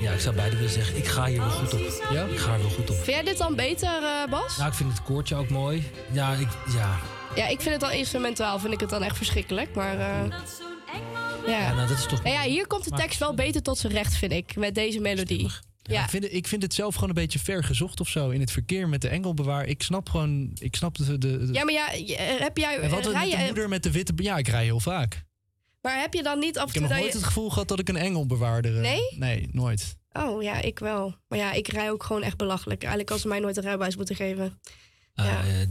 Ja, 0.00 0.12
ik 0.12 0.20
zou 0.20 0.34
beide 0.34 0.56
willen 0.56 0.70
zeggen, 0.72 0.96
ik 0.96 1.06
ga 1.06 1.24
hier 1.26 1.38
wel 1.38 1.50
goed 1.50 1.72
op. 1.74 1.80
Ja? 2.10 2.24
Ik 2.24 2.38
ga 2.38 2.52
er 2.52 2.60
wel 2.60 2.70
goed 2.70 2.90
op. 2.90 2.94
Vind 2.96 3.06
jij 3.06 3.22
dit 3.22 3.38
dan 3.38 3.54
beter, 3.54 4.02
eh, 4.02 4.30
Bas? 4.30 4.56
Nou, 4.56 4.68
ik 4.68 4.74
vind 4.74 4.92
het 4.92 5.02
koortje 5.02 5.36
ook 5.36 5.48
mooi. 5.48 5.90
Ja, 6.12 6.32
ik, 6.32 6.48
ja. 6.76 6.98
Ja, 7.34 7.46
ik 7.46 7.60
vind 7.60 7.70
het 7.70 7.80
dan 7.80 7.92
instrumentaal 7.92 8.58
vind 8.58 8.72
ik 8.72 8.80
het 8.80 8.90
dan 8.90 9.02
echt 9.02 9.16
verschrikkelijk. 9.16 9.74
Maar 9.74 9.92
eh, 9.98 10.30
ja. 11.46 11.58
ja, 11.60 11.74
nou 11.74 11.88
dat 11.88 11.98
is 11.98 12.06
toch... 12.06 12.20
Ja, 12.24 12.42
hier 12.42 12.66
komt 12.66 12.84
de 12.84 12.90
tekst 12.90 13.18
wel 13.18 13.34
beter 13.34 13.62
tot 13.62 13.78
zijn 13.78 13.92
recht, 13.92 14.14
vind 14.16 14.32
ik, 14.32 14.56
met 14.56 14.74
deze 14.74 15.00
melodie. 15.00 15.50
Ja. 15.90 16.02
Ik, 16.04 16.10
vind 16.10 16.22
het, 16.22 16.32
ik 16.32 16.46
vind 16.46 16.62
het 16.62 16.74
zelf 16.74 16.94
gewoon 16.94 17.08
een 17.08 17.14
beetje 17.14 17.38
ver 17.38 17.64
gezocht 17.64 18.00
of 18.00 18.08
zo 18.08 18.30
in 18.30 18.40
het 18.40 18.50
verkeer 18.50 18.88
met 18.88 19.00
de 19.02 19.08
engelbewaar. 19.08 19.66
Ik 19.66 19.82
snap 19.82 20.08
gewoon, 20.08 20.50
ik 20.58 20.76
snap 20.76 20.96
de. 20.96 21.18
de, 21.18 21.48
Ja, 21.52 21.64
maar 21.64 21.72
ja, 21.74 21.92
eh, 21.94 22.40
heb 22.40 22.56
jij. 22.56 22.88
wat 22.90 23.06
rij 23.06 23.28
met 23.28 23.38
de 23.38 23.44
moeder 23.44 23.68
met 23.68 23.82
de 23.82 23.90
witte. 23.90 24.12
Ja, 24.16 24.36
ik 24.36 24.48
rij 24.48 24.64
heel 24.64 24.80
vaak. 24.80 25.24
Maar 25.82 26.00
heb 26.00 26.14
je 26.14 26.22
dan 26.22 26.38
niet 26.38 26.58
af 26.58 26.68
Ik 26.68 26.74
heb 26.74 26.82
nog 26.82 26.92
nooit 26.92 27.04
je. 27.12 27.12
het 27.18 27.26
gevoel 27.26 27.50
gehad 27.50 27.68
dat 27.68 27.78
ik 27.78 27.88
een 27.88 27.96
engelbewaarder. 27.96 28.74
eh, 28.76 28.80
Nee? 28.80 29.00
Nee, 29.18 29.48
nooit. 29.52 29.96
Oh 30.12 30.42
ja, 30.42 30.60
ik 30.60 30.78
wel. 30.78 31.14
Maar 31.28 31.38
ja, 31.38 31.52
ik 31.52 31.68
rij 31.68 31.90
ook 31.90 32.02
gewoon 32.02 32.22
echt 32.22 32.36
belachelijk. 32.36 32.80
Eigenlijk 32.80 33.10
als 33.12 33.20
ze 33.20 33.28
mij 33.28 33.38
nooit 33.38 33.56
een 33.56 33.62
rijbewijs 33.62 33.96
moeten 33.96 34.16
geven. 34.16 34.60
Eh, 35.14 35.26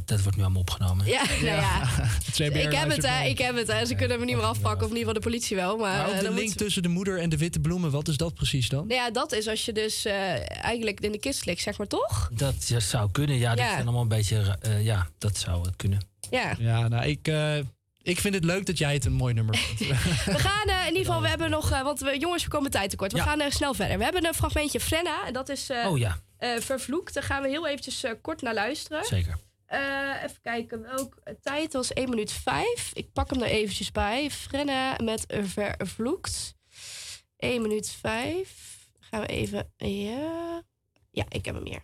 dat 0.05 0.21
wordt 0.21 0.37
nu 0.37 0.43
allemaal 0.43 0.61
opgenomen. 0.61 1.05
Ja, 1.05 1.23
nou 1.41 1.45
ja. 1.45 1.81
CBR 2.31 2.41
Ik 2.43 2.71
heb 2.73 2.89
het, 2.89 3.05
hè. 3.07 3.19
mee. 3.19 3.29
Ik 3.29 3.37
heb 3.37 3.55
het, 3.55 3.67
hè. 3.67 3.85
Ze 3.85 3.95
kunnen 3.95 4.19
me 4.19 4.25
niet 4.25 4.35
meer 4.35 4.45
afpakken. 4.45 4.85
Of 4.85 4.91
in 4.91 4.97
ieder 4.97 4.97
geval 5.07 5.13
de 5.13 5.19
politie 5.29 5.55
wel. 5.55 5.77
Maar, 5.77 5.97
Maar 5.97 6.07
ook 6.07 6.13
eh, 6.13 6.19
de 6.19 6.31
link 6.33 6.53
tussen 6.53 6.83
de 6.83 6.89
moeder 6.89 7.19
en 7.19 7.29
de 7.29 7.37
witte 7.37 7.59
bloemen, 7.59 7.91
wat 7.91 8.07
is 8.07 8.17
dat 8.17 8.33
precies 8.33 8.69
dan? 8.69 8.87
Nou 8.87 9.01
ja, 9.01 9.11
dat 9.11 9.31
is 9.31 9.47
als 9.47 9.65
je 9.65 9.73
dus 9.73 10.05
eh, 10.05 10.63
eigenlijk 10.63 10.99
in 10.99 11.11
de 11.11 11.19
kist 11.19 11.45
ligt, 11.45 11.61
zeg 11.61 11.77
maar 11.77 11.87
toch? 11.87 12.29
Dat 12.33 12.67
ja, 12.67 12.79
zou 12.79 13.11
kunnen. 13.11 13.37
Ja, 13.37 13.55
dat 13.55 13.65
zijn 13.65 13.81
allemaal 13.83 14.01
een 14.01 14.07
beetje... 14.07 14.57
eh, 14.61 14.83
ja, 14.83 15.07
dat 15.17 15.37
zou 15.37 15.65
het 15.65 15.75
kunnen. 15.75 15.99
Ja. 16.29 16.55
Ja, 16.59 16.87
nou, 16.87 17.05
ik, 17.05 17.27
eh, 17.27 17.57
ik 18.01 18.19
vind 18.19 18.33
het 18.33 18.43
leuk 18.43 18.65
dat 18.65 18.77
jij 18.77 18.93
het 18.93 19.05
een 19.05 19.13
mooi 19.13 19.33
nummer 19.33 19.55
vindt. 19.75 19.79
We 20.25 20.39
gaan 20.39 20.67
eh, 20.67 20.81
in 20.81 20.87
ieder 20.87 21.05
geval, 21.05 21.21
we 21.21 21.27
hebben 21.27 21.49
nog, 21.49 21.71
eh, 21.71 21.81
want 21.81 21.99
we, 21.99 22.17
jongens, 22.19 22.43
we 22.43 22.49
komen 22.49 22.71
tijd 22.71 22.89
tekort. 22.89 23.11
We 23.11 23.17
Ja. 23.17 23.23
gaan 23.23 23.39
eh, 23.41 23.51
snel 23.51 23.73
verder. 23.73 23.97
We 23.97 24.03
hebben 24.03 24.25
een 24.25 24.33
fragmentje 24.33 24.79
Frenna 24.79 25.25
en 25.27 25.33
dat 25.33 25.49
is 25.49 25.69
eh, 25.69 25.85
Oh 25.91 25.97
ja. 25.97 26.17
Eh, 26.39 26.57
vervloekt. 26.59 27.13
Daar 27.13 27.23
gaan 27.23 27.41
we 27.41 27.47
heel 27.49 27.67
eventjes 27.67 28.03
eh, 28.03 28.11
kort 28.21 28.41
naar 28.41 28.53
luisteren. 28.53 29.05
Zeker. 29.05 29.37
Eh, 29.65 30.23
even 30.23 30.41
kijken, 30.41 30.81
welke 30.81 31.37
tijd 31.41 31.73
was 31.73 31.93
1 31.93 32.09
minuut 32.09 32.31
5. 32.31 32.91
Ik 32.93 33.13
pak 33.13 33.29
hem 33.29 33.41
er 33.41 33.49
eventjes 33.49 33.91
bij. 33.91 34.31
Frenna 34.31 34.95
met 35.03 35.25
vervloekt. 35.27 36.55
1 37.37 37.61
minuut 37.61 37.89
5. 37.89 38.77
Gaan 38.99 39.21
we 39.21 39.27
even, 39.27 39.73
ja. 39.77 40.63
Ja, 41.11 41.25
ik 41.29 41.45
heb 41.45 41.55
hem 41.55 41.65
hier. 41.65 41.83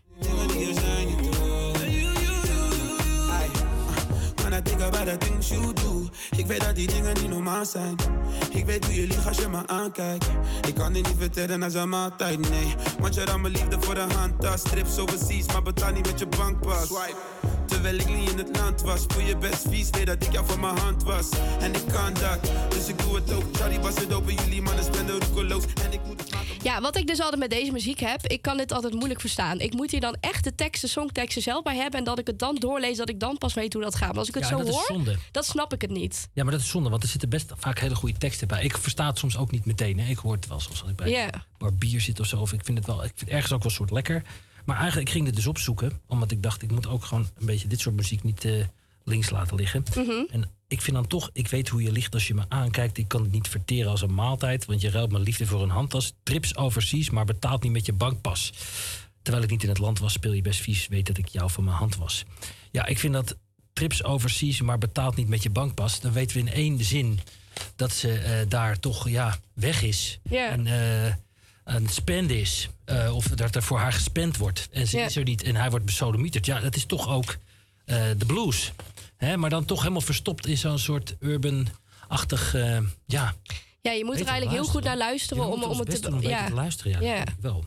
When 4.36 4.54
I 4.54 4.62
think 4.62 4.82
about 4.82 5.06
the 5.06 5.18
things 5.18 5.50
you 5.50 5.74
do 5.74 5.95
Ik 6.38 6.46
weet 6.46 6.62
dat 6.62 6.76
die 6.76 6.88
dingen 6.88 7.14
niet 7.14 7.30
normaal 7.30 7.66
zijn. 7.66 7.96
Ik 8.50 8.66
weet 8.66 8.86
hoe 8.86 8.96
je 8.96 9.08
liegt 9.08 9.28
als 9.28 9.38
je 9.38 9.48
me 9.48 9.68
aankijkt. 9.68 10.26
Ik 10.68 10.76
kan 10.76 10.94
dit 10.94 11.08
niet 11.08 11.18
vertellen 11.20 11.64
als 11.64 11.74
een 11.74 11.90
maaltijd, 11.90 12.50
nee. 12.50 12.76
Want 13.00 13.16
je 13.16 13.22
had 13.26 13.40
mijn 13.40 13.54
liefde 13.54 13.78
voor 13.80 13.96
de 13.96 14.06
hand 14.16 14.42
tas 14.42 14.60
Strips 14.60 14.98
overseas, 14.98 15.46
maar 15.46 15.62
betaal 15.62 15.92
niet 15.92 16.06
met 16.06 16.20
je 16.20 16.28
bankpas. 16.28 16.86
Swipe. 16.86 17.18
Terwijl 17.66 18.00
ik 18.00 18.16
niet 18.16 18.32
in 18.32 18.38
het 18.38 18.58
land 18.58 18.82
was 18.82 19.06
Voel 19.08 19.24
je 19.24 19.38
best 19.38 19.66
vies, 19.70 19.90
weet 19.90 20.06
dat 20.06 20.24
ik 20.24 20.32
jou 20.32 20.46
van 20.46 20.60
mijn 20.60 20.78
hand 20.78 21.04
was. 21.04 21.30
En 21.60 21.74
ik 21.74 21.86
kan 21.92 22.14
dat, 22.14 22.52
dus 22.70 22.88
ik 22.88 23.00
doe 23.00 23.16
het 23.16 23.34
ook. 23.34 23.44
Charlie 23.52 23.80
was 23.80 23.96
het 23.96 24.14
open, 24.14 24.34
jullie 24.34 24.62
mannen 24.62 24.84
spenden 24.84 25.20
roekeloos. 25.20 25.64
En 25.84 25.94
ik 25.94 26.00
moet 26.06 26.25
Ja, 26.66 26.82
wat 26.82 26.98
ik 26.98 27.08
dus 27.08 27.20
altijd 27.22 27.42
met 27.42 27.50
deze 27.50 27.72
muziek 27.72 28.00
heb, 28.00 28.28
ik 28.28 28.42
kan 28.42 28.58
dit 28.58 28.72
altijd 28.72 28.94
moeilijk 28.94 29.20
verstaan. 29.20 29.60
Ik 29.60 29.74
moet 29.74 29.92
hier 29.92 30.00
dan 30.02 30.16
echt 30.20 30.44
de 30.44 30.56
teksten, 30.56 30.90
songteksten 30.90 31.42
zelf 31.42 31.64
bij 31.64 31.76
hebben. 31.76 32.00
En 32.00 32.06
dat 32.06 32.20
ik 32.20 32.28
het 32.28 32.40
dan 32.40 32.56
doorlees, 32.56 32.98
dat 32.98 33.10
ik 33.10 33.20
dan 33.20 33.38
pas 33.38 33.54
weet 33.54 33.74
hoe 33.74 33.82
dat 33.82 33.96
gaat. 33.96 34.08
Maar 34.10 34.18
als 34.18 34.28
ik 34.28 34.34
het 34.34 34.44
Ja, 34.44 34.50
zo 34.50 34.58
dat 34.58 34.68
is 34.68 34.74
hoor, 34.74 34.86
zonde. 34.86 35.18
dan 35.32 35.44
snap 35.44 35.74
ik 35.74 35.82
het 35.82 35.92
niet. 35.92 36.30
Ja, 36.34 36.44
maar 36.44 36.52
dat 36.52 36.62
is 36.62 36.70
zonde, 36.70 36.90
want 36.90 37.04
er 37.04 37.10
zitten 37.10 37.30
best 37.30 37.52
vaak 37.56 37.80
hele 37.80 37.96
goede 37.96 38.18
teksten 38.18 38.48
bij. 38.48 38.64
Ik 38.64 38.78
versta 38.78 39.08
het 39.08 39.18
soms 39.18 39.38
ook 39.38 39.52
niet 39.52 39.66
meteen. 39.66 40.00
Hè. 40.00 40.10
Ik 40.10 40.18
hoor 40.18 40.34
het 40.34 40.48
wel 40.48 40.60
soms 40.60 40.82
als 40.82 40.90
ik 40.90 40.96
bij 40.96 41.24
een 41.24 41.30
barbier 41.58 42.02
zit 42.02 42.20
of 42.20 42.26
zo. 42.26 42.40
Of 42.40 42.54
ik 42.54 42.66
vind 42.66 42.78
het 42.78 42.88
wel, 42.88 43.04
ik 43.04 43.12
vind 43.16 43.20
het 43.20 43.30
ergens 43.30 43.52
ook 43.54 43.60
wel 43.64 43.72
een 43.72 43.78
soort 43.78 43.92
lekker. 43.92 44.24
Maar 44.66 44.78
eigenlijk, 44.78 45.08
ik 45.08 45.14
ging 45.14 45.26
dit 45.26 45.36
dus 45.36 45.48
opzoeken. 45.48 46.02
Omdat 46.08 46.32
ik 46.32 46.44
dacht, 46.44 46.62
ik 46.62 46.72
moet 46.72 46.88
ook 46.88 47.04
gewoon 47.06 47.28
een 47.40 47.46
beetje 47.46 47.68
dit 47.68 47.80
soort 47.80 47.96
muziek 47.96 48.24
niet 48.24 48.46
eh, 48.46 48.66
links 49.04 49.30
laten 49.30 49.56
liggen. 49.56 49.84
Mhm. 49.96 50.24
En 50.32 50.50
ik 50.68 50.82
vind 50.82 50.96
dan 50.96 51.08
toch, 51.08 51.30
ik 51.34 51.48
weet 51.48 51.70
hoe 51.70 51.82
je 51.84 51.92
ligt 51.92 52.14
als 52.14 52.28
je 52.28 52.34
me 52.34 52.44
aankijkt. 52.48 52.98
Ik 52.98 53.08
kan 53.08 53.22
het 53.22 53.32
niet 53.32 53.48
verteren 53.48 53.92
als 53.92 54.02
een 54.02 54.14
maaltijd. 54.14 54.66
Want 54.66 54.82
je 54.82 54.90
ruilt 54.90 55.12
mijn 55.12 55.24
liefde 55.24 55.46
voor 55.46 55.62
een 55.62 55.70
handtas. 55.70 56.14
Trips 56.24 56.56
overseas, 56.56 57.10
maar 57.10 57.26
betaalt 57.26 57.64
niet 57.64 57.72
met 57.72 57.86
je 57.86 57.94
bankpas. 57.94 58.54
Terwijl 59.22 59.44
ik 59.44 59.52
niet 59.52 59.64
in 59.64 59.70
het 59.70 59.78
land 59.78 60.00
was, 60.00 60.14
speel 60.14 60.34
je 60.34 60.42
best 60.42 60.62
vies. 60.62 60.88
Weet 60.88 61.08
dat 61.08 61.18
ik 61.18 61.28
jou 61.28 61.52
van 61.52 61.64
mijn 61.64 61.76
hand 61.76 61.96
was. 61.96 62.26
Ja, 62.72 62.86
ik 62.86 63.00
vind 63.00 63.14
dat 63.14 63.38
trips 63.74 64.04
overseas, 64.04 64.62
maar 64.62 64.78
betaalt 64.78 65.16
niet 65.16 65.28
met 65.28 65.44
je 65.44 65.50
bankpas. 65.50 66.00
Dan 66.00 66.12
weten 66.12 66.36
we 66.38 66.42
in 66.42 66.54
één 66.54 66.84
zin 66.84 67.20
dat 67.76 67.92
ze 67.92 68.12
eh, 68.12 68.50
daar 68.50 68.80
toch 68.80 69.10
ja, 69.10 69.38
weg 69.54 69.82
is. 69.82 70.20
En 70.30 70.68
eh, 70.68 71.14
een 71.64 71.90
spend 71.90 72.32
is. 72.32 72.70
Eh, 72.86 73.16
of 73.16 73.26
dat 73.26 73.56
er 73.56 73.64
voor 73.64 73.80
haar 73.80 73.94
gespend 73.94 74.38
wordt. 74.38 74.68
En 74.72 74.88
ze 74.88 75.00
is 75.00 75.16
er 75.16 75.24
niet 75.24 75.44
en 75.44 75.56
hij 75.56 75.70
wordt 75.70 75.86
besodemieterd. 75.86 76.46
Ja, 76.46 76.60
dat 76.60 76.76
is 76.76 76.86
toch 76.86 77.10
ook 77.10 77.38
eh, 77.86 78.04
de 78.18 78.26
blues. 78.26 78.72
Hè? 79.26 79.38
Maar 79.38 79.50
dan 79.50 79.66
toch 79.66 79.80
helemaal 79.80 80.02
verstopt 80.02 80.48
in 80.48 80.58
zo'n 80.58 80.80
soort 80.80 81.16
urban-achtig... 81.20 82.54
eh, 82.54 82.78
ja, 83.06 83.34
Ja, 83.82 83.92
je 83.92 84.06
moet 84.06 84.20
er 84.20 84.28
eigenlijk 84.28 84.58
heel 84.58 84.72
goed 84.72 84.84
naar 84.84 84.98
luisteren 84.98 85.44
Je 85.44 85.50
om, 85.50 85.60
moet 85.60 85.68
om 85.70 85.80
het 85.80 85.88
best 85.88 86.02
te 86.02 86.08
doen 86.10 86.18
om 86.18 86.22
beter 86.24 86.38
ja. 86.38 86.48
te 86.48 86.54
luisteren, 86.54 86.92
ja, 86.92 87.00
ja. 87.00 87.16
denk 87.16 87.30
ik 87.30 87.42
wel. 87.42 87.66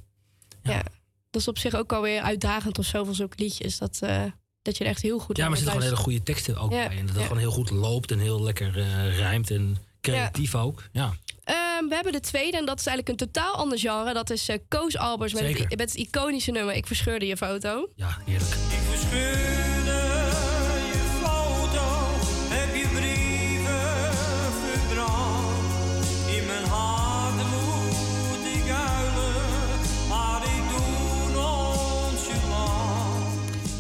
Ja. 0.63 0.83
Dat 1.31 1.41
is 1.41 1.49
op 1.49 1.59
zich 1.59 1.75
ook 1.75 1.93
alweer 1.93 2.21
uitdagend 2.21 2.79
of 2.79 2.85
zo 2.85 3.05
van 3.05 3.15
zulke 3.15 3.37
liedjes. 3.39 3.79
Dat, 3.79 3.99
eh, 4.01 4.23
dat 4.63 4.77
je 4.77 4.85
er 4.85 4.91
echt 4.91 5.03
heel 5.03 5.19
goed 5.19 5.37
Ja, 5.37 5.43
naar 5.43 5.51
maar 5.51 5.59
er 5.59 5.65
moet 5.65 5.73
zitten 5.73 5.73
gewoon 5.73 5.83
hele 5.83 6.03
goede 6.03 6.23
teksten 6.23 6.57
ook 6.57 6.73
Ja, 6.73 6.89
bij. 6.89 6.97
En 6.97 7.07
dat 7.07 7.09
het 7.09 7.17
ja. 7.17 7.23
gewoon 7.23 7.39
heel 7.39 7.51
goed 7.51 7.71
loopt 7.71 8.11
en 8.11 8.19
heel 8.19 8.43
lekker 8.43 8.79
eh, 8.79 9.19
rijmt 9.19 9.51
en 9.51 9.77
creatief 10.01 10.55
ook. 10.55 10.83
Ja. 10.93 11.15
Ehm, 11.45 11.89
we 11.89 11.95
hebben 11.95 12.13
de 12.13 12.21
tweede 12.21 12.57
en 12.57 12.67
dat 12.67 12.79
is 12.79 12.87
eigenlijk 12.87 13.21
een 13.21 13.27
totaal 13.27 13.55
ander 13.55 13.79
genre. 13.79 14.13
Dat 14.13 14.31
is 14.31 14.49
eh 14.49 14.59
Koos 14.69 14.97
Albers 14.97 15.33
met 15.35 15.59
het, 15.59 15.77
met 15.77 15.81
het 15.81 15.95
iconische 15.95 16.51
nummer 16.51 16.75
Ik 16.75 16.87
verscheurde 16.87 17.27
je 17.27 17.37
foto. 17.37 17.89
Ja, 17.95 18.19
heerlijk. 18.25 18.57
Verscheurde 18.91 19.68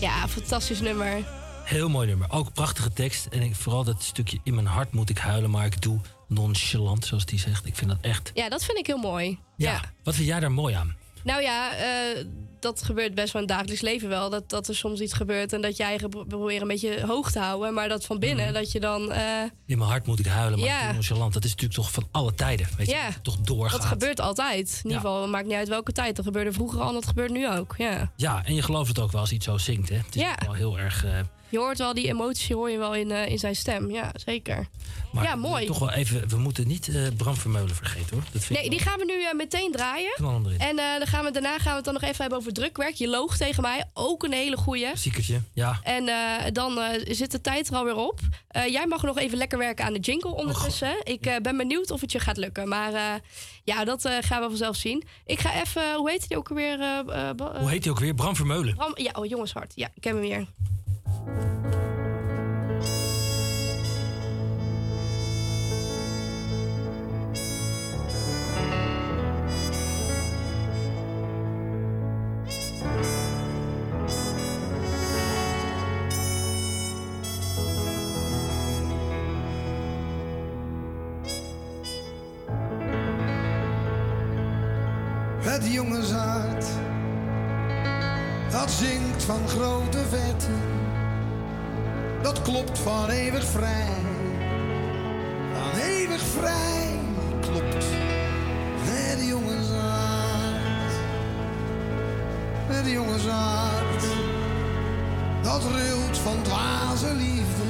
Ja, 0.00 0.28
fantastisch 0.28 0.80
nummer. 0.80 1.24
Heel 1.64 1.88
mooi 1.88 2.06
nummer. 2.06 2.30
Ook 2.30 2.52
prachtige 2.52 2.92
tekst. 2.92 3.26
En 3.26 3.42
ik, 3.42 3.54
vooral 3.54 3.84
dat 3.84 4.02
stukje 4.02 4.38
in 4.42 4.54
mijn 4.54 4.66
hart 4.66 4.92
moet 4.92 5.10
ik 5.10 5.18
huilen, 5.18 5.50
maar 5.50 5.66
ik 5.66 5.82
doe 5.82 6.00
nonchalant, 6.28 7.04
zoals 7.04 7.24
die 7.26 7.38
zegt. 7.38 7.66
Ik 7.66 7.76
vind 7.76 7.90
dat 7.90 7.98
echt. 8.00 8.30
Ja, 8.34 8.48
dat 8.48 8.64
vind 8.64 8.78
ik 8.78 8.86
heel 8.86 8.98
mooi. 8.98 9.38
Ja. 9.56 9.80
Wat 10.02 10.14
vind 10.14 10.26
jij 10.26 10.40
daar 10.40 10.52
mooi 10.52 10.74
aan? 10.74 10.96
Nou 11.24 11.42
ja, 11.42 11.74
eh, 11.74 12.24
dat 12.62 12.82
gebeurt 12.82 13.14
best 13.14 13.32
wel 13.32 13.42
in 13.42 13.48
het 13.48 13.56
dagelijks 13.56 13.82
leven 13.82 14.08
wel. 14.08 14.30
Dat, 14.30 14.50
dat 14.50 14.68
er 14.68 14.74
soms 14.76 15.00
iets 15.00 15.12
gebeurt 15.12 15.52
en 15.52 15.60
dat 15.60 15.76
jij 15.76 15.98
probeert 16.28 16.62
een 16.62 16.68
beetje 16.68 17.06
hoog 17.06 17.30
te 17.30 17.38
houden. 17.38 17.74
Maar 17.74 17.88
dat 17.88 18.04
van 18.04 18.18
binnen, 18.18 18.52
dat 18.52 18.72
je 18.72 18.80
dan... 18.80 19.12
eh, 19.12 19.42
In 19.66 19.78
mijn 19.78 19.90
hart 19.90 20.06
moet 20.06 20.18
ik 20.18 20.26
huilen, 20.26 20.58
maar 20.58 20.68
Ja. 20.68 20.80
ja. 20.82 20.92
nonchalant. 20.92 21.32
Dat 21.32 21.44
is 21.44 21.50
natuurlijk 21.50 21.80
toch 21.80 21.90
van 21.92 22.08
alle 22.10 22.34
tijden. 22.34 22.66
Weet 22.76 22.86
je, 22.86 22.92
Ja. 22.92 23.08
toch 23.22 23.36
doorgaat. 23.36 23.80
dat 23.80 23.84
gebeurt 23.90 24.20
altijd. 24.20 24.68
In 24.68 24.90
ieder 24.90 25.00
geval, 25.00 25.22
het 25.22 25.30
maakt 25.30 25.46
niet 25.46 25.54
uit 25.56 25.68
welke 25.68 25.92
tijd. 25.92 26.16
Dat 26.16 26.24
gebeurde 26.24 26.52
vroeger 26.52 26.80
al 26.80 26.88
en 26.88 26.94
dat 26.94 27.06
gebeurt 27.06 27.30
nu 27.30 27.48
ook. 27.50 27.74
Ja. 27.78 28.12
Ja, 28.16 28.44
en 28.44 28.54
je 28.54 28.62
gelooft 28.62 28.88
het 28.88 28.98
ook 28.98 29.12
wel 29.12 29.20
als 29.20 29.32
iets 29.32 29.44
zo 29.44 29.58
zingt. 29.58 29.88
Hè? 29.88 29.96
Het 29.96 30.14
is 30.16 30.20
Ja. 30.22 30.36
wel 30.44 30.52
heel 30.54 30.78
erg... 30.78 31.04
eh, 31.04 31.10
Je 31.48 31.58
hoort 31.58 31.78
wel 31.78 31.94
die 31.94 32.08
emotie 32.08 32.54
hoor 32.54 32.70
je 32.70 32.78
wel 32.78 32.94
in, 32.94 33.10
eh, 33.10 33.28
in 33.28 33.38
zijn 33.38 33.56
stem. 33.56 33.90
Ja, 33.90 34.12
zeker. 34.24 34.68
maar 35.12 35.24
ja, 35.24 35.34
mooi. 35.34 35.66
Toch 35.66 35.78
wel 35.78 35.90
even, 35.90 36.28
we 36.28 36.36
moeten 36.36 36.66
niet 36.66 36.88
eh, 36.88 37.02
Bram 37.16 37.36
Vermeulen 37.36 37.74
vergeten 37.74 38.16
hoor. 38.16 38.24
Dat 38.32 38.44
vind 38.44 38.58
Nee, 38.58 38.70
die 38.70 38.78
gaan 38.78 38.98
we 38.98 39.04
nu 39.04 39.24
eh, 39.24 39.34
meteen 39.34 39.72
draaien. 39.72 40.14
En 40.58 40.76
dan 40.76 41.06
gaan 41.06 41.24
we, 41.24 41.30
daarna 41.30 41.58
gaan 41.58 41.70
we 41.70 41.76
het 41.76 41.84
dan 41.84 41.94
nog 41.94 42.02
even 42.02 42.16
hebben 42.16 42.38
over 42.38 42.52
drukwerk. 42.52 42.94
Je 42.94 43.08
loog 43.08 43.36
tegen 43.36 43.62
mij. 43.62 43.84
Ook 43.94 44.22
een 44.22 44.32
hele 44.32 44.56
goeie. 44.56 44.86
Ziekertje, 44.94 45.40
ja. 45.52 45.80
En 45.82 46.04
dan 46.52 46.78
zit 47.04 47.30
de 47.30 47.40
tijd 47.40 47.68
er 47.68 47.76
alweer 47.76 47.96
op. 47.96 48.20
Jij 48.66 48.86
mag 48.86 49.02
nog 49.02 49.18
even 49.18 49.38
lekker 49.38 49.58
werken 49.58 49.84
aan 49.84 49.92
de 49.92 49.98
jingle 49.98 50.34
ondertussen. 50.34 50.96
ik 51.02 51.38
ben 51.42 51.56
benieuwd 51.56 51.90
of 51.90 52.00
het 52.00 52.12
je 52.12 52.18
gaat 52.18 52.36
lukken. 52.36 52.68
Maar 52.68 53.20
ja, 53.64 53.84
dat 53.84 54.08
gaan 54.20 54.42
we 54.42 54.48
vanzelf 54.48 54.76
zien. 54.76 55.04
Ik 55.26 55.40
ga 55.40 55.60
even, 55.60 55.94
hoe 55.94 56.10
heet 56.10 56.28
die 56.28 56.36
ook 56.36 56.48
alweer? 56.48 56.78
Hoe 57.36 57.70
heet 57.70 57.84
hij 57.84 57.92
ook 57.92 57.98
weer? 57.98 58.14
Bram 58.14 58.36
Vermeulen. 58.36 58.74
Bram, 58.74 58.92
ja, 58.94 59.10
oh, 59.14 59.26
jongenshart. 59.26 59.72
Ja, 59.74 59.90
ik 59.94 60.04
heb 60.04 60.12
hem 60.12 60.22
weer. 60.22 60.46
Het 85.58 85.72
jongenshart, 85.72 86.66
dat 88.50 88.70
zingt 88.70 89.24
van 89.24 89.48
grote 89.48 89.98
verte. 89.98 90.67
Dat 92.22 92.42
klopt 92.42 92.78
van 92.78 93.10
eeuwig 93.10 93.44
vrij, 93.44 93.88
van 95.52 95.80
eeuwig 95.80 96.20
vrij. 96.20 96.98
Klopt. 97.40 97.86
Het 98.80 99.26
jongenshart, 99.26 100.92
het 102.66 102.86
jongenshart, 102.90 104.04
dat 105.42 105.62
rilt 105.74 106.18
van 106.18 106.42
dwaze 106.42 107.14
liefde. 107.14 107.64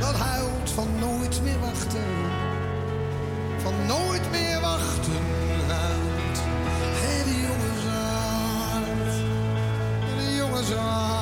Dat 0.00 0.14
huilt 0.14 0.70
van 0.70 0.88
nooit 1.00 1.42
meer 1.42 1.60
wachten, 1.60 2.04
van 3.56 3.74
nooit 3.86 4.30
meer 4.30 4.60
wachten. 4.60 5.12
Het 7.00 7.26
jongenshart, 7.26 9.12
het 10.16 10.36
jongenshart, 10.36 11.17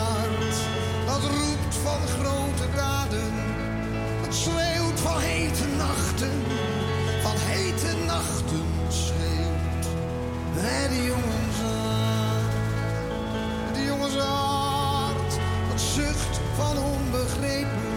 schreeuwt 4.47 5.01
van 5.01 5.19
hete 5.19 5.67
nachten, 5.77 6.31
van 7.23 7.37
hete 7.37 7.97
nachten 8.07 8.65
schreeuwt. 8.89 9.87
Het 10.55 10.93
jongenshart, 11.11 12.53
het 13.67 13.85
jongenshart, 13.87 15.33
dat 15.69 15.81
zucht 15.81 16.41
van 16.57 16.79
onbegrepen. 16.79 17.89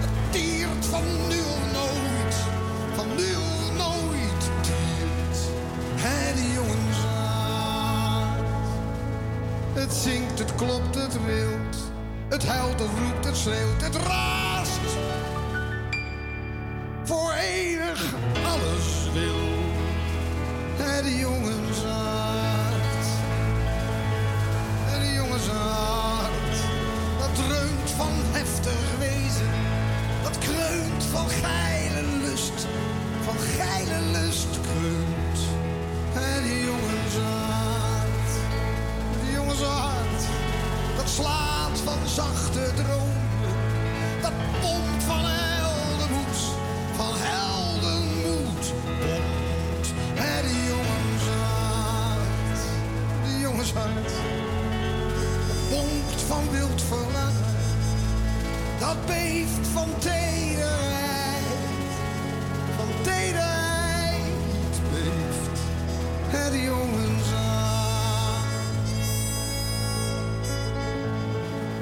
Dat 0.00 0.10
tiert 0.30 0.86
van 0.86 1.04
nu 1.28 1.42
nooit, 1.78 2.34
van 2.94 3.08
nu 3.16 3.32
nooit 3.76 4.42
tiert. 4.60 5.38
Het 5.94 6.38
jongenshart, 6.54 7.88
het 9.72 9.92
zingt, 9.92 10.38
het 10.38 10.54
klopt, 10.54 10.94
het 10.94 11.18
rilt. 11.26 11.76
Het 12.28 12.46
huilt, 12.46 12.80
het 12.80 12.88
roept, 12.98 13.24
het 13.24 13.36
schreeuwt, 13.36 13.82
het 13.82 13.96
raast. 13.96 14.35
Alles 18.44 19.10
wil. 19.12 19.44
Het 20.76 21.06
jongenshart, 21.18 23.04
het 24.90 25.14
jongenshart. 25.14 26.56
Dat 27.18 27.34
dreunt 27.34 27.90
van 27.96 28.12
heftig 28.32 28.82
wezen. 28.98 29.50
Dat 30.22 30.38
kreunt 30.38 31.04
van 31.04 31.28
geile 31.28 32.02
lust. 32.22 32.66
Van 33.24 33.38
geile 33.38 34.00
lust 34.12 34.60
kreunt. 34.60 35.38
Het 36.12 36.44
jongenshart, 36.64 38.30
het 39.12 39.34
jongenshart. 39.34 40.22
Dat 40.96 41.08
slaat 41.08 41.80
van 41.84 41.98
zachte 42.08 42.70
dromen. 42.74 43.14
Dat 44.22 44.32
pompt 44.60 45.02
van 45.02 45.24
van 56.36 56.50
wild. 56.50 56.66
Dat 58.78 59.06
beeft 59.06 59.68
van 59.72 59.88
tederheid. 59.98 61.42
Van 62.76 62.88
tederheid 63.02 64.80
beeft. 64.92 65.60
Het 66.26 66.54
jongenshart. 66.62 67.36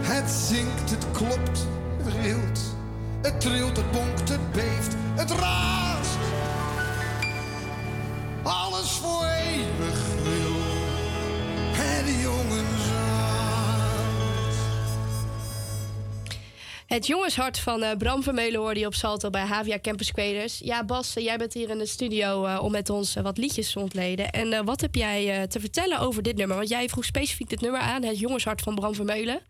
Het 0.00 0.30
zingt, 0.30 0.90
het 0.90 1.06
klopt, 1.12 1.66
het 2.02 2.14
rilt. 2.22 2.60
Het 3.22 3.40
trilt, 3.40 3.76
het 3.76 3.92
bonkt, 3.92 4.28
het 4.28 4.52
beeft, 4.52 4.94
het 5.14 5.30
raast. 5.30 6.18
Alles 8.42 8.90
voor 8.90 9.24
eeuwig 9.24 10.03
Het 16.94 17.06
jongenshart 17.06 17.58
van 17.58 17.82
eh, 17.82 17.96
Bram 17.96 18.22
Vermeulen 18.22 18.60
hoorde 18.60 18.80
je 18.80 18.86
op 18.86 18.94
Salto 18.94 19.30
bij 19.30 19.46
Havia 19.46 19.78
Campus 19.78 20.12
Creators. 20.12 20.58
Ja, 20.58 20.84
Bas, 20.84 21.16
eh, 21.16 21.24
jij 21.24 21.36
bent 21.36 21.54
hier 21.54 21.70
in 21.70 21.78
de 21.78 21.86
studio 21.86 22.44
eh, 22.44 22.62
om 22.62 22.72
met 22.72 22.90
ons 22.90 23.14
wat 23.14 23.38
liedjes 23.38 23.72
te 23.72 23.78
ontleden. 23.78 24.30
En 24.30 24.64
wat 24.64 24.80
heb 24.80 24.94
jij 24.94 25.46
te 25.46 25.60
vertellen 25.60 25.98
over 25.98 26.22
dit 26.22 26.36
nummer? 26.36 26.56
Want 26.56 26.68
jij 26.68 26.88
vroeg 26.88 27.04
specifiek 27.04 27.48
dit 27.48 27.60
nummer 27.60 27.80
aan, 27.80 28.02
het 28.02 28.18
jongenshart 28.18 28.60
van 28.60 28.74
Bram 28.74 28.94
Vermeulen. 28.94 29.40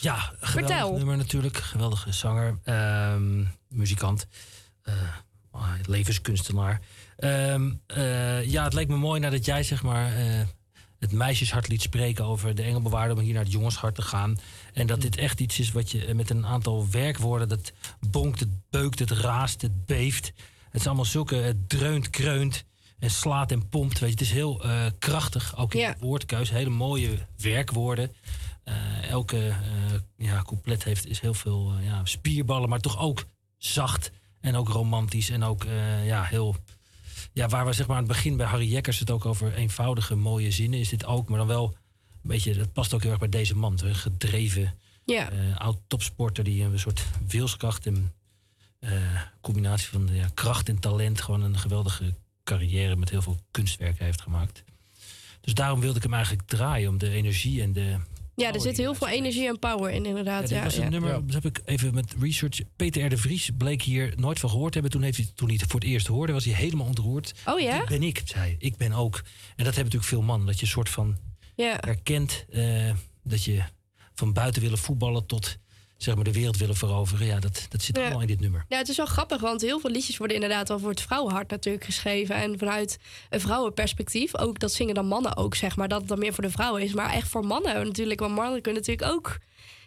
Ja, 0.00 0.16
geweldig 0.16 0.50
Vertel. 0.50 0.96
nummer 0.96 1.16
natuurlijk. 1.16 1.56
Geweldige 1.56 2.12
zanger, 2.12 2.58
ehm, 2.64 3.44
muzikant, 3.68 4.26
levenskunstenaar. 5.86 6.80
Ehm, 7.16 7.70
eh, 7.86 8.50
ja, 8.50 8.64
het 8.64 8.74
leek 8.74 8.88
me 8.88 8.96
mooi 8.96 9.20
nadat 9.20 9.44
jij 9.44 9.62
zeg 9.62 9.82
maar 9.82 10.12
het 10.98 11.12
meisjeshart 11.12 11.68
liet 11.68 11.82
spreken 11.82 12.24
over 12.24 12.54
de 12.54 12.62
engelbewaarder 12.62 13.16
om 13.16 13.22
hier 13.22 13.34
naar 13.34 13.42
het 13.42 13.52
jongenshart 13.52 13.94
te 13.94 14.02
gaan. 14.02 14.38
En 14.72 14.86
dat 14.86 15.00
dit 15.00 15.16
echt 15.16 15.40
iets 15.40 15.58
is 15.58 15.72
wat 15.72 15.90
je 15.90 16.04
eh, 16.06 16.14
met 16.14 16.30
een 16.30 16.46
aantal 16.46 16.86
werkwoorden, 16.90 17.48
dat 17.48 17.72
bonkt, 18.10 18.40
het 18.40 18.48
beukt, 18.70 18.98
het 18.98 19.10
raast, 19.10 19.62
het 19.62 19.86
beeft. 19.86 20.32
Het 20.70 20.80
is 20.80 20.86
allemaal 20.86 21.04
zulke, 21.04 21.34
het 21.34 21.68
dreunt, 21.68 22.10
kreunt 22.10 22.64
en 22.98 23.10
slaat 23.10 23.50
en 23.50 23.68
pompt. 23.68 23.98
Weet 23.98 24.08
je, 24.08 24.14
het 24.14 24.24
is 24.24 24.32
heel 24.32 24.64
eh, 24.64 24.86
krachtig, 24.98 25.56
ook 25.56 25.74
in 25.74 25.80
Ja. 25.80 25.92
de 25.92 25.98
woordkeus. 26.00 26.50
Hele 26.50 26.70
mooie 26.70 27.26
werkwoorden. 27.36 28.14
Eh, 28.64 29.08
elke 29.08 29.48
eh, 29.48 29.56
ja, 30.16 30.42
couplet 30.42 30.84
heeft 30.84 31.06
is 31.06 31.20
heel 31.20 31.34
veel 31.34 31.72
eh, 31.78 31.84
ja, 31.84 32.04
spierballen, 32.04 32.68
maar 32.68 32.80
toch 32.80 32.98
ook 32.98 33.24
zacht 33.58 34.10
en 34.40 34.56
ook 34.56 34.68
romantisch 34.68 35.30
en 35.30 35.42
ook 35.42 35.64
eh, 35.64 36.06
ja, 36.06 36.22
heel. 36.22 36.56
Ja, 37.32 37.48
waar 37.48 37.66
we 37.66 37.72
zeg 37.72 37.86
maar 37.86 37.96
aan 37.96 38.02
het 38.02 38.12
begin 38.12 38.36
bij 38.36 38.46
Harry 38.46 38.72
Jekkers 38.72 38.98
het 38.98 39.10
ook 39.10 39.26
over 39.26 39.54
eenvoudige 39.54 40.14
mooie 40.14 40.50
zinnen 40.50 40.78
is 40.78 40.88
dit 40.88 41.04
ook, 41.04 41.28
maar 41.28 41.38
dan 41.38 41.46
wel 41.46 41.76
beetje. 42.28 42.54
Dat 42.54 42.72
past 42.72 42.94
ook 42.94 43.00
heel 43.02 43.10
erg 43.10 43.18
bij 43.20 43.28
deze 43.28 43.56
man, 43.56 43.78
een 43.84 43.94
gedreven 43.94 44.74
Ja. 45.04 45.30
eh, 45.30 45.56
oud 45.56 45.78
topsporter 45.86 46.44
die 46.44 46.62
een 46.62 46.78
soort 46.78 47.04
wilskracht 47.26 47.86
en 47.86 48.12
eh, 48.78 48.92
combinatie 49.40 49.88
van 49.88 50.08
ja, 50.12 50.28
kracht 50.34 50.68
en 50.68 50.78
talent 50.78 51.20
gewoon 51.20 51.42
een 51.42 51.58
geweldige 51.58 52.14
carrière 52.44 52.96
met 52.96 53.10
heel 53.10 53.22
veel 53.22 53.38
kunstwerken 53.50 54.04
heeft 54.04 54.20
gemaakt. 54.20 54.64
Dus 55.40 55.54
daarom 55.54 55.80
wilde 55.80 55.96
ik 55.96 56.02
hem 56.02 56.14
eigenlijk 56.14 56.48
draaien 56.48 56.88
om 56.88 56.98
de 56.98 57.10
energie 57.10 57.62
en 57.62 57.72
de 57.72 57.96
Ja, 58.34 58.52
er 58.52 58.60
zit 58.60 58.76
heel 58.76 58.94
veel 58.94 59.08
energie 59.08 59.48
en 59.48 59.58
power 59.58 59.90
in, 59.90 60.02
ja, 60.02 60.08
inderdaad. 60.08 60.48
Ja, 60.48 60.62
was 60.64 60.76
een 60.76 60.82
ja. 60.82 60.88
nummer, 60.88 61.26
dat 61.26 61.42
heb 61.42 61.44
ik 61.56 61.60
even 61.64 61.94
met 61.94 62.14
research. 62.20 62.60
Peter 62.76 63.04
R. 63.04 63.08
de 63.08 63.16
Vries 63.16 63.50
bleek 63.58 63.82
hier 63.82 64.12
nooit 64.16 64.38
van 64.38 64.50
gehoord 64.50 64.72
te 64.72 64.78
hebben. 64.78 64.98
Toen, 64.98 65.02
heeft 65.06 65.16
hij, 65.16 65.30
toen 65.34 65.48
hij 65.48 65.56
het 65.60 65.70
voor 65.70 65.80
het 65.80 65.88
eerst 65.88 66.06
hoorde, 66.06 66.32
was 66.32 66.44
hij 66.44 66.54
helemaal 66.54 66.86
ontroerd. 66.86 67.34
Oh 67.46 67.60
ja? 67.60 67.78
Dit 67.78 67.88
ben 67.88 68.02
ik, 68.02 68.22
zei 68.24 68.40
hij. 68.42 68.56
Ik 68.58 68.76
ben 68.76 68.92
ook. 68.92 69.14
En 69.16 69.64
dat 69.64 69.74
hebben 69.74 69.84
natuurlijk 69.84 70.04
veel 70.04 70.22
mannen. 70.22 70.46
Dat 70.46 70.56
je 70.58 70.62
een 70.62 70.72
soort 70.72 70.88
van 70.88 71.16
Ja. 71.54 71.76
herkent. 71.80 72.44
eh, 72.50 72.90
dat 73.22 73.44
je 73.44 73.62
van 74.14 74.32
buiten 74.32 74.62
willen 74.62 74.78
voetballen 74.78 75.26
tot 75.26 75.56
zeg 75.96 76.14
maar, 76.14 76.24
de 76.24 76.32
wereld 76.32 76.56
willen 76.56 76.76
veroveren. 76.76 77.26
Ja, 77.26 77.40
dat, 77.40 77.66
dat 77.68 77.82
zit 77.82 77.96
Ja. 77.96 78.02
allemaal 78.02 78.20
in 78.20 78.26
dit 78.26 78.40
nummer. 78.40 78.64
Ja, 78.68 78.78
het 78.78 78.88
is 78.88 78.96
wel 78.96 79.06
grappig, 79.06 79.40
want 79.40 79.60
heel 79.60 79.80
veel 79.80 79.90
liedjes 79.90 80.16
worden 80.16 80.36
inderdaad 80.36 80.68
wel 80.68 80.78
voor 80.78 80.90
het 80.90 81.00
vrouwenhart 81.00 81.50
natuurlijk 81.50 81.84
geschreven. 81.84 82.34
En 82.36 82.58
vanuit 82.58 82.98
een 83.30 83.40
vrouwenperspectief, 83.40 84.36
ook 84.36 84.58
dat 84.58 84.72
zingen 84.72 84.94
dan 84.94 85.06
mannen 85.06 85.36
ook, 85.36 85.54
zeg 85.54 85.76
maar, 85.76 85.88
dat 85.88 85.98
het 86.00 86.08
dan 86.08 86.18
meer 86.18 86.34
voor 86.34 86.44
de 86.44 86.50
vrouwen 86.50 86.82
is. 86.82 86.92
Maar 86.92 87.12
echt 87.12 87.28
voor 87.28 87.46
mannen 87.46 87.86
natuurlijk, 87.86 88.20
want 88.20 88.34
mannen 88.34 88.62
kunnen 88.62 88.82
natuurlijk 88.82 89.12
ook. 89.12 89.38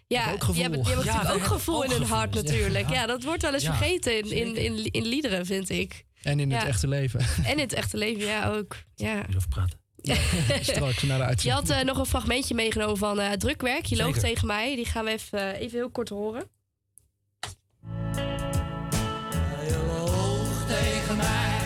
Ja, 0.07 0.31
ook 0.31 0.39
gevoel. 0.39 0.53
die 0.53 0.61
hebben, 0.61 0.79
die 0.83 0.87
hebben 0.93 1.05
Ja, 1.05 1.13
natuurlijk 1.15 1.43
ook 1.45 1.51
gevoel 1.51 1.75
ook 1.77 1.83
in 1.83 1.91
hun 1.91 2.03
hart 2.03 2.33
natuurlijk. 2.33 2.89
Ja. 2.89 2.93
Ja. 2.95 3.05
dat 3.05 3.23
wordt 3.23 3.41
wel 3.41 3.53
eens 3.53 3.63
Ja, 3.63 3.75
vergeten 3.75 4.17
in, 4.17 4.31
in, 4.31 4.55
in, 4.55 4.91
in 4.91 5.05
liederen, 5.05 5.45
vind 5.45 5.69
ik. 5.69 6.05
En 6.21 6.39
in 6.39 6.51
het 6.51 6.63
echte 6.67 6.87
leven. 6.87 7.19
En 7.43 7.51
in 7.51 7.59
het 7.59 7.73
echte 7.73 7.97
leven, 7.97 8.25
ja, 8.25 8.51
ook. 8.53 8.75
Ja. 8.95 9.25
Praten. 9.49 9.79
Straks 10.61 11.03
na 11.03 11.17
de 11.17 11.35
Je 11.43 11.51
had 11.51 11.69
eh, 11.69 11.81
nog 11.81 11.97
een 11.97 12.05
fragmentje 12.05 12.55
meegenomen 12.55 12.97
van 12.97 13.19
eh, 13.19 13.31
drukwerk. 13.31 13.85
Je 13.85 13.95
loopt 13.95 14.19
tegen 14.19 14.47
mij. 14.47 14.75
Die 14.75 14.85
gaan 14.85 15.05
we 15.05 15.11
even, 15.11 15.53
eh, 15.53 15.61
even 15.61 15.77
heel 15.77 15.89
kort 15.89 16.09
horen. 16.09 16.43
Je 19.65 19.83
loog 19.87 20.65
tegen 20.67 21.17
mij, 21.17 21.59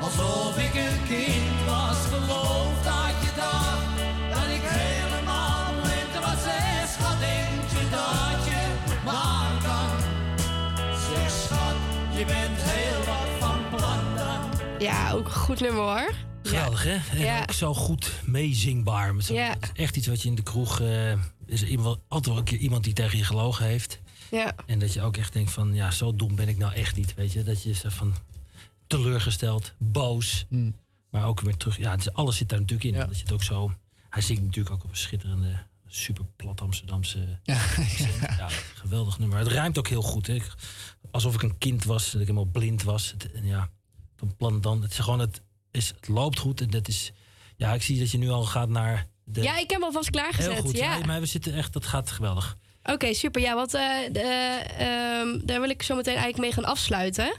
alsof 0.00 0.58
ik 0.58 0.74
een 0.74 1.06
kind 1.08 1.64
was. 1.66 1.96
Geloof 2.06 2.82
dat 2.84 3.14
je 3.22 3.30
dacht 3.36 3.96
dat 4.30 4.48
ik 4.56 4.62
helemaal 4.62 5.72
blind 5.82 6.24
was. 6.24 6.42
Zeg, 6.42 6.88
schat, 6.88 7.18
denk 7.20 7.68
je 7.70 7.90
dat 7.90 8.44
je 8.44 8.60
me 9.04 9.10
aan 9.10 9.58
kan? 9.62 9.98
Zeg, 10.90 11.30
schat, 11.30 11.76
je 12.18 12.24
bent 12.24 12.62
heel 12.62 12.98
wat 12.98 13.48
van 13.48 13.68
plan 13.68 14.16
dan. 14.16 14.78
Ja, 14.78 15.12
ook 15.12 15.26
een 15.26 15.32
goed 15.32 15.60
nummer 15.60 15.82
hoor. 15.82 16.25
Geweldig, 16.48 16.82
hè? 16.82 16.96
En 17.10 17.18
Ja. 17.18 17.40
ook 17.42 17.52
zo 17.52 17.74
goed 17.74 18.12
meezingbaar. 18.24 19.14
Met 19.14 19.24
zo- 19.24 19.34
Ja. 19.34 19.50
het 19.60 19.70
is 19.74 19.82
Echt 19.82 19.96
iets 19.96 20.06
wat 20.06 20.22
je 20.22 20.28
in 20.28 20.34
de 20.34 20.42
kroeg... 20.42 20.80
eh, 20.80 21.12
is 21.46 21.62
er 21.62 21.68
iemand, 21.68 21.98
altijd 22.08 22.26
wel 22.26 22.36
een 22.36 22.44
keer 22.44 22.58
iemand 22.58 22.84
die 22.84 22.92
tegen 22.92 23.18
je 23.18 23.24
gelogen 23.24 23.66
heeft. 23.66 24.00
Ja. 24.30 24.54
En 24.66 24.78
dat 24.78 24.92
je 24.92 25.02
ook 25.02 25.16
echt 25.16 25.32
denkt 25.32 25.50
van... 25.52 25.74
Ja, 25.74 25.90
zo 25.90 26.16
dom 26.16 26.34
ben 26.34 26.48
ik 26.48 26.58
nou 26.58 26.72
echt 26.72 26.96
niet, 26.96 27.14
weet 27.14 27.32
je. 27.32 27.42
Dat 27.42 27.62
je 27.62 27.72
zo 27.74 27.88
van 27.88 28.14
teleurgesteld, 28.86 29.72
boos. 29.78 30.46
Maar 31.10 31.26
ook 31.26 31.40
weer 31.40 31.56
terug... 31.56 31.76
Ja, 31.78 31.90
het 31.90 32.00
is, 32.00 32.12
alles 32.12 32.36
zit 32.36 32.48
daar 32.48 32.60
natuurlijk 32.60 32.94
in. 32.94 33.00
Dat 33.06 33.16
je 33.16 33.22
het 33.22 33.32
ook 33.32 33.42
zo... 33.42 33.72
Hij 34.10 34.22
zingt 34.22 34.42
natuurlijk 34.42 34.74
ook 34.74 34.84
op 34.84 34.90
een 34.90 34.96
schitterende... 34.96 35.56
Super 35.88 36.24
plat 36.36 36.60
Amsterdamse... 36.60 37.18
Ja, 37.42 37.60
ja, 38.38 38.48
geweldig 38.74 39.18
nummer. 39.18 39.38
Het 39.38 39.48
ruimt 39.48 39.78
ook 39.78 39.88
heel 39.88 40.02
goed. 40.02 40.26
Hè? 40.26 40.34
Ik- 40.34 40.54
Alsof 41.10 41.34
ik 41.34 41.42
een 41.42 41.58
kind 41.58 41.84
was, 41.84 42.04
dat 42.04 42.20
ik 42.20 42.26
helemaal 42.26 42.50
blind 42.50 42.82
was. 42.82 43.10
Het, 43.10 43.32
en 43.32 43.46
ja, 43.46 43.68
van 44.16 44.36
plan 44.36 44.60
dan. 44.60 44.82
Het 44.82 44.90
is 44.92 44.98
gewoon, 44.98 45.18
het, 45.18 45.40
is, 45.76 45.88
het 45.88 46.08
loopt 46.08 46.38
goed. 46.38 46.60
En 46.60 46.70
dat 46.70 46.88
is, 46.88 47.12
ja, 47.56 47.72
ik 47.74 47.82
zie 47.82 47.98
dat 47.98 48.10
je 48.10 48.18
nu 48.18 48.30
al 48.30 48.44
gaat 48.44 48.68
naar 48.68 49.06
de... 49.24 49.42
Ja, 49.42 49.58
ik 49.58 49.70
heb 49.70 49.70
hem 49.70 49.84
alvast 49.84 50.10
klaargezet. 50.10 50.52
heel 50.52 50.62
goed. 50.62 50.76
Ja. 50.76 50.96
Ja. 50.96 51.06
maar 51.06 51.20
we 51.20 51.26
zitten 51.26 51.54
echt, 51.54 51.72
dat 51.72 51.86
gaat 51.86 52.10
geweldig. 52.10 52.56
Oké, 52.92 53.14
super. 53.14 53.40
Ja, 53.42 53.54
want 53.54 53.74
eh, 53.74 53.82
de, 54.12 54.20
ehm, 54.78 55.38
daar 55.46 55.60
wil 55.60 55.70
ik 55.70 55.82
zo 55.82 55.94
meteen 55.96 56.14
eigenlijk 56.14 56.42
mee 56.42 56.52
gaan 56.52 56.64
afsluiten. 56.72 57.32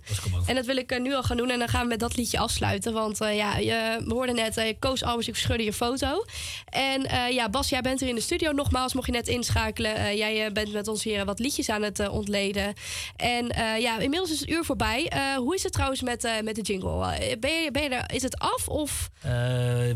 En 0.45 0.55
dat 0.55 0.65
wil 0.65 0.77
ik 0.77 0.91
eh, 0.91 0.99
nu 1.01 1.13
al 1.15 1.23
gaan 1.23 1.37
doen. 1.37 1.49
En 1.49 1.59
dan 1.59 1.67
gaan 1.67 1.81
we 1.81 1.87
met 1.87 1.99
dat 1.99 2.15
liedje 2.17 2.37
afsluiten. 2.39 2.93
Want 2.93 3.21
eh, 3.21 3.35
ja, 3.35 3.57
je, 3.57 4.01
we 4.05 4.13
hoorden 4.13 4.35
net, 4.35 4.57
eh 4.57 4.73
Koos 4.79 5.03
Albers, 5.03 5.27
ik 5.27 5.33
verschudde 5.33 5.63
je 5.63 5.73
foto. 5.73 6.25
En 6.69 7.05
eh, 7.05 7.31
ja, 7.33 7.49
Bas, 7.49 7.69
jij 7.69 7.81
bent 7.81 8.01
er 8.01 8.07
in 8.07 8.15
de 8.15 8.21
studio 8.21 8.51
nogmaals. 8.51 8.93
Mocht 8.93 9.05
je 9.05 9.11
net 9.11 9.27
inschakelen. 9.27 9.95
Eh, 9.95 10.17
jij 10.17 10.45
eh, 10.45 10.51
bent 10.51 10.73
met 10.73 10.87
ons 10.87 11.03
hier 11.03 11.25
wat 11.25 11.39
liedjes 11.39 11.69
aan 11.69 11.81
het 11.83 11.99
eh, 11.99 12.13
ontleden. 12.13 12.73
En 13.15 13.49
eh, 13.49 13.79
ja, 13.81 13.99
inmiddels 13.99 14.31
is 14.31 14.39
het 14.39 14.49
uur 14.49 14.63
voorbij. 14.65 15.07
Eh, 15.09 15.35
hoe 15.35 15.55
is 15.55 15.63
het 15.63 15.73
trouwens 15.73 16.01
met, 16.01 16.23
eh, 16.23 16.31
met 16.43 16.55
de 16.55 16.61
jingle? 16.61 17.11
Eh, 17.13 17.39
ben 17.39 17.51
je, 17.63 17.71
ben 17.71 17.83
je 17.83 17.89
er, 17.89 18.13
is 18.15 18.21
het 18.23 18.37
af 18.39 18.67
of... 18.67 19.09
Eh, 19.21 19.31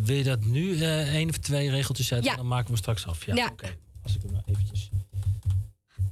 wil 0.03 0.15
je 0.15 0.23
dat 0.23 0.45
nu 0.45 0.81
eh 0.81 1.13
één 1.15 1.29
of 1.29 1.37
twee 1.37 1.69
regeltjes 1.69 2.13
uit? 2.13 2.23
Ja. 2.23 2.35
Dan 2.35 2.47
maken 2.47 2.65
we 2.65 2.71
hem 2.71 2.77
straks 2.81 3.07
af. 3.07 3.25
Ja, 3.25 3.35
Ja. 3.35 3.49
oké. 3.51 3.75
Als 4.03 4.15
ik 4.15 4.21
hem 4.21 4.31
nou 4.31 4.43
eventjes... 4.47 4.89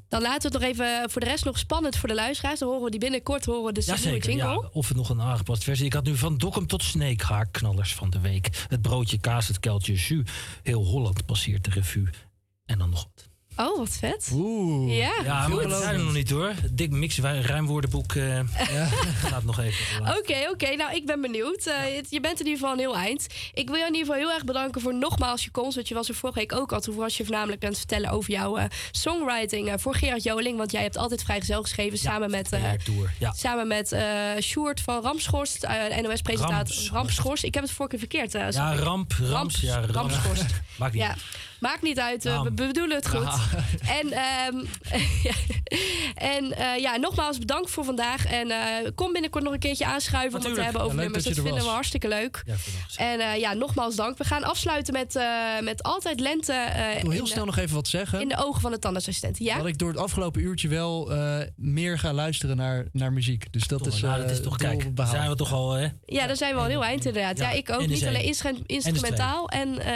Dan 0.09 0.21
laten 0.21 0.51
we 0.51 0.57
het 0.57 0.65
nog 0.65 0.71
even 0.71 1.09
voor 1.09 1.21
de 1.21 1.27
rest 1.27 1.45
nog 1.45 1.57
spannend 1.57 1.97
voor 1.97 2.09
de 2.09 2.15
luisteraars. 2.15 2.59
Dan 2.59 2.67
horen 2.67 2.83
we 2.83 2.91
die 2.91 2.99
binnenkort 2.99 3.45
horen 3.45 3.73
de 3.73 3.83
nieuwe 3.85 4.19
jingle. 4.19 4.35
ja, 4.35 4.69
of 4.71 4.87
het 4.87 4.97
nog 4.97 5.09
een 5.09 5.21
aangepast 5.21 5.63
versie. 5.63 5.85
Ik 5.85 5.93
had 5.93 6.05
nu 6.05 6.17
van 6.17 6.37
Dokkum 6.37 6.67
tot 6.67 6.83
Sneek 6.83 7.21
haar 7.21 7.47
knallers 7.51 7.95
van 7.95 8.09
de 8.09 8.19
week. 8.19 8.65
Het 8.67 8.81
broodje 8.81 9.17
kaas, 9.17 9.47
het 9.47 9.59
kuiltje 9.59 9.93
jus. 9.93 10.29
Heel 10.63 10.85
Holland 10.85 11.25
passeert 11.25 11.63
de 11.63 11.69
revue. 11.69 12.09
En 12.65 12.77
dan 12.77 12.89
nog 12.89 13.03
wat. 13.03 13.28
Oh, 13.59 13.77
wat 13.77 13.97
vet. 13.99 14.29
Oeh. 14.33 14.97
Ja, 14.97 15.11
Ja, 15.23 15.47
maar 15.47 15.67
dat 15.67 15.81
zijn 15.81 15.95
er 15.95 16.03
nog 16.03 16.13
niet 16.13 16.29
hoor. 16.29 16.53
Dik 16.71 16.91
mix 16.91 17.19
ruimwoordenboek 17.19 18.13
eh 18.15 18.39
gaat 19.31 19.43
nog 19.43 19.59
even. 19.59 20.07
Oké, 20.17 20.49
oké. 20.51 20.75
Nou, 20.75 20.95
ik 20.95 21.05
ben 21.05 21.21
benieuwd. 21.21 21.65
Eh, 21.65 22.01
je 22.09 22.19
bent 22.19 22.39
in 22.39 22.45
ieder 22.45 22.59
geval 22.59 22.71
een 22.73 22.79
heel 22.79 22.95
eind. 22.97 23.27
Ik 23.53 23.67
wil 23.67 23.75
je 23.77 23.85
in 23.85 23.93
ieder 23.93 24.05
geval 24.05 24.15
heel 24.27 24.31
erg 24.33 24.43
bedanken 24.43 24.81
voor 24.81 24.95
nogmaals 24.95 25.43
je 25.43 25.51
komst. 25.51 25.75
Want 25.75 25.87
je 25.87 25.93
was 25.93 26.09
er 26.09 26.15
vorige 26.15 26.39
week 26.39 26.53
ook 26.53 26.71
al. 26.73 26.79
Toen 26.79 26.95
was 26.95 27.17
je 27.17 27.23
voornamelijk 27.25 27.63
aan 27.63 27.69
het 27.69 27.77
vertellen 27.77 28.09
over 28.09 28.31
jouw 28.31 28.57
eh, 28.57 28.65
songwriting 28.91 29.73
voor 29.81 29.95
Gerard 29.95 30.23
Joling. 30.23 30.57
Want 30.57 30.71
jij 30.71 30.81
hebt 30.81 30.97
altijd 30.97 31.23
vrijgezel 31.23 31.61
geschreven 31.61 31.97
samen 31.97 32.31
met... 32.31 32.51
eh 32.51 32.71
Tour. 32.83 33.13
Ja. 33.19 33.31
Samen 33.31 33.67
met 33.67 33.91
eh 33.91 34.01
Sjoerd 34.41 34.81
van 34.81 35.01
Ramschorst, 35.01 35.63
eh 35.63 35.73
NOS-presentator. 36.01 36.55
Ramschorst. 36.57 36.89
Ramschorst. 36.91 37.43
Ik 37.43 37.53
heb 37.53 37.63
het 37.63 37.71
vorige 37.71 37.97
keer 37.97 38.07
verkeerd. 38.09 38.35
eh, 38.35 38.51
Ja, 38.51 38.75
ramp, 38.75 39.13
rams, 39.21 39.61
ja, 39.61 39.73
ramp. 39.79 39.91
Ramschorst. 40.11 40.45
Maakt 40.79 40.93
niet 40.93 41.01
Ja, 41.01 41.09
uit. 41.09 41.19
Maakt 41.59 41.81
niet 41.81 41.99
uit. 41.99 42.25
eh, 42.25 42.41
we 42.43 42.51
bedoelen 42.51 42.95
het 42.97 43.07
goed. 43.07 43.27
En, 44.01 44.11
ehm, 44.11 44.57
ja. 45.23 45.31
en 46.35 46.51
eh, 46.57 46.77
ja, 46.81 46.95
nogmaals 46.97 47.37
bedankt 47.37 47.71
voor 47.71 47.83
vandaag. 47.83 48.25
En 48.25 48.51
eh, 48.51 48.57
kom 48.95 49.11
binnenkort 49.11 49.43
nog 49.43 49.53
een 49.53 49.59
keertje 49.59 49.85
aanschuiven 49.85 50.39
om 50.39 50.45
het 50.45 50.55
te 50.55 50.61
hebben 50.61 50.81
over 50.81 50.95
Ja, 50.97 51.01
nummers. 51.03 51.23
dat 51.23 51.33
vinden 51.33 51.53
we 51.53 51.69
hartstikke 51.69 52.07
leuk. 52.07 52.43
en 52.97 53.19
eh, 53.19 53.39
ja, 53.39 53.53
nogmaals 53.53 53.95
dank. 53.95 54.17
We 54.17 54.23
gaan 54.23 54.43
afsluiten 54.43 54.93
met, 54.93 55.15
eh, 55.15 55.25
met 55.61 55.83
Altijd 55.83 56.19
Lente. 56.19 56.53
eh, 56.53 56.95
Ik 56.95 57.01
wil 57.01 57.11
heel 57.11 57.23
de- 57.23 57.29
snel 57.29 57.45
nog 57.45 57.57
even 57.57 57.75
wat 57.75 57.87
zeggen. 57.87 58.21
In 58.21 58.27
de 58.27 58.37
ogen 58.45 58.61
van 58.61 58.71
de 58.71 58.79
tandartsassistent. 58.79 59.37
Ja? 59.37 59.57
Dat 59.57 59.65
ik 59.65 59.77
door 59.77 59.89
het 59.89 59.97
afgelopen 59.99 60.41
uurtje 60.41 60.67
wel 60.67 61.11
eh, 61.11 61.37
meer 61.55 61.99
ga 61.99 62.13
luisteren 62.13 62.57
naar, 62.57 62.85
naar 62.91 63.13
muziek. 63.13 63.53
Dus 63.53 63.67
dat 63.67 63.87
is, 63.87 64.01
nou, 64.01 64.21
dat 64.21 64.31
is 64.31 64.41
toch, 64.41 64.57
kijk, 64.57 64.95
behaald. 64.95 65.15
zijn 65.15 65.29
we 65.29 65.35
toch 65.35 65.53
al, 65.53 65.71
hè? 65.71 65.87
Ja, 66.05 66.27
daar 66.27 66.35
zijn 66.35 66.53
we 66.55 66.59
al 66.61 66.65
heel 66.67 66.83
eind 66.83 67.05
inderdaad. 67.05 67.37
Ja, 67.37 67.49
Ja, 67.49 67.55
ik 67.57 67.69
ook. 67.71 67.87
Niet 67.87 68.05
alleen 68.05 68.35
instrumentaal 68.65 69.49
en 69.49 69.79
eh, 69.79 69.93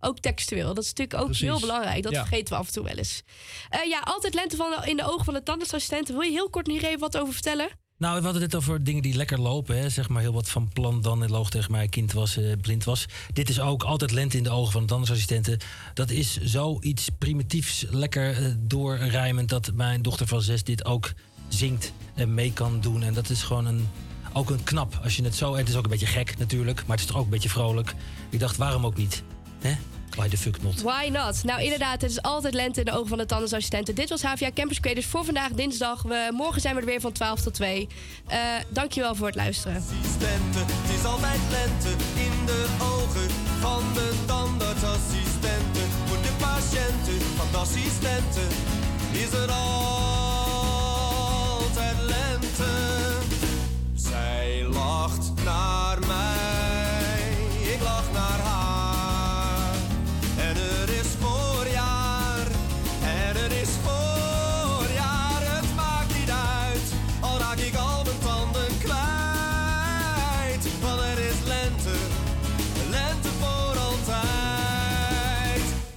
ook 0.00 0.18
textueel. 0.18 0.74
Dat 0.74 0.84
is 0.84 0.88
natuurlijk 0.92 1.18
ook 1.20 1.24
Precies. 1.26 1.48
heel 1.48 1.60
belangrijk. 1.60 2.02
Dat 2.02 2.12
Ja. 2.12 2.26
vergeten 2.26 2.54
we 2.54 2.60
af 2.60 2.66
en 2.66 2.72
toe 2.72 2.84
wel 2.84 2.96
eens. 2.96 3.22
Eh, 3.68 3.88
ja, 3.88 4.00
altijd 4.04 4.34
lente 4.34 4.56
van 4.56 4.70
de- 4.70 4.90
in 4.90 4.96
de 4.96 5.04
ogen 5.10 5.24
van 5.24 5.34
de 5.34 5.42
tandartsassistent. 5.42 6.08
Wil 6.08 6.20
je 6.20 6.30
heel 6.30 6.50
kort 6.50 6.66
hier 6.66 6.84
even 6.84 6.98
wat 7.00 7.16
over 7.18 7.32
vertellen? 7.32 7.68
Nou, 7.98 8.18
we 8.18 8.24
hadden 8.24 8.42
het 8.42 8.54
over 8.54 8.84
dingen 8.84 9.02
die 9.02 9.14
lekker 9.14 9.40
lopen. 9.40 9.78
Hè. 9.78 9.88
Zeg 9.90 10.08
maar 10.08 10.22
heel 10.22 10.32
wat 10.32 10.48
van 10.48 10.68
plan 10.72 11.02
dan 11.02 11.22
en 11.22 11.30
loog 11.30 11.50
tegen 11.50 11.70
mij 11.72 11.88
kind 11.88 12.12
was, 12.12 12.36
eh, 12.36 12.52
blind 12.60 12.84
was. 12.84 13.06
Dit 13.32 13.48
is 13.48 13.60
ook 13.60 13.82
altijd 13.82 14.10
lente 14.10 14.36
in 14.36 14.42
de 14.42 14.50
ogen 14.50 14.72
van 14.72 14.80
de 14.80 14.86
tandartsassistenten. 14.86 15.58
Dat 15.94 16.10
is 16.10 16.38
zoiets 16.42 17.08
primitiefs, 17.18 17.84
lekker 17.90 18.36
eh, 18.44 18.52
doorrijmend... 18.58 19.48
dat 19.48 19.70
mijn 19.74 20.02
dochter 20.02 20.26
van 20.26 20.42
zes 20.42 20.64
dit 20.64 20.84
ook 20.84 21.12
zingt 21.48 21.92
en 22.14 22.34
mee 22.34 22.52
kan 22.52 22.80
doen. 22.80 23.02
En 23.02 23.14
dat 23.14 23.30
is 23.30 23.42
gewoon 23.42 23.66
een, 23.66 23.88
ook 24.32 24.50
een 24.50 24.64
knap. 24.64 24.98
Als 25.02 25.16
je 25.16 25.22
het 25.22 25.34
zo... 25.34 25.54
Het 25.56 25.68
is 25.68 25.74
ook 25.76 25.84
een 25.84 25.90
beetje 25.90 26.06
gek 26.06 26.38
natuurlijk, 26.38 26.80
maar 26.86 26.96
het 26.96 27.00
is 27.00 27.06
toch 27.06 27.16
ook 27.16 27.24
een 27.24 27.30
beetje 27.30 27.48
vrolijk. 27.48 27.94
Ik 28.30 28.38
dacht, 28.40 28.56
waarom 28.56 28.86
ook 28.86 28.96
niet? 28.96 29.22
Hè? 29.60 29.76
Why 30.16 30.28
the 30.28 30.36
fuck 30.36 30.62
not? 30.62 30.82
Why 30.82 31.08
not? 31.12 31.44
Nou, 31.44 31.62
inderdaad, 31.62 32.00
het 32.00 32.10
is 32.10 32.22
altijd 32.22 32.54
lente 32.54 32.78
in 32.78 32.84
de 32.84 32.92
ogen 32.92 33.08
van 33.08 33.18
de 33.18 33.26
tandartsassistenten. 33.26 33.94
Dit 33.94 34.08
was 34.08 34.22
HVA 34.22 34.50
Campus 34.54 34.80
Creators 34.80 35.06
voor 35.06 35.24
vandaag 35.24 35.50
dinsdag. 35.50 36.02
We, 36.02 36.28
morgen 36.32 36.60
zijn 36.60 36.74
we 36.74 36.80
er 36.80 36.86
weer 36.86 37.00
van 37.00 37.12
12 37.12 37.40
tot 37.40 37.54
2. 37.54 37.88
Eh 38.26 38.38
dankjewel 38.68 39.14
voor 39.14 39.26
het 39.26 39.36
luisteren. 39.36 39.76
assistenten. 39.76 40.66
Het 40.66 40.98
is 40.98 41.04
altijd 41.04 41.40
lente 41.50 41.88
in 42.14 42.46
de 42.46 42.66
ogen 42.80 43.30
van 43.60 43.82
de 43.94 44.12
tandartsassistenten. 44.26 45.88
Voor 46.06 46.22
de 46.22 46.32
patiënten 46.38 47.20
van 47.36 47.46
de 47.50 47.56
assistenten 47.56 48.48
is 49.12 49.32
er 49.32 49.50
altijd 49.50 50.36
lente. 52.00 52.72
Zij 53.94 54.64
lacht 54.70 55.32
naar 55.44 55.98
mij, 56.06 57.34
ik 57.74 57.82
lach 57.82 58.12
naar 58.12 58.38
haar. 58.38 58.55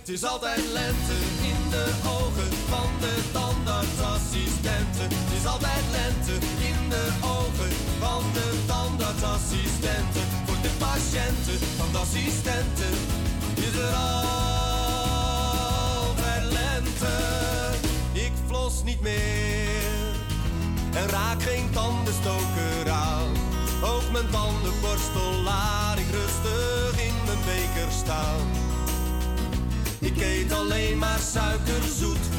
Het 0.10 0.18
is 0.18 0.30
altijd 0.30 0.72
lente 0.72 1.18
in 1.42 1.70
de 1.70 1.86
ogen 2.06 2.52
van 2.70 2.90
de 3.00 3.16
tandartsassistenten. 3.32 5.10
Het 5.14 5.34
is 5.40 5.46
altijd 5.46 5.84
lente 5.92 6.34
in 6.70 6.90
de 6.90 7.08
ogen 7.22 7.72
van 8.00 8.24
de 8.34 8.48
tandartsassistenten. 8.66 10.26
Voor 10.46 10.62
de 10.62 10.70
patiënten 10.78 11.60
van 11.78 11.92
de 11.92 11.98
assistenten 11.98 12.94
is 13.56 13.76
er 13.88 13.94
altijd 13.94 14.84
lente. 16.44 17.14
Ik 18.14 18.32
flos 18.48 18.84
niet 18.84 19.02
meer 19.02 20.14
en 20.94 21.08
raak 21.08 21.44
geen 21.44 21.70
tandenstoker 21.72 22.90
aan. 22.92 23.30
Ook 23.84 24.12
mijn 24.12 24.30
tandenborstel 24.30 25.32
laat 25.44 25.98
ik 25.98 26.10
rustig 26.12 27.06
in 27.08 27.16
mijn 27.26 27.44
beker 27.46 27.92
staan. 27.92 28.69
Ik 30.00 30.18
eet 30.18 30.52
alleen 30.52 30.98
maar 30.98 31.20
suikerzoet. 31.20 32.39